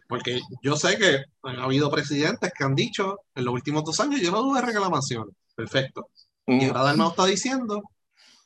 Porque 0.09 0.41
yo 0.63 0.77
sé 0.77 0.97
que 0.97 1.25
han 1.43 1.59
habido 1.59 1.91
presidentes 1.91 2.53
que 2.57 2.65
han 2.65 2.75
dicho 2.75 3.21
en 3.35 3.45
los 3.45 3.55
últimos 3.55 3.85
dos 3.85 3.99
años 4.01 4.21
yo 4.21 4.31
no 4.31 4.41
tuve 4.43 4.63
reclamaciones. 4.63 5.35
Perfecto. 5.55 6.09
Y 6.47 6.65
ahora 6.67 6.85
Dalmau 6.85 7.11
está 7.11 7.27
diciendo 7.27 7.83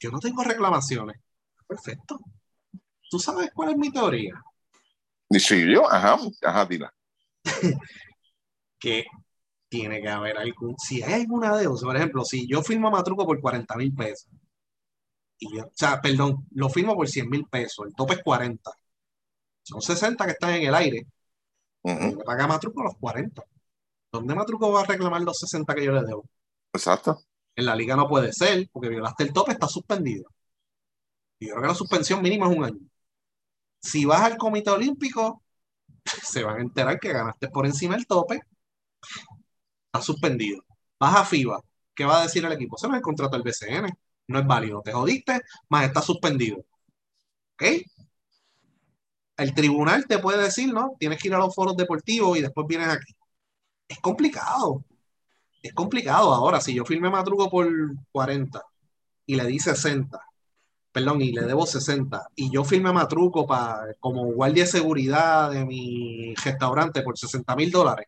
yo 0.01 0.10
no 0.10 0.18
tengo 0.18 0.43
reclamaciones. 0.43 1.16
Perfecto. 1.66 2.18
¿Tú 3.10 3.18
sabes 3.18 3.51
cuál 3.55 3.70
es 3.70 3.77
mi 3.77 3.90
teoría? 3.90 4.35
Sí, 5.31 5.73
yo, 5.73 5.90
ajá, 5.90 6.18
ajá, 6.43 6.66
dila. 6.66 6.93
que 8.78 9.05
tiene 9.77 10.01
que 10.01 10.09
haber 10.09 10.39
algún, 10.39 10.77
si 10.78 11.03
hay 11.03 11.23
alguna 11.23 11.57
deuda, 11.57 11.81
por 11.81 11.97
ejemplo, 11.97 12.24
si 12.24 12.47
yo 12.48 12.62
firmo 12.62 12.89
a 12.89 12.93
Matruco 12.93 13.27
por 13.27 13.40
40 13.40 13.77
mil 13.77 13.94
pesos, 13.94 14.28
y 15.39 15.55
yo, 15.55 15.65
o 15.65 15.73
sea, 15.74 16.01
perdón, 16.01 16.47
lo 16.53 16.69
firmo 16.70 16.94
por 16.94 17.09
100 17.09 17.28
mil 17.28 17.44
pesos, 17.47 17.86
el 17.86 17.94
tope 17.94 18.15
es 18.15 18.23
40, 18.23 18.70
son 19.62 19.82
60 19.82 20.24
que 20.24 20.32
están 20.32 20.55
en 20.55 20.69
el 20.69 20.74
aire, 20.74 21.07
Ujú. 21.82 22.11
yo 22.11 22.16
le 22.16 22.24
pago 22.24 22.43
a 22.43 22.47
Matruco 22.47 22.82
los 22.82 22.97
40. 22.97 23.43
¿Dónde 24.11 24.35
Matruco 24.35 24.73
va 24.73 24.81
a 24.81 24.85
reclamar 24.85 25.20
los 25.23 25.39
60 25.39 25.74
que 25.74 25.85
yo 25.85 25.93
le 25.93 26.03
debo? 26.03 26.24
Exacto. 26.73 27.20
En 27.55 27.66
la 27.66 27.77
liga 27.77 27.97
no 27.97 28.09
puede 28.09 28.32
ser, 28.32 28.69
porque 28.73 28.89
violaste 28.89 29.24
el 29.24 29.32
tope, 29.32 29.53
está 29.53 29.69
suspendido. 29.69 30.31
Y 31.39 31.48
yo 31.48 31.53
creo 31.53 31.62
que 31.62 31.69
la 31.69 31.74
suspensión 31.74 32.23
mínima 32.23 32.51
es 32.51 32.57
un 32.57 32.65
año. 32.65 32.81
Si 33.81 34.05
vas 34.05 34.23
al 34.23 34.36
Comité 34.36 34.70
Olímpico, 34.70 35.43
se 36.23 36.43
van 36.43 36.59
a 36.59 36.62
enterar 36.62 36.98
que 36.98 37.12
ganaste 37.12 37.48
por 37.48 37.66
encima 37.66 37.94
del 37.94 38.07
tope, 38.07 38.40
suspendido. 40.02 40.62
Vas 40.98 41.16
a 41.16 41.24
FIBA, 41.24 41.60
¿qué 41.94 42.05
va 42.05 42.20
a 42.20 42.23
decir 42.24 42.44
el 42.44 42.52
equipo? 42.52 42.78
Se 42.78 42.89
no 42.89 42.97
es 42.97 43.02
el 43.32 43.43
BCN, 43.43 43.98
no 44.28 44.39
es 44.39 44.47
válido, 44.47 44.82
te 44.82 44.93
jodiste, 44.93 45.43
más 45.68 45.85
está 45.85 46.02
suspendido. 46.02 46.59
¿Ok? 47.55 47.62
El 49.36 49.55
tribunal 49.55 50.06
te 50.06 50.18
puede 50.18 50.43
decir, 50.43 50.73
¿no? 50.73 50.97
Tienes 50.98 51.20
que 51.20 51.28
ir 51.28 51.35
a 51.35 51.39
los 51.39 51.55
foros 51.55 51.77
deportivos 51.77 52.39
y 52.39 52.43
después 52.43 52.66
vienes 52.66 52.89
aquí. 52.89 53.14
Es 53.89 53.98
complicado. 54.01 54.85
Es 55.62 55.73
complicado. 55.74 56.32
Ahora, 56.32 56.60
si 56.60 56.74
yo 56.74 56.85
firme 56.85 57.10
Matruco 57.10 57.51
por 57.51 57.68
40 58.12 58.62
y 59.27 59.36
le 59.36 59.47
di 59.47 59.59
60, 59.59 60.18
perdón, 60.93 61.20
y 61.20 61.32
le 61.32 61.43
debo 61.43 61.66
60, 61.66 62.28
y 62.36 62.51
yo 62.51 62.64
firme 62.64 62.93
Matruco 62.93 63.47
para, 63.47 63.94
como 64.01 64.24
guardia 64.32 64.64
de 64.64 64.70
seguridad 64.70 65.51
de 65.51 65.64
mi 65.66 66.35
restaurante 66.36 67.02
por 67.02 67.18
60 67.18 67.55
mil 67.56 67.70
dólares, 67.70 68.06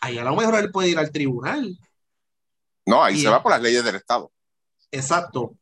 ahí 0.00 0.18
a 0.18 0.24
lo 0.24 0.36
mejor 0.36 0.56
él 0.56 0.70
puede 0.70 0.90
ir 0.90 0.98
al 0.98 1.10
tribunal. 1.10 1.78
No, 2.86 3.02
ahí 3.02 3.18
se 3.18 3.28
va 3.28 3.42
por 3.42 3.52
las 3.52 3.62
leyes 3.62 3.84
del 3.84 3.96
Estado. 3.96 4.30
Exacto, 4.90 5.56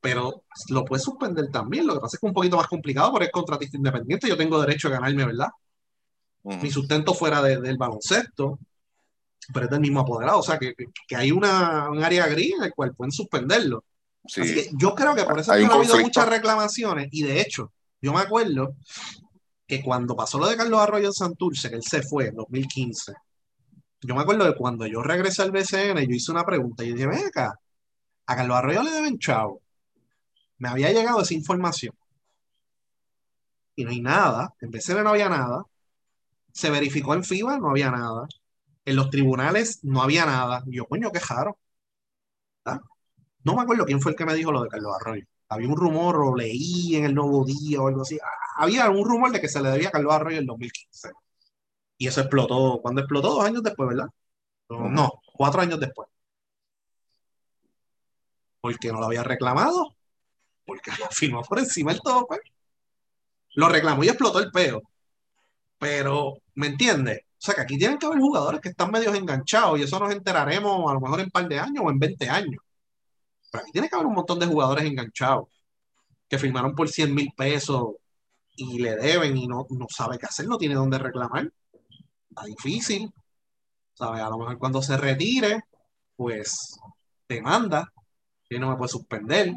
pero 0.00 0.44
lo 0.68 0.84
puede 0.84 1.02
suspender 1.02 1.50
también. 1.50 1.86
Lo 1.86 1.94
que 1.94 2.00
pasa 2.00 2.16
es 2.16 2.20
que 2.20 2.26
es 2.26 2.30
un 2.30 2.34
poquito 2.34 2.56
más 2.56 2.66
complicado 2.66 3.10
porque 3.10 3.26
es 3.26 3.32
contratista 3.32 3.76
independiente. 3.76 4.28
Yo 4.28 4.36
tengo 4.36 4.60
derecho 4.60 4.88
a 4.88 4.92
ganarme, 4.92 5.24
¿verdad? 5.24 5.48
Mi 6.42 6.70
sustento 6.70 7.14
fuera 7.14 7.40
del 7.40 7.78
baloncesto, 7.78 8.58
pero 9.52 9.64
es 9.64 9.70
del 9.70 9.80
mismo 9.80 10.00
apoderado. 10.00 10.40
O 10.40 10.42
sea, 10.42 10.58
que, 10.58 10.74
que 11.08 11.16
hay 11.16 11.30
una, 11.30 11.88
un 11.88 12.04
área 12.04 12.26
gris 12.26 12.52
en 12.58 12.64
el 12.64 12.74
cual 12.74 12.94
pueden 12.94 13.12
suspenderlo. 13.12 13.84
Sí. 14.26 14.42
Así 14.42 14.54
que 14.54 14.70
yo 14.74 14.94
creo 14.94 15.14
que 15.14 15.24
por 15.24 15.38
eso 15.38 15.52
ha 15.52 15.54
habido 15.54 15.78
muchas 16.00 16.28
reclamaciones. 16.28 17.08
Y 17.12 17.22
de 17.22 17.40
hecho, 17.40 17.72
yo 18.02 18.12
me 18.12 18.20
acuerdo 18.20 18.76
que 19.66 19.82
cuando 19.82 20.14
pasó 20.14 20.38
lo 20.38 20.48
de 20.48 20.56
Carlos 20.56 20.80
Arroyo 20.80 21.06
en 21.06 21.12
Santurce, 21.12 21.70
que 21.70 21.76
él 21.76 21.82
se 21.82 22.02
fue 22.02 22.26
en 22.26 22.34
2015, 22.34 23.14
yo 24.06 24.14
me 24.14 24.22
acuerdo 24.22 24.44
de 24.44 24.54
cuando 24.54 24.86
yo 24.86 25.02
regresé 25.02 25.42
al 25.42 25.52
BCN, 25.52 26.06
yo 26.06 26.14
hice 26.14 26.30
una 26.32 26.44
pregunta 26.44 26.84
y 26.84 26.88
yo 26.88 26.94
dije, 26.94 27.06
ven 27.06 27.26
acá, 27.26 27.58
a 28.26 28.36
Carlos 28.36 28.56
Arroyo 28.56 28.82
le 28.82 28.90
deben 28.92 29.18
chavo. 29.18 29.62
Me 30.58 30.68
había 30.68 30.92
llegado 30.92 31.20
esa 31.22 31.34
información. 31.34 31.94
Y 33.76 33.84
no 33.84 33.90
hay 33.90 34.00
nada. 34.00 34.54
En 34.60 34.70
BCN 34.70 35.02
no 35.04 35.10
había 35.10 35.28
nada. 35.28 35.64
Se 36.52 36.70
verificó 36.70 37.14
en 37.14 37.24
FIBA, 37.24 37.58
no 37.58 37.70
había 37.70 37.90
nada. 37.90 38.26
En 38.84 38.96
los 38.96 39.10
tribunales 39.10 39.80
no 39.82 40.02
había 40.02 40.26
nada. 40.26 40.62
Y 40.66 40.76
yo, 40.76 40.86
coño, 40.86 41.10
qué 41.12 41.20
jaro. 41.20 41.58
No 43.44 43.54
me 43.54 43.62
acuerdo 43.62 43.84
quién 43.84 44.00
fue 44.00 44.12
el 44.12 44.16
que 44.18 44.24
me 44.26 44.34
dijo 44.34 44.52
lo 44.52 44.62
de 44.62 44.68
Carlos 44.68 44.94
Arroyo. 45.00 45.26
Había 45.48 45.68
un 45.68 45.76
rumor, 45.76 46.16
o 46.16 46.34
leí 46.36 46.96
en 46.96 47.04
el 47.04 47.14
Nuevo 47.14 47.44
Día 47.44 47.80
o 47.80 47.88
algo 47.88 48.02
así. 48.02 48.18
Había 48.56 48.88
un 48.90 49.04
rumor 49.04 49.32
de 49.32 49.40
que 49.40 49.48
se 49.48 49.60
le 49.60 49.70
debía 49.70 49.88
a 49.88 49.92
Carlos 49.92 50.14
Arroyo 50.14 50.38
en 50.38 50.46
2015. 50.46 51.10
Y 52.04 52.08
eso 52.08 52.20
explotó. 52.20 52.80
¿Cuándo 52.82 53.00
explotó? 53.00 53.30
Dos 53.30 53.44
años 53.46 53.62
después, 53.62 53.88
¿verdad? 53.88 54.08
No, 54.68 55.22
cuatro 55.32 55.62
años 55.62 55.80
después. 55.80 56.06
Porque 58.60 58.92
no 58.92 59.00
lo 59.00 59.06
había 59.06 59.22
reclamado. 59.22 59.96
Porque 60.66 60.90
firmó 61.12 61.40
por 61.40 61.60
encima 61.60 61.92
el 61.92 62.00
tope. 62.02 62.40
Lo 63.54 63.70
reclamó 63.70 64.04
y 64.04 64.08
explotó 64.08 64.38
el 64.38 64.50
peo. 64.50 64.82
Pero, 65.78 66.34
¿me 66.56 66.66
entiendes? 66.66 67.20
O 67.22 67.36
sea 67.38 67.54
que 67.54 67.62
aquí 67.62 67.78
tienen 67.78 67.96
que 67.96 68.04
haber 68.04 68.18
jugadores 68.18 68.60
que 68.60 68.68
están 68.68 68.90
medios 68.90 69.16
enganchados 69.16 69.78
y 69.78 69.84
eso 69.84 69.98
nos 69.98 70.12
enteraremos 70.12 70.90
a 70.90 70.92
lo 70.92 71.00
mejor 71.00 71.20
en 71.20 71.26
un 71.26 71.30
par 71.30 71.48
de 71.48 71.58
años 71.58 71.84
o 71.86 71.90
en 71.90 71.98
20 71.98 72.28
años. 72.28 72.62
Pero 73.50 73.62
aquí 73.62 73.72
tiene 73.72 73.88
que 73.88 73.94
haber 73.94 74.08
un 74.08 74.14
montón 74.14 74.38
de 74.38 74.46
jugadores 74.46 74.84
enganchados 74.84 75.48
que 76.28 76.38
firmaron 76.38 76.74
por 76.74 76.86
100 76.86 77.14
mil 77.14 77.32
pesos 77.34 77.94
y 78.56 78.78
le 78.80 78.94
deben 78.96 79.38
y 79.38 79.46
no, 79.46 79.66
no 79.70 79.86
sabe 79.88 80.18
qué 80.18 80.26
hacer, 80.26 80.46
no 80.46 80.58
tiene 80.58 80.74
dónde 80.74 80.98
reclamar. 80.98 81.50
Está 82.34 82.46
difícil. 82.46 83.12
¿Sabes? 83.94 84.22
A 84.22 84.30
lo 84.30 84.38
mejor 84.38 84.58
cuando 84.58 84.82
se 84.82 84.96
retire, 84.96 85.62
pues 86.16 86.78
te 87.26 87.40
manda, 87.40 87.92
que 88.48 88.58
no 88.58 88.70
me 88.70 88.76
puede 88.76 88.88
suspender. 88.90 89.52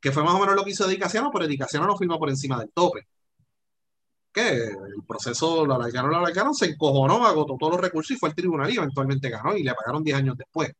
Que 0.00 0.12
fue 0.12 0.22
más 0.24 0.34
o 0.34 0.40
menos 0.40 0.54
lo 0.54 0.64
que 0.64 0.70
hizo 0.70 0.86
Edicaciano, 0.88 1.30
pero 1.32 1.44
Edicaciano 1.46 1.86
no 1.86 1.96
firmó 1.96 2.18
por 2.18 2.30
encima 2.30 2.58
del 2.58 2.70
tope. 2.72 3.06
Que 4.32 4.48
el 4.50 5.04
proceso 5.06 5.66
lo 5.66 5.74
alargaron, 5.74 6.10
lo 6.10 6.18
alargaron, 6.18 6.54
se 6.54 6.66
encojonó, 6.66 7.26
agotó 7.26 7.56
todos 7.58 7.72
los 7.74 7.82
recursos 7.82 8.16
y 8.16 8.18
fue 8.18 8.30
al 8.30 8.34
tribunal 8.34 8.70
y 8.72 8.76
eventualmente 8.76 9.28
ganó 9.28 9.56
y 9.56 9.62
le 9.62 9.74
pagaron 9.74 10.02
10 10.04 10.16
años 10.16 10.36
después. 10.36 10.72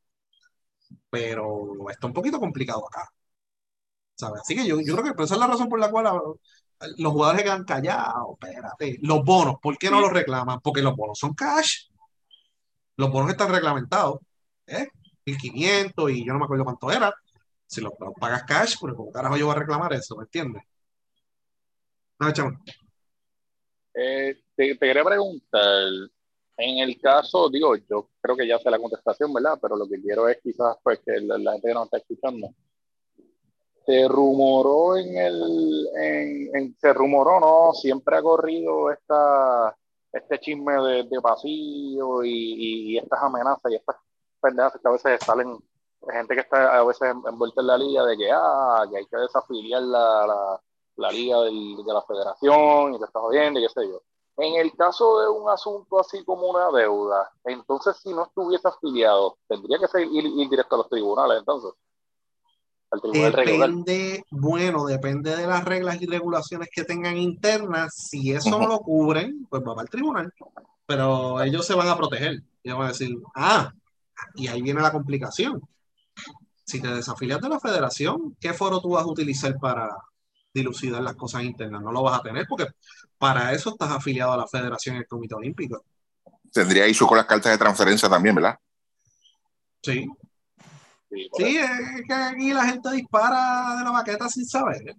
Pero 1.11 1.89
está 1.91 2.07
un 2.07 2.13
poquito 2.13 2.39
complicado 2.41 2.87
acá. 2.89 3.09
¿Sabes? 4.15 4.41
Así 4.43 4.55
que 4.55 4.67
yo, 4.67 4.81
yo 4.81 4.97
creo 4.97 5.15
que 5.15 5.23
esa 5.25 5.35
es 5.35 5.41
la 5.41 5.47
razón 5.47 5.69
por 5.69 5.81
la 5.81 5.91
cual 5.91 6.07
los 6.99 7.13
jugadores 7.13 7.43
quedan 7.43 7.65
callados, 7.65 8.37
espérate. 8.41 8.99
Los 9.03 9.25
bonos, 9.25 9.57
¿por 9.61 9.79
qué 9.79 9.91
no 9.91 10.01
los 10.01 10.13
reclaman? 10.13 10.61
Porque 10.61 10.83
los 10.83 10.97
bonos 10.97 11.19
son 11.19 11.35
cash. 11.35 11.89
Los 12.97 13.11
bonos 13.11 13.31
están 13.31 13.51
reglamentados. 13.51 14.21
¿eh? 14.67 14.89
1500 15.25 16.11
y 16.11 16.27
yo 16.27 16.33
no 16.33 16.39
me 16.39 16.45
acuerdo 16.45 16.65
cuánto 16.65 16.91
era. 16.91 17.15
Si 17.67 17.81
los, 17.81 17.93
pagas 18.21 18.45
cash, 18.45 18.77
pues 18.81 18.95
como 18.95 19.13
carajo 19.13 19.37
yo 19.37 19.47
voy 19.47 19.57
a 19.57 19.61
reclamar 19.61 19.93
eso? 19.93 20.17
¿Me 20.17 20.25
entiendes? 20.25 20.63
No, 22.19 22.29
eh, 23.95 24.43
te, 24.55 24.79
quería 24.79 25.05
preguntar, 25.05 25.89
en 26.57 26.79
el 26.79 27.01
caso, 27.01 27.51
digo, 27.51 27.75
yo 27.77 28.11
creo 28.21 28.37
que 28.37 28.47
ya 28.47 28.59
sé 28.59 28.71
la 28.71 28.79
contestación, 28.79 29.33
¿verdad? 29.33 29.59
Pero 29.61 29.77
lo 29.77 29.89
que 29.89 30.01
quiero 30.01 30.29
es 30.29 30.39
quizás 30.43 30.77
pues 30.83 31.01
que 31.05 31.21
la, 31.21 31.37
la 31.39 31.53
gente 31.53 31.69
que 31.69 31.75
nos 31.75 31.85
está 31.85 31.99
escuchando 31.99 32.55
se 33.87 34.09
rumoró 34.09 34.97
en 34.97 35.17
el, 35.17 35.89
en, 35.95 36.77
se 36.79 36.93
rumoró, 36.93 37.41
¿no? 37.41 37.73
Siempre 37.75 38.17
ha 38.17 38.23
corrido 38.23 38.91
esta, 38.91 39.77
este 40.13 40.39
chisme 40.41 40.75
de, 40.75 41.05
de 41.05 41.21
pasillo 41.21 42.23
y, 42.23 42.95
y, 42.95 42.99
estas 42.99 43.23
amenazas 43.23 43.73
y 43.73 43.77
estas 43.77 43.97
pendejas 44.41 44.73
que 44.81 44.89
a 44.89 44.93
veces 44.93 45.21
salen 45.25 45.59
gente 46.11 46.35
que 46.35 46.41
está 46.41 46.79
a 46.79 46.85
veces 46.85 47.15
envuelta 47.29 47.61
en 47.61 47.67
la 47.67 47.79
liga 47.79 48.05
de 48.05 48.17
que, 48.17 48.31
ah, 48.33 48.85
que 48.91 48.99
hay 48.99 49.07
que 49.07 49.17
desafiliar 49.17 49.83
la, 49.83 50.27
la, 50.27 50.63
la 50.97 51.11
liga 51.13 51.41
del, 51.43 51.77
de 51.85 51.93
la 51.93 52.03
federación 52.03 52.95
y 52.95 52.99
que 52.99 53.05
está 53.05 53.21
jodiendo 53.21 53.61
y 53.61 53.63
qué 53.65 53.69
sé 53.69 53.89
yo. 53.89 54.03
En 54.39 54.55
el 54.55 54.75
caso 54.77 55.21
de 55.21 55.29
un 55.29 55.49
asunto 55.51 56.01
así 56.01 56.25
como 56.25 56.49
una 56.49 56.71
deuda, 56.71 57.31
entonces 57.45 57.97
si 57.99 58.13
no 58.15 58.25
estuviese 58.25 58.67
afiliado, 58.67 59.39
tendría 59.47 59.79
que 59.79 59.89
ser, 59.89 60.03
ir, 60.03 60.25
ir 60.27 60.49
directo 60.49 60.75
a 60.75 60.79
los 60.79 60.89
tribunales 60.89 61.39
entonces. 61.39 61.73
Depende, 63.01 64.23
bueno, 64.31 64.85
depende 64.85 65.35
de 65.35 65.47
las 65.47 65.65
reglas 65.65 66.01
y 66.03 66.07
regulaciones 66.07 66.69
que 66.71 66.85
tengan 66.85 67.17
internas. 67.17 67.95
Si 67.95 68.33
eso 68.33 68.51
no 68.59 68.67
lo 68.67 68.81
cubren, 68.81 69.47
pues 69.49 69.63
va 69.63 69.81
al 69.81 69.89
tribunal. 69.89 70.33
Pero 70.85 71.43
ellos 71.43 71.67
se 71.67 71.75
van 71.75 71.89
a 71.89 71.97
proteger. 71.97 72.43
Y 72.63 72.71
van 72.71 72.83
a 72.83 72.89
decir, 72.89 73.17
ah, 73.35 73.73
y 74.35 74.49
ahí 74.49 74.61
viene 74.61 74.83
la 74.83 74.93
complicación. 74.93 75.61
Si 76.65 76.81
te 76.81 76.89
desafilias 76.89 77.41
de 77.41 77.49
la 77.49 77.59
federación, 77.59 78.37
¿qué 78.39 78.53
foro 78.53 78.81
tú 78.81 78.91
vas 78.91 79.05
a 79.05 79.11
utilizar 79.11 79.59
para 79.59 79.89
dilucidar 80.53 81.03
las 81.03 81.17
cosas 81.17 81.45
internas? 81.45 81.83
No 81.83 81.93
lo 81.93 82.03
vas 82.03 82.21
a 82.21 82.23
tener 82.23 82.47
porque 82.47 82.67
para 83.17 83.53
eso 83.53 83.71
estás 83.71 83.91
afiliado 83.91 84.33
a 84.33 84.37
la 84.37 84.47
federación 84.47 84.97
y 84.97 84.99
el 84.99 85.07
Comité 85.07 85.35
Olímpico. 85.35 85.83
Tendría 86.53 86.85
eso 86.85 87.07
con 87.07 87.17
las 87.17 87.27
cartas 87.27 87.53
de 87.53 87.59
transferencia 87.59 88.09
también, 88.09 88.35
¿verdad? 88.35 88.59
Sí, 89.83 90.07
Sí, 91.13 91.59
es 91.59 92.07
que 92.07 92.15
aquí 92.15 92.53
la 92.53 92.65
gente 92.65 92.91
dispara 92.93 93.77
de 93.77 93.85
la 93.85 93.91
baqueta 93.91 94.29
sin 94.29 94.47
saber. 94.47 94.97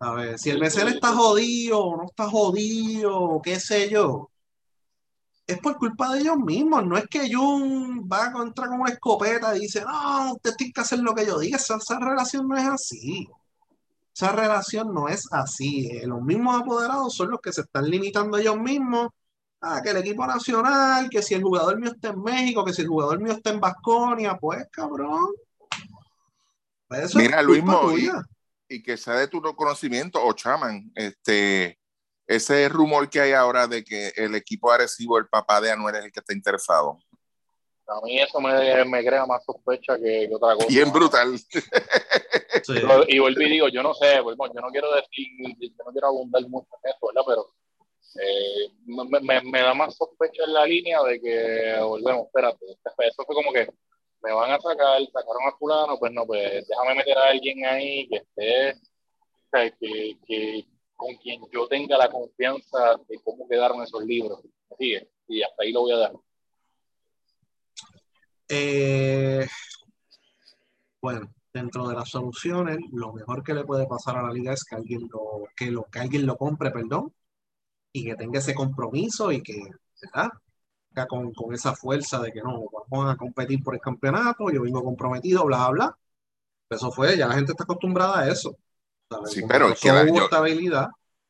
A 0.00 0.12
ver, 0.12 0.38
si 0.38 0.50
el 0.50 0.60
BCN 0.60 0.88
está 0.88 1.12
jodido 1.12 1.80
o 1.84 1.96
no 1.96 2.04
está 2.04 2.28
jodido, 2.28 3.40
qué 3.42 3.58
sé 3.60 3.90
yo, 3.90 4.30
es 5.46 5.58
por 5.58 5.76
culpa 5.76 6.12
de 6.12 6.20
ellos 6.20 6.36
mismos. 6.38 6.86
No 6.86 6.96
es 6.96 7.06
que 7.08 7.32
Jun 7.32 8.08
va 8.10 8.32
contra 8.32 8.68
con 8.68 8.80
una 8.80 8.90
escopeta 8.90 9.56
y 9.56 9.60
dice, 9.60 9.82
no, 9.82 10.34
usted 10.34 10.54
tiene 10.56 10.72
que 10.72 10.80
hacer 10.80 11.00
lo 11.00 11.14
que 11.14 11.26
yo 11.26 11.38
diga. 11.38 11.56
Esa, 11.56 11.76
esa 11.76 11.98
relación 11.98 12.48
no 12.48 12.56
es 12.56 12.66
así. 12.66 13.28
Esa 14.14 14.32
relación 14.32 14.92
no 14.94 15.08
es 15.08 15.26
así. 15.32 16.00
Los 16.04 16.22
mismos 16.22 16.60
apoderados 16.60 17.14
son 17.14 17.30
los 17.30 17.40
que 17.40 17.52
se 17.52 17.62
están 17.62 17.90
limitando 17.90 18.38
ellos 18.38 18.58
mismos 18.58 19.08
ah, 19.60 19.80
que 19.82 19.90
el 19.90 19.98
equipo 19.98 20.26
nacional, 20.26 21.08
que 21.10 21.22
si 21.22 21.34
el 21.34 21.42
jugador 21.42 21.78
mío 21.78 21.92
está 21.92 22.08
en 22.08 22.22
México, 22.22 22.64
que 22.64 22.72
si 22.72 22.82
el 22.82 22.88
jugador 22.88 23.20
mío 23.20 23.32
está 23.32 23.50
en 23.50 23.60
Vasconia, 23.60 24.36
pues 24.36 24.66
cabrón. 24.70 25.28
Pues 26.88 27.14
Mira, 27.14 27.42
Luis 27.42 27.62
y, 28.68 28.76
y, 28.76 28.82
que 28.82 28.96
sea 28.96 29.14
de 29.14 29.28
tu 29.28 29.42
conocimiento, 29.42 30.24
o 30.24 30.32
chaman, 30.32 30.90
este, 30.94 31.78
ese 32.26 32.68
rumor 32.68 33.10
que 33.10 33.20
hay 33.20 33.32
ahora 33.32 33.66
de 33.66 33.84
que 33.84 34.12
el 34.16 34.34
equipo 34.34 34.70
agresivo, 34.70 35.18
el 35.18 35.28
papá 35.28 35.60
de 35.60 35.70
Anuel, 35.70 35.96
es 35.96 36.04
el 36.04 36.12
que 36.12 36.20
está 36.20 36.32
interesado. 36.32 36.98
A 37.88 38.00
mí 38.02 38.20
eso 38.20 38.38
me, 38.38 38.84
me 38.84 39.04
crea 39.04 39.24
más 39.24 39.42
sospecha 39.44 39.96
que, 39.98 40.28
otra 40.30 40.54
cosa. 40.54 40.66
Bien 40.68 40.92
brutal. 40.92 41.40
Y 43.06 43.18
volví 43.18 43.46
y 43.46 43.50
digo, 43.50 43.68
yo 43.68 43.82
no 43.82 43.94
sé, 43.94 44.20
pues, 44.22 44.36
yo 44.36 44.60
no 44.60 44.68
quiero 44.68 44.88
decir, 44.94 45.26
yo 45.58 45.84
no 45.86 45.92
quiero 45.92 46.08
abundar 46.08 46.42
mucho 46.48 46.68
en 46.82 46.90
eso, 46.90 47.06
¿verdad? 47.06 47.22
Pero 47.26 47.46
eh, 48.16 48.72
me, 48.86 49.40
me, 49.42 49.60
da 49.60 49.74
más 49.74 49.96
sospecha 49.96 50.44
en 50.44 50.52
la 50.52 50.66
línea 50.66 51.02
de 51.02 51.20
que, 51.20 51.76
volvemos, 51.80 52.26
espérate, 52.26 52.64
eso 52.66 53.24
fue 53.24 53.34
como 53.34 53.52
que 53.52 53.68
me 54.22 54.32
van 54.32 54.50
a 54.50 54.60
sacar, 54.60 55.00
sacaron 55.12 55.48
a 55.48 55.56
fulano, 55.58 55.98
pues 55.98 56.12
no, 56.12 56.26
pues 56.26 56.66
déjame 56.66 56.94
meter 56.96 57.18
a 57.18 57.28
alguien 57.28 57.64
ahí 57.64 58.08
que 58.08 58.16
esté, 58.16 58.80
que, 59.80 60.18
que, 60.26 60.66
con 60.96 61.14
quien 61.16 61.40
yo 61.52 61.68
tenga 61.68 61.96
la 61.96 62.10
confianza 62.10 62.96
de 63.08 63.20
cómo 63.22 63.48
quedaron 63.48 63.82
esos 63.82 64.04
libros. 64.04 64.40
Sigue, 64.76 65.08
y 65.28 65.42
hasta 65.42 65.62
ahí 65.62 65.72
lo 65.72 65.80
voy 65.82 65.92
a 65.92 65.96
dar. 65.98 66.12
Eh, 68.48 69.46
bueno, 71.00 71.32
dentro 71.52 71.86
de 71.88 71.94
las 71.94 72.08
soluciones, 72.08 72.78
lo 72.92 73.12
mejor 73.12 73.44
que 73.44 73.54
le 73.54 73.64
puede 73.64 73.86
pasar 73.86 74.16
a 74.16 74.22
la 74.22 74.32
liga 74.32 74.52
es 74.52 74.64
que 74.64 74.74
alguien 74.74 75.08
lo, 75.12 75.48
que 75.56 75.70
lo, 75.70 75.84
que 75.84 76.00
alguien 76.00 76.26
lo 76.26 76.36
compre, 76.36 76.70
perdón, 76.70 77.14
y 77.92 78.04
que 78.04 78.14
tenga 78.14 78.38
ese 78.38 78.54
compromiso 78.54 79.32
y 79.32 79.42
que, 79.42 79.60
¿verdad? 80.02 80.30
Con, 81.08 81.32
con, 81.32 81.54
esa 81.54 81.76
fuerza 81.76 82.18
de 82.20 82.32
que 82.32 82.40
no, 82.40 82.64
vamos 82.88 83.12
a 83.12 83.16
competir 83.16 83.62
por 83.62 83.74
el 83.74 83.80
campeonato, 83.80 84.50
yo 84.50 84.62
vengo 84.62 84.82
comprometido, 84.82 85.44
bla, 85.44 85.68
bla. 85.70 85.98
Eso 86.68 86.90
fue, 86.90 87.16
ya 87.16 87.28
la 87.28 87.34
gente 87.34 87.52
está 87.52 87.64
acostumbrada 87.64 88.20
a 88.20 88.28
eso. 88.28 88.56
Sí, 89.26 89.42
pero 89.48 89.68
es 89.70 89.80
que 89.80 89.88
yo, 89.88 90.28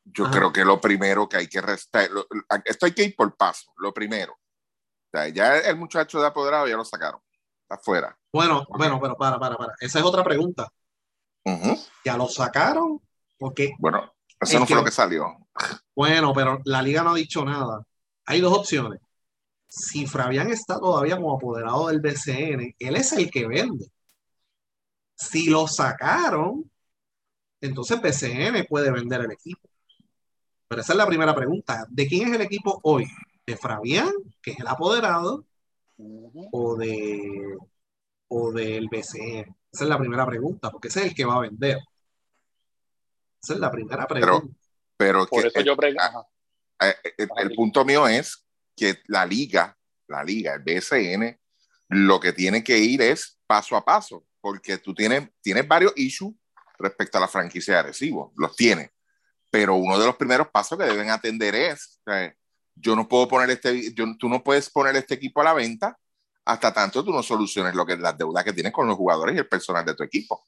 yo 0.04 0.30
creo 0.30 0.52
que 0.52 0.64
lo 0.64 0.80
primero 0.80 1.28
que 1.28 1.36
hay 1.36 1.48
que 1.48 1.60
restar, 1.60 2.08
esto 2.64 2.86
hay 2.86 2.92
que 2.92 3.04
ir 3.04 3.16
por 3.16 3.36
paso, 3.36 3.70
lo 3.76 3.92
primero. 3.92 4.36
ya 5.32 5.58
el 5.58 5.76
muchacho 5.76 6.20
de 6.20 6.26
apoderado 6.26 6.66
ya 6.66 6.76
lo 6.76 6.84
sacaron, 6.84 7.20
afuera. 7.68 8.18
Bueno, 8.32 8.66
bueno, 8.70 8.98
pero 9.00 9.16
para, 9.16 9.38
para, 9.38 9.56
para. 9.56 9.74
Esa 9.80 9.98
es 9.98 10.04
otra 10.04 10.24
pregunta. 10.24 10.68
¿Ya 12.04 12.16
lo 12.16 12.28
sacaron? 12.28 13.00
Porque 13.38 13.72
bueno, 13.78 14.12
eso 14.40 14.58
no 14.58 14.66
fue 14.66 14.76
lo 14.76 14.84
que 14.84 14.90
salió. 14.90 15.36
Bueno, 15.94 16.32
pero 16.32 16.60
la 16.64 16.82
liga 16.82 17.02
no 17.02 17.10
ha 17.10 17.14
dicho 17.14 17.44
nada. 17.44 17.82
Hay 18.26 18.40
dos 18.40 18.56
opciones. 18.56 19.00
Si 19.66 20.06
Fabián 20.06 20.50
está 20.50 20.78
todavía 20.78 21.16
como 21.16 21.34
apoderado 21.34 21.88
del 21.88 22.00
BCN, 22.00 22.74
él 22.78 22.96
es 22.96 23.12
el 23.12 23.30
que 23.30 23.46
vende. 23.46 23.86
Si 25.16 25.50
lo 25.50 25.66
sacaron, 25.66 26.70
entonces 27.60 28.00
BCN 28.00 28.66
puede 28.68 28.90
vender 28.90 29.22
el 29.22 29.32
equipo. 29.32 29.68
Pero 30.68 30.82
esa 30.82 30.92
es 30.92 30.96
la 30.96 31.06
primera 31.06 31.34
pregunta. 31.34 31.86
¿De 31.88 32.06
quién 32.06 32.28
es 32.28 32.34
el 32.34 32.42
equipo 32.42 32.78
hoy? 32.82 33.06
¿De 33.46 33.56
Fabián, 33.56 34.12
que 34.42 34.52
es 34.52 34.60
el 34.60 34.68
apoderado, 34.68 35.44
o 36.52 36.76
de 36.76 37.56
o 38.28 38.52
del 38.52 38.88
BCN? 38.88 39.56
Esa 39.72 39.84
es 39.84 39.88
la 39.88 39.98
primera 39.98 40.26
pregunta, 40.26 40.70
porque 40.70 40.88
ese 40.88 41.00
es 41.00 41.06
el 41.06 41.14
que 41.14 41.24
va 41.24 41.36
a 41.36 41.40
vender. 41.40 41.78
Esa 43.42 43.54
es 43.54 43.60
la 43.60 43.70
primera 43.70 44.06
pregunta. 44.06 44.46
Pero, 44.96 45.26
Por 45.26 45.46
eso 45.46 45.60
yo 45.60 45.76
ah, 46.00 46.26
eh, 46.80 46.94
eh, 47.18 47.28
el, 47.36 47.52
punto 47.52 47.84
mío 47.84 48.08
es 48.08 48.44
que 48.76 49.00
la 49.06 49.24
liga, 49.24 49.76
la 50.08 50.24
liga, 50.24 50.54
el 50.54 50.62
BSN, 50.62 51.38
lo 51.90 52.18
que 52.18 52.32
tiene 52.32 52.64
que 52.64 52.78
ir 52.78 53.00
es 53.02 53.38
paso 53.46 53.76
a 53.76 53.84
paso, 53.84 54.26
porque 54.40 54.78
tú 54.78 54.94
tienes, 54.94 55.28
tienes 55.40 55.66
varios 55.66 55.92
issues 55.96 56.34
respecto 56.78 57.18
a 57.18 57.20
la 57.20 57.28
franquicia 57.28 57.74
de 57.74 57.80
Arecibo, 57.80 58.32
los 58.36 58.56
tienes, 58.56 58.90
pero 59.50 59.76
uno 59.76 59.98
de 59.98 60.06
los 60.06 60.16
primeros 60.16 60.48
pasos 60.48 60.78
que 60.78 60.84
deben 60.84 61.10
atender 61.10 61.54
es, 61.54 62.00
yo 62.74 62.96
no 62.96 63.08
puedo 63.08 63.28
poner 63.28 63.50
este, 63.50 63.92
tú 63.92 64.28
no 64.28 64.42
puedes 64.42 64.68
poner 64.68 64.96
este 64.96 65.14
equipo 65.14 65.40
a 65.40 65.44
la 65.44 65.54
venta 65.54 65.96
hasta 66.48 66.72
tanto 66.72 67.04
tú 67.04 67.12
no 67.12 67.22
soluciones 67.22 67.74
lo 67.74 67.84
que 67.84 67.96
las 67.96 68.16
deudas 68.16 68.42
que 68.42 68.54
tienes 68.54 68.72
con 68.72 68.86
los 68.86 68.96
jugadores 68.96 69.36
y 69.36 69.38
el 69.38 69.46
personal 69.46 69.84
de 69.84 69.94
tu 69.94 70.02
equipo. 70.02 70.46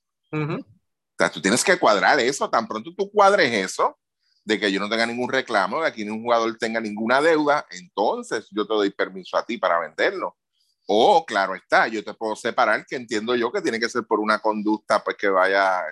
O 1.20 1.22
sea, 1.22 1.30
tú 1.30 1.42
tienes 1.42 1.62
que 1.62 1.78
cuadrar 1.78 2.18
eso, 2.18 2.48
tan 2.48 2.66
pronto 2.66 2.94
tú 2.96 3.10
cuadres 3.10 3.52
eso, 3.52 3.98
de 4.42 4.58
que 4.58 4.72
yo 4.72 4.80
no 4.80 4.88
tenga 4.88 5.04
ningún 5.04 5.30
reclamo, 5.30 5.82
de 5.82 5.92
que 5.92 6.02
ningún 6.02 6.22
jugador 6.22 6.56
tenga 6.56 6.80
ninguna 6.80 7.20
deuda, 7.20 7.66
entonces 7.72 8.46
yo 8.50 8.66
te 8.66 8.72
doy 8.72 8.88
permiso 8.88 9.36
a 9.36 9.44
ti 9.44 9.58
para 9.58 9.78
venderlo. 9.80 10.38
O, 10.86 11.26
claro 11.26 11.54
está, 11.54 11.88
yo 11.88 12.02
te 12.02 12.14
puedo 12.14 12.34
separar, 12.36 12.86
que 12.86 12.96
entiendo 12.96 13.36
yo 13.36 13.52
que 13.52 13.60
tiene 13.60 13.78
que 13.78 13.90
ser 13.90 14.04
por 14.04 14.18
una 14.18 14.38
conducta 14.38 15.04
pues 15.04 15.18
que 15.18 15.28
vaya 15.28 15.82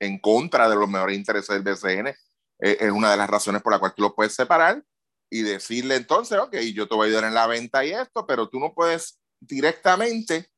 en 0.00 0.18
contra 0.18 0.70
de 0.70 0.76
los 0.76 0.88
mejores 0.88 1.18
intereses 1.18 1.48
del 1.48 1.62
BCN. 1.62 2.06
Eh, 2.06 2.78
es 2.80 2.90
una 2.90 3.10
de 3.10 3.18
las 3.18 3.28
razones 3.28 3.60
por 3.60 3.74
la 3.74 3.78
cual 3.78 3.92
tú 3.94 4.00
lo 4.00 4.14
puedes 4.14 4.34
separar 4.34 4.82
y 5.28 5.42
decirle 5.42 5.96
entonces, 5.96 6.38
ok, 6.38 6.56
yo 6.72 6.88
te 6.88 6.94
voy 6.94 7.04
a 7.04 7.08
ayudar 7.08 7.24
en 7.24 7.34
la 7.34 7.46
venta 7.46 7.84
y 7.84 7.90
esto, 7.90 8.26
pero 8.26 8.48
tú 8.48 8.58
no 8.58 8.72
puedes 8.72 9.20
directamente 9.38 10.50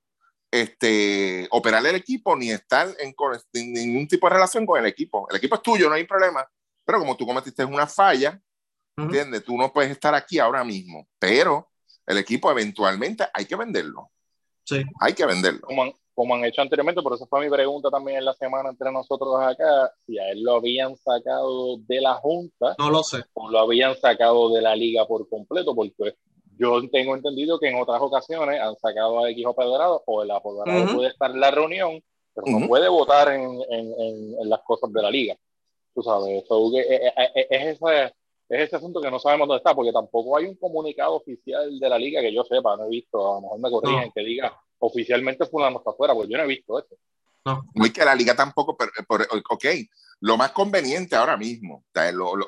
este, 0.55 1.49
operar 1.51 1.85
el 1.85 1.97
equipo 1.97 2.37
ni 2.37 2.53
estar 2.53 2.87
en, 3.01 3.13
en, 3.55 3.73
ningún 3.73 4.07
tipo 4.07 4.29
de 4.29 4.35
relación 4.35 4.65
con 4.65 4.79
el 4.79 4.87
equipo. 4.87 5.27
El 5.29 5.39
equipo 5.39 5.57
es 5.57 5.63
tuyo, 5.63 5.89
no 5.89 5.97
hay 5.97 6.05
problema. 6.05 6.49
Pero 6.85 7.01
como 7.01 7.17
tú 7.17 7.27
cometiste 7.27 7.65
una 7.65 7.89
falla, 7.89 8.41
¿entiendes? 8.97 9.45
Tú 9.45 9.57
no 9.57 9.73
puedes 9.73 9.91
estar 9.91 10.15
aquí 10.15 10.39
ahora 10.39 10.63
mismo. 10.63 11.09
Pero 11.19 11.71
el 12.07 12.19
equipo 12.19 12.53
eventualmente 12.53 13.25
hay 13.35 13.47
que 13.47 13.57
venderlo. 13.57 14.13
Sí. 14.63 14.81
Hay 15.01 15.13
que 15.13 15.27
venderlo. 15.27 15.63
Como, 15.63 15.93
como 16.15 16.37
han 16.37 16.45
hecho 16.45 16.63
anteriormente, 16.63 17.03
por 17.03 17.15
eso 17.15 17.27
fue 17.27 17.45
mi 17.45 17.51
pregunta 17.51 17.91
también 17.91 18.19
en 18.19 18.25
la 18.25 18.35
semana 18.35 18.69
entre 18.69 18.93
nosotros 18.93 19.35
acá, 19.41 19.93
si 20.07 20.17
a 20.21 20.31
él 20.31 20.45
lo 20.45 20.55
habían 20.55 20.97
sacado 20.97 21.79
de 21.79 22.01
la 22.01 22.15
Junta. 22.15 22.77
No 22.79 22.91
lo 22.91 23.03
sé. 23.03 23.25
O 23.33 23.51
lo 23.51 23.59
habían 23.59 23.97
sacado 23.97 24.55
de 24.55 24.63
la 24.63 24.77
liga 24.77 25.05
por 25.05 25.29
completo, 25.29 25.75
porque 25.75 26.15
yo 26.59 26.89
tengo 26.91 27.15
entendido 27.15 27.59
que 27.59 27.69
en 27.69 27.81
otras 27.81 28.01
ocasiones 28.01 28.61
han 28.61 28.77
sacado 28.77 29.25
a 29.25 29.31
X 29.31 29.47
apoderado 29.47 30.03
o 30.07 30.23
el 30.23 30.31
apoderado 30.31 30.95
puede 30.95 31.09
estar 31.09 31.31
en 31.31 31.41
la 31.41 31.51
reunión, 31.51 32.03
pero 32.35 32.59
no 32.59 32.67
puede 32.67 32.89
votar 32.89 33.33
en, 33.33 33.61
en, 33.71 33.95
en, 34.41 34.49
las 34.49 34.61
cosas 34.63 34.93
de 34.93 35.03
la 35.03 35.11
liga. 35.11 35.37
Tú 35.95 36.03
sabes, 36.03 36.45
es, 36.45 36.51
es, 36.51 37.47
es, 37.51 37.81
ese, 37.81 38.05
es 38.49 38.61
ese 38.61 38.77
asunto 38.77 39.01
que 39.01 39.11
no 39.11 39.19
sabemos 39.19 39.49
dónde 39.49 39.59
está, 39.59 39.75
porque 39.75 39.93
tampoco 39.93 40.37
hay 40.37 40.47
un 40.47 40.57
comunicado 40.57 41.15
oficial 41.15 41.79
de 41.79 41.89
la 41.89 41.99
liga 41.99 42.21
que 42.21 42.33
yo 42.33 42.45
sepa, 42.45 42.77
no 42.77 42.87
he 42.87 42.91
visto, 42.91 43.19
a 43.19 43.35
lo 43.37 43.41
mejor 43.43 43.61
me 43.61 43.71
corrigen, 43.71 44.13
que 44.13 44.23
diga 44.23 44.57
oficialmente 44.79 45.47
Fulano 45.47 45.79
está 45.79 45.91
afuera, 45.91 46.15
porque 46.15 46.33
yo 46.33 46.39
no 46.39 46.45
he 46.45 46.49
visto 46.49 46.79
eso. 46.79 46.97
No. 47.45 47.63
Muy 47.75 47.93
que 47.93 48.05
la 48.05 48.15
liga 48.15 48.35
tampoco, 48.35 48.77
pero, 48.77 49.25
ok, 49.51 49.65
lo 50.21 50.37
más 50.37 50.53
conveniente 50.53 51.15
ahora 51.15 51.37
mismo, 51.37 51.85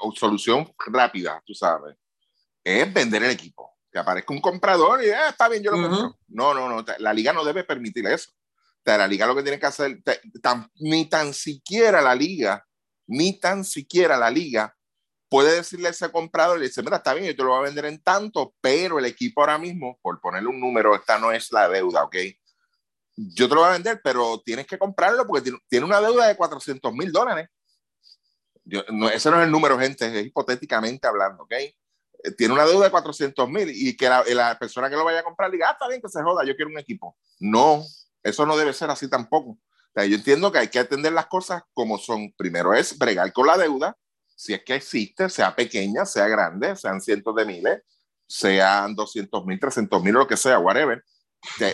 o 0.01 0.12
solución 0.12 0.73
rápida, 0.87 1.43
tú 1.45 1.55
sabes, 1.55 1.97
es 2.65 2.93
vender 2.93 3.23
el 3.23 3.31
equipo 3.31 3.76
que 3.97 4.01
aparezca 4.01 4.35
un 4.35 4.43
comprador 4.43 5.02
y 5.02 5.09
ah, 5.09 5.31
está 5.31 5.48
bien, 5.48 5.62
yo 5.62 5.70
lo 5.70 5.89
compro. 5.89 6.18
No, 6.28 6.52
no, 6.52 6.68
no, 6.68 6.85
la 6.98 7.14
liga 7.14 7.32
no 7.32 7.44
debe 7.44 7.64
permitir 7.64 8.06
eso. 8.06 8.31
la 8.85 9.09
liga 9.09 9.27
lo 9.27 9.35
que 9.35 9.43
tiene 9.43 9.59
que 9.59 9.64
hacer, 9.64 10.02
ni 10.74 11.09
tan 11.09 11.32
siquiera 11.32 12.02
la 12.02 12.14
liga, 12.14 12.62
ni 13.06 13.40
tan 13.40 13.64
siquiera 13.64 14.18
la 14.18 14.31
liga 14.31 14.77
puede 15.31 15.56
decirle 15.56 15.89
a 15.89 15.93
ese 15.93 16.10
comprador, 16.12 16.59
le 16.59 16.66
dice, 16.66 16.82
mira, 16.82 16.98
está 16.98 17.14
bien, 17.14 17.27
yo 17.28 17.36
te 17.36 17.43
lo 17.43 17.48
voy 17.48 17.59
a 17.60 17.62
vender 17.62 17.86
en 17.86 18.02
tanto, 18.02 18.55
pero 18.60 18.98
el 18.98 19.06
equipo 19.06 19.40
ahora 19.40 19.56
mismo, 19.56 19.98
por 20.02 20.20
ponerle 20.20 20.51
un 20.51 20.60
número, 20.60 20.94
esta 20.94 21.18
no 21.18 21.32
es 21.32 21.51
la 21.51 21.66
deuda, 21.66 22.05
¿ok? 22.05 22.16
Yo 23.16 23.48
te 23.48 23.55
lo 23.55 23.62
voy 23.62 23.70
a 23.70 23.73
vender, 23.73 24.01
pero 24.05 24.43
tienes 24.44 24.66
que 24.66 24.78
comprarlo 24.78 25.27
porque 25.27 25.51
tiene 25.68 25.86
una 25.86 26.02
deuda 26.02 26.28
de 26.28 26.36
400 26.36 26.93
mil 26.93 27.10
dólares. 27.10 27.48
no, 28.93 29.09
ese 29.09 29.31
no 29.31 29.39
es 29.39 29.47
el 29.47 29.51
número, 29.51 29.78
gente, 29.78 30.20
es 30.20 30.27
hipotéticamente 30.27 31.09
hablando, 31.09 31.44
¿ok? 31.44 31.55
Eh, 32.27 32.32
tiene 32.32 32.55
una 32.55 32.66
deuda 32.66 32.86
de 32.86 32.90
400 32.90 33.48
mil 33.48 33.70
y 33.70 33.97
que 33.97 34.09
la, 34.09 34.59
persona 34.59 34.90
que 34.90 34.97
lo 34.97 35.05
vaya 35.05 35.20
a 35.20 35.24
comprar 35.24 35.51
diga, 35.51 35.69
ah, 35.69 35.73
está 35.73 35.89
bien 35.89 36.01
que 36.01 36.09
se 36.09 36.23
joda, 36.23 36.44
yo 36.44 36.57
quiero 36.57 36.70
un 36.70 36.78
equipo. 36.78 37.16
No, 37.39 37.85
eso 38.23 38.47
no 38.47 38.57
debe 38.57 38.73
ser 38.73 38.90
así 38.90 39.09
tampoco. 39.09 39.51
O 39.51 39.59
sea, 39.94 40.05
yo 40.05 40.16
entiendo 40.16 40.51
que 40.51 40.59
hay 40.59 40.69
que 40.69 40.81
atender 40.81 41.12
las 41.12 41.27
cosas 41.27 41.62
como 41.73 41.98
son. 41.98 42.32
Primero 42.36 42.74
es 42.74 42.98
bregar 42.98 43.32
con 43.32 43.47
la 43.47 43.57
deuda, 43.57 43.97
si 44.35 44.53
es 44.55 44.62
que 44.65 44.74
existe, 44.74 45.28
sea 45.28 45.55
pequeña, 45.55 46.05
sea 46.05 46.27
grande, 46.28 46.77
sean 46.77 47.01
cientos 47.01 47.35
de 47.36 47.44
miles, 47.47 47.82
sean 48.27 48.94
200 48.94 49.47
mil, 49.47 49.59
300 49.59 50.03
mil, 50.03 50.15
lo 50.15 50.27
que 50.27 50.36
sea, 50.36 50.59
whatever. 50.59 51.03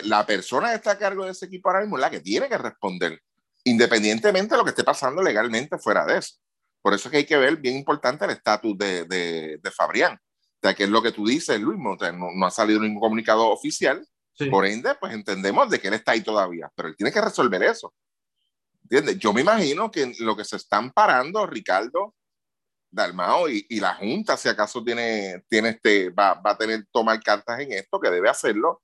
La 0.03 0.25
persona 0.25 0.69
que 0.69 0.75
está 0.75 0.91
a 0.91 0.97
cargo 0.97 1.25
de 1.25 1.31
ese 1.31 1.47
equipo 1.47 1.69
ahora 1.69 1.81
mismo 1.81 1.97
es 1.97 2.01
la 2.01 2.11
que 2.11 2.19
tiene 2.19 2.47
que 2.47 2.57
responder, 2.57 3.19
independientemente 3.63 4.53
de 4.53 4.57
lo 4.57 4.63
que 4.63 4.69
esté 4.69 4.83
pasando 4.83 5.21
legalmente 5.21 5.79
fuera 5.79 6.05
de 6.05 6.19
eso. 6.19 6.35
Por 6.81 6.93
eso 6.93 7.07
es 7.07 7.11
que 7.11 7.17
hay 7.17 7.25
que 7.25 7.37
ver, 7.37 7.57
bien 7.57 7.77
importante, 7.77 8.25
el 8.25 8.31
estatus 8.31 8.77
de, 8.77 9.05
de, 9.05 9.59
de 9.61 9.71
Fabrián 9.71 10.19
sea, 10.63 10.73
que 10.73 10.83
es 10.83 10.89
lo 10.89 11.01
que 11.01 11.11
tú 11.11 11.25
dices, 11.25 11.59
Luis, 11.59 11.79
no, 11.79 11.97
no 12.13 12.45
ha 12.45 12.51
salido 12.51 12.79
ningún 12.79 13.01
comunicado 13.01 13.49
oficial, 13.49 14.07
por 14.49 14.65
ende, 14.65 14.95
pues 14.99 15.13
entendemos 15.13 15.69
de 15.69 15.79
que 15.79 15.87
él 15.89 15.93
está 15.93 16.13
ahí 16.13 16.21
todavía, 16.21 16.71
pero 16.75 16.89
él 16.89 16.95
tiene 16.97 17.11
que 17.11 17.21
resolver 17.21 17.61
eso. 17.63 17.93
¿Entiendes? 18.83 19.17
Yo 19.19 19.31
me 19.31 19.41
imagino 19.41 19.91
que 19.91 20.13
lo 20.19 20.35
que 20.35 20.43
se 20.43 20.57
están 20.57 20.91
parando, 20.91 21.45
Ricardo, 21.45 22.15
Dalmao 22.89 23.49
y, 23.49 23.65
y, 23.69 23.79
la 23.79 23.95
Junta, 23.95 24.35
si 24.37 24.49
acaso 24.49 24.83
tiene, 24.83 25.43
tiene 25.47 25.69
este, 25.69 26.09
va, 26.09 26.33
va 26.35 26.51
a 26.51 26.57
tener 26.57 26.85
tomar 26.91 27.21
cartas 27.21 27.59
en 27.59 27.71
esto, 27.71 27.99
que 27.99 28.09
debe 28.09 28.29
hacerlo, 28.29 28.81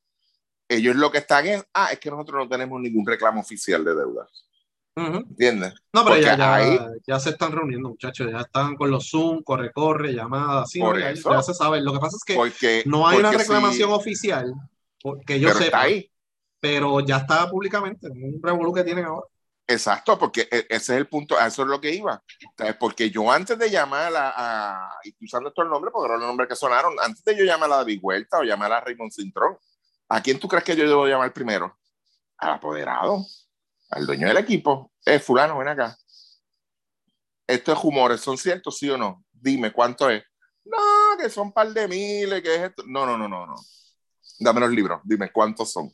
ellos 0.68 0.96
lo 0.96 1.12
que 1.12 1.18
están 1.18 1.48
es, 1.48 1.64
ah, 1.74 1.90
es 1.92 2.00
que 2.00 2.12
nosotros 2.12 2.44
no 2.44 2.50
tenemos 2.50 2.80
ningún 2.80 3.06
reclamo 3.06 3.42
oficial 3.42 3.84
de 3.84 3.96
deudas. 3.96 4.49
¿Entiendes? 4.96 5.74
No, 5.94 6.04
pero 6.04 6.18
ya, 6.18 6.90
ya, 7.08 7.20
se 7.20 7.30
están 7.30 7.52
reuniendo, 7.52 7.90
muchachos. 7.90 8.30
Ya 8.32 8.42
están 8.42 8.76
con 8.76 8.92
los 8.92 9.10
Zoom, 9.10 9.44
corre, 9.44 9.72
corre, 9.72 10.14
llamadas. 10.14 10.70
Sí, 10.72 10.80
ya, 10.80 11.42
se 11.42 11.54
sabe. 11.54 11.82
Lo 11.82 11.94
que 11.94 12.00
pasa 12.00 12.18
es 12.18 12.60
que 12.60 12.84
no 12.86 13.08
hay 13.08 13.20
una 13.20 13.32
reclamación 13.32 13.92
oficial, 13.92 14.54
que 15.26 15.40
yo 15.40 15.50
sé 15.54 15.72
Pero 16.60 17.00
ya 17.00 17.18
está 17.18 17.50
públicamente, 17.50 18.10
un 18.10 18.40
revolú 18.44 18.74
que 18.74 18.84
tienen 18.84 19.06
ahora. 19.06 19.26
Exacto, 19.70 20.18
porque 20.18 20.48
e, 20.52 20.66
ese 20.68 20.94
es 20.94 20.98
el 20.98 21.08
punto, 21.08 21.38
a 21.38 21.46
eso 21.46 21.62
es 21.62 21.68
lo 21.68 21.80
que 21.80 21.94
iba. 21.94 22.24
Porque 22.80 23.12
yo 23.12 23.32
antes 23.32 23.58
de 23.60 23.70
llamar 23.70 24.12
a, 24.16 24.90
y 25.04 25.14
usando 25.24 25.50
estos 25.50 25.70
nombres, 25.70 25.94
porque 25.94 26.08
eran 26.08 26.22
los 26.22 26.28
nombres 26.28 26.50
que 26.50 26.56
sonaron, 26.56 26.96
antes 27.00 27.24
de 27.24 27.38
yo 27.38 27.44
llamar 27.46 27.72
a 27.72 27.78
David 27.78 28.02
Vuelta 28.02 28.40
o 28.40 28.44
llamar 28.44 28.74
a 28.74 28.82
Raymond 28.82 29.12
Cintrón, 29.12 29.58
¿a 30.10 30.24
quién 30.24 30.40
tú 30.40 30.48
crees 30.48 30.64
que 30.64 30.76
yo 30.76 30.88
debo 30.88 31.06
llamar 31.06 31.32
primero? 31.34 31.78
Al 32.40 32.54
apoderado, 32.54 33.24
al 33.90 34.06
dueño 34.06 34.28
del 34.28 34.38
equipo. 34.38 34.92
Eh, 35.06 35.20
fulano, 35.20 35.58
ven 35.58 35.70
acá. 35.70 35.98
Estos 37.48 37.84
humores 37.84 38.22
son 38.22 38.38
ciertos, 38.38 38.78
sí 38.78 38.90
o 38.90 38.98
no? 38.98 39.24
Dime 39.32 39.72
cuánto 39.72 40.10
es. 40.10 40.24
No, 40.64 41.18
que 41.18 41.30
son 41.30 41.48
un 41.48 41.54
par 41.54 41.74
de 41.74 41.88
miles, 41.88 42.44
que 42.44 42.56
es 42.56 42.62
esto. 42.62 42.84
No, 42.86 43.06
no, 43.06 43.18
no, 43.18 43.28
no, 43.28 43.48
no. 43.48 43.56
Dame 44.40 44.60
los 44.60 44.72
libros, 44.72 45.02
dime 45.04 45.32
cuántos 45.32 45.72
son. 45.72 45.92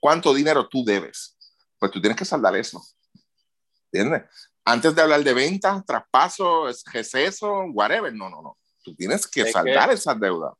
¿Cuánto 0.00 0.32
dinero 0.32 0.68
tú 0.68 0.84
debes? 0.84 1.36
Pues 1.78 1.90
tú 1.90 2.00
tienes 2.00 2.16
que 2.16 2.24
saldar 2.24 2.54
eso. 2.56 2.82
¿Entiendes? 3.90 4.22
Antes 4.64 4.94
de 4.94 5.02
hablar 5.02 5.24
de 5.24 5.34
ventas, 5.34 5.84
traspasos, 5.84 6.84
receso, 6.92 7.64
whatever, 7.72 8.12
no, 8.14 8.28
no, 8.30 8.42
no. 8.42 8.58
Tú 8.82 8.94
tienes 8.94 9.26
que 9.26 9.50
saldar 9.50 9.90
esas 9.90 10.18
deudas. 10.20 10.52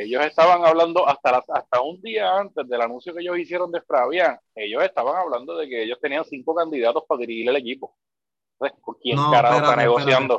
Ellos 0.00 0.24
estaban 0.24 0.64
hablando 0.64 1.08
hasta, 1.08 1.42
hasta 1.48 1.80
un 1.80 2.00
día 2.00 2.38
antes 2.38 2.68
del 2.68 2.80
anuncio 2.80 3.12
que 3.12 3.20
ellos 3.20 3.36
hicieron 3.36 3.72
de 3.72 3.80
Fravian, 3.80 4.38
ellos 4.54 4.84
estaban 4.84 5.16
hablando 5.16 5.56
de 5.56 5.68
que 5.68 5.82
ellos 5.82 5.98
tenían 6.00 6.24
cinco 6.24 6.54
candidatos 6.54 7.02
para 7.08 7.18
dirigir 7.18 7.48
el 7.48 7.56
equipo. 7.56 7.96
Entonces, 8.52 8.80
¿por 8.84 8.96
quién 9.00 9.16
carajo 9.16 9.56
está 9.56 9.74
negociando? 9.74 10.36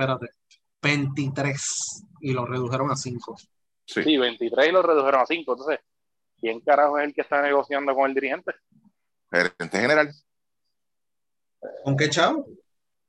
23 0.81 2.05
y 2.21 2.31
lo 2.31 2.45
redujeron 2.45 2.89
a 2.89 2.95
5. 2.95 3.35
Sí. 3.85 4.03
sí, 4.03 4.17
23 4.17 4.69
y 4.69 4.71
lo 4.71 4.81
redujeron 4.81 5.19
a 5.19 5.25
5. 5.25 5.51
Entonces, 5.51 5.79
¿quién 6.39 6.61
carajo 6.61 6.97
es 6.97 7.07
el 7.07 7.13
que 7.13 7.21
está 7.21 7.41
negociando 7.41 7.93
con 7.93 8.09
el 8.09 8.15
dirigente? 8.15 8.53
Gerente 9.29 9.77
general. 9.77 10.09
¿Con 11.83 11.97
qué 11.97 12.09
chavo? 12.09 12.47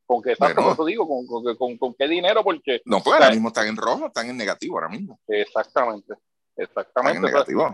¿Con 0.05 0.21
qué, 0.21 0.35
bueno, 0.37 0.85
digo? 0.85 1.07
¿Con, 1.07 1.79
con, 1.79 1.95
qué 1.95 2.09
dinero? 2.09 2.43
Porque. 2.43 2.83
No, 2.87 3.01
pues 3.01 3.15
ahora 3.15 3.31
mismo 3.31 3.49
están 3.49 3.69
en 3.69 3.77
rojo, 3.77 4.09
están 4.09 4.29
en 4.29 4.37
negativo 4.37 4.75
ahora 4.75 4.89
mismo. 4.89 5.21
Exactamente. 5.29 6.15
Exactamente. 6.63 7.29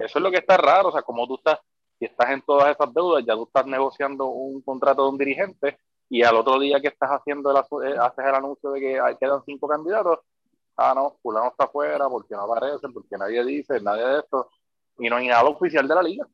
eso 0.04 0.18
es 0.18 0.22
lo 0.22 0.30
que 0.30 0.38
está 0.38 0.56
raro. 0.56 0.88
O 0.88 0.92
sea, 0.92 1.02
como 1.02 1.26
tú 1.26 1.36
estás, 1.36 1.58
si 1.98 2.06
estás 2.06 2.30
en 2.30 2.42
todas 2.42 2.74
esas 2.74 2.92
deudas, 2.92 3.24
ya 3.26 3.34
tú 3.34 3.44
estás 3.44 3.66
negociando 3.66 4.26
un 4.26 4.62
contrato 4.62 5.04
de 5.04 5.10
un 5.10 5.18
dirigente 5.18 5.78
y 6.08 6.22
al 6.22 6.36
otro 6.36 6.58
día 6.58 6.80
que 6.80 6.88
estás 6.88 7.10
haciendo 7.10 7.50
el, 7.50 7.56
eh, 7.86 7.96
haces 8.00 8.24
el 8.24 8.34
anuncio 8.34 8.70
de 8.70 8.80
que 8.80 9.00
quedan 9.18 9.42
cinco 9.44 9.66
candidatos, 9.66 10.20
ah, 10.76 10.92
no, 10.94 11.18
fulano 11.20 11.48
está 11.48 11.64
afuera 11.64 12.08
porque 12.08 12.34
no 12.34 12.42
aparece, 12.42 12.88
porque 12.92 13.16
nadie 13.18 13.44
dice, 13.44 13.80
nadie 13.80 14.04
de 14.04 14.18
esto, 14.20 14.50
y 14.98 15.10
no 15.10 15.16
hay 15.16 15.26
nada 15.26 15.44
oficial 15.44 15.86
de 15.88 15.94
la 15.94 16.02
liga. 16.02 16.26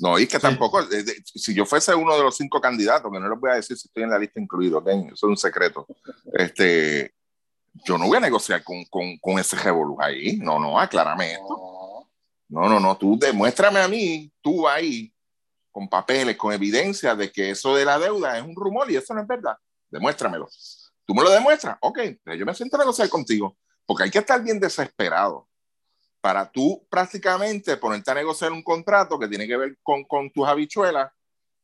No, 0.00 0.18
y 0.18 0.26
que 0.26 0.38
tampoco, 0.38 0.80
eh, 0.80 1.04
si 1.22 1.52
yo 1.52 1.66
fuese 1.66 1.94
uno 1.94 2.16
de 2.16 2.22
los 2.22 2.34
cinco 2.34 2.60
candidatos, 2.60 3.12
que 3.12 3.20
no 3.20 3.28
les 3.28 3.38
voy 3.38 3.50
a 3.50 3.54
decir 3.56 3.76
si 3.76 3.88
estoy 3.88 4.04
en 4.04 4.10
la 4.10 4.18
lista 4.18 4.40
incluido, 4.40 4.82
eso 4.86 5.12
es 5.12 5.22
un 5.22 5.36
secreto, 5.36 5.86
este, 6.32 7.14
yo 7.72 7.98
no 7.98 8.06
voy 8.06 8.18
a 8.18 8.20
negociar 8.20 8.62
con, 8.62 8.84
con, 8.86 9.18
con 9.18 9.38
ese 9.38 9.56
revolú 9.56 9.96
ahí, 10.00 10.36
no, 10.38 10.58
no, 10.58 10.78
aclárame 10.78 11.32
esto. 11.32 12.08
No, 12.48 12.68
no, 12.68 12.78
no, 12.78 12.96
tú 12.98 13.18
demuéstrame 13.18 13.80
a 13.80 13.88
mí, 13.88 14.30
tú 14.42 14.68
ahí, 14.68 15.12
con 15.70 15.88
papeles, 15.88 16.36
con 16.36 16.52
evidencia 16.52 17.14
de 17.14 17.32
que 17.32 17.50
eso 17.50 17.74
de 17.74 17.84
la 17.84 17.98
deuda 17.98 18.36
es 18.36 18.44
un 18.44 18.54
rumor 18.54 18.90
y 18.90 18.96
eso 18.96 19.14
no 19.14 19.22
es 19.22 19.26
verdad. 19.26 19.56
Demuéstramelo. 19.90 20.48
Tú 21.06 21.14
me 21.14 21.22
lo 21.22 21.30
demuestras, 21.30 21.78
ok, 21.80 21.98
pues 22.22 22.38
yo 22.38 22.44
me 22.44 22.54
siento 22.54 22.76
a 22.76 22.80
negociar 22.80 23.08
contigo, 23.08 23.56
porque 23.86 24.04
hay 24.04 24.10
que 24.10 24.18
estar 24.18 24.42
bien 24.42 24.60
desesperado 24.60 25.48
para 26.20 26.50
tú 26.50 26.86
prácticamente 26.88 27.76
ponerte 27.76 28.10
a 28.10 28.14
negociar 28.14 28.52
un 28.52 28.62
contrato 28.62 29.18
que 29.18 29.28
tiene 29.28 29.46
que 29.46 29.56
ver 29.56 29.78
con, 29.82 30.04
con 30.04 30.30
tus 30.30 30.46
habichuelas, 30.46 31.10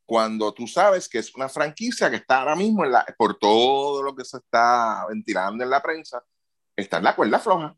cuando 0.09 0.55
tú 0.55 0.67
sabes 0.67 1.07
que 1.07 1.19
es 1.19 1.35
una 1.35 1.51
franquicia 1.51 2.09
que 2.09 2.17
está 2.17 2.39
ahora 2.39 2.57
mismo, 2.57 2.83
en 2.83 2.93
la, 2.93 3.05
por 3.19 3.39
todo 3.39 4.03
lo 4.03 4.17
que 4.17 4.25
se 4.25 4.39
está 4.39 5.05
ventilando 5.07 5.63
en 5.63 5.69
la 5.69 5.83
prensa, 5.83 6.25
está 6.75 6.97
en 6.97 7.05
la 7.05 7.15
cuerda 7.15 7.39
floja. 7.39 7.77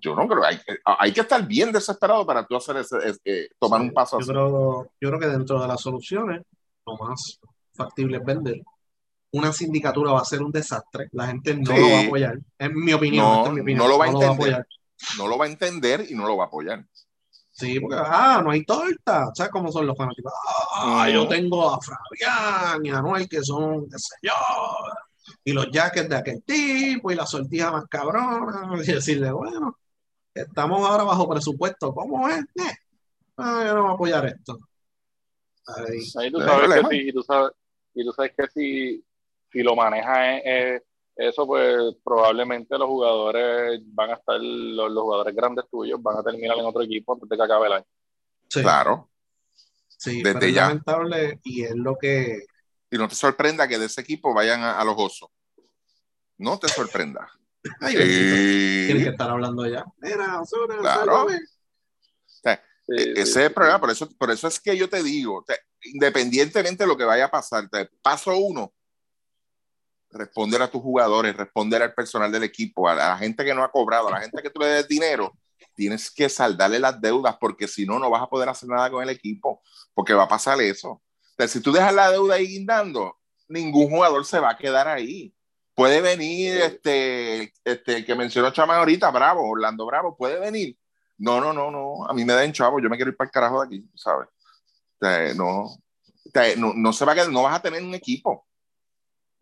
Yo 0.00 0.14
no 0.14 0.26
creo, 0.26 0.42
hay, 0.44 0.58
hay 0.86 1.12
que 1.12 1.20
estar 1.20 1.46
bien 1.46 1.70
desesperado 1.70 2.24
para 2.24 2.46
tú 2.46 2.56
hacer 2.56 2.78
ese, 2.78 2.96
eh, 3.22 3.50
tomar 3.58 3.82
un 3.82 3.92
paso 3.92 4.18
yo 4.18 4.22
así. 4.22 4.30
Creo, 4.32 4.92
yo 4.98 5.08
creo 5.10 5.20
que 5.20 5.26
dentro 5.26 5.60
de 5.60 5.68
las 5.68 5.82
soluciones, 5.82 6.40
lo 6.86 6.96
más 6.96 7.38
factible 7.74 8.16
es 8.16 8.24
vender. 8.24 8.62
Una 9.32 9.52
sindicatura 9.52 10.12
va 10.12 10.20
a 10.20 10.24
ser 10.24 10.40
un 10.40 10.52
desastre, 10.52 11.10
la 11.12 11.26
gente 11.26 11.54
no 11.54 11.76
lo 11.76 11.90
va 11.90 11.98
a 11.98 12.06
apoyar, 12.06 12.38
en 12.58 12.74
mi 12.74 12.94
opinión. 12.94 13.26
No, 13.26 13.52
mi 13.52 13.60
opinión, 13.60 13.84
no 13.84 13.88
lo 13.88 13.98
va 13.98 14.06
a 14.06 14.08
entender 14.08 14.66
no 15.18 15.28
lo 15.28 15.38
va 15.38 15.44
a 15.44 15.48
entender 15.48 16.06
y 16.08 16.14
no 16.14 16.26
lo 16.26 16.36
va 16.36 16.44
a 16.44 16.46
apoyar. 16.46 16.86
Sí, 17.54 17.78
porque, 17.78 17.96
ah, 17.96 18.40
no 18.42 18.50
hay 18.50 18.64
torta. 18.64 19.30
¿Sabes 19.32 19.52
cómo 19.52 19.70
son 19.70 19.86
los 19.86 19.96
fanáticos? 19.96 20.32
Ah, 20.74 21.08
yo 21.08 21.28
tengo 21.28 21.70
a 21.70 21.78
Fabián 21.80 22.84
y 22.84 22.90
a 22.90 23.00
Noel 23.00 23.28
que 23.28 23.42
son, 23.42 23.88
qué 23.88 23.96
sé 23.96 24.16
yo, 24.22 24.32
y 25.44 25.52
los 25.52 25.70
jackets 25.70 26.08
de 26.08 26.16
aquel 26.16 26.42
tipo 26.42 27.12
y 27.12 27.14
la 27.14 27.26
sortija 27.26 27.70
más 27.70 27.84
cabrona. 27.88 28.70
Y 28.82 28.92
decirle, 28.92 29.30
bueno, 29.30 29.78
estamos 30.34 30.88
ahora 30.88 31.04
bajo 31.04 31.28
presupuesto. 31.28 31.94
¿Cómo 31.94 32.28
es? 32.28 32.40
Eh, 32.40 32.76
ah, 33.36 33.62
yo 33.64 33.74
no 33.74 33.82
voy 33.82 33.90
a 33.90 33.94
apoyar 33.94 34.26
esto. 34.26 34.58
Ahí, 35.66 36.30
tú 36.32 36.40
sabes 36.40 36.82
que 36.82 36.88
sí, 36.90 37.08
y 37.08 37.12
tú 37.12 37.22
sabes, 37.22 37.52
y 37.94 38.04
tú 38.04 38.12
sabes 38.12 38.32
que 38.36 38.46
si, 38.48 39.04
si 39.52 39.62
lo 39.62 39.76
maneja 39.76 40.38
es 40.38 40.82
eso 41.16 41.46
pues 41.46 41.94
probablemente 42.04 42.76
los 42.76 42.88
jugadores 42.88 43.80
van 43.86 44.10
a 44.10 44.14
estar, 44.14 44.40
los, 44.40 44.92
jugadores 44.92 45.34
grandes 45.34 45.64
tuyos 45.70 46.02
van 46.02 46.18
a 46.18 46.24
terminar 46.24 46.58
en 46.58 46.64
otro 46.64 46.82
equipo 46.82 47.14
antes 47.14 47.28
de 47.28 47.36
que 47.36 47.42
acabe 47.42 47.66
el 47.66 47.72
año. 47.74 47.86
Sí. 48.48 48.62
Claro. 48.62 49.10
Sí, 49.86 50.22
Desde 50.22 50.52
ya. 50.52 50.68
lamentable 50.68 51.40
y 51.44 51.64
es 51.64 51.74
lo 51.76 51.96
que... 51.96 52.44
Y 52.90 52.98
no 52.98 53.08
te 53.08 53.14
sorprenda 53.14 53.66
que 53.66 53.78
de 53.78 53.86
ese 53.86 54.00
equipo 54.00 54.34
vayan 54.34 54.62
a, 54.62 54.84
los 54.84 54.94
osos. 54.98 55.30
No 56.36 56.58
te 56.58 56.68
sorprenda. 56.68 57.28
Ay, 57.80 57.94
Tienes 57.94 59.04
que 59.04 59.10
estar 59.10 59.30
hablando 59.30 59.66
ya. 59.66 59.84
Mira, 59.98 60.42
claro. 60.80 61.28
ese 62.88 63.22
es 63.22 63.36
el 63.36 63.52
problema, 63.52 63.80
por 63.80 63.90
eso, 63.90 64.08
por 64.18 64.30
eso 64.30 64.46
es 64.46 64.60
que 64.60 64.76
yo 64.76 64.88
te 64.88 65.02
digo, 65.02 65.44
independientemente 65.82 66.84
de 66.84 66.88
lo 66.88 66.96
que 66.96 67.04
vaya 67.04 67.24
a 67.24 67.30
pasar, 67.30 67.68
paso 68.02 68.36
uno, 68.36 68.73
responder 70.14 70.62
a 70.62 70.70
tus 70.70 70.80
jugadores, 70.80 71.36
responder 71.36 71.82
al 71.82 71.94
personal 71.94 72.30
del 72.30 72.44
equipo, 72.44 72.88
a, 72.88 72.94
la 72.94 73.18
gente 73.18 73.44
que 73.44 73.54
no 73.54 73.62
ha 73.62 73.70
cobrado, 73.70 74.08
a 74.08 74.12
la 74.12 74.20
gente 74.20 74.42
que 74.42 74.50
tú 74.50 74.60
le 74.60 74.66
des 74.66 74.88
dinero, 74.88 75.32
tienes 75.74 76.10
que 76.10 76.28
saldarle 76.28 76.78
las 76.78 77.00
deudas 77.00 77.36
porque 77.40 77.68
si 77.68 77.84
no, 77.84 77.98
no 77.98 78.10
vas 78.10 78.22
a 78.22 78.28
poder 78.28 78.48
hacer 78.48 78.68
nada 78.68 78.90
con 78.90 79.02
el 79.02 79.10
equipo, 79.10 79.62
porque 79.92 80.14
va 80.14 80.24
a 80.24 80.28
pasar 80.28 80.60
eso. 80.60 81.02
Si 81.48 81.60
tú 81.60 81.72
dejas 81.72 81.92
la 81.92 82.10
deuda 82.10 82.36
ahí 82.36 82.46
guindando, 82.46 83.18
ningún 83.48 83.90
jugador 83.90 84.24
se 84.24 84.38
va 84.38 84.50
a 84.50 84.56
quedar 84.56 84.88
ahí. 84.88 85.34
Puede 85.74 86.00
venir 86.00 86.56
este, 86.58 87.52
este 87.64 87.96
el 87.96 88.06
que 88.06 88.14
mencionó 88.14 88.52
Chama 88.52 88.76
ahorita, 88.76 89.10
Bravo, 89.10 89.48
Orlando 89.48 89.84
Bravo, 89.86 90.16
puede 90.16 90.38
venir. 90.38 90.78
No, 91.18 91.40
no, 91.40 91.52
no, 91.52 91.70
no, 91.70 92.06
a 92.08 92.14
mí 92.14 92.24
me 92.24 92.32
den 92.34 92.52
chavo, 92.52 92.80
yo 92.80 92.88
me 92.88 92.96
quiero 92.96 93.10
ir 93.10 93.16
para 93.16 93.26
el 93.26 93.32
carajo 93.32 93.60
de 93.60 93.66
aquí, 93.66 93.90
¿sabes? 93.94 94.28
no, 95.36 95.76
no, 96.56 96.74
no 96.74 96.92
se 96.92 97.04
va 97.04 97.12
a 97.12 97.14
quedar, 97.14 97.30
no 97.30 97.42
vas 97.42 97.56
a 97.56 97.62
tener 97.62 97.82
un 97.82 97.94
equipo. 97.94 98.46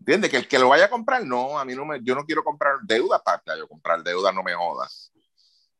¿Entiendes? 0.03 0.33
Que 0.33 0.37
el 0.39 0.49
que 0.49 0.59
lo 0.59 0.69
vaya 0.69 0.87
a 0.87 0.91
comprar, 0.91 1.25
no, 1.25 1.57
a 1.57 1.65
mí 1.65 1.77
no 1.77 1.85
me, 1.85 2.01
yo 2.03 2.17
no 2.17 2.25
quiero 2.25 2.43
comprar 2.43 2.75
deuda 2.83 3.23
para 3.23 3.57
yo 3.57 3.69
comprar 3.69 4.03
deuda, 4.03 4.33
no 4.33 4.43
me 4.43 4.53
jodas. 4.53 5.13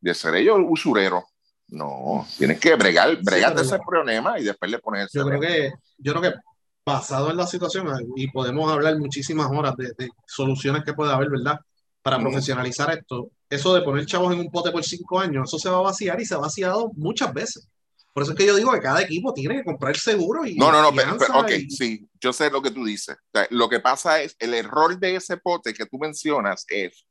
De 0.01 0.15
ser 0.15 0.37
ellos 0.37 0.61
usurero. 0.65 1.27
No, 1.67 2.25
tienes 2.39 2.61
que 2.61 2.77
bregar, 2.77 3.21
bregar 3.21 3.59
ese 3.59 3.81
problema 3.85 4.39
y 4.39 4.45
después 4.45 4.71
le 4.71 4.79
pones 4.79 5.09
Yo 5.13 5.25
creo 5.25 5.41
que, 5.41 5.73
yo 5.99 6.13
creo 6.13 6.23
que 6.23 6.39
basado 6.87 7.33
en 7.33 7.37
la 7.37 7.49
situación, 7.49 7.89
y 8.15 8.31
podemos 8.31 8.71
hablar 8.71 8.97
muchísimas 8.97 9.49
horas 9.51 9.75
de, 9.77 10.09
soluciones 10.25 10.85
que 10.85 10.95
puede 10.95 11.13
haber, 11.13 11.29
¿verdad? 11.29 11.59
Para 12.01 12.21
profesionalizar 12.21 12.97
esto. 12.97 13.31
Eso 13.51 13.75
de 13.75 13.83
poner 13.83 14.07
chavos 14.07 14.33
en 14.33 14.39
un 14.39 14.51
pote 14.53 14.71
por 14.71 14.85
cinco 14.85 15.19
años, 15.19 15.49
eso 15.49 15.59
se 15.59 15.69
va 15.69 15.79
a 15.79 15.83
vaciar 15.83 16.21
y 16.21 16.25
se 16.25 16.35
ha 16.35 16.39
vaciado 16.39 16.93
muchas 16.95 17.35
veces. 17.35 17.69
Por 18.13 18.23
eso 18.23 18.33
es 18.33 18.39
que 18.39 18.47
yo 18.47 18.55
digo 18.55 18.73
que 18.73 18.81
cada 18.81 19.01
equipo 19.01 19.33
tiene 19.33 19.57
que 19.57 19.65
comprar 19.65 19.97
seguro 19.97 20.45
y. 20.45 20.55
No, 20.57 20.71
no, 20.71 20.83
no, 20.83 20.95
pero, 20.95 21.17
ok, 21.39 21.51
sí, 21.71 22.07
yo 22.21 22.33
sé 22.33 22.51
lo 22.51 22.61
que 22.61 22.71
tú 22.71 22.85
dices. 22.85 23.17
lo 23.51 23.69
que 23.69 23.81
pasa 23.81 24.21
es, 24.21 24.37
el 24.39 24.53
error 24.55 24.99
de 24.99 25.17
ese 25.17 25.39
pote 25.39 25.73
que 25.73 25.87
tú 25.87 25.99
mencionas 25.99 26.67
es 26.69 27.07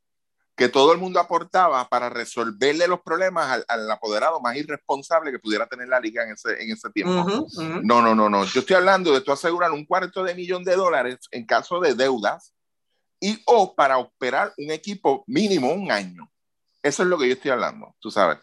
que 0.56 0.70
todo 0.70 0.92
el 0.92 1.00
mundo 1.00 1.20
aportaba 1.20 1.90
para 1.90 2.10
resolverle 2.10 2.88
los 2.88 3.02
problemas 3.02 3.64
al, 3.68 3.90
apoderado 3.90 4.40
más 4.42 4.56
irresponsable 4.56 5.32
que 5.32 5.40
pudiera 5.40 5.66
tener 5.66 5.88
la 5.88 6.00
liga 6.00 6.24
en 6.24 6.34
ese, 6.34 6.62
en 6.62 6.72
ese 6.72 6.90
tiempo. 6.92 7.48
No, 7.84 8.02
no, 8.02 8.14
no, 8.14 8.30
no. 8.30 8.46
Yo 8.46 8.60
estoy 8.60 8.76
hablando 8.76 9.12
de 9.12 9.22
tú 9.22 9.32
asegurar 9.32 9.72
un 9.72 9.86
cuarto 9.86 10.24
de 10.24 10.36
millón 10.36 10.64
de 10.64 10.76
dólares 10.76 11.18
en 11.32 11.48
caso 11.48 11.80
de 11.80 11.96
deudas 11.96 12.54
y 13.20 13.42
o 13.46 13.74
para 13.74 13.98
operar 13.98 14.54
un 14.58 14.70
equipo 14.70 15.24
mínimo 15.26 15.74
un 15.74 15.92
año. 15.92 16.30
Eso 16.84 17.02
es 17.02 17.10
lo 17.10 17.18
que 17.18 17.28
yo 17.28 17.34
estoy 17.34 17.52
hablando, 17.52 17.96
tú 18.00 18.12
sabes 18.12 18.38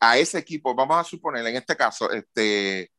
a 0.00 0.18
ese 0.18 0.38
equipo, 0.38 0.74
vamos 0.74 0.96
a 0.98 1.04
suponer, 1.04 1.46
en 1.46 1.56
este 1.56 1.76
caso, 1.76 2.10
este, 2.10 2.90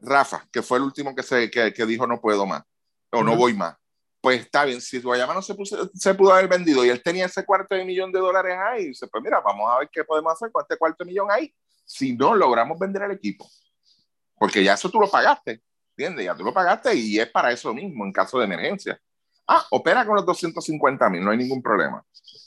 Rafa, 0.00 0.46
que 0.52 0.62
fue 0.62 0.78
el 0.78 0.84
último 0.84 1.14
que, 1.14 1.22
se, 1.22 1.50
que, 1.50 1.86
dijo 1.86 2.06
no 2.06 2.20
puedo 2.20 2.46
más 2.46 2.62
o 3.12 3.22
no 3.24 3.36
voy 3.36 3.54
más, 3.54 3.76
pues 4.20 4.40
está 4.40 4.64
bien, 4.64 4.80
si 4.80 5.00
Guayama 5.00 5.34
no 5.34 5.42
se, 5.42 5.54
se 5.94 6.14
pudo 6.14 6.32
haber 6.32 6.48
vendido 6.48 6.84
y 6.84 6.90
él 6.90 7.02
tenía 7.02 7.26
ese 7.26 7.44
cuarto 7.44 7.74
de 7.74 7.84
millón 7.84 8.12
de 8.12 8.20
dólares 8.20 8.56
ahí, 8.58 8.88
dice, 8.88 9.08
pues 9.08 9.22
mira, 9.22 9.40
vamos 9.40 9.68
a 9.70 9.78
ver 9.80 9.88
qué 9.90 10.04
podemos 10.04 10.32
hacer 10.32 10.52
con 10.52 10.62
este 10.62 10.76
cuarto 10.76 11.04
de 11.04 11.10
millón 11.10 11.28
ahí, 11.30 11.52
si 11.84 12.14
no 12.16 12.34
logramos 12.34 12.78
vender 12.78 13.02
el 13.02 13.12
equipo, 13.12 13.48
porque 14.38 14.62
ya 14.62 14.74
eso 14.74 14.90
tú 14.90 15.00
lo 15.00 15.10
pagaste, 15.10 15.62
¿entiendes? 15.96 16.26
Ya 16.26 16.34
tú 16.34 16.44
lo 16.44 16.54
pagaste 16.54 16.94
y 16.94 17.18
es 17.18 17.30
para 17.30 17.50
eso 17.50 17.74
mismo 17.74 18.04
en 18.04 18.12
caso 18.12 18.38
de 18.38 18.44
emergencia. 18.44 19.00
Ah, 19.46 19.66
opera 19.70 20.06
con 20.06 20.14
los 20.14 20.24
250 20.24 21.10
mil, 21.10 21.24
no 21.24 21.32
hay 21.32 21.38
ningún 21.38 21.60
problema. 21.60 22.04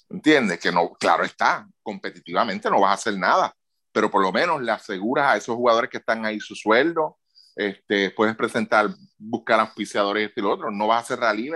¿Entiendes? 0.10 0.60
Que 0.60 0.72
no, 0.72 0.94
claro 0.94 1.24
está, 1.24 1.68
competitivamente 1.82 2.70
no 2.70 2.80
vas 2.80 2.92
a 2.92 2.94
hacer 2.94 3.18
nada, 3.18 3.54
pero 3.94 4.12
por 4.12 4.22
lo 4.22 4.32
menos 4.32 4.62
le 4.62 4.72
aseguras 4.72 5.28
a 5.28 5.38
esos 5.38 5.56
jugadores 5.56 5.90
que 5.90 6.00
están 6.00 6.26
ahí 6.26 6.40
su 6.40 6.56
sueldo, 6.56 7.18
este, 7.56 8.12
puedes 8.12 8.36
presentar, 8.36 8.90
buscar 9.18 9.60
auspiciadores 9.60 10.24
y 10.24 10.26
esto 10.26 10.40
y 10.40 10.44
lo 10.44 10.52
otro, 10.52 10.72
no 10.72 10.88
vas 10.88 10.98
a 10.98 11.02
hacer 11.02 11.20
rally 11.20 11.52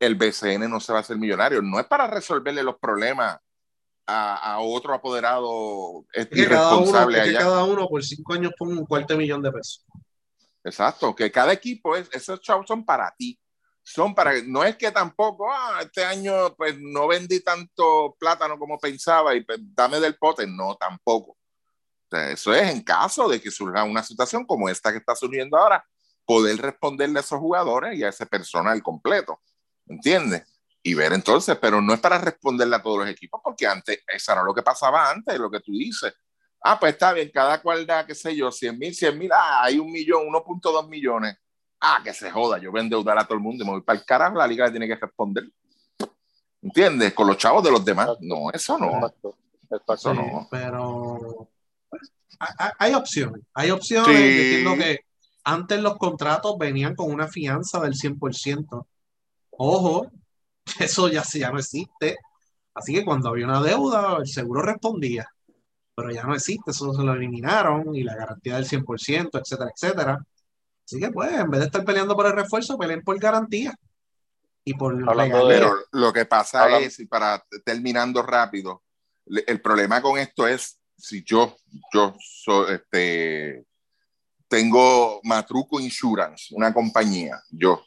el 0.00 0.14
BCN 0.14 0.68
no 0.68 0.80
se 0.80 0.92
va 0.92 0.98
a 0.98 1.02
hacer 1.02 1.16
millonario, 1.16 1.62
no 1.62 1.78
es 1.78 1.86
para 1.86 2.06
resolverle 2.06 2.62
los 2.62 2.78
problemas 2.78 3.38
a, 4.06 4.58
otro 4.60 4.92
apoderado 4.92 6.04
es 6.12 6.28
irresponsable 6.32 7.16
cada 7.16 7.24
uno, 7.24 7.32
que 7.32 7.32
cada 7.34 7.64
uno 7.64 7.88
por 7.88 8.02
cinco 8.02 8.32
años 8.32 8.52
pone 8.58 8.72
un 8.72 8.86
cuarto 8.86 9.16
millón 9.16 9.42
de 9.42 9.52
pesos. 9.52 9.86
Exacto, 10.64 11.14
que 11.14 11.30
cada 11.30 11.52
equipo, 11.52 11.96
es, 11.96 12.08
esos 12.12 12.40
chavos 12.40 12.66
son 12.66 12.84
para 12.84 13.14
ti. 13.16 13.38
Son 13.82 14.14
para, 14.14 14.32
no 14.44 14.62
es 14.62 14.76
que 14.76 14.90
tampoco, 14.90 15.50
ah, 15.50 15.80
este 15.82 16.04
año 16.04 16.54
pues 16.54 16.76
no 16.78 17.08
vendí 17.08 17.40
tanto 17.40 18.14
plátano 18.18 18.58
como 18.58 18.78
pensaba 18.78 19.34
y 19.34 19.42
pues, 19.42 19.58
dame 19.62 20.00
del 20.00 20.16
pote, 20.16 20.46
no, 20.46 20.76
tampoco. 20.76 21.36
Eso 22.12 22.54
es 22.54 22.70
en 22.70 22.82
caso 22.82 23.28
de 23.28 23.40
que 23.40 23.50
surja 23.50 23.84
una 23.84 24.02
situación 24.02 24.44
como 24.44 24.68
esta 24.68 24.92
que 24.92 24.98
está 24.98 25.14
surgiendo 25.14 25.56
ahora, 25.56 25.84
poder 26.24 26.56
responderle 26.58 27.18
a 27.18 27.22
esos 27.22 27.38
jugadores 27.38 27.98
y 27.98 28.04
a 28.04 28.08
ese 28.08 28.26
personal 28.26 28.82
completo, 28.82 29.40
¿entiendes? 29.86 30.44
y 30.82 30.94
ver 30.94 31.12
entonces, 31.12 31.56
pero 31.58 31.80
no 31.80 31.92
es 31.92 32.00
para 32.00 32.18
responderle 32.18 32.76
a 32.76 32.82
todos 32.82 33.00
los 33.00 33.08
equipos, 33.08 33.40
porque 33.42 33.66
antes, 33.66 34.02
eso 34.06 34.32
era 34.32 34.42
lo 34.42 34.54
que 34.54 34.62
pasaba 34.62 35.10
antes, 35.10 35.38
lo 35.38 35.50
que 35.50 35.60
tú 35.60 35.72
dices. 35.72 36.14
Ah, 36.62 36.78
pues 36.78 36.92
está 36.92 37.12
bien, 37.12 37.30
cada 37.32 37.60
cual 37.60 37.86
da, 37.86 38.06
qué 38.06 38.14
sé 38.14 38.34
yo, 38.34 38.50
100 38.50 38.78
mil, 38.78 38.94
100 38.94 39.18
mil, 39.18 39.30
ah, 39.32 39.64
hay 39.64 39.78
un 39.78 39.90
millón, 39.90 40.26
1.2 40.26 40.88
millones. 40.88 41.36
Ah, 41.80 42.00
que 42.02 42.12
se 42.12 42.30
joda, 42.30 42.58
yo 42.58 42.70
voy 42.70 42.80
a 42.80 42.82
endeudar 42.84 43.18
a 43.18 43.24
todo 43.24 43.34
el 43.34 43.40
mundo 43.40 43.62
y 43.62 43.66
me 43.66 43.72
voy 43.72 43.82
para 43.82 43.98
el 43.98 44.04
carajo, 44.04 44.36
la 44.36 44.46
liga 44.46 44.70
tiene 44.70 44.86
que 44.86 44.96
responder. 44.96 45.44
¿Entiendes? 46.62 47.14
Con 47.14 47.26
los 47.26 47.38
chavos 47.38 47.62
de 47.64 47.70
los 47.70 47.82
demás. 47.82 48.10
No, 48.20 48.50
eso 48.52 48.76
no. 48.78 48.96
Exacto. 48.96 49.36
Eso 49.94 50.12
no. 50.12 50.48
Pero 50.50 51.48
hay 52.78 52.94
opciones. 52.94 53.42
Hay 53.54 53.70
opciones. 53.70 54.16
Entiendo 54.16 54.76
que 54.76 55.00
antes 55.44 55.80
los 55.80 55.96
contratos 55.96 56.56
venían 56.58 56.94
con 56.94 57.10
una 57.10 57.28
fianza 57.28 57.80
del 57.80 57.94
100%. 57.94 58.86
Ojo, 59.50 60.10
eso 60.80 61.08
ya, 61.08 61.22
ya 61.22 61.50
no 61.50 61.58
existe. 61.58 62.18
Así 62.74 62.94
que 62.94 63.04
cuando 63.04 63.28
había 63.28 63.46
una 63.46 63.60
deuda, 63.60 64.16
el 64.18 64.26
seguro 64.26 64.62
respondía. 64.62 65.28
Pero 65.94 66.10
ya 66.10 66.22
no 66.22 66.34
existe, 66.34 66.70
eso 66.70 66.94
se 66.94 67.02
lo 67.02 67.12
eliminaron 67.12 67.94
y 67.94 68.02
la 68.02 68.16
garantía 68.16 68.54
del 68.56 68.64
100%, 68.64 69.38
etcétera, 69.38 69.70
etcétera. 69.74 70.18
Así 70.86 70.98
que 70.98 71.10
pues, 71.10 71.32
en 71.32 71.50
vez 71.50 71.60
de 71.60 71.66
estar 71.66 71.84
peleando 71.84 72.16
por 72.16 72.26
el 72.26 72.32
refuerzo, 72.32 72.78
peleen 72.78 73.02
por 73.02 73.18
garantía. 73.18 73.74
Y 74.64 74.74
por 74.74 74.94
Pero 75.48 75.74
lo 75.92 76.12
que 76.12 76.26
pasa 76.26 76.78
es, 76.78 77.00
y 77.00 77.06
para 77.06 77.44
terminando 77.64 78.22
rápido, 78.22 78.82
el 79.26 79.60
problema 79.60 80.00
con 80.00 80.18
esto 80.18 80.46
es, 80.46 80.79
si 81.00 81.22
yo, 81.24 81.56
yo 81.92 82.14
soy, 82.20 82.74
este, 82.74 83.64
tengo 84.48 85.20
Matruco 85.24 85.80
Insurance, 85.80 86.54
una 86.54 86.72
compañía, 86.72 87.40
yo, 87.50 87.82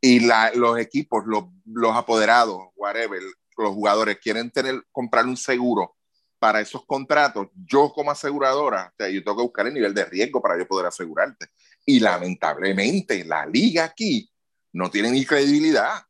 y 0.00 0.20
los 0.20 0.78
equipos, 0.78 1.24
los, 1.26 1.44
los, 1.66 1.94
apoderados, 1.94 2.68
whatever, 2.74 3.20
los 3.58 3.74
jugadores 3.74 4.18
quieren 4.18 4.50
tener, 4.50 4.82
comprar 4.90 5.26
un 5.26 5.36
seguro 5.36 5.96
para 6.38 6.60
esos 6.60 6.86
contratos, 6.86 7.48
yo 7.54 7.92
como 7.92 8.10
aseguradora, 8.10 8.94
yo 8.98 9.22
tengo 9.22 9.36
que 9.36 9.42
buscar 9.42 9.66
el 9.66 9.74
nivel 9.74 9.92
de 9.92 10.06
riesgo 10.06 10.40
para 10.40 10.58
yo 10.58 10.66
poder 10.66 10.86
asegurarte. 10.86 11.48
Y 11.84 12.00
lamentablemente 12.00 13.24
la 13.26 13.44
liga 13.44 13.84
aquí 13.84 14.30
no 14.72 14.90
tiene 14.90 15.10
ni 15.10 15.26
credibilidad. 15.26 16.02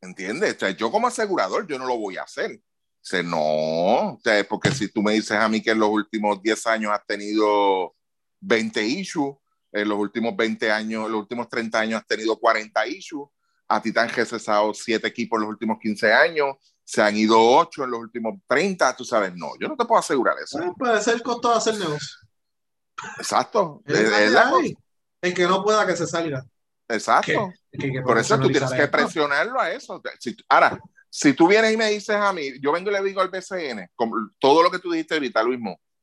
¿Entiendes? 0.00 0.56
O 0.56 0.58
sea, 0.58 0.70
yo 0.70 0.90
como 0.90 1.06
asegurador, 1.06 1.66
yo 1.66 1.78
no 1.78 1.86
lo 1.86 1.98
voy 1.98 2.16
a 2.16 2.22
hacer. 2.22 2.62
O 3.04 3.22
no, 3.22 4.12
o 4.12 4.20
sea, 4.22 4.44
porque 4.48 4.70
si 4.70 4.88
tú 4.88 5.02
me 5.02 5.12
dices 5.12 5.32
a 5.32 5.48
mí 5.48 5.60
que 5.60 5.72
en 5.72 5.80
los 5.80 5.88
últimos 5.88 6.40
10 6.40 6.66
años 6.68 6.92
has 6.92 7.04
tenido 7.04 7.94
20 8.40 8.86
issues, 8.86 9.34
en 9.72 9.88
los 9.88 9.98
últimos 9.98 10.36
20 10.36 10.70
años, 10.70 11.10
los 11.10 11.20
últimos 11.20 11.48
30 11.48 11.80
años 11.80 12.00
has 12.00 12.06
tenido 12.06 12.38
40 12.38 12.86
issues, 12.86 13.28
a 13.66 13.82
ti 13.82 13.92
te 13.92 14.00
han 14.00 14.08
cesado 14.10 14.72
7 14.72 15.06
equipos 15.06 15.38
en 15.38 15.42
los 15.42 15.50
últimos 15.50 15.78
15 15.80 16.12
años, 16.12 16.56
se 16.84 17.02
han 17.02 17.16
ido 17.16 17.40
8 17.40 17.84
en 17.84 17.90
los 17.90 18.00
últimos 18.00 18.34
30, 18.46 18.94
tú 18.96 19.04
sabes, 19.04 19.34
no, 19.34 19.48
yo 19.58 19.68
no 19.68 19.76
te 19.76 19.84
puedo 19.84 19.98
asegurar 19.98 20.36
eso. 20.42 20.58
puede 20.78 21.00
ser 21.00 21.14
el 21.14 21.22
costo 21.22 21.50
de 21.50 21.56
hacer 21.56 21.78
negocio. 21.78 22.18
Exacto. 23.18 23.82
el 23.86 25.34
que 25.34 25.46
no 25.46 25.64
pueda 25.64 25.86
que 25.86 25.96
se 25.96 26.06
salga. 26.06 26.44
Exacto. 26.88 27.52
Por 28.04 28.18
eso 28.18 28.38
tú 28.38 28.48
tienes 28.48 28.72
que 28.72 28.86
presionarlo 28.88 29.58
a 29.60 29.70
eso. 29.70 30.00
ahora, 30.48 30.78
si 31.14 31.34
tú 31.34 31.46
vienes 31.46 31.74
y 31.74 31.76
me 31.76 31.90
dices 31.90 32.16
a 32.16 32.32
mí, 32.32 32.58
yo 32.58 32.72
vengo 32.72 32.88
y 32.90 32.94
le 32.94 33.02
digo 33.02 33.20
al 33.20 33.28
BCN, 33.28 33.86
todo 34.38 34.62
lo 34.62 34.70
que 34.70 34.78
tú 34.78 34.90
dijiste 34.90 35.12
ahorita, 35.12 35.42
Luis 35.42 35.60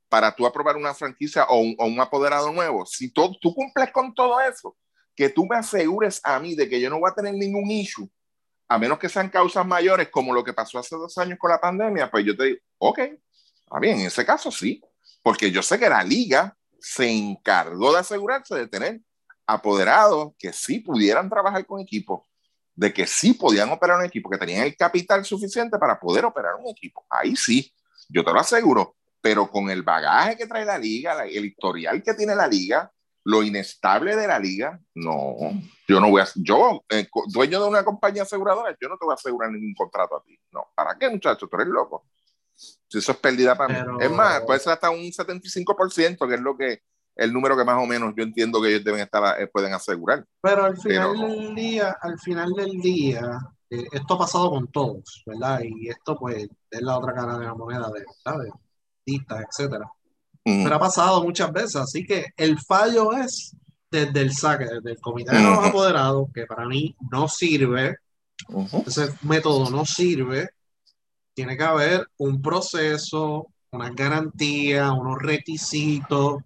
para 0.07 0.35
tú 0.35 0.45
aprobar 0.45 0.77
una 0.77 0.93
franquicia 0.93 1.45
o 1.45 1.61
un, 1.61 1.99
apoderado 1.99 2.51
nuevo, 2.51 2.85
si 2.85 3.09
tú, 3.11 3.35
tú 3.41 3.55
cumples 3.55 3.91
con 3.91 4.13
todo 4.13 4.39
eso, 4.39 4.77
que 5.15 5.29
tú 5.29 5.47
me 5.47 5.55
asegures 5.55 6.21
a 6.23 6.39
mí 6.39 6.53
de 6.53 6.69
que 6.69 6.79
yo 6.79 6.91
no 6.91 6.99
voy 6.99 7.09
a 7.09 7.15
tener 7.15 7.33
ningún 7.33 7.71
issue, 7.71 8.07
a 8.67 8.77
menos 8.77 8.99
que 8.99 9.09
sean 9.09 9.29
causas 9.29 9.65
mayores 9.65 10.09
como 10.09 10.31
lo 10.31 10.43
que 10.43 10.53
pasó 10.53 10.77
hace 10.77 10.95
dos 10.95 11.17
años 11.17 11.39
con 11.39 11.49
la 11.49 11.59
pandemia, 11.59 12.11
pues 12.11 12.23
yo 12.23 12.37
te 12.37 12.43
digo, 12.43 12.59
ok, 12.77 12.99
está 12.99 13.79
bien, 13.79 14.01
en 14.01 14.05
ese 14.05 14.23
caso 14.23 14.51
sí, 14.51 14.79
porque 15.23 15.49
yo 15.49 15.63
sé 15.63 15.79
que 15.79 15.89
la 15.89 16.03
liga 16.03 16.55
se 16.79 17.09
encargó 17.09 17.93
de 17.93 17.99
asegurarse 17.99 18.53
de 18.53 18.67
tener 18.67 19.01
apoderados 19.47 20.33
que 20.37 20.53
sí 20.53 20.81
pudieran 20.81 21.27
trabajar 21.31 21.65
con 21.65 21.81
equipos, 21.81 22.28
de 22.79 22.93
que 22.93 23.05
sí 23.05 23.33
podían 23.33 23.69
operar 23.69 23.97
un 23.97 24.05
equipo, 24.05 24.29
que 24.29 24.37
tenían 24.37 24.63
el 24.63 24.75
capital 24.75 25.25
suficiente 25.25 25.77
para 25.77 25.99
poder 25.99 26.25
operar 26.25 26.55
un 26.55 26.67
equipo. 26.69 27.05
Ahí 27.09 27.35
sí, 27.35 27.73
yo 28.07 28.23
te 28.23 28.31
lo 28.31 28.39
aseguro 28.39 28.95
pero 29.21 29.49
con 29.49 29.69
el 29.69 29.83
bagaje 29.83 30.37
que 30.37 30.47
trae 30.47 30.65
la 30.65 30.77
liga, 30.77 31.25
el 31.25 31.45
historial 31.45 32.01
que 32.01 32.13
tiene 32.13 32.35
la 32.35 32.47
liga, 32.47 32.91
lo 33.25 33.43
inestable 33.43 34.15
de 34.15 34.27
la 34.27 34.39
liga, 34.39 34.79
no, 34.95 35.35
yo 35.87 35.99
no 35.99 36.09
voy 36.09 36.21
a, 36.21 36.27
yo, 36.35 36.83
eh, 36.89 37.07
dueño 37.27 37.61
de 37.61 37.67
una 37.67 37.83
compañía 37.83 38.23
aseguradora, 38.23 38.75
yo 38.79 38.87
no 38.87 38.97
te 38.97 39.05
voy 39.05 39.11
a 39.11 39.15
asegurar 39.15 39.51
ningún 39.51 39.73
contrato 39.73 40.15
a 40.17 40.23
ti. 40.23 40.39
No, 40.51 40.67
¿para 40.73 40.97
qué, 40.97 41.09
muchacho? 41.09 41.47
Tú 41.47 41.55
eres 41.57 41.67
loco. 41.67 42.05
Si 42.55 42.97
eso 42.97 43.11
es 43.11 43.17
pérdida 43.17 43.55
para 43.55 43.85
mí. 43.85 44.03
Es 44.03 44.11
más, 44.11 44.41
puede 44.41 44.59
ser 44.59 44.73
hasta 44.73 44.89
un 44.89 44.99
75%, 44.99 46.27
que 46.27 46.35
es 46.35 46.41
lo 46.41 46.57
que 46.57 46.81
el 47.19 47.33
número 47.33 47.57
que 47.57 47.65
más 47.65 47.81
o 47.81 47.85
menos 47.85 48.13
yo 48.15 48.23
entiendo 48.23 48.61
que 48.61 48.69
ellos 48.69 48.83
deben 48.83 49.01
estar, 49.01 49.39
eh, 49.41 49.47
pueden 49.47 49.73
asegurar. 49.73 50.25
Pero 50.41 50.63
al 50.63 50.77
final 50.77 51.17
del 51.17 51.55
día, 51.55 51.95
al 52.01 52.17
final 52.19 52.51
del 52.53 52.71
día, 52.79 53.39
eh, 53.69 53.85
esto 53.91 54.13
ha 54.13 54.19
pasado 54.19 54.49
con 54.49 54.67
todos, 54.71 55.23
¿verdad? 55.25 55.61
Y 55.63 55.89
esto 55.89 56.17
pues 56.17 56.47
es 56.71 56.81
la 56.81 56.97
otra 56.97 57.13
cara 57.13 57.37
de 57.37 57.45
la 57.45 57.53
moneda 57.53 57.91
de, 57.91 58.05
¿sabes? 58.23 58.51
etcétera. 59.05 59.89
Pero 60.43 60.75
ha 60.75 60.79
pasado 60.79 61.23
muchas 61.23 61.51
veces, 61.51 61.75
así 61.75 62.05
que 62.05 62.27
el 62.37 62.59
fallo 62.59 63.13
es 63.13 63.55
desde 63.91 64.21
el 64.21 64.33
saque, 64.33 64.65
desde 64.65 64.91
el 64.91 64.99
comité 64.99 65.35
de 65.35 65.43
los 65.43 65.65
apoderados, 65.65 66.27
que 66.33 66.45
para 66.45 66.65
mí 66.67 66.95
no 67.11 67.27
sirve, 67.27 67.97
ese 68.85 69.13
método 69.21 69.69
no 69.69 69.85
sirve, 69.85 70.49
tiene 71.35 71.57
que 71.57 71.63
haber 71.63 72.07
un 72.17 72.41
proceso, 72.41 73.47
una 73.71 73.89
garantía, 73.91 74.91
unos 74.91 75.21
requisitos, 75.21 76.37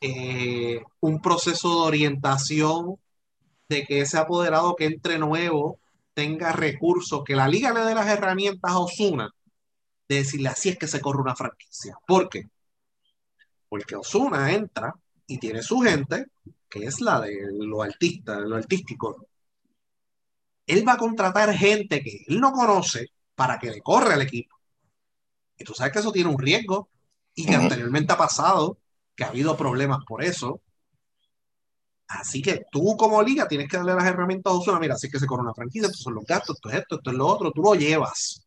eh, 0.00 0.82
un 1.00 1.20
proceso 1.20 1.68
de 1.68 1.88
orientación 1.88 2.96
de 3.68 3.84
que 3.84 4.00
ese 4.00 4.18
apoderado 4.18 4.74
que 4.76 4.86
entre 4.86 5.18
nuevo 5.18 5.78
tenga 6.14 6.52
recursos, 6.52 7.22
que 7.24 7.36
la 7.36 7.48
liga 7.48 7.72
le 7.72 7.80
dé 7.80 7.94
las 7.94 8.08
herramientas 8.08 8.72
a 8.72 8.78
Osuna 8.78 9.30
de 10.08 10.16
decirle 10.16 10.48
así 10.48 10.70
es 10.70 10.78
que 10.78 10.88
se 10.88 11.00
corre 11.00 11.20
una 11.20 11.36
franquicia. 11.36 11.96
¿Por 12.06 12.28
qué? 12.28 12.48
Porque 13.68 13.94
Osuna 13.94 14.52
entra 14.52 14.92
y 15.26 15.38
tiene 15.38 15.62
su 15.62 15.78
gente, 15.80 16.26
que 16.68 16.84
es 16.84 17.00
la 17.00 17.20
de 17.20 17.38
lo 17.52 17.82
artista, 17.82 18.40
lo 18.40 18.56
artístico. 18.56 19.28
Él 20.66 20.86
va 20.86 20.94
a 20.94 20.98
contratar 20.98 21.54
gente 21.54 22.02
que 22.02 22.24
él 22.26 22.40
no 22.40 22.52
conoce 22.52 23.06
para 23.36 23.58
que 23.58 23.70
le 23.70 23.80
corra 23.80 24.14
al 24.14 24.22
equipo. 24.22 24.56
Y 25.56 25.64
tú 25.64 25.74
sabes 25.74 25.92
que 25.92 26.00
eso 26.00 26.10
tiene 26.10 26.30
un 26.30 26.38
riesgo 26.38 26.88
y 27.34 27.46
que 27.46 27.54
anteriormente 27.54 28.12
ha 28.12 28.18
pasado, 28.18 28.78
que 29.20 29.24
ha 29.24 29.28
habido 29.28 29.54
problemas 29.54 30.00
por 30.06 30.24
eso. 30.24 30.62
Así 32.08 32.40
que 32.40 32.64
tú 32.72 32.96
como 32.96 33.22
liga 33.22 33.46
tienes 33.46 33.68
que 33.68 33.76
darle 33.76 33.94
las 33.94 34.06
herramientas 34.06 34.50
a 34.50 34.56
Osuna. 34.56 34.80
Mira, 34.80 34.94
así 34.94 35.10
que 35.10 35.18
se 35.18 35.26
corre 35.26 35.42
una 35.42 35.52
franquicia, 35.52 35.88
estos 35.88 36.00
son 36.02 36.14
los 36.14 36.24
gastos, 36.24 36.56
esto 36.56 36.70
es 36.70 36.76
esto, 36.76 36.96
esto 36.96 37.10
es 37.10 37.16
lo 37.16 37.26
otro, 37.26 37.52
tú 37.52 37.62
lo 37.62 37.74
llevas 37.74 38.42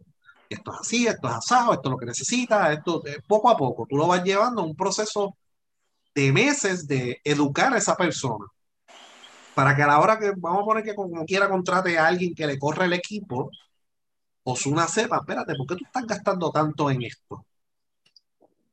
esto 0.50 0.74
es 0.74 0.80
así, 0.80 1.08
esto 1.08 1.28
es 1.28 1.34
asado, 1.34 1.74
esto 1.74 1.90
es 1.90 1.92
lo 1.92 1.98
que 1.98 2.06
necesitas, 2.06 2.78
esto 2.78 3.06
eh, 3.06 3.18
poco 3.28 3.50
a 3.50 3.58
poco, 3.58 3.86
tú 3.90 3.98
lo 3.98 4.08
vas 4.08 4.24
llevando 4.24 4.62
a 4.62 4.66
un 4.66 4.76
proceso 4.76 5.38
de 6.16 6.32
meses 6.32 6.88
de 6.88 7.20
educar 7.24 7.74
a 7.74 7.78
esa 7.78 7.96
persona. 7.96 8.46
Para 9.56 9.76
que 9.76 9.84
a 9.84 9.88
la 9.88 10.00
hora 10.00 10.20
que 10.20 10.32
vamos 10.38 10.62
a 10.62 10.66
poner 10.66 10.84
que 10.84 10.96
como 10.96 11.26
quiera 11.26 11.50
contrate 11.50 11.98
a 11.98 12.08
alguien 12.08 12.34
que 12.36 12.48
le 12.48 12.58
corre 12.60 12.86
el 12.86 12.94
equipo, 12.94 13.52
Osuna 14.44 14.88
sepa, 14.88 15.18
espérate, 15.18 15.56
¿por 15.56 15.68
qué 15.68 15.76
tú 15.76 15.86
estás 15.86 16.06
gastando 16.08 16.52
tanto 16.52 16.90
en 16.92 17.04
esto? 17.04 17.46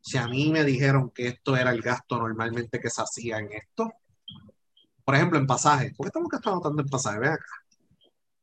Si 0.01 0.19
a 0.19 0.27
mí 0.27 0.51
me 0.51 0.65
dijeron 0.65 1.11
que 1.11 1.29
esto 1.29 1.57
era 1.57 1.71
el 1.71 1.83
gasto 1.83 2.19
normalmente 2.19 2.81
que 2.81 2.91
se 2.91 3.03
hacía 3.03 3.39
en 3.39 3.53
esto, 3.53 3.93
por 5.05 5.15
ejemplo, 5.15 5.39
en 5.39 5.47
pasajes. 5.47 5.95
¿Por 5.97 6.05
qué 6.05 6.09
estamos 6.09 6.29
gastando 6.29 6.61
tanto 6.61 6.83
en 6.83 6.89
pasajes? 6.89 7.21
Ven 7.21 7.33
acá. 7.33 7.45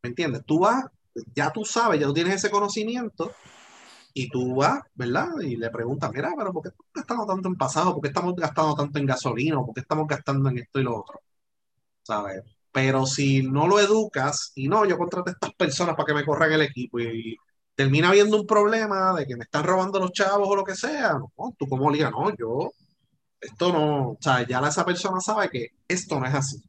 ¿Me 0.04 0.10
entiendes? 0.10 0.44
Tú 0.46 0.60
vas, 0.60 0.86
ya 1.36 1.52
tú 1.52 1.66
sabes, 1.66 2.00
ya 2.00 2.08
tú 2.08 2.14
tienes 2.14 2.36
ese 2.36 2.50
conocimiento 2.50 3.32
y 4.14 4.30
tú 4.30 4.56
vas, 4.56 4.82
¿verdad? 4.96 5.30
Y 5.42 5.56
le 5.58 5.70
preguntas, 5.70 6.12
mira, 6.14 6.32
pero 6.38 6.52
¿por 6.54 6.64
qué 6.64 6.70
estamos 6.70 6.92
gastando 6.94 7.26
tanto 7.26 7.50
en 7.50 7.56
pasajes? 7.56 7.94
¿Por 7.94 8.02
qué 8.02 8.08
estamos 8.10 8.36
gastando 8.36 8.76
tanto 8.76 9.00
en 9.00 9.06
gasolina? 9.06 9.58
¿Por 9.58 9.74
qué 9.74 9.82
estamos 9.82 10.08
gastando 10.08 10.50
en 10.50 10.58
esto 10.60 10.80
y 10.80 10.84
lo 10.84 11.00
otro? 11.00 11.22
¿Sabes? 12.04 12.44
Pero 12.72 13.06
si 13.06 13.44
no 13.44 13.68
lo 13.68 13.80
educas 13.80 14.52
y 14.56 14.68
no, 14.68 14.86
yo 14.86 14.98
contraté 14.98 15.32
a 15.32 15.34
estas 15.34 15.54
personas 15.56 15.96
para 15.96 16.08
que 16.08 16.14
me 16.14 16.26
corran 16.26 16.52
el 16.52 16.62
equipo 16.62 17.00
y, 17.00 17.38
termina 17.78 18.10
habiendo 18.10 18.38
un 18.42 18.48
problema 18.48 19.14
de 19.14 19.28
que 19.28 19.38
me 19.38 19.44
están 19.46 19.64
robando 19.64 20.00
los 20.00 20.12
chavos 20.12 20.50
o 20.50 20.56
lo 20.56 20.64
que 20.64 20.76
sea, 20.76 21.14
no, 21.14 21.32
tú 21.58 21.68
como 21.70 21.92
liga, 21.92 22.10
no, 22.12 22.36
yo, 22.36 22.72
esto 23.42 23.72
no, 23.74 24.12
o 24.12 24.18
sea, 24.20 24.48
ya 24.48 24.60
esa 24.68 24.86
persona 24.86 25.22
sabe 25.22 25.50
que 25.50 25.68
esto 25.88 26.20
no 26.20 26.26
es 26.28 26.34
así. 26.36 26.62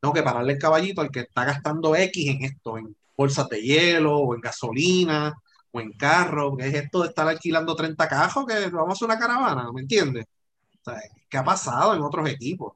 Tengo 0.00 0.14
que 0.14 0.22
pararle 0.22 0.54
el 0.54 0.58
caballito 0.58 1.00
al 1.00 1.10
que 1.10 1.20
está 1.20 1.44
gastando 1.44 1.94
X 1.94 2.28
en 2.28 2.44
esto, 2.44 2.78
en 2.78 2.96
bolsas 3.16 3.48
de 3.48 3.62
hielo 3.62 4.18
o 4.18 4.34
en 4.34 4.40
gasolina 4.40 5.32
o 5.72 5.80
en 5.80 5.92
carro, 5.92 6.56
que 6.56 6.68
es 6.68 6.74
esto 6.74 7.02
de 7.02 7.08
estar 7.08 7.28
alquilando 7.28 7.76
30 7.76 8.08
cajos 8.08 8.46
que 8.46 8.68
vamos 8.70 8.90
a 8.90 8.92
hacer 8.94 9.06
una 9.06 9.18
caravana, 9.18 9.70
¿me 9.72 9.82
entiendes? 9.82 10.26
O 10.80 10.90
sea, 10.90 11.00
¿qué 11.28 11.38
ha 11.38 11.44
pasado 11.44 11.94
en 11.94 12.02
otros 12.02 12.28
equipos? 12.28 12.72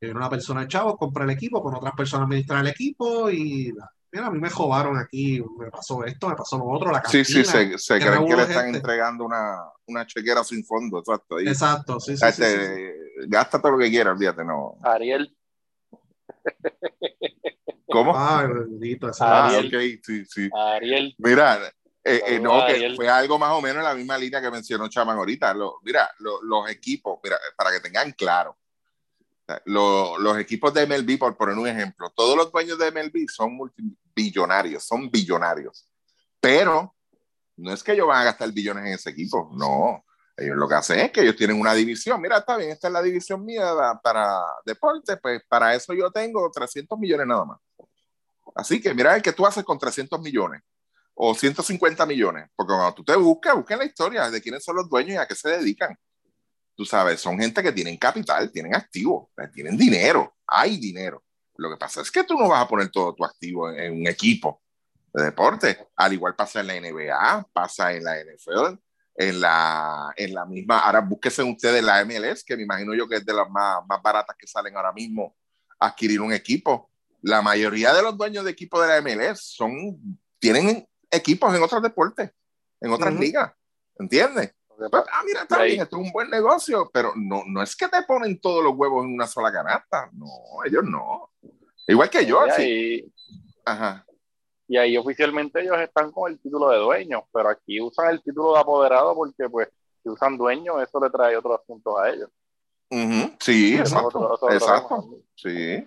Que 0.00 0.10
una 0.10 0.28
persona 0.30 0.62
de 0.62 0.68
chavos 0.68 0.96
compra 0.98 1.24
el 1.24 1.30
equipo, 1.30 1.62
con 1.62 1.74
otras 1.74 1.94
personas 1.94 2.26
administran 2.26 2.60
el 2.60 2.68
equipo 2.72 3.30
y 3.30 3.72
mira, 4.16 4.28
a 4.28 4.30
mí 4.30 4.38
me 4.38 4.50
jodaron 4.50 4.96
aquí, 4.96 5.42
me 5.58 5.70
pasó 5.70 6.04
esto, 6.04 6.28
me 6.28 6.36
pasó 6.36 6.56
lo 6.56 6.66
otro, 6.66 6.90
la 6.90 7.02
cantina. 7.02 7.24
Sí, 7.24 7.34
sí, 7.34 7.44
se, 7.44 7.78
se 7.78 7.98
creen 7.98 8.26
que 8.26 8.36
le 8.36 8.42
están 8.42 8.74
entregando 8.74 9.24
una, 9.24 9.58
una, 9.86 10.06
chequera 10.06 10.42
sin 10.42 10.64
fondo, 10.64 10.98
exacto. 10.98 11.38
exacto, 11.38 12.00
sí, 12.00 12.16
sí, 12.16 12.24
este, 12.26 12.94
Gasta 13.28 13.60
todo 13.60 13.72
lo 13.72 13.78
que 13.78 13.90
quieras, 13.90 14.14
olvídate, 14.14 14.44
no. 14.44 14.78
Ariel. 14.82 15.36
¿Cómo? 17.88 18.14
Ay, 18.16 18.48
bendito. 18.48 19.10
Ah, 19.20 19.52
ok, 19.58 19.74
sí, 20.02 20.24
sí. 20.24 20.48
Ariel. 20.54 21.14
Mira, 21.18 21.60
eh, 22.04 22.22
eh, 22.26 22.40
no, 22.40 22.66
que 22.66 22.94
fue 22.94 23.08
algo 23.08 23.38
más 23.38 23.52
o 23.52 23.60
menos 23.60 23.78
en 23.78 23.84
la 23.84 23.94
misma 23.94 24.18
línea 24.18 24.40
que 24.40 24.50
mencionó 24.50 24.88
Chaman 24.88 25.16
ahorita. 25.16 25.54
Lo, 25.54 25.76
mira, 25.82 26.10
lo, 26.18 26.42
los 26.42 26.70
equipos, 26.70 27.18
mira, 27.22 27.36
para 27.56 27.70
que 27.70 27.80
tengan 27.80 28.12
claro, 28.12 28.56
los 29.64 30.38
equipos 30.38 30.74
de 30.74 30.86
MLB, 30.86 31.18
por 31.18 31.36
poner 31.36 31.56
un 31.56 31.68
ejemplo, 31.68 32.10
todos 32.14 32.36
los 32.36 32.50
dueños 32.50 32.78
de 32.78 32.90
MLB 32.90 33.28
son 33.28 33.54
multibillonarios, 33.54 34.84
son 34.84 35.10
billonarios. 35.10 35.88
Pero 36.40 36.94
no 37.56 37.72
es 37.72 37.82
que 37.82 37.92
ellos 37.92 38.08
van 38.08 38.22
a 38.22 38.24
gastar 38.24 38.52
billones 38.52 38.86
en 38.86 38.92
ese 38.92 39.10
equipo, 39.10 39.50
no. 39.56 40.04
Ellos 40.36 40.56
lo 40.56 40.68
que 40.68 40.74
hacen 40.74 41.00
es 41.00 41.10
que 41.10 41.22
ellos 41.22 41.36
tienen 41.36 41.58
una 41.58 41.72
división. 41.72 42.20
Mira, 42.20 42.38
está 42.38 42.56
bien, 42.56 42.70
esta 42.70 42.88
es 42.88 42.92
la 42.92 43.02
división 43.02 43.44
mía 43.44 43.72
para 44.02 44.42
deporte, 44.64 45.16
pues 45.16 45.42
para 45.48 45.74
eso 45.74 45.94
yo 45.94 46.10
tengo 46.10 46.50
300 46.50 46.98
millones 46.98 47.26
nada 47.26 47.44
más. 47.44 47.58
Así 48.54 48.80
que 48.80 48.92
mira 48.94 49.20
qué 49.20 49.32
tú 49.32 49.46
haces 49.46 49.64
con 49.64 49.78
300 49.78 50.20
millones 50.20 50.62
o 51.14 51.34
150 51.34 52.04
millones, 52.04 52.50
porque 52.54 52.74
cuando 52.74 52.94
tú 52.94 53.04
te 53.04 53.16
buscas, 53.16 53.54
busca 53.54 53.76
la 53.76 53.84
historia 53.84 54.30
de 54.30 54.42
quiénes 54.42 54.62
son 54.62 54.76
los 54.76 54.88
dueños 54.88 55.14
y 55.14 55.16
a 55.16 55.26
qué 55.26 55.34
se 55.34 55.48
dedican 55.48 55.96
tú 56.76 56.84
sabes, 56.84 57.20
son 57.20 57.38
gente 57.38 57.62
que 57.62 57.72
tienen 57.72 57.96
capital, 57.96 58.52
tienen 58.52 58.74
activo, 58.74 59.30
tienen 59.52 59.76
dinero, 59.76 60.36
hay 60.46 60.76
dinero. 60.76 61.24
Lo 61.56 61.70
que 61.70 61.76
pasa 61.76 62.02
es 62.02 62.10
que 62.10 62.22
tú 62.22 62.34
no 62.34 62.48
vas 62.48 62.62
a 62.62 62.68
poner 62.68 62.90
todo 62.90 63.14
tu 63.14 63.24
activo 63.24 63.70
en, 63.70 63.94
un 63.94 64.06
equipo 64.06 64.62
de 65.12 65.24
deporte. 65.24 65.88
Al 65.96 66.12
igual 66.12 66.36
pasa 66.36 66.60
en 66.60 66.66
la 66.66 66.78
NBA, 66.78 67.48
pasa 67.52 67.92
en 67.92 68.04
la 68.04 68.16
NFL, 68.22 68.78
en 69.14 69.40
la, 69.40 70.12
en 70.16 70.34
la 70.34 70.44
misma. 70.44 70.80
Ahora 70.80 71.00
búsquese 71.00 71.42
ustedes 71.42 71.82
la 71.82 72.04
MLS, 72.04 72.44
que 72.44 72.56
me 72.56 72.64
imagino 72.64 72.94
yo 72.94 73.08
que 73.08 73.16
es 73.16 73.24
de 73.24 73.32
las 73.32 73.48
más, 73.48 73.78
más 73.88 74.02
baratas 74.02 74.36
que 74.38 74.46
salen 74.46 74.76
ahora 74.76 74.92
mismo 74.92 75.34
adquirir 75.78 76.20
un 76.20 76.32
equipo. 76.32 76.90
La 77.22 77.40
mayoría 77.40 77.94
de 77.94 78.02
los 78.02 78.16
dueños 78.18 78.44
de 78.44 78.50
equipos 78.50 78.82
de 78.82 78.88
la 78.88 79.00
MLS 79.00 79.40
son, 79.40 80.20
tienen 80.38 80.86
equipos 81.10 81.54
en 81.54 81.62
otros 81.62 81.82
deportes, 81.82 82.30
en 82.82 82.92
otras 82.92 83.14
ligas. 83.14 83.52
¿Entiendes? 83.98 84.52
Ah, 84.92 85.22
mira, 85.24 85.42
está 85.42 85.62
bien, 85.62 85.80
esto 85.80 85.96
es 85.96 86.06
un 86.06 86.12
buen 86.12 86.30
negocio, 86.30 86.90
pero 86.92 87.12
no, 87.16 87.42
no 87.46 87.62
es 87.62 87.74
que 87.74 87.88
te 87.88 88.02
ponen 88.02 88.40
todos 88.40 88.62
los 88.62 88.74
huevos 88.76 89.04
en 89.04 89.14
una 89.14 89.26
sola 89.26 89.52
canasta. 89.52 90.10
No, 90.12 90.26
ellos 90.64 90.84
no. 90.84 91.30
Igual 91.86 92.10
que 92.10 92.26
yo. 92.26 92.44
Y 92.58 93.12
Ajá. 93.64 94.04
Y 94.68 94.76
ahí 94.76 94.96
oficialmente 94.96 95.60
ellos 95.60 95.78
están 95.78 96.10
con 96.10 96.30
el 96.30 96.40
título 96.40 96.70
de 96.70 96.78
dueño, 96.78 97.26
pero 97.32 97.50
aquí 97.50 97.80
usan 97.80 98.10
el 98.10 98.22
título 98.22 98.54
de 98.54 98.60
apoderado 98.60 99.14
porque, 99.14 99.48
pues, 99.48 99.68
si 100.02 100.08
usan 100.08 100.36
dueño, 100.36 100.80
eso 100.80 101.00
le 101.00 101.10
trae 101.10 101.36
otros 101.36 101.60
asuntos 101.60 101.94
a 101.98 102.10
ellos. 102.10 102.30
Sí, 103.40 103.76
exacto. 103.76 104.38
exacto. 104.50 105.20
Sí. 105.34 105.86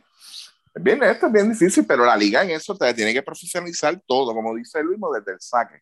Bien, 0.76 1.04
esto 1.04 1.28
es 1.28 1.32
bien 1.32 1.50
difícil, 1.50 1.86
pero 1.86 2.06
la 2.06 2.16
liga 2.16 2.44
en 2.44 2.52
eso 2.52 2.76
te 2.76 2.94
tiene 2.94 3.14
que 3.14 3.24
profesionalizar 3.24 4.00
todo, 4.06 4.34
como 4.34 4.56
dice 4.56 4.82
Luis, 4.84 5.00
desde 5.18 5.34
el 5.34 5.42
saque 5.42 5.82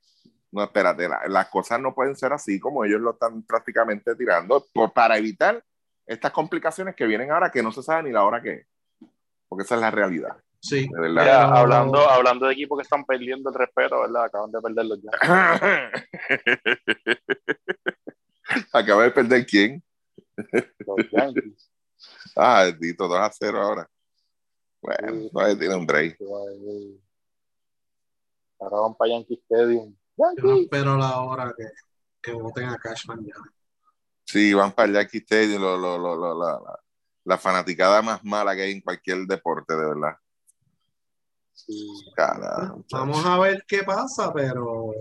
no, 0.52 0.64
espérate, 0.64 1.08
las 1.28 1.50
cosas 1.50 1.80
no 1.80 1.94
pueden 1.94 2.16
ser 2.16 2.34
así 2.34 2.60
como 2.60 2.84
ellos 2.86 3.02
lo 3.02 3.12
están 3.12 3.44
prácticamente 3.44 4.16
tirando 4.16 4.66
por, 4.74 4.92
para 4.94 5.18
evitar 5.18 5.64
estas 6.06 6.32
complicaciones 6.32 6.96
que 6.96 7.06
vienen 7.06 7.32
ahora 7.32 7.52
que 7.52 7.62
no 7.62 7.72
se 7.72 7.84
sabe 7.84 8.04
ni 8.04 8.12
la 8.12 8.24
hora 8.24 8.42
que 8.42 8.54
es. 8.54 8.68
Porque 9.48 9.64
esa 9.64 9.76
es 9.76 9.82
la 9.82 9.92
realidad. 9.92 10.36
Sí. 10.60 10.90
hablando, 10.96 12.10
hablando 12.10 12.48
de 12.48 12.54
equipos 12.54 12.80
que 12.80 12.84
están 12.84 13.06
perdiendo 13.06 13.50
el 13.50 13.56
respeto, 13.56 14.02
¿verdad? 14.02 14.26
Acaban 14.26 14.52
de 14.52 14.62
perderlo 14.62 14.96
ya. 14.96 15.12
Acaba 18.74 19.04
de 19.04 19.12
perder 19.12 19.46
quién? 19.46 19.84
Los 20.36 21.12
Yankees. 21.12 21.72
Ah, 22.36 22.66
bendito, 22.66 23.08
2 23.08 23.18
a 23.18 23.32
0 23.32 23.60
ahora. 23.60 23.90
Bueno, 24.80 25.24
sí. 25.24 25.30
tiene 25.58 25.76
un 25.76 25.88
break. 25.88 26.20
Ahora 28.60 28.82
van 28.82 28.96
para 28.96 29.12
Yankee 29.12 29.42
Stadium. 29.44 29.96
Yo 30.18 30.56
espero 30.56 30.98
la 30.98 31.20
hora 31.22 31.54
que, 31.56 31.66
que 32.22 32.32
voten 32.32 32.70
a 32.70 32.78
Cashman 32.78 33.24
ya. 33.24 33.34
Sí, 34.26 34.54
van 34.54 34.74
para 34.74 34.90
el 34.90 34.96
Yankee 34.96 35.20
Stadium, 35.20 35.62
lo, 35.62 35.78
lo, 35.78 35.98
lo, 35.98 36.38
la, 36.38 36.80
la, 37.24 37.38
fanaticada 37.38 38.02
más 38.02 38.24
mala 38.26 38.56
que 38.56 38.64
hay 38.64 38.72
en 38.72 38.82
cualquier 38.82 39.20
deporte, 39.20 39.74
de 39.74 39.86
verdad. 39.86 40.18
Sí. 41.54 41.88
Vamos 42.92 43.26
a 43.26 43.40
ver 43.40 43.64
qué 43.66 43.84
pasa, 43.84 44.34
pero 44.34 44.92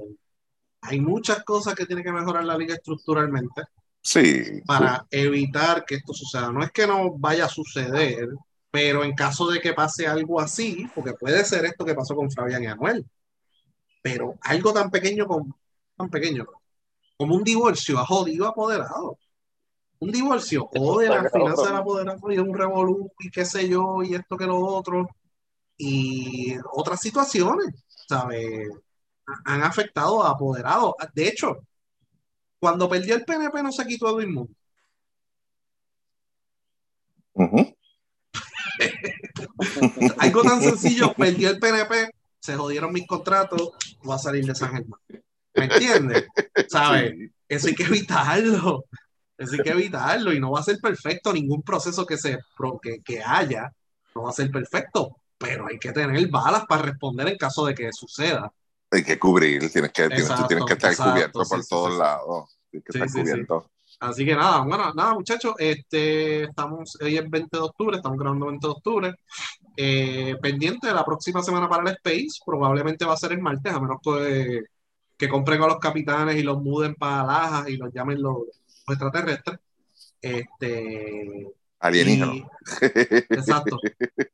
hay 0.83 1.01
muchas 1.01 1.43
cosas 1.43 1.75
que 1.75 1.87
tiene 1.87 2.05
que 2.05 2.13
mejorar 2.13 2.45
la 2.45 2.57
liga 2.57 2.75
estructuralmente. 2.75 3.63
Sí. 4.01 4.63
Para 4.65 5.05
evitar 5.11 5.85
que 5.85 5.97
esto 5.97 6.13
suceda. 6.13 6.53
No 6.53 6.63
es 6.63 6.71
que 6.71 6.87
no 6.87 7.19
vaya 7.19 7.47
a 7.47 7.49
suceder, 7.49 8.29
pero 8.71 9.03
en 9.03 9.15
caso 9.15 9.49
de 9.49 9.61
que 9.61 9.73
pase 9.73 10.07
algo 10.07 10.41
así, 10.41 10.89
porque 10.95 11.15
puede 11.15 11.45
ser 11.45 11.65
esto 11.65 11.85
que 11.85 11.95
pasó 11.95 12.15
con 12.15 12.31
Fabián 12.31 12.63
y 12.63 12.67
Anuel, 12.67 13.05
pero 14.07 14.39
algo 14.43 14.73
tan 14.73 14.89
pequeño 14.89 15.27
como, 15.27 15.59
tan 15.97 16.09
pequeño 16.09 16.47
como 17.17 17.35
un 17.35 17.43
divorcio 17.43 17.99
ha 17.99 18.07
jodido 18.07 18.47
apoderado. 18.47 19.19
Un 19.99 20.13
divorcio 20.13 20.71
jode 20.73 21.09
la 21.09 21.29
finanza 21.29 21.67
del 21.67 21.77
apoderado 21.77 22.31
y 22.31 22.39
un 22.39 22.55
revolú 22.55 23.11
y 23.19 23.31
qué 23.31 23.45
sé 23.45 23.69
yo, 23.69 24.05
y 24.05 24.15
esto 24.15 24.37
que 24.37 24.47
lo 24.47 24.61
otro, 24.61 25.09
y 25.77 26.55
otras 26.73 27.01
situaciones, 27.01 27.75
¿sabes? 28.07 28.69
Han 29.45 29.65
afectado 29.65 30.23
a 30.23 30.31
apoderados. 30.31 30.95
De 31.13 31.27
hecho, 31.27 31.57
cuando 32.61 32.89
perdió 32.89 33.17
el 33.17 33.25
PNP 33.25 33.61
no 33.61 33.73
se 33.73 33.87
quitó 33.89 34.21
el 34.21 34.29
mundo. 34.29 34.55
Algo 40.19 40.43
tan 40.43 40.63
sencillo, 40.63 41.13
perdió 41.15 41.51
el 41.51 41.59
PNP, 41.59 42.13
se 42.41 42.57
jodieron 42.57 42.93
mis 42.93 43.07
contratos, 43.07 43.73
voy 44.03 44.15
a 44.15 44.19
salir 44.19 44.45
de 44.45 44.55
San 44.55 44.73
Germán. 44.73 45.01
¿Me 45.55 45.65
entiendes? 45.65 46.27
¿Sabes? 46.69 47.15
Eso 47.49 47.69
hay 47.69 47.75
que 47.75 47.85
evitarlo. 47.85 48.85
Eso 49.39 49.53
hay 49.53 49.61
que 49.61 49.71
evitarlo 49.71 50.33
y 50.33 50.41
no 50.41 50.53
va 50.53 50.61
a 50.61 50.65
ser 50.65 50.79
perfecto 50.79 51.33
ningún 51.33 51.63
proceso 51.63 52.07
que, 52.07 52.17
se, 52.17 52.39
que, 52.83 53.03
que 53.03 53.23
haya. 53.23 53.71
No 54.15 54.23
va 54.23 54.31
a 54.31 54.35
ser 54.35 54.51
perfecto, 54.51 55.17
pero 55.37 55.67
hay 55.69 55.79
que 55.79 55.93
tener 55.93 56.29
balas 56.29 56.65
para 56.67 56.83
responder 56.83 57.29
en 57.29 57.37
caso 57.37 57.67
de 57.67 57.75
que 57.75 57.93
suceda. 57.93 58.53
Hay 58.91 59.03
que 59.03 59.19
cubrir, 59.19 59.71
tienes 59.71 59.93
que, 59.93 60.09
tienes, 60.09 60.47
tienes 60.47 60.65
que 60.65 60.73
estar 60.73 60.97
cubierto 60.97 61.43
por 61.43 61.67
todos 61.67 61.99
lados. 61.99 62.57
Tienes 62.71 62.85
que 62.85 62.99
estar 62.99 63.23
cubierto. 63.23 63.71
Así 64.01 64.27
que 64.27 64.35
nada, 64.35 64.61
bueno, 64.61 64.93
nada 64.95 65.15
muchachos, 65.15 65.55
este, 65.59 66.45
estamos, 66.45 66.99
hoy 67.01 67.17
es 67.17 67.31
20 67.31 67.57
de 67.57 67.63
octubre, 67.63 67.97
estamos 67.97 68.19
grabando 68.19 68.47
20 68.47 68.67
de 68.67 68.71
octubre, 68.71 69.15
eh, 69.77 70.37
pendiente 70.41 70.87
de 70.89 70.95
la 70.95 71.05
próxima 71.05 71.43
semana 71.43 71.69
para 71.69 71.83
el 71.83 71.97
Space, 71.97 72.41
probablemente 72.45 73.05
va 73.05 73.15
a 73.15 73.19
ser 73.19 73.33
el 73.33 73.41
martes, 73.41 73.73
a 73.73 73.81
menos 73.81 73.99
que, 74.03 74.63
que 75.17 75.29
compren 75.29 75.63
a 75.63 75.67
los 75.67 75.79
capitanes 75.79 76.37
y 76.37 76.43
los 76.43 76.63
muden 76.63 76.95
para 76.95 77.25
Lajas 77.25 77.69
y 77.69 77.77
los 77.77 77.93
llamen 77.93 78.23
los, 78.23 78.45
extraterrestres. 78.89 79.59
Este, 80.21 81.53
Alienígenas. 81.79 82.49
Exacto. 82.81 83.79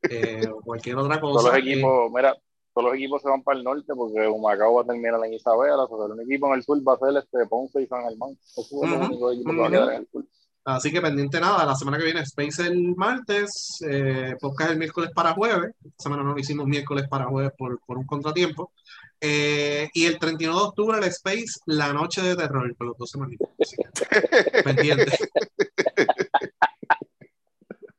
Eh, 0.09 0.47
cualquier 0.63 0.97
otra 0.97 1.19
cosa. 1.19 1.39
Todos 1.39 1.53
los 1.53 1.57
equipos, 1.57 2.11
mira, 2.11 2.35
todos 2.73 2.87
los 2.87 2.95
equipos 2.95 3.21
se 3.21 3.29
van 3.29 3.43
para 3.43 3.57
el 3.57 3.63
norte 3.63 3.93
porque 3.95 4.27
Humacao 4.27 4.75
va 4.75 4.81
a 4.81 4.85
terminar 4.85 5.19
en 5.25 5.33
Isabela, 5.33 5.83
o 5.83 6.07
sea, 6.07 6.15
el 6.15 6.21
equipo 6.21 6.47
en 6.47 6.53
el 6.53 6.63
sur 6.63 6.77
va 6.87 6.93
a 6.93 6.97
ser 6.97 7.17
este 7.17 7.45
Ponce 7.47 7.81
y 7.81 7.87
San 7.87 8.03
Germán. 8.03 8.37
Eso 8.57 8.61
es 8.61 8.89
lo 8.89 9.05
único 9.05 9.31
equipo 9.31 9.51
que 9.51 9.57
va 9.57 9.67
a 9.67 9.71
quedar 9.71 9.93
en 9.93 10.01
el 10.01 10.07
sur. 10.11 10.25
Así 10.65 10.91
que 10.91 11.01
pendiente 11.01 11.41
nada, 11.41 11.65
la 11.65 11.75
semana 11.75 11.97
que 11.97 12.05
viene 12.05 12.21
Space 12.21 12.65
el 12.65 12.95
martes, 12.95 13.83
eh, 13.85 14.35
podcast 14.39 14.71
el 14.71 14.77
miércoles 14.77 15.11
para 15.13 15.33
jueves. 15.33 15.73
Esta 15.83 16.03
semana 16.03 16.23
no 16.23 16.33
lo 16.33 16.39
hicimos 16.39 16.67
miércoles 16.67 17.05
para 17.09 17.25
jueves 17.25 17.51
por, 17.57 17.79
por 17.85 17.97
un 17.97 18.05
contratiempo. 18.05 18.71
Eh, 19.19 19.89
y 19.93 20.05
el 20.05 20.19
31 20.19 20.55
de 20.55 20.65
octubre 20.65 20.97
el 20.97 21.03
Space, 21.05 21.59
la 21.65 21.91
noche 21.91 22.21
de 22.21 22.35
terror, 22.35 22.73
por 22.75 22.87
los 22.87 22.97
dos 22.97 23.09
semanas. 23.09 23.37
Pendiente. 24.63 25.17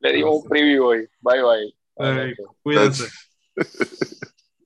Le 0.01 0.13
dimos 0.13 0.43
un 0.43 0.49
preview 0.49 0.85
hoy. 0.85 1.09
Bye 1.21 1.43
bye. 1.43 1.75
Eh, 1.97 2.35
cuídense. 2.63 3.09